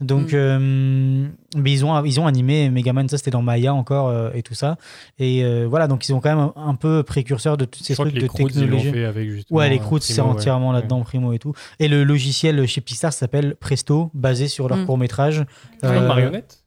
[0.00, 1.30] Donc, Mm.
[1.56, 4.42] Euh, mais ils ont, ils ont animé Megamind, ça c'était dans Maya encore euh, et
[4.42, 4.76] tout ça.
[5.18, 7.94] Et euh, voilà, donc ils ont quand même un, un peu précurseur de tous ces
[7.94, 8.90] trucs de Croods, technologie.
[8.92, 10.34] fait avec, justement, ouais, les euh, Croods, c'est Primo, ouais.
[10.34, 11.52] entièrement là-dedans, Primo et tout.
[11.78, 14.86] Et le logiciel chez Pixar s'appelle Presto, basé sur leur Mm.
[14.86, 15.44] court métrage.
[15.80, 16.61] C'est pas Marionnette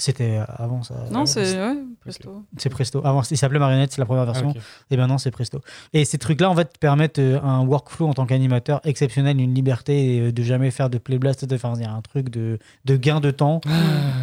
[0.00, 0.94] C'était avant ça.
[1.10, 2.44] Non, c'est ouais, Presto.
[2.56, 3.00] C'est Presto.
[3.04, 4.50] Avant, il s'appelait Marionnette, c'est la première version.
[4.50, 4.56] ok.
[4.92, 5.60] Et maintenant, c'est Presto.
[5.92, 10.20] Et ces trucs-là, en fait, permettent euh, un workflow en tant qu'animateur exceptionnel, une liberté
[10.20, 13.60] euh, de jamais faire de playblast, de faire un truc de, de gain de temps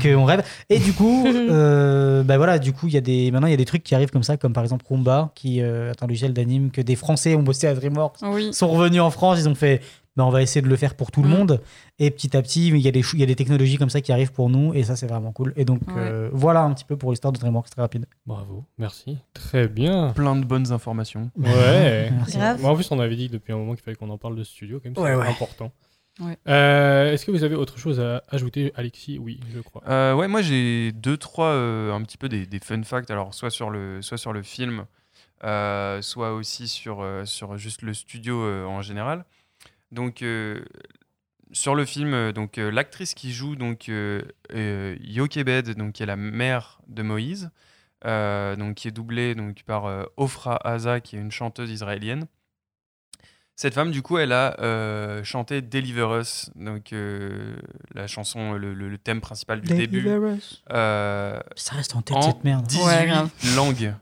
[0.01, 0.43] qu'on rêve.
[0.69, 3.55] Et du coup, euh, bah voilà, du coup, il y a des, maintenant, il y
[3.55, 6.07] a des trucs qui arrivent comme ça, comme par exemple Roomba, qui euh, est un
[6.07, 8.53] logiciel d'anime que des Français ont bossé à DreamWorks, Oui.
[8.53, 9.81] sont revenus en France, ils ont fait.
[10.15, 11.31] Bah, on va essayer de le faire pour tout le Mm.
[11.31, 11.61] monde.
[11.99, 14.01] Et petit à petit, il y, a des, il y a des technologies comme ça
[14.01, 14.73] qui arrivent pour nous.
[14.73, 15.53] Et ça, c'est vraiment cool.
[15.55, 15.93] Et donc, Ouais.
[15.97, 18.05] euh, voilà un petit peu pour l'histoire de DreamWorks, très rapide.
[18.25, 19.17] Bravo, merci.
[19.33, 20.11] Très bien.
[20.15, 21.31] Plein de bonnes informations.
[21.37, 22.11] Ouais.
[22.15, 22.37] Merci.
[22.61, 24.43] Moi, en plus, on avait dit depuis un moment qu'il fallait qu'on en parle de
[24.43, 25.27] ce studio, quand même, c'est Ouais, ouais.
[25.27, 25.71] important.
[26.21, 26.37] Ouais.
[26.47, 29.19] Euh, Est-ce que vous avez autre chose à ajouter, Alexis?
[29.19, 29.83] Oui, je crois.
[29.89, 33.33] Euh, ouais, moi j'ai deux, trois, euh, un petit peu des, des fun facts, alors
[33.33, 34.85] soit sur le, soit sur le film,
[35.43, 39.25] euh, soit aussi sur, euh, sur juste le studio euh, en général.
[39.91, 40.63] Donc, euh,
[41.51, 43.89] sur le film, euh, donc euh, l'actrice qui joue donc
[44.53, 47.49] Yokebed, donc qui est la mère de Moïse,
[48.05, 52.25] euh, donc qui est doublée donc par euh, Ofra Haza, qui est une chanteuse israélienne.
[53.57, 57.55] Cette femme, du coup, elle a euh, chanté Deliver Us, donc euh,
[57.93, 60.01] la chanson, le, le- le thème principal du début.
[60.01, 60.61] Deliver us.
[60.71, 62.65] euh, Ça reste en tête, en cette merde.
[62.67, 63.29] 18 Ouais, grave.
[63.55, 63.93] langues.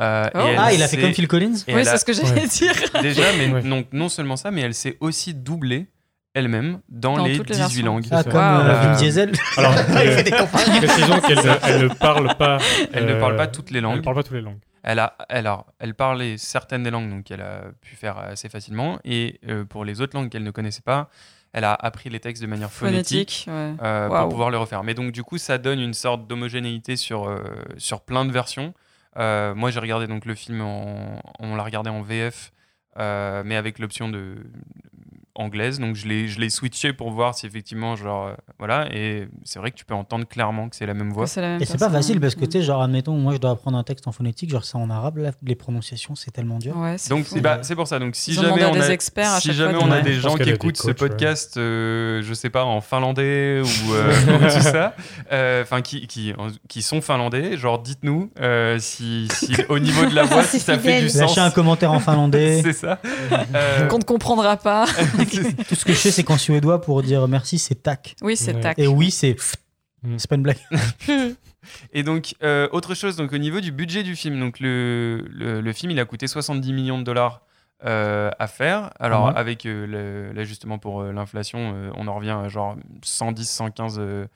[0.00, 0.38] Euh, et Oh.
[0.48, 2.12] elle Ah, il a fait comme Phil Collins et Oui, elle c'est a- ce que
[2.12, 2.72] j'allais dire.
[3.02, 3.62] Déjà, mais Ouais.
[3.62, 5.86] non, non seulement ça, mais elle s'est aussi doublée
[6.34, 7.86] elle-même dans, Dans les toutes les 18 versions.
[7.86, 8.06] langues.
[8.12, 9.32] Ah, comme euh, Vin Euh, Diesel.
[9.56, 12.58] Alors, précisons qu'elle ne, elle ne parle pas.
[12.92, 13.96] Elle ne euh, parle pas toutes les Elle langues.
[13.96, 14.58] ne parle pas toutes les langues.
[14.84, 18.48] Elle, a, elle, a- elle parlait certaines des langues, donc elle a pu faire assez
[18.48, 18.98] facilement.
[19.04, 21.08] Et euh, pour les autres langues qu'elle ne connaissait pas,
[21.52, 23.44] elle a appris les textes de manière phonétique.
[23.46, 23.86] Phonétique, ouais.
[23.86, 24.20] euh, Waouh.
[24.22, 24.84] pour pouvoir les refaire.
[24.84, 27.38] Mais donc du coup, ça donne une sorte d'homogénéité sur, euh,
[27.78, 28.72] sur plein de versions.
[29.16, 32.52] Euh, moi, j'ai regardé donc le film, en, on l'a regardé en VF,
[32.98, 34.36] euh, mais avec l'option de
[35.38, 35.78] anglaise.
[35.80, 38.88] Donc je l'ai, je l'ai switché pour voir si effectivement, genre, euh, voilà.
[38.92, 41.26] Et c'est vrai que tu peux entendre clairement que c'est la même voix.
[41.26, 43.38] C'est la même Et c'est pas facile parce que tu sais, genre, admettons, moi je
[43.38, 46.58] dois apprendre un texte en phonétique, genre c'est en arabe, là, les prononciations c'est tellement
[46.58, 46.76] dur.
[46.76, 47.98] Ouais, c'est Donc c'est bah, c'est pour ça.
[47.98, 50.04] Donc si Ils jamais on des a, experts à si jamais fois on a de-
[50.04, 53.92] des gens qui des écoutent ce coachs, podcast, euh, je sais pas en finlandais ou,
[53.94, 54.94] euh, ou tout ça,
[55.62, 56.32] enfin qui, qui
[56.68, 58.30] qui sont finlandais, genre dites-nous
[58.78, 61.20] si, si au niveau de la voix si ça fait du sens.
[61.20, 62.60] Lâchez un commentaire en finlandais.
[62.64, 62.98] c'est ça.
[63.88, 64.86] Qu'on ne comprendra pas.
[65.68, 68.16] Tout ce que je sais, c'est qu'en suédois, pour dire merci, c'est tac.
[68.22, 68.60] Oui, c'est Ouais.
[68.60, 68.78] tac.
[68.78, 69.36] Et oui, c'est.
[70.02, 70.14] Mm.
[70.18, 70.58] C'est pas une blague.
[71.92, 75.60] Et donc, euh, autre chose, donc au niveau du budget du film, donc le, le,
[75.60, 77.42] le film, il a coûté 70 millions de dollars
[77.84, 78.90] euh, à faire.
[78.98, 79.32] Alors, Ouais.
[79.36, 84.26] avec euh, l'ajustement pour euh, l'inflation, euh, on en revient à genre 110, 115, euh,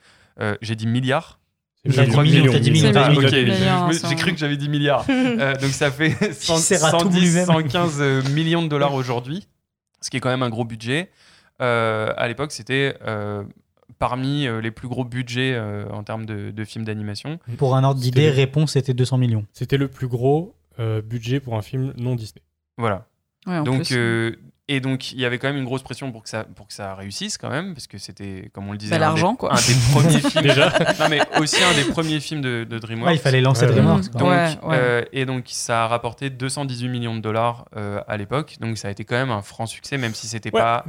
[0.40, 1.38] euh, j'ai dit milliards.
[1.88, 2.24] Ah, j'ai cru
[4.32, 5.04] que j'avais dit milliards.
[5.08, 7.46] Euh, donc ça fait 100, sert à tout 110, lui-même.
[7.46, 9.48] 115 euh, millions de dollars aujourd'hui,
[10.02, 11.10] ce qui est quand même un gros budget.
[11.62, 13.44] Euh, à l'époque, c'était euh,
[13.98, 17.38] parmi euh, les plus gros budgets euh, en termes de, de films d'animation.
[17.56, 19.46] Pour un ordre d'idée, le- réponse c'était 200 millions.
[19.52, 22.42] C'était le plus gros euh, budget pour un film non Disney.
[22.78, 23.06] Voilà.
[23.46, 23.96] Ouais, en donc, plus.
[23.96, 24.36] euh,
[24.68, 26.72] et donc, il y avait quand même une grosse pression pour que ça, pour que
[26.72, 29.38] ça réussisse quand même, parce que c'était, comme on le disait, Bah, un, l'argent, des,
[29.38, 29.52] quoi.
[29.52, 30.42] un des premiers films.
[30.42, 30.68] Déjà.
[31.00, 33.08] Non, mais aussi un des premiers films de, de DreamWorks.
[33.08, 34.10] Ouais, il fallait lancer Ouais, DreamWorks.
[34.12, 34.76] Donc, Ouais, ouais.
[34.78, 38.56] euh, et donc, ça a rapporté 218 millions de dollars euh, à l'époque.
[38.60, 40.60] Donc, ça a été quand même un franc succès, même si c'était Ouais.
[40.60, 40.84] pas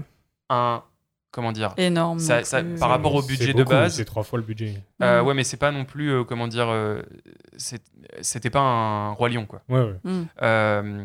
[0.49, 0.83] un.
[1.31, 2.19] Comment dire Énorme.
[2.19, 2.75] ça- non ça- plus.
[2.77, 3.95] par rapport au budget de base.
[3.95, 4.75] C'est trois fois le budget.
[5.01, 5.25] euh, Mm.
[5.25, 6.11] Ouais, mais c'est pas non plus.
[6.11, 7.01] euh, comment dire euh,
[8.21, 9.63] C'était pas un Roi Lion, quoi.
[9.67, 9.95] Ouais, ouais.
[10.03, 10.25] Mm.
[10.43, 11.03] Euh,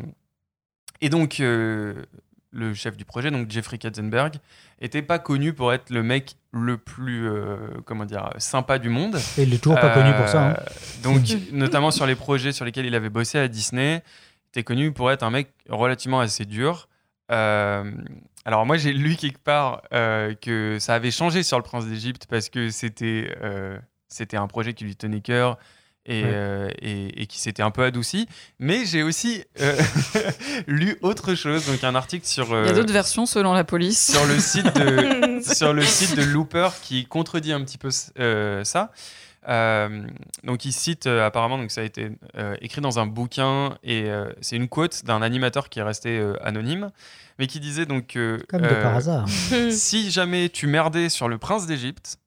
[1.01, 2.05] et donc, euh,
[2.51, 4.35] le chef du projet, donc Jeffrey Katzenberg,
[4.81, 9.17] était pas connu pour être le mec le plus, euh, comment dire, sympa du monde.
[9.37, 10.49] Et il est toujours pas connu pour ça.
[10.49, 10.55] hein.
[10.57, 11.21] Euh, Donc,
[11.51, 15.11] notamment sur les projets sur lesquels il avait bossé à Disney, il était connu pour
[15.11, 16.89] être un mec relativement assez dur.
[17.31, 17.91] Euh,
[18.45, 22.49] alors moi, j'ai lu quelque part que ça avait changé sur le Prince d'Égypte parce
[22.49, 23.29] que c'était
[24.07, 25.59] c'était un projet qui lui tenait cœur
[26.09, 26.29] et, Ouais.
[26.33, 28.27] euh, et, et qui s'était un peu adouci.
[28.59, 29.79] Mais j'ai aussi euh,
[30.67, 33.63] lu autre chose, donc un article sur Il y a euh, d'autres versions selon la
[33.63, 34.11] police.
[34.11, 38.63] sur le site de sur le site de Looper qui contredit un petit peu euh,
[38.63, 38.91] ça.
[39.47, 40.05] Euh,
[40.43, 44.03] donc il cite euh, apparemment donc ça a été euh, écrit dans un bouquin et
[44.09, 46.89] euh, c'est une quote d'un animateur qui est resté euh, anonyme
[47.39, 49.25] mais qui disait donc que Comme de euh, par hasard.
[49.71, 52.17] si jamais tu merdais sur le prince d'Égypte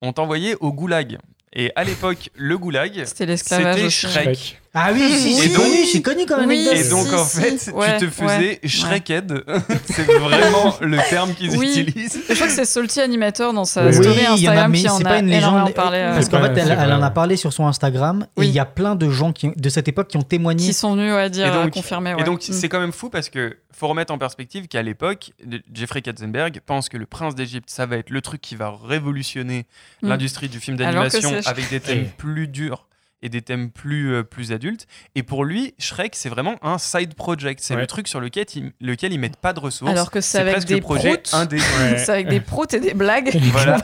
[0.00, 1.18] on t'envoyait au goulag
[1.52, 4.06] et à l'époque le goulag C'était l'esclavage c'était aussi.
[4.06, 6.86] Shrek Ah oui, si, c'est connu, c'est connu comme Oui, anecdote.
[6.86, 7.40] et donc si, en si.
[7.40, 9.42] fait Ouais, tu te faisais ouais, Shrekhead
[9.86, 11.80] c'est vraiment le terme qu'ils Oui.
[11.80, 14.34] utilisent Je crois que c'est Salty Animateur dans sa Oui, story il y en a,
[14.34, 15.74] Instagram mais qui en c'est a pas une énormément légende.
[15.74, 15.98] parlé.
[15.98, 18.26] euh, Parce qu'en fait, elle, en a parlé sur son Instagram.
[18.36, 18.48] Et Oui.
[18.48, 20.62] il y a plein de gens qui, de cette époque qui ont témoigné.
[20.66, 22.14] qui sont venus ouais, dire, Et donc- euh, confirmer.
[22.18, 22.52] Et donc, Mm.
[22.52, 25.32] c'est quand même fou parce que faut remettre en perspective qu'à l'époque,
[25.72, 29.64] Jeffrey Katzenberg pense que le prince d'Égypte, ça va être le truc qui va révolutionner
[30.02, 30.08] Mm.
[30.08, 32.86] l'industrie du film d'animation avec des thèmes plus durs
[33.22, 34.86] et des thèmes plus, euh, plus adultes.
[35.14, 37.60] Et pour lui, Shrek, c'est vraiment un side project.
[37.62, 37.80] C'est Ouais.
[37.80, 39.90] le truc sur lequel ils, lequel ils mettent pas de ressources.
[39.90, 41.34] Alors que c'est avec presque des projet proutes.
[41.34, 41.56] indé.
[41.80, 41.98] Ouais.
[41.98, 43.82] C'est avec des proutes et des blagues Voilà.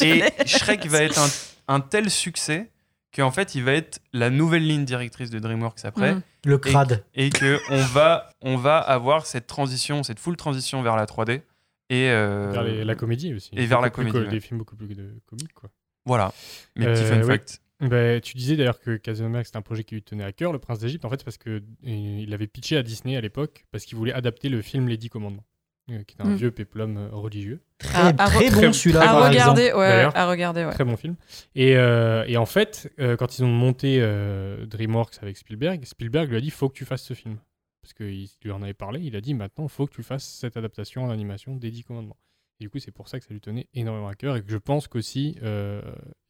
[0.00, 1.28] Et Shrek va être un,
[1.74, 2.70] un tel succès
[3.14, 6.14] qu'en fait, il va être la nouvelle ligne directrice de DreamWorks après.
[6.14, 6.22] Mm.
[6.44, 7.04] Le crade.
[7.14, 11.42] et que on va on va avoir cette transition cette full transition vers la 3D
[11.88, 13.50] et euh, Vers les- la comédie aussi.
[13.54, 14.28] et vers la comédie, co- ouais.
[14.28, 15.70] Des films beaucoup plus de comiques, quoi.
[16.04, 16.32] voilà
[16.74, 17.26] mes petits Euh, fun oui.
[17.26, 20.52] facts Ben, tu disais d'ailleurs que Katzenberg c'était un projet qui lui tenait à cœur,
[20.52, 23.64] le Prince d'Égypte, en fait, c'est parce que il avait pitché à Disney à l'époque
[23.72, 25.44] parce qu'il voulait adapter le film Les Dix Commandements,
[25.90, 26.36] euh, qui est un Mm.
[26.36, 27.60] vieux péplum euh, religieux.
[27.78, 29.00] Très, À- à très re- bon celui-là.
[29.02, 30.72] à regarder, ouais, à regarder, ouais.
[30.72, 31.16] Très bon film.
[31.56, 36.28] Et, euh, et en fait, euh, quand ils ont monté euh, DreamWorks avec Spielberg, Spielberg
[36.30, 37.38] lui a dit faut que tu fasses ce film.
[37.82, 40.56] Parce qu'il lui en avait parlé, il a dit maintenant, faut que tu fasses cette
[40.56, 42.16] adaptation en animation des Dix Commandements.
[42.60, 44.48] Et du coup, c'est pour ça que ça lui tenait énormément à cœur et que
[44.52, 45.82] je pense qu'aussi, euh,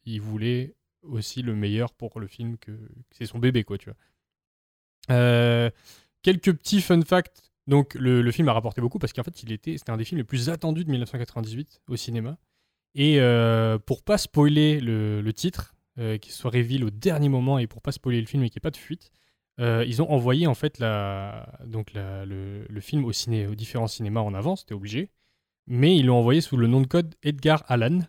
[0.03, 0.73] il voulait
[1.03, 2.71] aussi le meilleur pour le film, que,
[3.11, 3.97] c'est son bébé, quoi, tu vois.
[5.15, 5.69] Euh,
[6.21, 7.51] quelques petits fun facts.
[7.67, 10.19] Donc, le, film a rapporté beaucoup parce qu'en fait, il était, c'était un des films
[10.19, 12.37] les plus attendus de 1998 au cinéma.
[12.95, 17.67] Et euh, pour pas spoiler le, titre, euh, qui soit révélé au dernier moment et
[17.67, 19.11] pour pas spoiler le film et qu'il n'y ait pas de fuite,
[19.59, 24.21] euh, ils ont envoyé en fait la, donc le film au ciné, aux différents cinémas
[24.21, 25.09] en avance, c'était obligé.
[25.67, 27.99] Mais ils l'ont envoyé sous le nom de code Edgar Allan,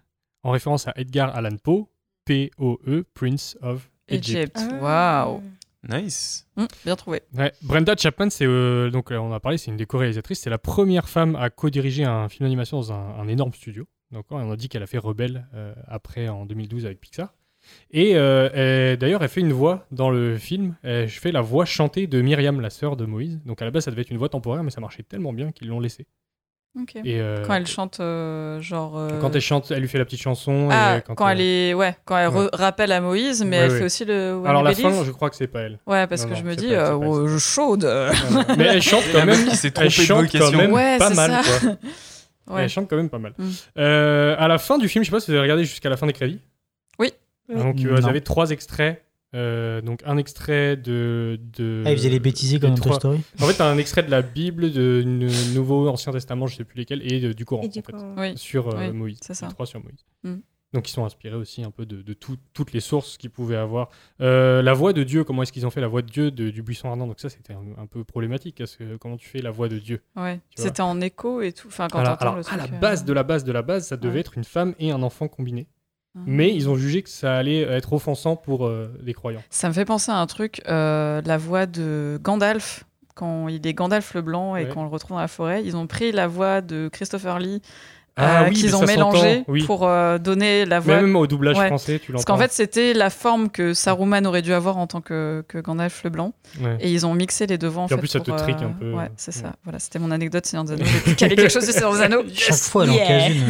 [0.43, 1.89] en référence à Edgar Allan Poe,
[2.25, 4.57] P-O-E, Prince of Egypt.
[4.59, 4.73] Egypt.
[4.83, 5.43] Waouh.
[5.89, 7.23] nice Mm, Bien trouvé.
[7.37, 10.41] Ouais, Brenda Chapman, c'est euh, donc euh, on en a parlé, c'est une des co-réalisatrices,
[10.41, 13.87] c'est la première femme à co-diriger un film d'animation dans un, un énorme studio.
[14.11, 17.35] Donc on a dit qu'elle a fait Rebelle euh, après en 2012 avec Pixar.
[17.91, 20.77] Et euh, d'ailleurs, elle fait une voix dans le film.
[20.83, 23.41] Elle fait la voix chantée de Myriam, la sœur de Moïse.
[23.47, 25.51] Donc à la base, ça devait être une voix temporaire, mais ça marchait tellement bien
[25.51, 26.07] qu'ils l'ont laissée.
[27.05, 28.99] Et euh, Quand elle chante, euh, genre.
[28.99, 30.71] euh, quand elle chante, elle lui fait la petite chanson.
[30.71, 32.49] et Ah, quand, quand, elle est, ouais, quand elle Ouais.
[32.53, 33.79] rappelle à Moïse, mais Ouais, elle ouais.
[33.79, 34.35] fait aussi le.
[34.37, 34.91] When Alors I la Believe.
[34.91, 35.79] fin, je crois que c'est pas elle.
[35.87, 37.85] Ouais, parce Non, que non, je me dis, pas euh, oh, je chaude.
[38.59, 41.11] Mais elle chante quand même qui s'est Elle trompé de chante quand même Ouais, pas
[41.11, 41.45] c'est mal.
[41.45, 41.61] ça.
[41.61, 41.77] Quoi.
[42.57, 42.65] Ouais.
[42.65, 43.33] Elle chante quand même pas mal.
[43.39, 43.49] Mm.
[43.79, 45.97] Euh, à la fin du film, je sais pas si vous avez regardé jusqu'à la
[45.97, 46.41] fin des crédits.
[46.99, 47.11] Oui.
[47.49, 47.97] Donc Non.
[48.03, 49.03] j'avais trois extraits.
[49.35, 51.39] Euh, donc un extrait de.
[51.59, 53.21] de Ah, il faisait les bêtisiers comme dans Toy Story.
[53.41, 55.03] En fait, t'as un extrait de la Bible, de
[55.55, 57.63] Nouveau, Ancien Testament, je sais plus lesquels, et de- du Coran.
[57.65, 57.95] Et du en fait.
[58.17, 58.39] Oui.
[58.39, 59.19] sur euh, Oui, Moïse.
[59.23, 59.49] c'est ça.
[59.49, 60.05] Trois sur Moïse.
[60.23, 60.37] Mm.
[60.73, 63.55] Donc ils sont inspirés aussi un peu de, de tout- toutes les sources qu'ils pouvaient
[63.55, 63.91] avoir.
[64.21, 66.51] Euh, la voix de Dieu, comment est-ce qu'ils ont fait la voix de Dieu de-
[66.51, 67.07] du buisson ardent?
[67.07, 68.57] Donc ça, c'était un, un peu problématique.
[68.59, 70.01] Parce que comment tu fais la voix de Dieu?
[70.17, 70.41] Ouais.
[70.57, 71.69] C'était en écho et tout.
[71.69, 73.63] Enfin, quand alors, alors, le à la truc, euh, base de la base de la
[73.63, 74.21] base, ça devait Ouais.
[74.21, 75.69] être une femme et un enfant combinés.
[76.27, 79.43] Mais ils ont jugé que ça allait être offensant pour euh, les croyants.
[79.51, 82.85] Ça me fait penser à un truc, euh, la voix de Gandalf,
[83.15, 84.69] quand il est Gandalf le blanc et Ouais.
[84.71, 85.63] qu'on le retrouve dans la forêt.
[85.65, 87.63] Ils ont pris la voix de Christopher Lee.
[88.17, 89.65] Ah euh, oui, qu'ils ont mélangé oui.
[89.65, 91.01] pour euh, donner la voix.
[91.01, 92.45] Même au doublage français, tu Parce qu'en l'entends.
[92.45, 96.11] fait, c'était la forme que Saruman aurait dû avoir en tant que, que Gandalf le
[96.11, 96.33] blanc.
[96.61, 96.77] Ouais.
[96.81, 97.87] Et ils ont mixé les devants.
[97.87, 98.93] Puis en fait, plus, ça pour, te trique euh, un peu.
[98.93, 99.43] Ouais, c'est Ouais.
[99.43, 99.57] ça.
[99.65, 100.85] Voilà, c'était mon anecdote Seigneur des Anneaux.
[101.07, 102.23] J'ai caler quelque chose du Seigneur des Anneaux.
[102.33, 103.43] Chaque fois, elle en case une.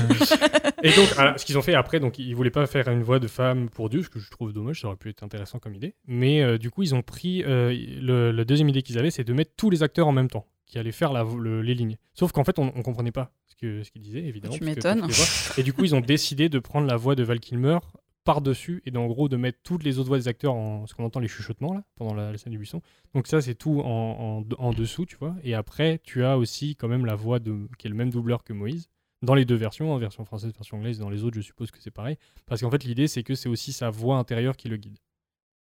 [0.83, 3.19] Et donc, alors, ce qu'ils ont fait après, donc ils voulaient pas faire une voix
[3.19, 5.75] de femme pour Dieu, ce que je trouve dommage, ça aurait pu être intéressant comme
[5.75, 5.95] idée.
[6.07, 9.25] Mais euh, du coup, ils ont pris euh, le, la deuxième idée qu'ils avaient, c'est
[9.25, 11.75] de mettre tous les acteurs en même temps, qui allaient faire la, vo- le- les
[11.75, 11.97] lignes.
[12.15, 14.55] Sauf qu'en fait, on, on comprenait pas ce qu'ils disaient, évidemment.
[14.55, 15.07] Tu m'étonnes.
[15.59, 17.79] Et du coup, ils ont décidé de prendre la voix de Val Kilmer
[18.25, 21.05] par-dessus et en gros de mettre toutes les autres voix des acteurs en ce qu'on
[21.05, 22.81] entend les chuchotements là pendant la, la scène du buisson.
[23.15, 25.37] Donc ça c'est tout en, en- en dessous, tu vois.
[25.45, 28.43] Et après tu as aussi quand même la voix de qui est le même doubleur
[28.43, 28.89] que Moïse
[29.21, 31.77] dans les deux versions, en version française, version anglaise, dans les autres je suppose que
[31.83, 32.17] c'est pareil.
[32.47, 34.97] Parce qu'en fait l'idée c'est que c'est aussi sa voix intérieure qui le guide.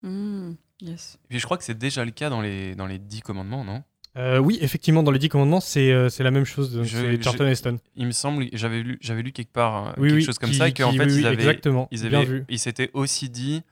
[0.02, 0.52] Mm,
[0.82, 1.18] yes.
[1.24, 3.64] Et puis je crois que c'est déjà le cas dans les, dans les dix commandements,
[3.64, 3.82] non?
[4.16, 6.74] Euh, oui, effectivement, dans les Dix Commandements, c'est euh, c'est la même chose.
[6.74, 7.78] donc Je- C'est Charlton Heston.
[7.96, 10.50] Il me semble, j'avais lu, j'avais lu quelque part euh, Oui, quelque oui, chose comme
[10.50, 12.44] qui- ça, et qu'en qui- fait, oui, ils avaient, exactement, ils bien avaient, vu.
[12.48, 13.62] ils s'étaient aussi dit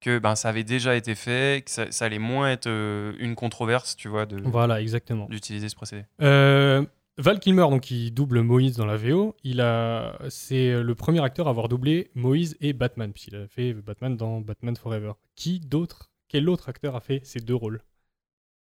[0.00, 3.34] que ben, ça avait déjà été fait, que ça, ça allait moins être euh, une
[3.34, 5.26] controverse, tu vois, de Voilà, exactement.
[5.28, 6.04] d'utiliser ce procédé.
[6.22, 6.84] Euh,
[7.16, 11.48] Val Kilmer, donc qui double Moïse dans la VO, il a, c'est le premier acteur
[11.48, 15.14] à avoir doublé Moïse et Batman, puisqu'il a fait Batman dans Batman Forever.
[15.34, 17.76] Qui d'autre, quel autre acteur a fait ces deux rôles?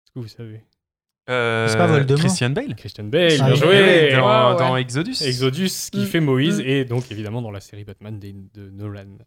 [0.06, 0.62] Est-ce que vous savez?
[1.30, 4.78] Euh, C'est pas Voldemort Christian Bale Christian Bale, Ah bien joué dans, Ouais, dans.
[4.78, 5.16] Exodus.
[5.24, 6.06] Exodus qui Mm.
[6.06, 6.66] fait Moïse Mm.
[6.66, 9.18] et donc évidemment dans la série Batman de, de Nolan.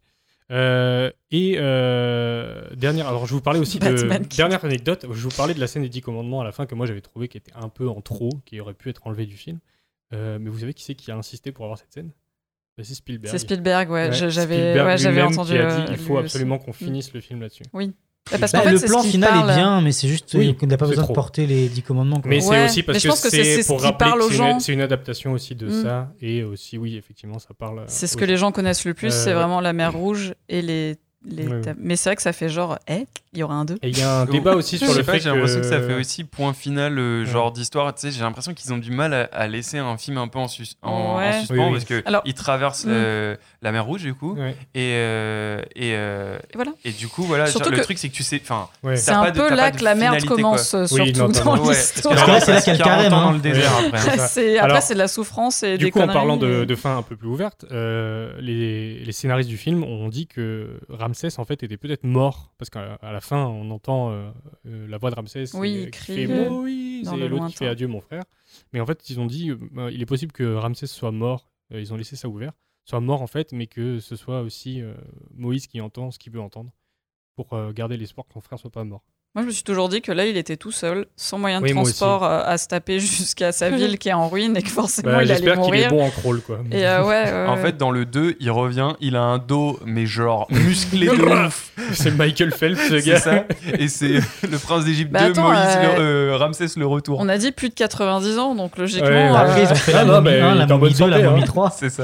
[0.51, 5.05] Euh, et euh, dernière, alors je vous parlais aussi de qui- dernière anecdote.
[5.11, 6.99] Je vous parlais de la scène des Dix Commandements à la fin que moi j'avais
[7.01, 9.59] trouvé qui était un peu en trop, qui aurait pu être enlevée du film.
[10.13, 12.09] Euh, mais vous savez qui c'est qui a insisté pour avoir cette scène?
[12.77, 13.31] Bah, C'est Spielberg.
[13.31, 14.09] C'est Spielberg, ouais.
[14.09, 15.51] Ouais, J'avais ouais, entendu.
[15.53, 17.63] qui a dit il faut absolument qu'on finisse le film là-dessus.
[17.73, 17.93] Oui.
[18.29, 20.31] Bah, Parce Bah, qu'en fait, le c'est plan final parle- est bien, mais c'est juste
[20.35, 20.55] Oui.
[20.55, 21.11] qu'on n'a pas besoin trop.
[21.13, 22.21] de porter les 10 commandements.
[22.21, 22.29] quoi.
[22.29, 24.11] Mais c'est Ouais, aussi parce je que pense que c'est- c'est c'est ce pour rappeler
[24.11, 24.51] que aux c'est gens.
[24.53, 25.83] une, c'est une adaptation aussi de Mm.
[25.83, 27.83] ça et aussi oui effectivement ça parle.
[27.87, 30.61] C'est ce que les gens connaissent le plus, c'est Euh, vraiment la mer rouge et
[30.61, 30.97] les.
[31.25, 33.75] Les Ouais, Mais c'est vrai que ça fait genre, eh, il y aura un 2.
[33.81, 35.65] Et il y a un débat aussi sur le fait j'ai l'impression que...
[35.67, 37.29] ça fait aussi point final, euh, Ouais.
[37.29, 37.93] genre d'histoire.
[37.93, 40.39] Tu sais, j'ai l'impression qu'ils ont du mal à, à laisser un film un peu
[40.39, 41.39] en, sus- en, en Ouais.
[41.39, 41.71] suspens Oui, oui.
[41.73, 42.89] parce que Alors- ils traversent Mm.
[42.91, 44.33] euh, la mer Rouge du coup.
[44.35, 44.55] Ouais.
[44.73, 46.71] Et, euh, et, euh, Et voilà.
[46.83, 48.41] et du coup, voilà, Surtout genre, le que- truc c'est que tu sais.
[48.43, 48.95] Enfin, Ouais.
[48.97, 50.35] C'est un peu là que la merde finalité, quoi.
[50.37, 51.57] commence, Oui, surtout notamment.
[51.57, 52.15] dans l'histoire.
[52.15, 53.33] Parce que là, c'est là qu'il y a le 40 carême, ans dans hein.
[53.33, 53.99] le désert après.
[54.61, 57.15] Après, c'est de la souffrance et Du des coup, en parlant de, fin un peu
[57.15, 57.65] plus ouverte,
[58.39, 60.79] les, les scénaristes du film ont dit que
[61.11, 64.31] Ramsès en fait était peut-être mort parce qu'à la fin on entend euh,
[64.65, 67.67] euh, la voix de Ramsès Oui, il qui crie, fait Moïse et l'autre qui fait
[67.67, 68.23] adieu mon frère.
[68.71, 71.49] Mais en fait ils ont dit euh, il est possible que Ramsès soit mort.
[71.71, 72.53] ils ont laissé ça ouvert,
[72.85, 74.81] soit mort en fait, mais que ce soit aussi
[75.33, 76.71] Moïse qui entend ce qu'il veut entendre
[77.35, 79.03] pour garder l'espoir que son frère soit pas mort.
[79.33, 81.63] Moi, je me suis toujours dit que là, il était tout seul, sans moyen de
[81.63, 84.67] Oui, transport euh, à se taper jusqu'à sa ville qui est en ruine et que
[84.69, 85.85] forcément, Bah, il allait J'espère qu'il mourir.
[85.87, 86.59] est bon en crawl quoi.
[86.69, 89.79] Et euh, ouais, ouais, En fait, dans le 2, il revient, il a un dos,
[89.85, 91.13] mais genre musclé de
[91.45, 91.71] ouf.
[91.93, 93.19] c'est Michael Phelps ce C'est gars.
[93.21, 93.45] ça.
[93.79, 94.15] Et c'est
[94.51, 95.95] le prince d'Égypte Bah 2, attends, Moïse, euh,
[96.27, 97.17] le- euh, Ramsès le retour.
[97.21, 99.07] on a dit plus de 90 ans, donc logiquement.
[99.07, 100.93] Ouais, euh, Après, ils ont fait Ah la non, momie 1, il la bonne momie
[100.93, 101.45] 2, la momie hein.
[101.45, 101.69] 3.
[101.71, 102.03] C'est ça.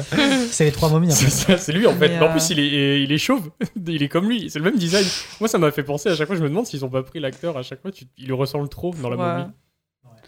[0.50, 1.10] C'est les trois momies.
[1.12, 2.18] en C'est c'est lui en fait.
[2.22, 3.50] En plus, il est, il est chauve.
[3.86, 4.50] il est comme lui.
[4.50, 5.04] C'est le même design.
[5.42, 6.38] Moi, ça m'a fait penser à chaque fois.
[6.38, 7.92] Je me demande s'ils ont pas pris l'acteur à chaque fois.
[7.92, 9.38] Tu, il le ressemble trop dans la Ouais.
[9.44, 9.52] momie.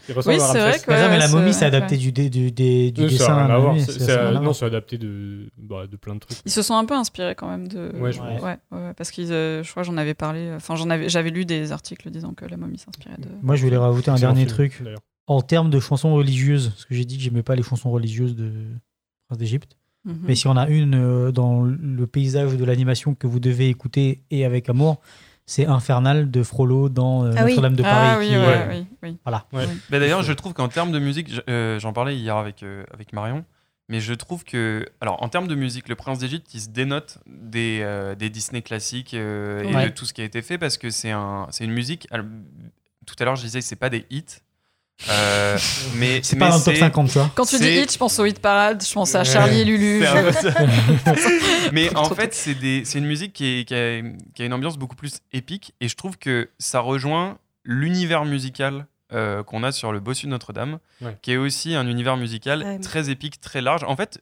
[0.08, 0.60] Il ressemble Oui, à Ramsès.
[0.60, 2.00] vrai que- Mais non, mais la momie, c'est adapté ouais.
[2.00, 3.48] du, dé- du, dé- du ça dessin.
[3.58, 3.84] momie,
[4.42, 6.38] Non, c'est adapté de, bah, de plein de trucs.
[6.46, 7.90] Ils se sont un peu inspirés quand même de.
[7.98, 8.42] Ouais, je ouais, pense.
[8.42, 10.50] ouais, ouais, parce qu'ils, euh, je crois, que j'en avais parlé.
[10.56, 13.28] Enfin, j'en avais, j'avais lu des articles disant que la momie s'inspirait de.
[13.42, 14.82] Moi, je voulais rajouter un dernier film, truc.
[15.26, 18.34] En termes de chansons religieuses, parce que j'ai dit que j'aimais pas les chansons religieuses
[18.34, 18.52] de
[19.28, 19.76] Prince d'Égypte.
[20.06, 20.18] Mhm.
[20.22, 24.22] Mais si on a une euh, dans le paysage de l'animation que vous devez écouter
[24.30, 24.98] et avec amour,
[25.50, 27.50] c'est Infernal de Frollo dans euh, Ah oui.
[27.50, 28.08] Notre-Dame de Paris.
[28.12, 29.16] Ah oui, qui, ouais, euh, oui, oui.
[29.24, 29.46] Voilà.
[29.52, 29.64] Ouais.
[29.68, 29.80] Oui.
[29.90, 33.12] Bah, D'ailleurs, je trouve qu'en termes de musique, euh, j'en parlais hier avec, euh, avec
[33.12, 33.44] Marion,
[33.88, 37.18] mais je trouve que, alors en termes de musique, le Prince d'Égypte, il se dénote
[37.26, 39.86] des, euh, des Disney classiques euh, et Ouais.
[39.86, 42.06] de tout ce qui a été fait parce que c'est un, c'est une musique.
[42.12, 42.26] alors,
[43.04, 44.24] tout à l'heure, je disais que c'est pas des hits,
[45.08, 45.56] euh,
[45.96, 47.30] mais C'est pas le top c'est- 50, tu vois.
[47.34, 49.24] Quand tu dis hit, je pense au hit parade, je pense à Ouais.
[49.24, 50.04] Charlie et Lulu.
[50.06, 50.50] Un ça.
[51.72, 54.02] Mais en fait, c'est des- une musique qui, est- qui a,
[54.34, 58.86] qui a une ambiance beaucoup plus épique et je trouve que ça rejoint l'univers musical
[59.12, 61.16] euh, qu'on a sur le Bossu de Notre-Dame, Ouais.
[61.22, 62.78] qui est aussi un univers musical Ouais.
[62.78, 63.82] très épique, très large.
[63.84, 64.20] En fait,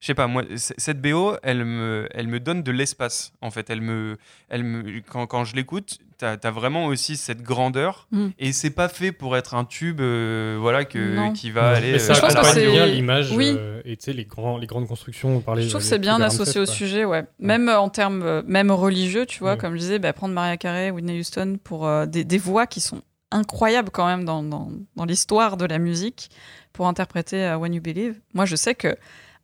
[0.00, 3.68] je sais pas, moi, cette BO, elle me, elle me donne de l'espace, en fait.
[3.68, 4.16] Elle me,
[4.48, 8.06] elle me, quand, quand je l'écoute, t'as as vraiment aussi cette grandeur.
[8.12, 8.28] Mm.
[8.38, 11.32] Et c'est pas fait pour être un tube, euh, voilà, que, Non.
[11.32, 11.92] qui va aller.
[11.92, 13.52] Mais ça euh, c'est- bien l'image Oui.
[13.58, 15.90] euh, et tu sais les grands les grandes constructions on parlait Je trouve que les
[15.90, 16.74] c'est bien associé au quoi.
[16.74, 17.24] sujet, ouais.
[17.40, 19.58] Même euh, en termes euh, même religieux, tu vois, Ouais.
[19.58, 22.80] comme je disais, bah, prendre Maria Carey, Whitney Houston pour euh, des, des voix qui
[22.80, 23.02] sont
[23.32, 26.30] incroyables quand même dans, dans, dans l'histoire de la musique
[26.72, 28.14] pour interpréter euh, When You Believe.
[28.32, 28.96] Moi, je sais que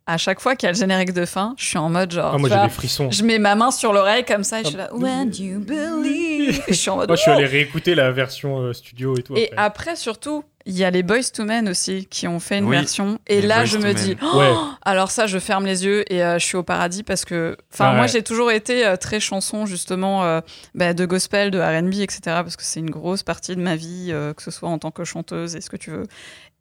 [0.07, 2.33] à chaque fois qu'il y a le générique de fin, je suis en mode genre.
[2.35, 4.69] Ah, moi j'ai des frissons Je mets ma main sur l'oreille comme ça et je
[4.69, 6.63] suis Ah, là, When You Believe?
[6.69, 7.09] Et je suis en mode.
[7.09, 9.65] moi je suis Oh allé réécouter la version euh, studio et tout Et après.
[9.65, 12.77] après, surtout, il y a les Boys to Men aussi qui ont fait une Oui,
[12.77, 13.19] version.
[13.27, 14.53] Et là, je me dis, Ouais.
[14.55, 17.57] oh, alors ça, je ferme les yeux et euh, je suis au paradis parce que,
[17.73, 17.97] enfin, Ouais.
[17.97, 20.41] moi, j'ai toujours été euh, très chanson justement euh,
[20.75, 22.21] bah, de gospel, de R&B, etc.
[22.25, 24.91] Parce que c'est une grosse partie de ma vie, euh, que ce soit en tant
[24.91, 26.05] que chanteuse et ce que tu veux.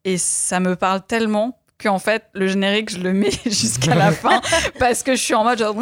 [0.05, 4.41] Et ça me parle tellement qu'en fait, le générique, je le mets jusqu'à la fin
[4.79, 5.75] parce que je suis en mode genre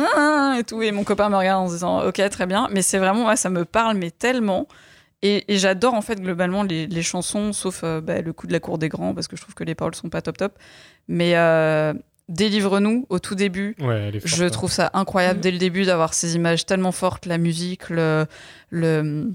[0.57, 0.81] et tout.
[0.81, 2.67] Et mon copain me regarde en se disant, ok, très bien.
[2.71, 4.67] Mais c'est vraiment, ouais, ça me parle, mais tellement.
[5.21, 8.53] Et, et j'adore en fait globalement les, les chansons, sauf euh, bah, le coup de
[8.53, 10.57] la cour des grands, parce que je trouve que les paroles sont pas top top.
[11.07, 11.93] Mais euh,
[12.31, 13.75] Délivre-nous au tout début.
[13.79, 17.37] Ouais, forte, je trouve ça incroyable dès le début d'avoir ces images tellement fortes, la
[17.37, 18.25] musique, le,
[18.69, 19.33] le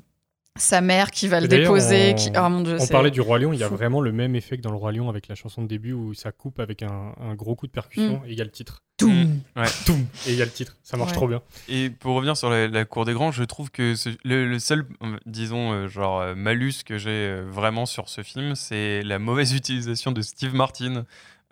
[0.56, 2.12] sa mère qui va le déposer.
[2.12, 2.30] on- Qui...
[2.38, 3.74] Oh mon dieu, On parlait du Roi Lion, il y a fou.
[3.76, 6.14] vraiment le même effet que dans le Roi Lion avec la chanson de début où
[6.14, 8.26] ça coupe avec un, un gros coup de percussion Mm.
[8.28, 8.82] et il y a le titre.
[8.96, 9.12] Toum.
[9.12, 9.40] Mm.
[9.60, 9.66] Ouais.
[9.84, 10.06] Toum.
[10.26, 10.76] Et il y a le titre.
[10.82, 11.16] Ça marche Ouais.
[11.16, 11.42] trop bien.
[11.68, 14.58] Et pour revenir sur la, la cour des grands, je trouve que ce- le, le
[14.58, 19.18] seul, euh, disons, euh, genre euh, malus que j'ai vraiment sur ce film, c'est la
[19.18, 21.04] mauvaise utilisation de Steve Martin,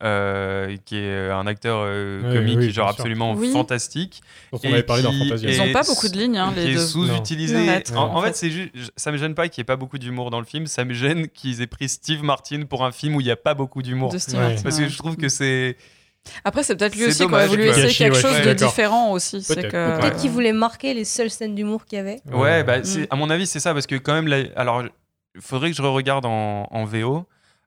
[0.02, 3.52] euh, qui est un acteur euh, comique, oui, genre absolument Oui.
[3.52, 4.22] fantastique.
[4.52, 5.50] Dont on et avait parlé dans qui Fantasia.
[5.50, 6.86] Ils ont est pas beaucoup de lignes, hein, qui les est deux.
[6.86, 7.68] sous-utilisé.
[7.94, 9.76] En, en En fait, fait- c'est juste, ça me gêne pas qu'il n'y ait pas
[9.76, 10.66] beaucoup d'humour dans le film.
[10.66, 13.36] Ça me gêne qu'ils aient pris Steve Martin pour un film où il n'y a
[13.36, 14.12] pas beaucoup d'humour.
[14.12, 14.48] De Steve Ouais.
[14.48, 15.76] Martin, Parce que je trouve que c'est.
[16.42, 19.12] Après, c'est peut-être lui aussi qui aurait dommage, voulu essayer quelque ouais, chose de différent
[19.12, 19.44] aussi.
[19.46, 22.20] Peut-être, que qu'il voulait marquer les seules scènes d'humour qu'il y avait.
[22.32, 23.06] Ouais, bah, Mm.
[23.10, 24.82] à mon avis, c'est ça, parce que quand même, la- alors,
[25.34, 27.26] il faudrait que je regarde en, en VO.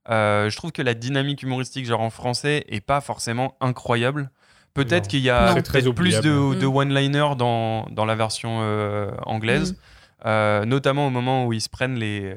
[0.09, 4.29] Euh, je trouve que la dynamique humoristique, genre en français, est pas forcément incroyable.
[4.73, 6.59] Peut-être qu'il y a plus de, oubliable.
[6.59, 6.75] de Mm.
[6.75, 9.75] one-liner dans, dans la version euh, anglaise,
[10.25, 12.35] Euh, notamment au moment où ils se prennent les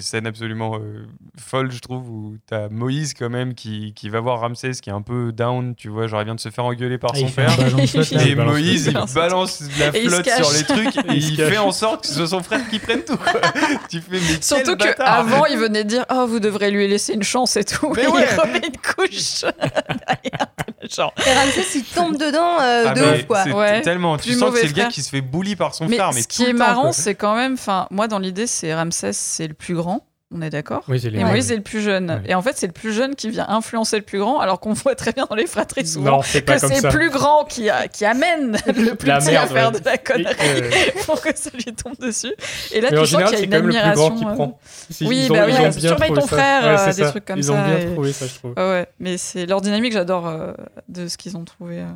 [0.00, 1.06] scènes absolument euh,
[1.38, 4.92] folles, je trouve, où t'as Moïse quand même qui, qui va voir Ramsès, qui est
[4.92, 7.28] un peu down, tu vois, genre il vient de se faire engueuler par Ah, son
[7.28, 7.56] père.
[7.56, 8.22] de flotte, là.
[8.26, 12.08] Et Moïse, il balance la flotte sur les trucs et Il fait en sorte que
[12.08, 13.16] ce soit son frère qui prenne tout.
[13.16, 13.40] quoi.
[13.90, 17.56] tu fais, mais Surtout qu'avant, il venait dire Oh, vous devrez lui laisser une chance
[17.56, 17.92] et tout.
[17.94, 18.26] Mais et ouais.
[18.32, 20.46] il remet une couche derrière.
[20.90, 21.12] Genre.
[21.26, 23.44] Et Ramsès, il tombe dedans euh, Ah, de ouf, quoi.
[23.44, 23.80] c'est Ouais.
[23.82, 24.16] tellement.
[24.18, 26.10] Tu sens que mauvais c'est le gars qui se fait bully par son Mais frère.
[26.14, 27.54] Mais ce qui est temps, marrant, c'est quand même.
[27.54, 30.06] Enfin, moi, dans l'idée, c'est Ramsès, c'est le plus grand.
[30.36, 31.22] On est d'accord Oui, c'est Et.
[31.24, 32.10] Moïse est le plus jeune.
[32.10, 32.22] Ouais.
[32.26, 34.72] Et en fait, c'est le plus jeune qui vient influencer le plus grand, alors qu'on
[34.74, 37.44] voit très bien dans les fratries souvent Non, c'est pas que c'est le plus grand
[37.44, 39.78] qui, a- qui amène le plus La petit à merde, faire ouais.
[39.80, 40.70] de la connerie euh,
[41.06, 42.34] pour que ça lui tombe dessus.
[42.72, 44.08] Et là, Mais tu sens qu'il y c'est a quand une même le plus admiration.
[44.08, 44.58] grand qui euh, prend.
[44.90, 46.26] Si, Oui, ils ont- bah ils ouais, ont bien ton ça.
[46.26, 47.10] frère, Ouais, euh, des ça.
[47.10, 48.54] trucs comme Ils ça, ont bien et- trouvé ça, je trouve.
[48.56, 50.52] Ouais, ouais, mais c'est leur dynamique, j'adore euh,
[50.88, 51.78] de ce qu'ils ont trouvé.
[51.82, 51.86] euh.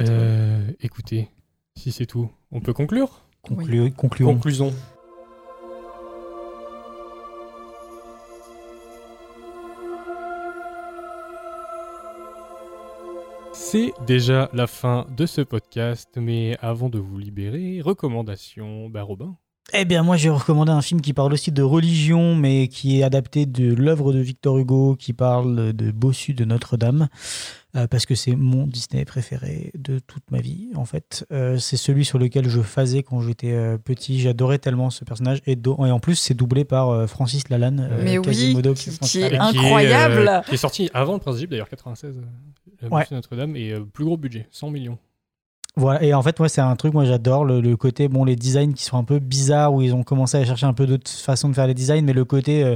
[0.00, 1.28] Euh, écoutez,
[1.76, 3.22] si c'est tout, on peut conclure?
[3.48, 4.38] Conclu- Concluons.
[13.60, 19.04] C'est déjà la fin de ce podcast, mais avant de vous libérer, recommandations, bah.
[19.74, 23.02] Eh bien, moi, j'ai recommandé un film qui parle aussi de religion, mais qui est
[23.02, 27.08] adapté de l'œuvre de Victor Hugo, qui parle de Bossu de Notre-Dame,
[27.76, 31.26] euh, parce que c'est mon Disney préféré de toute ma vie, en fait.
[31.32, 34.20] Euh, c'est celui sur lequel je faisais quand j'étais euh, petit.
[34.20, 35.40] J'adorais tellement ce personnage.
[35.44, 37.88] Et, do- et en plus, c'est doublé par euh, Francis Lalanne.
[37.92, 39.32] euh, Mais oui, Quasimodo, qui- est qui principal.
[39.34, 40.28] est Et qui Incroyable.
[40.28, 42.16] euh, Qui est sorti avant le Prince d'Égypte, d'ailleurs, 96.
[42.16, 42.22] euh,
[42.80, 43.00] La Ouais.
[43.02, 44.96] Bossu de Notre-Dame, et euh, plus gros budget, 100 millions.
[45.78, 48.72] Voilà, et en fait, moi, c'est un truc, moi, j'adore le, côté, bon, les designs
[48.72, 51.48] qui sont un peu bizarres, où ils ont commencé à chercher un peu d'autres façons
[51.48, 52.74] de faire les designs, mais le côté, euh,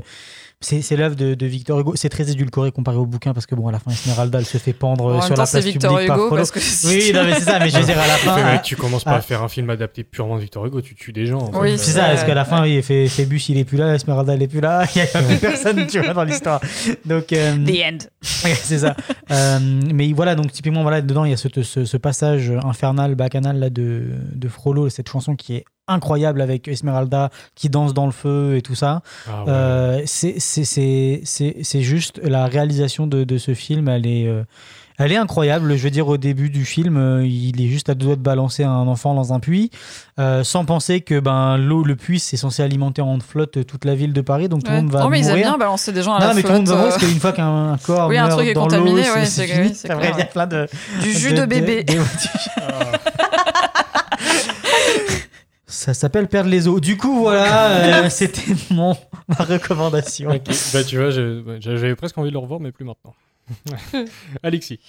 [0.63, 1.95] c'est l'œuvre de, de Victor Hugo.
[1.97, 4.59] C'est très édulcoré comparé au bouquin, parce que, bon, à la fin, Esmeralda, elle se
[4.59, 6.41] fait pendre En euh, même sur temps, la place Victor publique par Hugo, Frollo.
[6.43, 8.37] parce que Oui, non, mais c'est ça, mais je veux dire, à la fin.
[8.37, 10.81] Mais ah, tu commences pas ah, à faire un film adapté purement de Victor Hugo,
[10.81, 11.39] tu tues des gens.
[11.39, 11.77] en Oui.
[11.79, 14.43] C'est ça, parce qu'à la fin, il fait Phébus, il est plus là, Esmeralda, elle
[14.43, 16.61] est plus là, il y a plus personne, tu vois, dans l'histoire.
[17.05, 17.99] Donc, euh, The end.
[18.23, 18.97] C'est ça.
[19.31, 19.59] Euh,
[19.93, 23.59] mais voilà, donc typiquement, voilà, dedans, il y a ce, ce, ce passage infernal, bacchanal
[23.59, 28.13] là, de, de Frollo, cette chanson qui est incroyable avec Esmeralda qui danse dans le
[28.13, 29.03] feu et tout ça.
[29.29, 29.51] Ah ouais.
[29.51, 34.27] Euh, c'est- c'est- c'est c'est- c'est juste la réalisation de, de ce film, elle est,
[34.27, 34.45] euh,
[34.99, 35.77] elle est incroyable.
[35.77, 38.21] Je veux dire, au début du film, euh, il est juste à deux doigts de
[38.21, 39.71] balancer un enfant dans un puits,
[40.21, 43.95] euh, sans penser que ben, l'eau, le puits, c'est censé alimenter en flotte toute la
[43.97, 44.83] ville de Paris, donc tout le Ouais.
[44.83, 45.47] monde va Oh, mais ils aiment mourir.
[45.49, 46.91] bien balancer des gens à non, la mais tout le monde va mourir euh.
[46.97, 49.27] parce qu'une fois qu'un un corps Oui, un meurt truc est dans contaminé, l'eau, ouais,
[49.27, 49.61] c'est fini.
[49.69, 50.69] oui, c'est C'est vrai, clair, il y a plein de
[51.03, 51.85] Du jus de bébé.
[55.73, 56.83] Ça s'appelle perdre les os.
[56.83, 58.95] Du coup, voilà, euh, c'était mon
[59.27, 60.29] ma recommandation.
[60.29, 63.15] Bah tu vois, ouais, j'avais presque envie de le revoir, mais plus maintenant.
[64.43, 64.81] Alexis.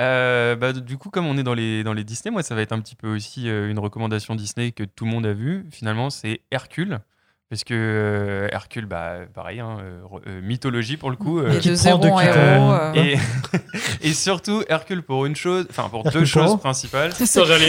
[0.00, 2.62] Euh, bah, du coup, comme on est dans les, dans les Disney, moi, ça va
[2.62, 5.64] être un petit peu aussi euh, une recommandation Disney que tout le monde a vu.
[5.70, 6.98] Finalement, c'est Hercule.
[7.52, 11.38] Parce que euh, Hercule, bah, pareil, hein, euh, euh, mythologie pour le coup.
[11.46, 12.94] Et de zéro en héros, euh.
[12.94, 13.18] Et,
[14.08, 17.12] et surtout, Hercule pour une chose, enfin pour Hercule deux choses principales.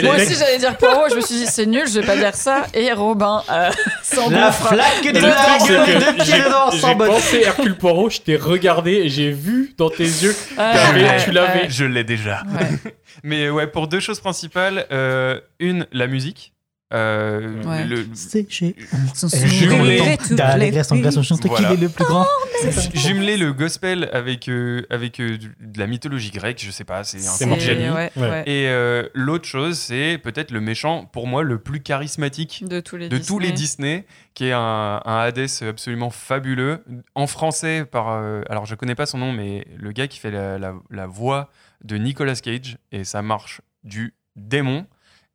[0.04, 2.34] Moi aussi j'allais dire Poirot, je me suis dit c'est nul, je vais pas dire
[2.34, 2.64] ça.
[2.74, 3.72] Et Robin euh,
[4.32, 5.28] La flaque de dedans.
[5.28, 6.24] la C'est gueule que de
[6.72, 10.54] j'ai- sans pensé Hercule Poirot, je t'ai regardé et j'ai vu dans tes yeux que
[10.58, 11.70] Ah, tu l'avais.
[11.70, 12.44] Je l'ai déjà.
[12.58, 12.94] Ouais.
[13.24, 14.86] Mais ouais, pour deux choses principales.
[14.94, 16.53] euh, une, la musique.
[16.94, 17.86] Euh, Ouais.
[17.86, 18.76] le- C'est chez
[21.50, 21.70] Voilà.
[21.70, 22.28] qu'il est le plus grand.
[22.94, 27.18] Jumeler le gospel avec, euh, avec euh, de la mythologie grecque, je sais pas, c'est
[27.18, 27.32] un
[27.96, 28.44] ouais, ouais.
[28.46, 32.98] Et euh, l'autre chose, c'est peut-être le méchant, pour moi, le plus charismatique De tous
[32.98, 33.98] les de tous les Disney.
[34.04, 34.06] Disney,
[34.36, 36.84] qui est un, un Hades absolument fabuleux.
[37.16, 40.32] En français, par, euh, alors je connais pas son nom, mais le gars qui fait
[40.32, 41.50] la, la- la voix
[41.84, 44.86] de Nicolas Cage, et ça marche du démon.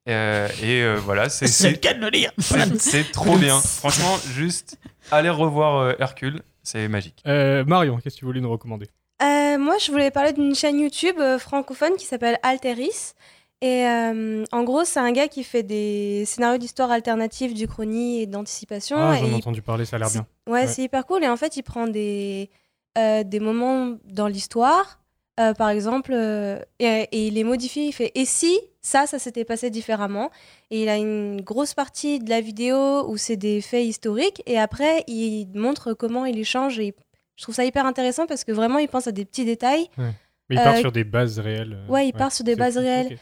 [0.08, 2.32] Euh, et euh, voilà, c'est C'est le cas de le dire.
[2.78, 3.60] c'est- trop bien.
[3.60, 4.78] Franchement, juste
[5.10, 7.22] aller revoir euh, Hercule, c'est magique.
[7.26, 8.86] Euh, Marion, qu'est-ce que tu voulais nous recommander?
[9.22, 13.12] Euh, moi, je voulais parler d'une chaîne YouTube euh, francophone qui s'appelle Alteris.
[13.60, 18.26] Et euh, en gros, c'est un gars qui fait des scénarios d'histoire alternatives, d'Uchronie et
[18.26, 18.96] d'anticipation.
[18.96, 20.26] Ah, et j'en ai il- entendu parler, ça a l'air bien.
[20.48, 21.24] Ouais, c'est hyper cool.
[21.24, 22.50] Et en fait, il prend des,
[22.96, 25.00] euh, des moments dans l'histoire,
[25.40, 27.88] euh, par exemple, euh, et, et il les modifie.
[27.88, 28.56] Il fait Et si
[28.88, 30.30] ça, ça s'était passé différemment
[30.70, 34.42] Et il a une grosse partie de la vidéo où c'est des faits historiques.
[34.46, 36.78] Et après, il montre comment il les change.
[36.78, 36.94] Et
[37.36, 39.88] je trouve ça hyper intéressant parce que vraiment, il pense à des petits détails.
[39.98, 40.12] Ouais.
[40.48, 41.78] Mais il part Euh, sur des bases réelles.
[41.88, 43.18] Ouais, il part sur des bases réelles.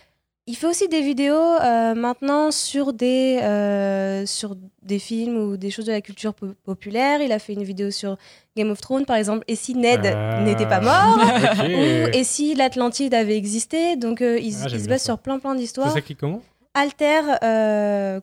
[0.49, 5.71] Il fait aussi des vidéos euh, maintenant sur des, euh, sur des films ou des
[5.71, 7.21] choses de la culture po- populaire.
[7.21, 8.17] Il a fait une vidéo sur
[8.57, 9.45] Game of Thrones, par exemple.
[9.49, 11.19] Et si Ned Ah, n'était pas mort.
[11.65, 15.07] Ou et si l'Atlantide avait existé Donc, euh, il, Ah, il se base ça.
[15.07, 15.93] sur plein, plein Ça d'histoires.
[15.93, 16.41] s'écrit comment?
[16.75, 18.21] Alter, euh,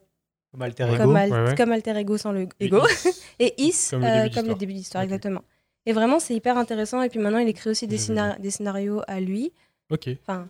[0.52, 0.96] Comme alter ego.
[0.96, 1.54] comme, al- Ouais, ouais.
[1.56, 2.80] comme alter ego sans le Et ego.
[2.88, 3.22] Is.
[3.38, 4.56] et Is, Comme le euh, début comme le d'histoire.
[4.58, 5.08] début d'histoire, Ok.
[5.08, 5.40] exactement.
[5.84, 7.02] Et vraiment, c'est hyper intéressant.
[7.02, 9.52] Et puis maintenant, il écrit aussi des, scénar- des scénarios à lui.
[9.90, 10.08] Ok.
[10.26, 10.48] Enfin,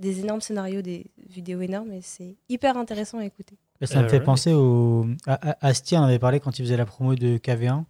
[0.00, 1.92] des énormes scénarios, des vidéos énormes.
[1.92, 3.56] Et c'est hyper intéressant à écouter.
[3.82, 4.24] Ça me Euh, fait ouais.
[4.24, 5.06] penser au.
[5.60, 7.84] Astier en avait parlé quand il faisait la promo de KV1,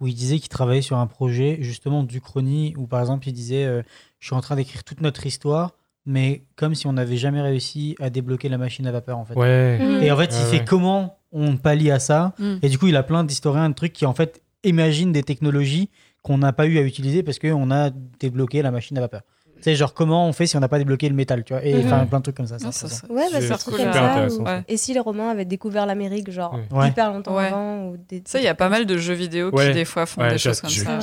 [0.00, 3.64] où il disait qu'il travaillait sur un projet justement d'Uchronie, où par exemple il disait
[3.64, 3.82] euh,
[4.18, 5.72] Je suis en train d'écrire toute notre histoire,
[6.04, 9.34] mais comme si on n'avait jamais réussi à débloquer la machine à vapeur en fait.
[9.36, 9.78] Ouais.
[9.78, 10.02] Mm.
[10.02, 10.64] Et en fait, il Ouais, fait ouais.
[10.64, 12.34] comment on pallie à ça?
[12.38, 12.56] Mm.
[12.62, 15.88] Et du coup, il a plein d'historiens, de trucs qui en fait imaginent des technologies
[16.22, 17.90] qu'on n'a pas eu à utiliser parce qu'on a
[18.20, 19.22] débloqué la machine à vapeur.
[19.62, 21.64] Tu sais, genre comment on fait si on n'a pas débloqué le métal, tu vois.
[21.64, 21.86] Et Mhm.
[21.86, 22.56] enfin, plein de trucs comme ça.
[22.56, 24.10] Ouais, bah, C'est c'est un truc super comme ça.
[24.12, 24.62] intéressant, ou- ça.
[24.68, 26.78] Et si les Romains avaient découvert l'Amérique, genre Ouais.
[26.78, 26.88] Ouais.
[26.88, 27.46] hyper longtemps Ouais.
[27.46, 28.22] avant ou des...
[28.34, 29.68] Il y a pas mal de jeux vidéo Ouais.
[29.68, 31.00] qui des fois font Ouais, des choses comme je ça.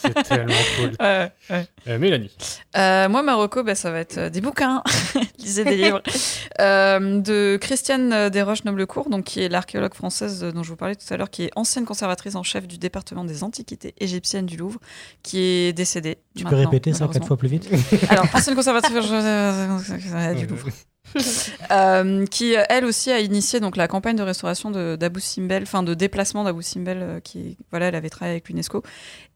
[0.00, 0.90] C'est tellement cool.
[1.00, 1.66] Ouais, ouais.
[1.88, 2.30] Euh, Mélanie.
[2.76, 4.82] Euh, moi, Marocco, bah, ça va être euh, des bouquins,
[5.38, 6.02] lisez des livres,
[6.60, 11.16] Euh, de Christiane Desroches-Noblecourt, donc qui est l'archéologue française dont je vous parlais tout à
[11.16, 14.80] l'heure, qui est ancienne conservatrice en chef du département des antiquités égyptiennes du Louvre,
[15.22, 16.18] qui est décédée.
[16.36, 17.68] Tu peux répéter ça quatre fois plus vite
[18.10, 20.68] Alors, ancienne conservatrice du Louvre.
[21.70, 25.82] Euh, qui euh, elle aussi a initié donc la campagne de restauration d'Abou Simbel, enfin
[25.82, 28.82] de déplacement d'Abou Simbel, euh, qui voilà, elle avait travaillé avec l'UNESCO,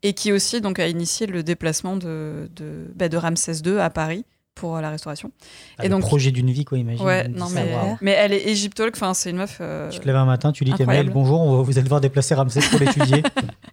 [0.03, 3.89] et qui aussi donc a initié le déplacement de de, bah, de Ramsès II à
[3.89, 5.31] Paris pour la restauration.
[5.79, 7.07] Ah, et le donc projet d'une vie, quoi, imagine.
[7.07, 7.61] ouais, non ça,
[8.03, 9.57] mais elle est égyptologue, enfin c'est une meuf.
[9.63, 11.85] euh, Tu te lèves un matin, tu lis tes mails, bonjour, on va- vous allez
[11.85, 13.23] devoir déplacer Ramsès pour l'étudier.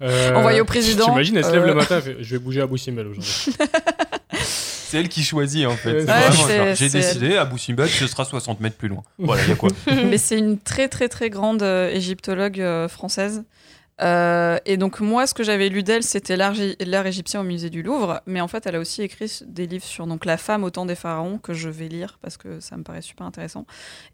[0.02, 2.66] Euh, Envoyé au président, T'imagines, elle se lève euh, le matin, je vais bouger à
[2.68, 3.54] Boussimbel aujourd'hui.
[4.90, 6.04] C'est elle qui choisit en fait.
[6.04, 9.04] Ouais, genre, J'ai décidé, à Boussimbad, ce sera 60 mètres plus loin.
[9.20, 9.70] Voilà, il y a quoi.
[9.88, 13.44] mais c'est une très très très grande euh, égyptologue euh, française.
[14.02, 17.84] Euh, et donc moi, ce que j'avais lu d'elle, c'était l'art égyptien au musée du
[17.84, 18.22] Louvre.
[18.26, 20.86] Mais en fait, elle a aussi écrit des livres sur donc la femme au temps
[20.86, 23.66] des pharaons que je vais lire parce que ça me paraît super intéressant.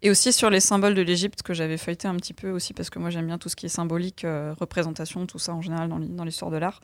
[0.02, 2.90] Et aussi sur les symboles de l'Égypte que j'avais feuilleté un petit peu aussi parce
[2.90, 5.88] que moi j'aime bien tout ce qui est symbolique, euh, représentation, tout ça en général
[5.88, 6.80] dans l'hi- dans l'histoire de l'art.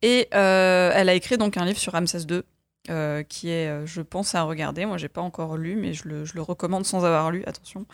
[0.00, 2.40] Et euh, elle a écrit donc un livre sur Ramsès II
[2.88, 4.86] euh, qui est, euh, je pense, à regarder.
[4.86, 7.84] Moi, j'ai pas encore lu, mais je le, je le recommande sans avoir lu, attention.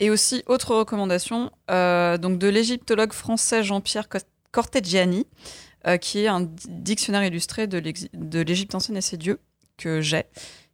[0.00, 5.26] Et aussi, autre recommandation, euh, donc de l'égyptologue français Jean-Pierre Cor- Corteggiani,
[5.86, 9.38] euh, qui est un di- dictionnaire illustré de l'Égypte ancienne et ses dieux
[9.76, 10.24] que j'ai,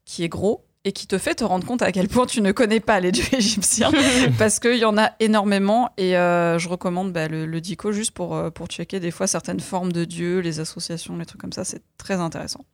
[0.04, 2.52] qui est gros et qui te fait te rendre compte à quel point tu ne
[2.52, 3.90] connais pas les dieux égyptiens,
[4.38, 5.90] parce qu'il y en a énormément.
[5.98, 9.60] Et euh, je recommande bah, le, le dico juste pour, pour checker des fois certaines
[9.60, 11.64] formes de dieux, les associations, les trucs comme ça.
[11.64, 12.64] C'est très intéressant.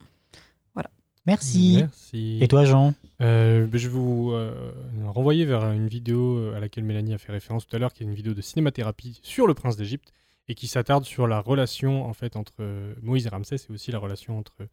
[1.27, 1.79] Merci.
[1.79, 2.39] Merci.
[2.41, 4.73] Et toi, Jean Euh, ben, Je vais vous euh,
[5.07, 8.05] renvoyer vers une vidéo euh, à laquelle Mélanie a fait référence tout à l'heure, qui
[8.05, 10.13] est une vidéo de cinémathérapie sur le prince d'Égypte
[10.49, 13.91] et qui s'attarde sur la relation en fait entre euh, Moïse et Ramsès et aussi
[13.91, 14.69] la relation entre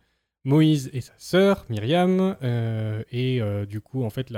[0.46, 4.32] Moïse et sa sœur Myriam euh, et du coup en fait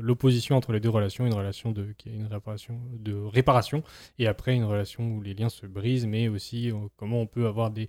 [0.00, 3.82] l'opposition entre les deux relations, une relation de qui est une réparation de réparation
[4.20, 7.72] et après une relation où les liens se brisent, mais aussi comment on peut avoir
[7.72, 7.88] des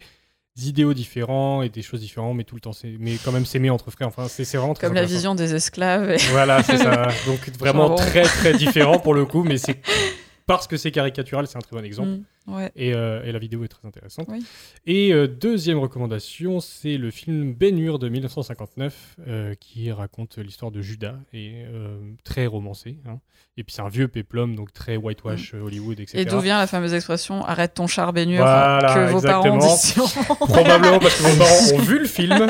[0.64, 3.70] idéaux différents et des choses différentes, mais tout le temps, c'est- mais quand même s'aimer
[3.70, 4.08] entre frères.
[4.08, 6.12] Enfin, c'est c'est vraiment très Comme la vision des esclaves.
[6.12, 7.08] et- Voilà, c'est ça.
[7.28, 9.82] Donc vraiment Genre, très très différent pour le coup, mais c'est
[10.48, 12.20] parce que c'est caricatural, c'est un très bon exemple.
[12.48, 12.72] Mm, ouais.
[12.76, 14.28] Et, euh, et la vidéo est très intéressante.
[14.30, 14.46] Oui.
[14.86, 20.72] Et euh, deuxième recommandation, c'est le film Ben Hur de 1959, euh, qui raconte l'histoire
[20.72, 22.98] de Judas, et euh, très romancé.
[23.08, 23.20] hein.
[23.58, 26.18] Et puis c'est un vieux péplum, donc très whitewash euh, Hollywood, etc.
[26.20, 29.76] Et d'où vient la fameuse expression arrête ton char baignure Voilà, que vos parents exactement.
[29.76, 30.36] disent sûrement.
[30.36, 32.48] Probablement parce que vos parents ont vu le film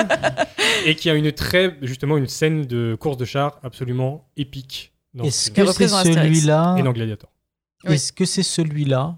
[0.88, 4.94] et qu'il y a une très, justement, une scène de course de char absolument épique.
[5.14, 5.68] dans ce Est-ce film.
[5.68, 7.30] que c'est celui-là Et dans Gladiator.
[7.86, 9.18] Est-ce que c'est celui-là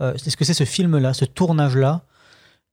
[0.00, 2.02] euh, Est-ce que c'est ce film-là, ce tournage-là,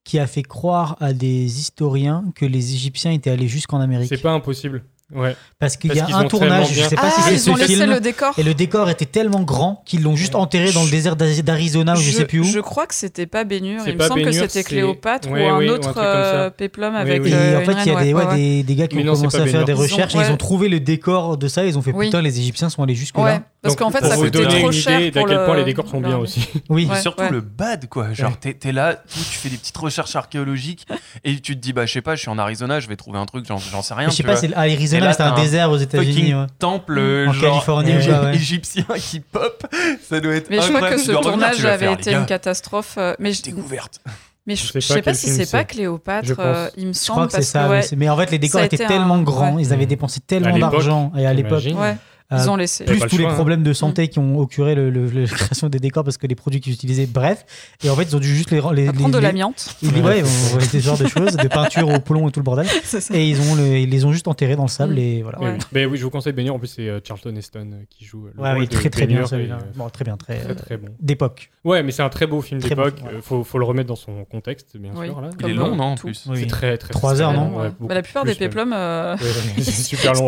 [0.04, 4.10] qui a fait croire à des historiens que les Égyptiens étaient allés jusqu'en Amérique?
[4.10, 4.84] C'est pas impossible.
[5.16, 5.38] Ouais.
[5.58, 7.90] Parce qu'il y a un tournage, je sais pas Ah, si c'est ce film.
[7.92, 8.34] le décor.
[8.38, 11.94] Et le décor était tellement grand qu'ils l'ont juste enterré dans le désert d'A- d'Arizona
[11.94, 12.44] ou je, sais plus où.
[12.44, 13.82] Je crois que c'était pas Bénure.
[13.86, 16.50] C'est Il me semble que c'était Cléopâtre Ouais, ou un oui, ou un autre euh,
[16.50, 17.24] péplum Oui, avec.
[17.24, 17.30] oui.
[17.32, 18.36] Et euh, en fait, il y a des, ouais, ouais, ouais.
[18.36, 20.26] des, des gars qui Mais ont non, commencé à faire des recherches Ils ont- et
[20.28, 21.66] ils ont trouvé le décor de ça.
[21.66, 22.08] Ils ont fait Oui.
[22.08, 23.24] putain, les Égyptiens sont allés jusque-là.
[23.24, 26.02] Ouais, parce qu'en fait, ça coûtait trop cher d'à pour quel point les décors sont
[26.02, 26.48] bien aussi.
[26.70, 26.90] Oui.
[26.94, 28.12] Et surtout le bad, quoi.
[28.14, 30.86] Genre, t'es là, tu fais des petites recherches archéologiques
[31.24, 33.20] et tu te dis, bah, je sais pas, je suis en Arizona, je vais trouver
[33.20, 34.10] un truc, j'en sais rien.
[34.10, 36.34] Je sais pas, c'est à Arizona, Mais c'est un désert aux États-Unis.
[36.36, 36.46] ouais.
[36.60, 38.36] temple euh, En genre, Californie, euh, ouais.
[38.36, 39.66] égyptien qui pop.
[40.10, 42.96] Ça doit être Mais je crois que ce revenir, tournage avait faire, été une catastrophe.
[42.98, 44.02] euh, Mais je, découverte.
[44.46, 45.64] mais je, Je sais je pas sais pas quel si c'est pas.
[45.64, 46.28] Cléopâtre.
[46.28, 47.70] Je euh, Il me Je semble crois que c'est ça.
[47.70, 49.56] ouais, mais en fait, les décors étaient tellement un- grands.
[49.56, 49.64] ouais.
[49.64, 51.12] Ils avaient dépensé tellement d'argent.
[51.18, 51.64] Et à l'époque.
[51.76, 51.98] Ouais.
[52.32, 52.84] Euh, Ils ont laissé.
[52.86, 53.34] Plus tous les hein.
[53.34, 56.28] problèmes de santé qui ont occuré le, le- le- la création des décors parce que
[56.28, 57.46] les produits qu'ils utilisaient, bref.
[57.84, 58.62] Et en fait, ils ont dû juste les.
[58.74, 59.76] les, les- prendre de l'amiante.
[59.82, 62.44] ils- Ouais, on- ouais, ce genre de choses, de peinture au plomb et tout le
[62.44, 62.68] bordel.
[63.14, 64.98] Et ils, ont le- ils les ont juste enterrés dans le sable Mm.
[65.00, 65.40] et voilà.
[65.40, 65.52] Ouais.
[65.54, 65.58] Oui.
[65.72, 66.56] Mais oui, je vous conseille Bénure.
[66.56, 68.90] En plus, c'est euh, Charlton Heston euh, qui joue le Ouais, rôle oui, de très
[68.90, 70.88] très bien et, Bon, très bien, très, très très bon.
[71.00, 71.50] d'époque.
[71.64, 72.96] Ouais, mais c'est un très beau film d'époque.
[73.06, 73.16] ouais.
[73.16, 75.08] Euh, faut, faut le remettre dans son contexte, bien Oui.
[75.08, 75.22] sûr.
[75.22, 75.30] Là.
[75.42, 76.26] Il est long, non, en plus?
[76.30, 76.40] Oui.
[76.42, 76.90] C'est très très.
[76.94, 77.56] Trois heures, non?
[77.58, 77.72] Ouais, Ouais.
[77.82, 78.72] Bah, la plupart des péplums.
[78.72, 80.26] Ouais, ouais, c'est super long.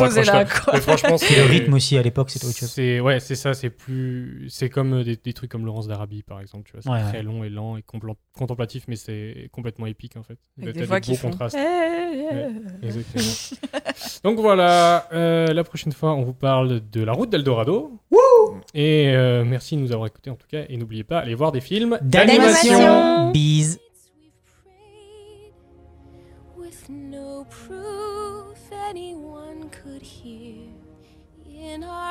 [0.82, 2.70] franchement, le rythme aussi à l'époque, c'était autre chose.
[2.70, 3.54] C'est ouais, c'est ça.
[3.54, 6.66] C'est plus, c'est comme euh, des, des trucs comme Laurence d'Arabie, par exemple.
[6.66, 7.24] Tu vois, c'est Ouais, très ouais.
[7.24, 7.84] long et lent et
[8.38, 10.38] contemplatif, mais c'est complètement épique en fait.
[10.62, 11.30] Avec des voix beaux qui font.
[11.30, 11.58] contrastes.
[11.58, 12.36] Eh, eh.
[12.36, 12.52] Ouais,
[12.84, 13.60] exactement.
[14.24, 18.00] Donc voilà, euh, la prochaine fois, on vous parle de la route d'Eldorado.
[18.74, 20.64] Et euh, merci de nous avoir écoutés en tout cas.
[20.70, 23.80] Et n'oubliez pas, allez voir des films D'animation Bise
[26.58, 27.79] with no proof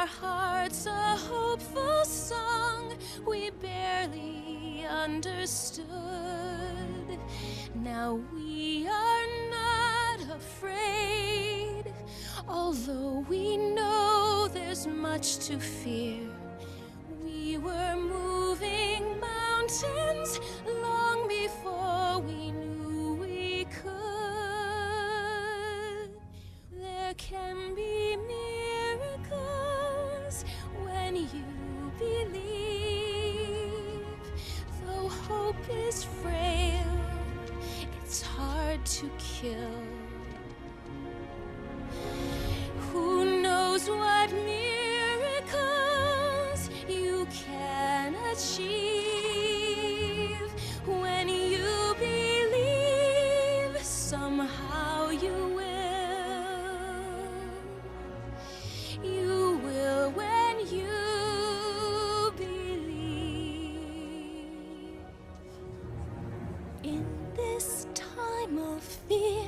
[0.09, 2.97] hearts, a hopeful song
[3.27, 5.87] we barely understood.
[7.75, 11.85] Now we are not afraid,
[12.49, 16.29] although we know there's much to fear.
[17.23, 20.41] We were moving mountains
[20.83, 23.91] long before we knew we could.
[26.73, 28.17] There can be
[30.29, 30.45] miracles
[30.85, 31.45] when you
[31.99, 33.57] believe.
[34.85, 37.01] Though hope is frail,
[38.03, 39.83] it's hard to kill.
[42.93, 45.61] Who knows what miracles
[46.89, 49.59] you can achieve
[50.87, 54.68] when you believe somehow
[68.79, 69.45] of fear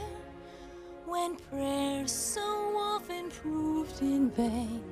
[1.06, 2.42] when prayers so
[2.76, 4.82] often proved in vain.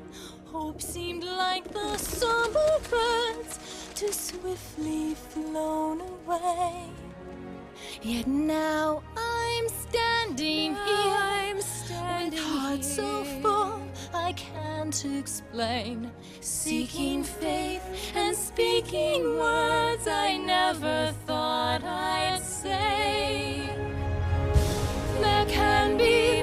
[0.45, 3.59] Hope seemed like the summer birds
[3.97, 6.85] too swiftly flown away.
[8.01, 13.83] Yet now I'm standing now here I'm standing with heart so full
[14.15, 17.83] I can't explain, seeking faith
[18.15, 23.98] and speaking words I never thought I'd say
[25.21, 26.43] there can be